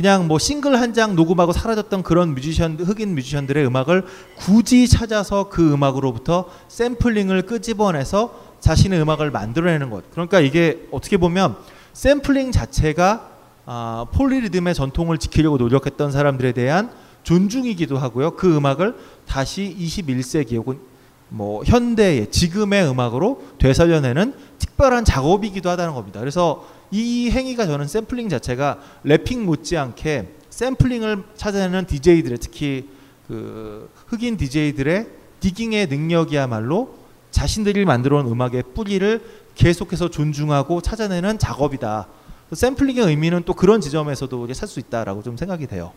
그냥 0.00 0.28
뭐 0.28 0.38
싱글 0.38 0.80
한 0.80 0.94
장 0.94 1.14
녹음하고 1.14 1.52
사라졌던 1.52 2.02
그런 2.02 2.34
뮤지션 2.34 2.78
흑인 2.80 3.14
뮤지션들의 3.14 3.66
음악을 3.66 4.06
굳이 4.38 4.88
찾아서 4.88 5.50
그 5.50 5.74
음악으로부터 5.74 6.46
샘플링을 6.68 7.42
끄집어내서 7.42 8.34
자신의 8.60 8.98
음악을 9.02 9.30
만들어내는 9.30 9.90
것. 9.90 10.10
그러니까 10.10 10.40
이게 10.40 10.88
어떻게 10.90 11.18
보면 11.18 11.56
샘플링 11.92 12.50
자체가 12.50 13.28
아, 13.66 14.06
폴리리듬의 14.12 14.74
전통을 14.74 15.18
지키려고 15.18 15.58
노력했던 15.58 16.10
사람들에 16.10 16.52
대한 16.52 16.90
존중이기도 17.22 17.98
하고요. 17.98 18.32
그 18.32 18.56
음악을 18.56 18.96
다시 19.28 19.76
21세기 19.78 20.56
혹은 20.56 20.80
뭐 21.28 21.62
현대의 21.62 22.30
지금의 22.30 22.88
음악으로 22.88 23.42
되살려내는 23.58 24.32
특별한 24.58 25.04
작업이기도 25.04 25.68
하다는 25.68 25.92
겁니다. 25.94 26.20
그래서 26.20 26.64
이 26.90 27.30
행위가 27.30 27.66
저는 27.66 27.86
샘플링 27.86 28.28
자체가 28.28 28.80
래핑 29.04 29.44
못지않게 29.46 30.28
샘플링을 30.50 31.24
찾아내는 31.36 31.86
DJ들의 31.86 32.38
특히 32.38 32.88
그 33.28 33.88
흑인 34.08 34.36
DJ들의 34.36 35.06
디깅의 35.40 35.86
능력이야말로 35.86 36.98
자신들이 37.30 37.84
만들어 37.84 38.18
온 38.18 38.26
음악의 38.26 38.64
뿌리를 38.74 39.22
계속해서 39.54 40.10
존중하고 40.10 40.80
찾아내는 40.80 41.38
작업이다. 41.38 42.08
샘플링의 42.52 43.06
의미는 43.06 43.42
또 43.44 43.54
그런 43.54 43.80
지점에서도 43.80 44.44
이제 44.44 44.54
살 44.54 44.68
수 44.68 44.80
있다라고 44.80 45.22
좀 45.22 45.36
생각이 45.36 45.66
돼요. 45.66 45.92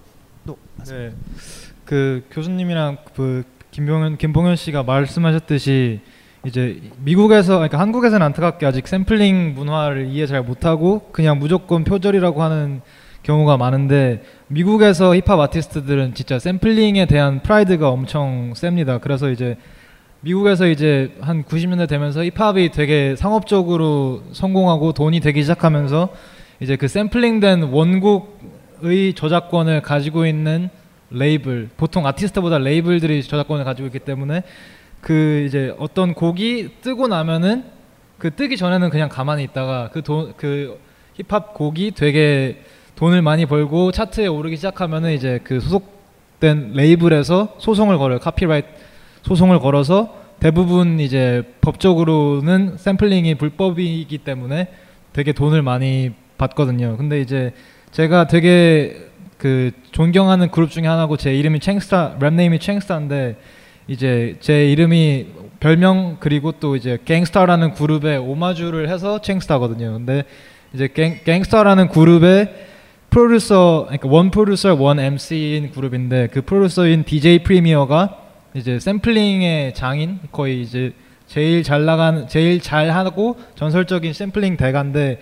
또 0.45 0.57
네. 0.88 1.14
그 1.86 2.24
교수님이랑 2.32 2.98
그 3.15 3.44
김봉현 3.72 4.18
김봉현 4.18 4.56
씨가 4.56 4.84
말씀하셨듯이 4.84 6.02
이제 6.45 6.82
미국에서 6.98 7.56
그러니까 7.56 7.80
한국에서는 7.80 8.26
안타깝게 8.26 8.65
아직 8.65 8.88
샘플링 8.88 9.53
문화를 9.56 10.07
이해 10.07 10.26
잘 10.26 10.44
못하고 10.44 11.10
그냥 11.14 11.40
무조건 11.40 11.86
표절이라고 11.86 12.44
하는 12.44 12.82
경우가 13.24 13.56
많은데 13.56 14.24
미국에서 14.48 15.15
힙합 15.15 15.40
아티스트들은 15.40 16.14
진짜 16.15 16.40
샘플링에 16.40 17.06
대한 17.06 17.41
프라이드가 17.41 17.88
엄청 17.90 18.53
셉니다. 18.56 18.98
그래서 18.98 19.30
이제 19.32 19.56
미국에서 20.20 20.68
이제 20.68 21.15
한 21.22 21.44
90년대 21.44 21.88
되면서 21.88 22.22
힙합이 22.26 22.72
되게 22.72 23.15
상업적으로 23.15 24.24
성공하고 24.34 24.91
돈이 24.91 25.22
되기 25.22 25.44
시작하면서 25.44 26.10
이제 26.60 26.76
그 26.76 26.90
샘플링된 26.90 27.64
원곡의 27.64 29.14
저작권을 29.15 29.82
가지고 29.82 30.26
있는 30.26 30.70
레이블 31.10 31.70
보통 31.78 32.06
아티스트보다 32.06 32.57
레이블들이 32.57 33.24
저작권을 33.24 33.64
가지고 33.64 33.88
있기 33.88 33.99
때문에 33.99 34.44
그 35.04 35.44
이제 35.46 35.76
어떤 35.80 36.14
곡이 36.14 36.76
뜨고 36.82 37.08
나면은 37.08 37.66
그 38.18 38.34
뜨기 38.34 38.56
전에는 38.56 38.90
그냥 38.90 39.10
가만히 39.10 39.44
있다가 39.44 39.90
그돈그 39.90 40.80
힙합 41.16 41.54
곡이 41.54 41.92
되게 41.92 42.62
돈을 42.96 43.22
많이 43.22 43.46
벌고 43.46 43.92
차트에 43.92 44.28
오르기 44.28 44.56
시작하면은 44.56 45.12
이제 45.12 45.42
그 45.44 45.60
소속된 45.60 46.72
레이블에서 46.74 47.56
소송을 47.58 47.98
걸어요 47.98 48.20
copyright 48.20 48.68
소송을 49.24 49.60
걸어서 49.60 50.18
대부분 50.40 51.02
이제 51.02 51.44
법적으로는 51.60 52.78
샘플링이 52.78 53.36
불법이기 53.36 54.18
때문에 54.20 54.70
되게 55.12 55.34
돈을 55.34 55.62
많이 55.62 56.12
받거든요. 56.38 56.96
근데 56.96 57.20
이제 57.20 57.54
제가 57.92 58.28
되게 58.28 59.10
그 59.38 59.72
존경하는 59.92 60.50
그룹 60.50 60.72
중에 60.72 60.88
하나고 60.88 61.18
제 61.18 61.36
이름이 61.36 61.60
챙스타 61.60 62.18
랩 62.22 62.34
name이 62.34 62.60
챙스타인데 62.60 63.36
이제 63.88 64.38
제 64.39 64.72
이름이 64.72 65.27
별명 65.60 66.18
그리고 66.19 66.51
또 66.53 66.76
이제 66.76 66.97
갱스타라는 67.05 67.73
그룹에 67.73 68.18
오마주를 68.18 68.89
해서 68.89 69.22
챙스타거든요. 69.22 69.93
근데 69.93 70.23
이제 70.73 70.88
갱, 70.93 71.19
갱스타라는 71.23 71.89
그룹의 71.89 72.53
프로듀서 73.10 73.84
그러니까 73.88 74.10
one 74.10 74.32
producer 74.32 74.74
one 74.76 74.99
MC인 74.99 75.72
그룹인데 75.72 76.27
그 76.31 76.41
프로듀서인 76.41 77.03
DJ 77.03 77.43
프리미어가 77.43 78.18
이제 78.55 78.80
샘플링의 78.80 79.73
장인 79.73 80.19
거의 80.31 80.61
이제 80.61 80.93
제일 81.27 81.64
잘 81.64 81.85
나가는 81.85 82.27
제일 82.27 82.60
잘 82.60 82.91
하고 82.91 83.38
전설적인 83.55 84.14
샘플링 84.14 84.57
대가인데 84.57 85.19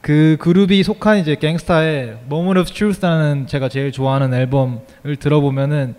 그 0.00 0.36
그룹이 0.40 0.82
속한 0.82 1.18
이제 1.18 1.34
갱스타의 1.34 2.18
Moment 2.26 2.60
of 2.60 2.72
Truth라는 2.72 3.46
제가 3.46 3.68
제일 3.68 3.92
좋아하는 3.92 4.32
앨범을 4.32 5.16
들어보면은 5.18 5.94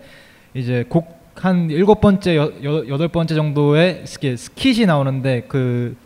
이제 0.54 0.84
곡 0.88 1.17
한 1.40 1.70
일곱 1.70 2.00
번째 2.00 2.36
여덟 2.64 3.08
번째 3.08 3.34
정도의 3.34 4.02
스킷이 4.04 4.86
나오는데 4.86 5.44
그 5.48 5.96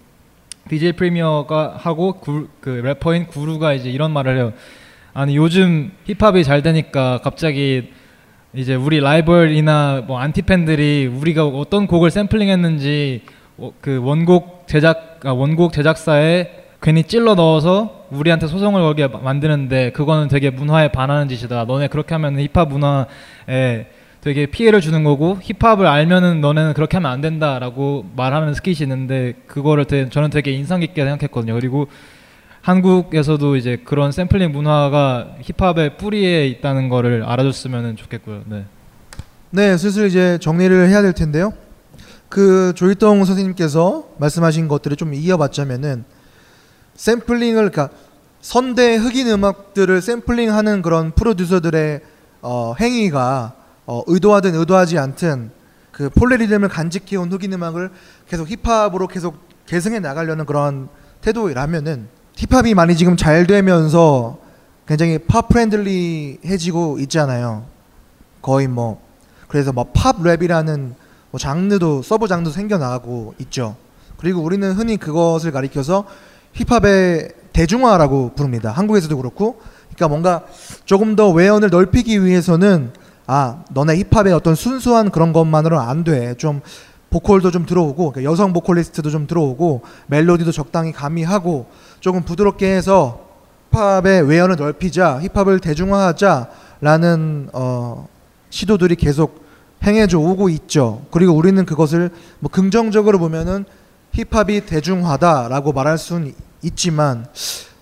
DJ 0.69 0.93
프리미어가 0.93 1.75
하고 1.79 2.15
구, 2.15 2.49
그 2.61 2.69
래퍼인 2.69 3.27
구루가 3.27 3.73
이제 3.73 3.91
이런 3.91 4.13
말을 4.13 4.37
해요. 4.37 4.53
아니 5.15 5.37
요즘 5.37 5.93
힙합이 6.07 6.45
잘 6.45 6.63
되니까 6.63 7.21
갑자기 7.23 7.91
이제 8.55 8.75
우리 8.75 9.01
라이벌이나 9.01 10.05
뭐 10.07 10.19
안티 10.19 10.43
팬들이 10.43 11.07
우리가 11.07 11.47
어떤 11.47 11.87
곡을 11.87 12.11
샘플링했는지 12.11 13.23
어, 13.59 13.73
그 13.81 13.99
원곡 14.03 14.65
제작 14.67 15.21
아, 15.25 15.33
원곡 15.33 15.73
제작사에 15.73 16.51
괜히 16.83 17.05
찔러 17.05 17.35
넣어서 17.35 18.07
우리한테 18.11 18.47
소송을 18.47 18.83
걸게 18.83 19.07
마- 19.07 19.21
만드는데 19.21 19.93
그거는 19.93 20.29
되게 20.29 20.51
문화에 20.51 20.89
반하는 20.89 21.29
짓이다. 21.29 21.65
너네 21.65 21.89
그렇게 21.89 22.15
하면 22.15 22.39
힙합 22.39 22.69
문화에 22.69 23.87
되게 24.23 24.47
피해를 24.47 24.81
주는 24.81 25.03
거고 25.03 25.39
힙합을 25.43 25.85
알면은 25.85 26.41
너네는 26.41 26.75
그렇게 26.75 26.97
하면 26.97 27.11
안 27.11 27.21
된다라고 27.21 28.07
말하는 28.15 28.55
skit이 28.55 28.77
있는데 28.83 29.35
그거를 29.49 29.85
되게, 29.85 30.09
저는 30.09 30.31
되게 30.31 30.53
인상 30.53 30.79
깊게 30.79 31.03
생각했거든요. 31.05 31.55
그리고 31.55 31.89
한국에서도 32.61 33.57
이제 33.57 33.79
그런 33.85 34.13
샘플링 34.13 34.53
문화가 34.53 35.35
힙합의 35.43 35.97
뿌리에 35.97 36.47
있다는 36.47 36.89
거를 36.89 37.25
알아줬으면 37.25 37.97
좋겠고요. 37.97 38.43
네. 38.47 38.65
네, 39.51 39.77
슬슬 39.77 40.07
이제 40.07 40.39
정리를 40.41 40.89
해야 40.89 41.03
될 41.03 41.13
텐데요. 41.13 41.53
그 42.29 42.73
조일동 42.77 43.25
선생님께서 43.25 44.09
말씀하신 44.19 44.69
것들을 44.69 44.97
좀 44.97 45.15
이어받자면은 45.15 46.05
샘플링을 46.95 47.71
그러니까 47.71 47.91
선대 48.41 48.95
흑인 48.95 49.27
음악들을 49.27 50.01
샘플링하는 50.01 50.83
그런 50.83 51.11
프로듀서들의 51.11 52.01
어, 52.43 52.75
행위가 52.79 53.57
어, 53.87 54.03
의도하든 54.07 54.55
의도하지 54.55 54.99
않든 54.99 55.51
그 55.91 56.09
폴리리듬을 56.11 56.69
간직해온 56.69 57.31
흑인 57.31 57.53
음악을 57.53 57.91
계속 58.29 58.49
힙합으로 58.49 59.09
계속 59.09 59.37
계승해 59.67 60.01
나가려는 60.01 60.47
그런 60.47 60.89
태도라면은 61.21 62.09
힙합이 62.35 62.75
많이 62.75 62.97
지금 62.97 63.17
잘 63.17 63.47
되면서 63.47 64.39
굉장히 64.87 65.19
pop 65.19 65.49
friendly해지고 65.49 66.99
있잖아요. 67.01 67.65
거의 68.41 68.69
뭐 68.69 69.01
그래서 69.49 69.73
뭐 69.73 69.85
pop 69.93 70.19
rap이라는 70.19 70.95
뭐 71.31 71.39
장르도 71.39 72.03
sub 72.03 72.27
장르도 72.27 72.51
생겨 72.51 72.79
나가고 72.79 73.35
있죠. 73.39 73.77
그리고 74.17 74.41
우리는 74.41 74.73
흔히 74.73 74.97
그것을 74.97 75.53
가리켜서 75.53 76.05
힙합의 76.55 77.33
대중화라고 77.53 78.33
부릅니다. 78.35 78.71
한국에서도 78.71 79.17
그렇고, 79.17 79.61
그러니까 79.95 80.09
뭔가 80.09 80.45
조금 80.85 81.17
더 81.17 81.31
외연을 81.31 81.71
넓히기 81.71 82.25
위해서는 82.25 82.93
아 83.27 83.65
너네 83.71 83.97
힙합의 84.11 84.33
어떤 84.33 84.55
순수한 84.55 85.11
그런 85.11 85.33
것만으로는 85.33 85.85
안 85.87 86.05
돼. 86.05 86.35
좀 86.35 86.61
보컬도 87.11 87.51
좀 87.51 87.67
들어오고 87.67 88.15
여성 88.25 88.53
보컬리스트도 88.53 89.11
좀 89.11 89.27
들어오고 89.27 89.83
멜로디도 90.07 90.51
적당히 90.51 90.93
가미하고 90.93 91.67
조금 92.01 92.23
부드럽게 92.23 92.75
해서 92.75 93.21
힙합의 93.71 94.29
외연을 94.29 94.57
넓히자 94.57 95.21
힙합을 95.21 95.61
대중화하자라는 95.61 97.51
어, 97.53 98.09
시도들이 98.51 98.97
계속 98.97 99.43
행해져 99.85 100.19
오고 100.19 100.49
있죠. 100.51 101.05
그리고 101.11 101.33
우리는 101.33 101.65
그것을 101.65 102.11
뭐 102.39 102.51
긍정적으로 102.51 103.19
보면은 103.19 103.65
힙합이 104.13 104.67
대중화다라고 104.67 105.73
말할 105.73 105.99
수는 105.99 106.35
있지만 106.63 107.27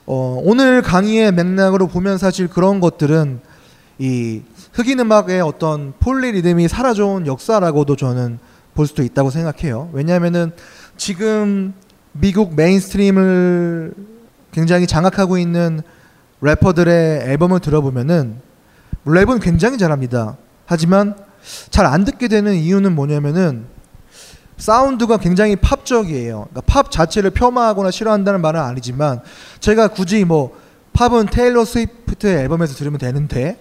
어, 0.07 0.41
오늘 0.43 0.83
강의의 0.83 1.33
맥락으로 1.33 1.89
보면 1.89 2.19
사실 2.19 2.49
그런 2.49 2.81
것들은 2.81 3.41
이 3.99 4.43
흑인 4.73 5.01
음악의 5.01 5.41
어떤 5.41 5.93
폴리 6.01 6.33
리듬이 6.33 6.69
사라져온 6.69 7.27
역사라고도 7.27 7.97
저는 7.97 8.39
볼 8.75 8.87
수도 8.87 9.03
있다고 9.03 9.31
생각해요. 9.31 9.91
왜냐하면은 9.93 10.53
지금 10.97 11.75
미국 12.13 12.55
mainstream을 12.55 13.95
굉장히 14.53 14.87
장악하고 14.87 15.39
있는 15.39 15.81
래퍼들의 16.41 17.23
앨범을 17.29 17.61
들어보면은 17.61 18.37
랩은 19.07 19.43
굉장히 19.43 19.79
잘합니다. 19.79 20.37
하지만 20.67 21.15
잘 21.71 21.87
안 21.87 22.05
듣게 22.05 22.29
되는 22.29 22.55
이유는 22.55 22.95
뭐냐면은 22.95 23.65
사운드가 24.57 25.17
굉장히 25.17 25.57
팝적이에요. 25.57 26.49
그러니까 26.51 26.61
팝 26.67 26.91
자체를 26.91 27.31
폄하하거나 27.31 27.91
싫어한다는 27.91 28.43
말은 28.43 28.61
아니지만 28.61 29.21
제가 29.59 29.89
굳이 29.89 30.25
뭐 30.25 30.57
팝은 30.93 31.27
테일러 31.31 31.65
스위프트의 31.65 32.37
앨범에서 32.41 32.75
들으면 32.75 32.99
되는데 32.99 33.59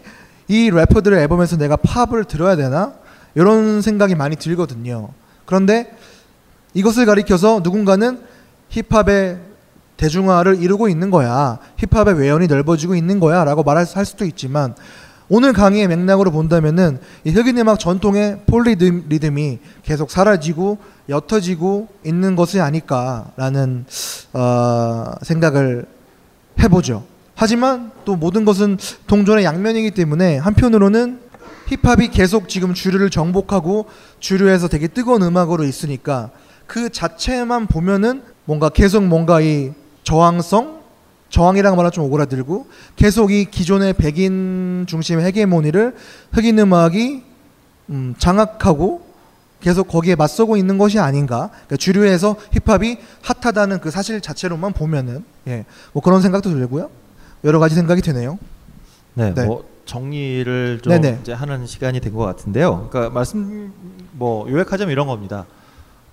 이 0.49 0.71
래퍼들의 0.71 1.21
앨범에서 1.21 1.57
내가 1.57 1.77
팝을 1.77 2.25
들어야 2.25 2.55
되나? 2.55 2.93
이런 3.35 3.81
생각이 3.81 4.15
많이 4.15 4.35
들거든요. 4.35 5.09
그런데 5.45 5.95
이것을 6.73 7.05
가리켜서 7.05 7.61
누군가는 7.63 8.19
힙합의 8.69 9.39
대중화를 9.97 10.61
이루고 10.61 10.89
있는 10.89 11.11
거야. 11.11 11.59
힙합의 11.77 12.15
외연이 12.15 12.47
넓어지고 12.47 12.95
있는 12.95 13.19
거야. 13.19 13.43
라고 13.43 13.63
말할 13.63 13.85
수도 13.85 14.25
있지만 14.25 14.73
오늘 15.27 15.53
강의의 15.53 15.87
맥락으로 15.87 16.31
본다면은 16.31 16.99
이 17.23 17.29
흑인 17.29 17.59
음악 17.59 17.79
전통의 17.79 18.41
폴리듬 18.47 19.05
리듬이 19.09 19.59
계속 19.83 20.09
사라지고 20.09 20.79
옅어지고 21.09 21.87
있는 22.03 22.35
것이 22.35 22.59
아닐까라는 22.59 23.85
어, 24.33 25.11
생각을 25.21 25.85
해보죠. 26.59 27.03
하지만 27.39 27.93
또 28.03 28.17
모든 28.17 28.43
것은 28.43 28.77
동전의 29.07 29.45
양면이기 29.45 29.91
때문에 29.91 30.39
한편으로는 30.39 31.21
힙합이 31.67 32.09
계속 32.09 32.49
지금 32.49 32.73
주류를 32.73 33.09
정복하고 33.09 33.85
주류에서 34.19 34.67
되게 34.67 34.89
뜨거운 34.89 35.23
음악으로 35.23 35.63
있으니까 35.63 36.31
그 36.67 36.89
자체만 36.89 37.67
보면은 37.67 38.23
뭔가 38.43 38.67
계속 38.67 39.05
뭔가 39.05 39.39
이 39.39 39.71
저항성 40.03 40.81
저항이라는 41.29 41.77
말은 41.77 41.91
좀 41.91 42.03
오그라들고 42.03 42.67
계속 42.97 43.31
이 43.31 43.45
기존의 43.45 43.93
백인 43.93 44.83
중심의 44.85 45.23
헤게모니를 45.27 45.95
흑인 46.33 46.59
음악이 46.59 47.23
음, 47.91 48.15
장악하고 48.17 49.07
계속 49.61 49.87
거기에 49.87 50.15
맞서고 50.15 50.57
있는 50.57 50.77
것이 50.77 50.99
아닌가. 50.99 51.51
그러니까 51.51 51.77
주류에서 51.77 52.35
힙합이 52.51 52.97
핫하다는 53.21 53.79
그 53.79 53.91
사실 53.91 54.19
자체로만 54.19 54.73
보면은 54.73 55.23
예, 55.47 55.63
뭐 55.93 56.03
그런 56.03 56.21
생각도 56.21 56.49
들고요. 56.49 56.98
여러 57.43 57.59
가지 57.59 57.75
생각이 57.75 58.01
드네요. 58.01 58.37
네, 59.13 59.33
네. 59.33 59.45
뭐 59.45 59.65
정리를 59.85 60.79
좀 60.83 60.91
네네. 60.93 61.19
이제 61.21 61.33
하는 61.33 61.65
시간이 61.65 61.99
된 61.99 62.13
것 62.13 62.25
같은데요. 62.25 62.87
그러니까 62.89 63.13
말씀 63.13 63.73
뭐 64.11 64.49
요약하자면 64.49 64.91
이런 64.91 65.07
겁니다. 65.07 65.45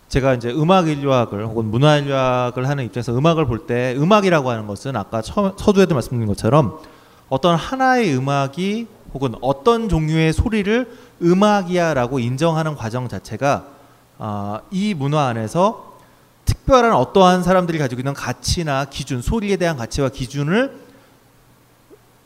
제가 0.08 0.34
이제 0.34 0.50
음악 0.52 0.88
인류학을 0.88 1.44
혹은 1.46 1.64
문화 1.66 1.96
인류학을 1.96 2.68
하는 2.68 2.84
입장에서 2.84 3.16
음악을 3.16 3.46
볼 3.46 3.66
때 3.66 3.94
음악이라고 3.98 4.50
하는 4.50 4.66
것은 4.68 4.94
아까 4.96 5.20
처, 5.20 5.54
서두에도 5.58 5.94
말씀드린 5.94 6.26
것처럼 6.28 6.78
어떤 7.28 7.56
하나의 7.56 8.16
음악이 8.16 8.86
혹은 9.14 9.34
어떤 9.40 9.88
종류의 9.88 10.32
소리를 10.32 10.88
음악이야라고 11.22 12.20
인정하는 12.20 12.76
과정 12.76 13.08
자체가 13.08 13.66
아, 14.18 14.60
이 14.70 14.94
문화 14.94 15.26
안에서 15.26 15.96
특별한 16.44 16.92
어떠한 16.92 17.42
사람들이 17.42 17.78
가지고 17.78 18.00
있는 18.00 18.14
가치나 18.14 18.84
기준, 18.84 19.20
소리에 19.20 19.56
대한 19.56 19.76
가치와 19.76 20.10
기준을 20.10 20.85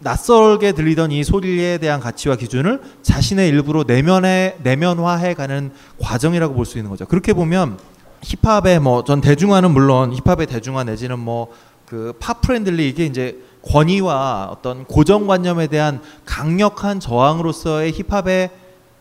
낯설게 0.00 0.72
들리던 0.72 1.12
이 1.12 1.22
소리에 1.24 1.78
대한 1.78 2.00
가치와 2.00 2.36
기준을 2.36 2.80
자신의 3.02 3.48
일부로 3.48 3.84
내면에 3.84 4.56
내면화해 4.62 5.34
가는 5.34 5.70
과정이라고 6.00 6.54
볼 6.54 6.64
수 6.64 6.78
있는 6.78 6.90
거죠. 6.90 7.06
그렇게 7.06 7.32
보면 7.32 7.78
힙합의 8.22 8.80
뭐 8.80 9.02
전 9.04 9.20
대중화는 9.20 9.70
물론 9.70 10.12
힙합의 10.12 10.46
대중화 10.46 10.84
내지는 10.84 11.18
뭐 11.18 11.48
그 11.86 12.12
pop 12.20 12.40
friendly 12.40 12.88
이게 12.88 13.04
이제 13.04 13.38
권위와 13.62 14.48
어떤 14.52 14.84
고정관념에 14.84 15.66
대한 15.66 16.00
강력한 16.24 17.00
저항으로서의 17.00 17.92
힙합의 17.92 18.50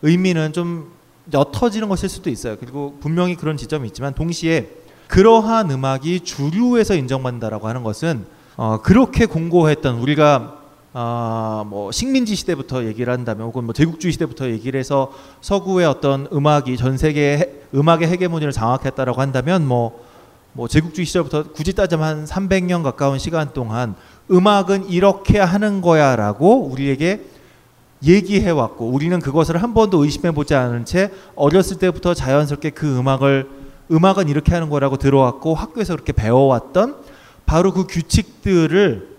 의미는 0.02 0.52
좀 0.52 0.90
옅어지는 1.32 1.88
것일 1.88 2.08
수도 2.08 2.30
있어요. 2.30 2.56
그리고 2.58 2.98
분명히 3.00 3.36
그런 3.36 3.56
지점이 3.56 3.86
있지만 3.88 4.12
동시에 4.14 4.70
그러한 5.06 5.70
음악이 5.70 6.20
주류에서 6.20 6.94
인정받는다라고 6.96 7.68
하는 7.68 7.84
것은 7.84 8.26
어, 8.56 8.80
그렇게 8.82 9.26
공고했던 9.26 9.96
우리가 10.00 10.59
아, 10.92 11.64
뭐 11.68 11.92
식민지 11.92 12.34
시대부터 12.34 12.84
얘기를 12.84 13.12
한다면 13.12 13.46
혹은 13.46 13.64
뭐 13.64 13.72
제국주의 13.72 14.12
시대부터 14.12 14.48
얘기를 14.48 14.78
해서 14.78 15.12
서구의 15.40 15.86
어떤 15.86 16.26
음악이 16.32 16.76
전 16.76 16.98
세계의 16.98 17.38
해- 17.38 17.48
음악의 17.74 18.08
헤게모니를 18.08 18.52
장악했다라고 18.52 19.20
한다면 19.20 19.66
뭐, 19.66 20.04
뭐 20.52 20.66
제국주의 20.66 21.06
시절부터 21.06 21.52
굳이 21.52 21.74
따지면 21.74 22.04
한 22.04 22.24
300년 22.24 22.82
가까운 22.82 23.20
시간 23.20 23.52
동안 23.52 23.94
음악은 24.32 24.88
이렇게 24.88 25.38
하는 25.38 25.80
거야라고 25.80 26.64
우리에게 26.64 27.24
얘기해 28.02 28.50
왔고 28.50 28.86
우리는 28.88 29.20
그것을 29.20 29.62
한 29.62 29.74
번도 29.74 30.02
의심해 30.02 30.32
보지 30.32 30.54
않은 30.54 30.86
채 30.86 31.12
어렸을 31.36 31.78
때부터 31.78 32.14
자연스럽게 32.14 32.70
그 32.70 32.98
음악을 32.98 33.48
음악은 33.92 34.28
이렇게 34.28 34.54
하는 34.54 34.70
거라고 34.70 34.96
들어왔고 34.96 35.54
학교에서 35.54 35.94
그렇게 35.94 36.12
배워왔던 36.12 36.96
바로 37.46 37.72
그 37.72 37.86
규칙들을 37.86 39.09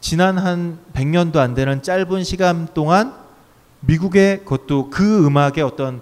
지난 0.00 0.38
한 0.38 0.78
100년도 0.94 1.36
안 1.36 1.54
되는 1.54 1.82
짧은 1.82 2.24
시간 2.24 2.68
동안 2.72 3.12
미국의 3.80 4.40
그것도 4.44 4.90
그 4.90 5.26
음악의 5.26 5.62
어떤 5.62 6.00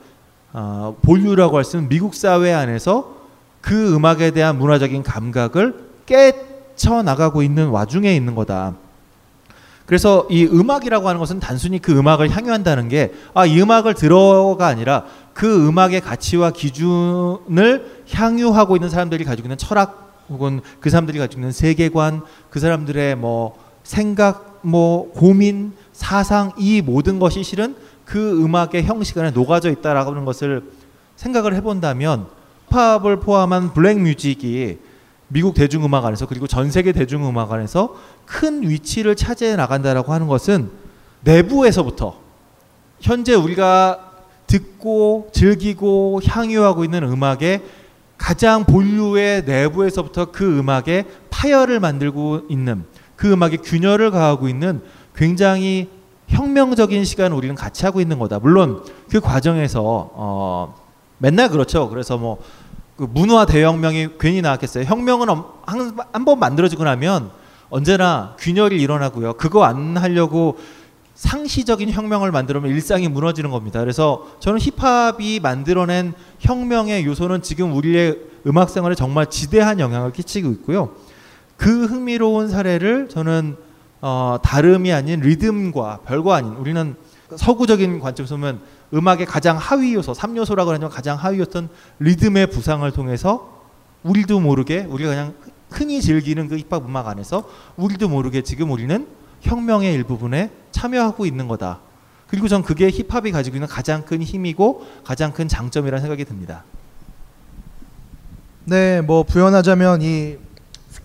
어, 0.53 0.97
본류라고 1.03 1.57
할 1.57 1.65
수 1.65 1.77
있는 1.77 1.89
미국 1.89 2.15
사회 2.15 2.53
안에서 2.53 3.17
그 3.61 3.95
음악에 3.95 4.31
대한 4.31 4.59
문화적인 4.59 5.03
감각을 5.03 5.87
깨쳐 6.07 7.03
나가고 7.03 7.43
있는 7.43 7.69
와중에 7.69 8.15
있는 8.15 8.35
거다. 8.35 8.75
그래서 9.87 10.27
이 10.31 10.45
음악이라고 10.45 11.09
하는 11.09 11.21
것은 11.21 11.39
단순히 11.41 11.79
그 11.79 11.97
음악을 11.97 12.31
향유한다는 12.31 12.89
게 12.89 13.13
아 13.35 13.47
이 13.47 13.61
음악을 13.61 13.95
들어가 13.95 14.67
아니라 14.67 15.05
그 15.33 15.69
음악의 15.69 16.01
가치와 16.01 16.51
기준을 16.51 18.03
향유하고 18.11 18.77
있는 18.77 18.89
사람들이 18.89 19.25
가지고 19.25 19.47
있는 19.47 19.59
철학 19.59 20.25
혹은 20.29 20.61
그 20.81 20.91
사람들이 20.91 21.19
가지고 21.19 21.41
있는 21.41 21.53
세계관 21.53 22.23
그 22.51 22.59
사람들의 22.59 23.17
뭐 23.17 23.57
생각 23.87 24.59
뭐 24.63 25.13
고민 25.13 25.73
사상 25.93 26.51
이 26.59 26.83
모든 26.83 27.21
것이 27.21 27.45
실은 27.45 27.77
그 28.05 28.43
음악의 28.43 28.83
형식 28.83 29.17
안에 29.17 29.31
녹아져 29.31 29.71
있다라고 29.71 30.11
하는 30.11 30.25
것을 30.25 30.65
생각을 31.15 31.55
해본다면 31.55 32.27
힙합을 32.69 33.21
포함한 33.21 33.75
블랙 33.75 34.01
뮤직이 34.01 34.79
미국 35.29 35.55
대중음악 35.55 36.05
안에서 36.05 36.27
그리고 36.27 36.49
전 36.49 36.73
세계 36.73 36.91
대중음악 36.91 37.53
안에서 37.53 37.95
큰 38.27 38.69
위치를 38.69 39.15
차지해 39.15 39.55
나간다라고 39.55 40.13
하는 40.13 40.27
것은 40.27 40.69
내부에서부터 41.23 42.19
현재 43.01 43.35
우리가 43.35 44.11
듣고 44.49 45.29
즐기고 45.33 46.23
향유하고 46.25 46.83
있는 46.83 47.05
음악의 47.05 47.63
가장 48.19 48.65
본류의 48.65 49.45
내부에서부터 49.45 50.33
그 50.33 50.59
음악의 50.59 51.05
파열을 51.31 51.79
만들고 51.79 52.43
있는 52.49 52.85
그 53.17 53.33
음악의 53.33 53.59
균열을 53.59 54.11
가하고 54.11 54.49
있는 54.49 54.83
굉장히 55.15 55.89
혁명적인 56.29 57.05
시간을 57.05 57.37
우리는 57.37 57.55
같이 57.55 57.85
하고 57.85 58.01
있는 58.01 58.19
거다. 58.19 58.39
물론 58.39 58.85
그 59.11 59.21
과정에서 59.21 59.83
어 59.83 60.75
맨날 61.19 61.49
그렇죠. 61.49 61.89
그래서 61.89 62.17
뭐 62.17 62.39
그 62.97 63.07
문화 63.11 63.45
대혁명이 63.45 64.09
괜히 64.19 64.41
나왔겠어요. 64.41 64.85
혁명은 64.85 65.29
한번 66.13 66.39
만들어지고 66.39 66.85
나면 66.85 67.31
언제나 67.69 68.35
균열이 68.39 68.81
일어나고요. 68.81 69.35
그거 69.35 69.65
안 69.65 69.97
하려고 69.97 70.59
상시적인 71.15 71.91
혁명을 71.91 72.31
만들면 72.31 72.71
일상이 72.71 73.09
무너지는 73.09 73.51
겁니다. 73.51 73.81
그래서 73.81 74.27
저는 74.41 74.61
힙합이 74.61 75.41
만들어낸 75.41 76.15
혁명의 76.39 77.05
요소는 77.05 77.43
지금 77.43 77.75
우리의 77.75 78.19
음악 78.47 78.71
생활에 78.71 78.95
정말 78.95 79.27
지대한 79.27 79.79
영향을 79.81 80.13
끼치고 80.13 80.51
있고요. 80.53 80.91
그 81.57 81.87
흥미로운 81.87 82.49
사례를 82.49 83.09
저는 83.09 83.57
어, 84.01 84.39
다름이 84.43 84.93
아닌 84.93 85.21
리듬과 85.21 86.01
별거 86.05 86.33
아닌 86.33 86.53
우리는 86.53 86.95
서구적인 87.35 87.99
관점에서 87.99 88.37
보면 88.37 88.61
음악의 88.95 89.27
가장 89.27 89.57
하위 89.57 89.95
요소, 89.95 90.13
3요소라고 90.13 90.69
하는 90.69 90.89
가장 90.89 91.17
하위였던 91.17 91.69
리듬의 91.99 92.49
부상을 92.49 92.89
통해서 92.93 93.65
우리도 94.03 94.39
모르게 94.41 94.87
우리가 94.89 95.11
그냥 95.11 95.35
흔히 95.71 96.01
즐기는 96.01 96.47
그 96.49 96.57
힙합 96.57 96.85
음악 96.85 97.09
안에서 97.09 97.49
우리도 97.77 98.09
모르게 98.09 98.43
지금 98.43 98.71
우리는 98.71 99.07
혁명의 99.41 99.93
일부분에 99.95 100.51
참여하고 100.71 101.27
있는 101.27 101.49
거다. 101.49 101.81
그리고 102.29 102.49
전 102.49 102.63
그게 102.63 102.91
힙합이 102.91 103.33
가지고 103.33 103.57
있는 103.57 103.69
가장 103.69 104.05
큰 104.05 104.23
힘이고 104.23 104.87
가장 105.05 105.33
큰 105.33 105.49
장점이라는 105.49 106.01
생각이 106.01 106.25
듭니다. 106.25 106.65
네, 108.65 109.01
뭐 109.01 109.23
부연하자면 109.23 110.03
이 110.03 110.37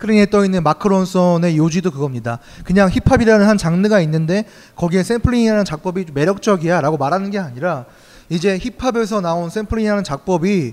스크린에 0.02 0.26
떠 0.26 0.44
있는 0.44 0.62
마크 0.62 0.88
론슨의 0.88 1.56
요지도 1.56 1.92
그겁니다. 1.92 2.40
그냥 2.64 2.90
힙합이라는 2.90 3.46
한 3.46 3.56
장르가 3.56 4.00
있는데 4.00 4.44
거기에 4.74 5.02
샘플링이라는 5.04 5.64
작법이 5.64 6.06
매력적이야라고 6.12 6.96
말하는 6.96 7.30
게 7.30 7.38
아니라 7.38 7.86
이제 8.28 8.58
힙합에서 8.58 9.20
나온 9.20 9.48
샘플링이라는 9.48 10.02
작법이 10.04 10.72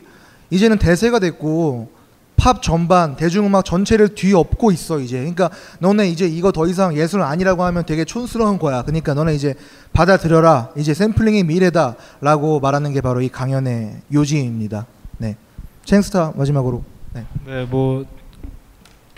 이제는 0.49 0.79
대세가 0.79 1.19
됐고 1.19 1.91
팝 2.35 2.63
전반 2.63 3.17
대중음악 3.17 3.65
전체를 3.65 4.15
뒤엎고 4.15 4.71
있어 4.71 4.99
이제. 4.99 5.19
그러니까 5.19 5.49
너네 5.79 6.09
이제 6.09 6.25
이거 6.25 6.51
더 6.51 6.65
이상 6.65 6.95
예술 6.97 7.21
아니라고 7.21 7.63
하면 7.63 7.85
되게 7.85 8.05
촌스러운 8.05 8.57
거야. 8.57 8.81
그러니까 8.81 9.13
너네 9.13 9.35
이제 9.35 9.53
받아들여라. 9.93 10.71
이제 10.77 10.93
샘플링이 10.93 11.43
미래다라고 11.43 12.59
말하는 12.61 12.93
게 12.93 13.01
바로 13.01 13.21
이 13.21 13.29
강연의 13.29 14.01
요지입니다. 14.11 14.85
네. 15.17 15.35
챙스타 15.85 16.33
마지막으로. 16.35 16.83
네. 17.13 17.25
네, 17.45 17.65
뭐 17.65 18.05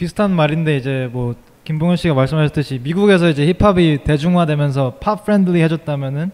비슷한 0.01 0.31
말인데 0.31 0.77
이제 0.77 1.07
뭐 1.11 1.35
김봉현 1.63 1.95
씨가 1.95 2.15
말씀하셨듯이 2.15 2.79
미국에서 2.83 3.29
이제 3.29 3.45
힙합이 3.45 3.99
대중화되면서 4.03 4.95
pop 4.99 5.23
friendly 5.23 5.61
해졌다면은 5.61 6.31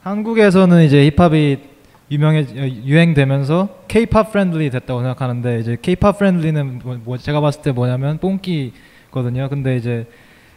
한국에서는 0.00 0.82
이제 0.84 1.10
힙합이 1.10 1.58
유명해 2.10 2.46
유행되면서 2.86 3.84
K-pop 3.88 4.32
friendly 4.32 4.70
됐다고 4.70 5.00
생각하는데 5.00 5.60
이제 5.60 5.76
K-pop 5.82 6.16
friendly는 6.18 6.80
뭐, 6.82 6.98
뭐 7.04 7.18
제가 7.18 7.42
봤을 7.42 7.60
때 7.60 7.72
뭐냐면 7.72 8.16
뽕끼거든요. 8.16 9.50
근데 9.50 9.76
이제 9.76 10.06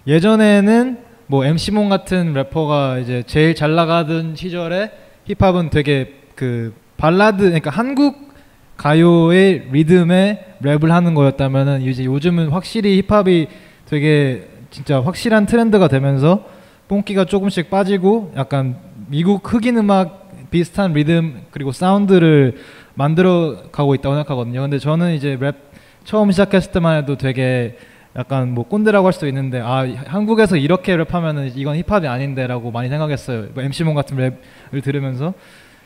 예전에는 0.07 0.99
뭐 1.27 1.43
MC몽 1.43 1.89
같은 1.89 2.33
래퍼가 2.33 2.99
이제 2.99 3.23
제일 3.27 3.55
잘 3.55 3.75
나가던 3.75 4.37
시절에 4.37 4.89
힙합은 5.25 5.69
되게 5.69 6.13
그 6.35 6.73
발라드 6.95 7.43
그러니까 7.43 7.71
한국 7.71 8.32
가요의 8.77 9.69
리듬에 9.71 10.55
랩을 10.61 10.89
하는 10.89 11.13
거였다면은 11.13 11.81
이제 11.81 12.05
요즘은 12.05 12.49
확실히 12.49 13.01
힙합이 13.01 13.47
되게 13.85 14.47
진짜 14.71 15.01
확실한 15.01 15.45
트렌드가 15.45 15.87
되면서 15.87 16.45
뽕기가 16.87 17.25
조금씩 17.25 17.69
빠지고 17.69 18.33
약간 18.35 18.77
미국 19.07 19.41
흑인 19.51 19.77
음악 19.77 20.49
비슷한 20.49 20.93
리듬 20.93 21.41
그리고 21.51 21.71
사운드를 21.71 22.57
만들어 22.95 23.63
가고 23.71 23.95
있다고 23.95 24.15
생각하거든요. 24.15 24.61
근데 24.61 24.79
저는 24.79 25.13
이제 25.15 25.37
랩 25.39 25.55
처음 26.03 26.31
시작했을 26.31 26.71
때만 26.71 26.97
해도 26.97 27.17
되게 27.17 27.77
약간 28.15 28.53
뭐 28.53 28.67
꼰대라고 28.67 29.07
할 29.07 29.13
수도 29.13 29.27
있는데 29.27 29.59
아 29.59 29.87
한국에서 30.05 30.57
이렇게 30.57 30.95
랩하면은 30.95 31.53
이건 31.55 31.77
힙합이 31.77 32.07
아닌데라고 32.07 32.71
많이 32.71 32.89
생각했어요. 32.89 33.47
뭐 33.53 33.63
MC몽 33.63 33.95
같은 33.95 34.17
랩을 34.17 34.83
들으면서 34.83 35.33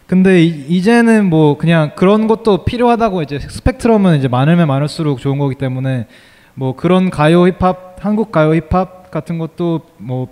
근데 0.07 0.41
이, 0.41 0.81
제는 0.81 1.29
뭐 1.29 1.57
그냥 1.57 1.91
그런 1.95 2.27
것도 2.27 2.63
필요하다고 2.63 3.23
이제 3.23 3.39
스펙트럼은 3.39 4.17
이제 4.17 4.29
많으면 4.29 4.67
많을수록 4.67 5.19
좋은 5.19 5.37
거기 5.37 5.55
때문에 5.55 6.07
뭐 6.53 6.75
그런 6.75 7.09
가요 7.09 7.45
힙합 7.45 7.97
한국 7.99 8.31
가요 8.31 8.55
힙합 8.55 9.11
같은 9.11 9.37
것도 9.37 9.81
뭐 9.97 10.27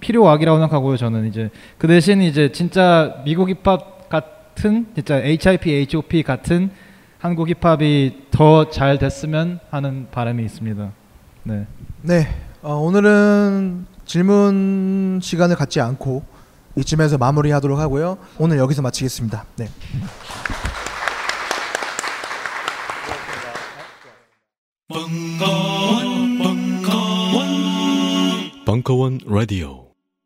필요악이라고 0.00 0.58
생각하고요 0.58 0.96
저는 0.96 1.28
이제 1.28 1.50
그 1.76 1.86
대신 1.86 2.22
이제 2.22 2.50
진짜 2.50 3.20
미국 3.24 3.50
힙합 3.50 4.08
같은 4.08 4.86
진짜 4.94 5.16
HIP, 5.16 5.86
HOP 5.92 6.22
같은 6.22 6.70
한국 7.18 7.50
힙합이 7.50 8.28
더 8.30 8.70
잘 8.70 8.98
됐으면 8.98 9.60
하는 9.70 10.06
바람이 10.10 10.42
있습니다. 10.42 10.90
네. 11.42 11.66
네, 12.00 12.28
어, 12.62 12.76
오늘은 12.76 13.84
질문 14.06 15.20
시간을 15.22 15.56
갖지 15.56 15.82
않고 15.82 16.22
이쯤에서 16.76 17.18
마무리하도록 17.18 17.78
하고요. 17.78 18.18
오늘 18.38 18.58
여기서 18.58 18.82
마치겠습니다. 18.82 19.44
네. 19.56 19.68
벙커원, 24.88 26.38
벙커원, 26.38 27.46
벙커원 28.64 29.18
라디오. 29.26 29.89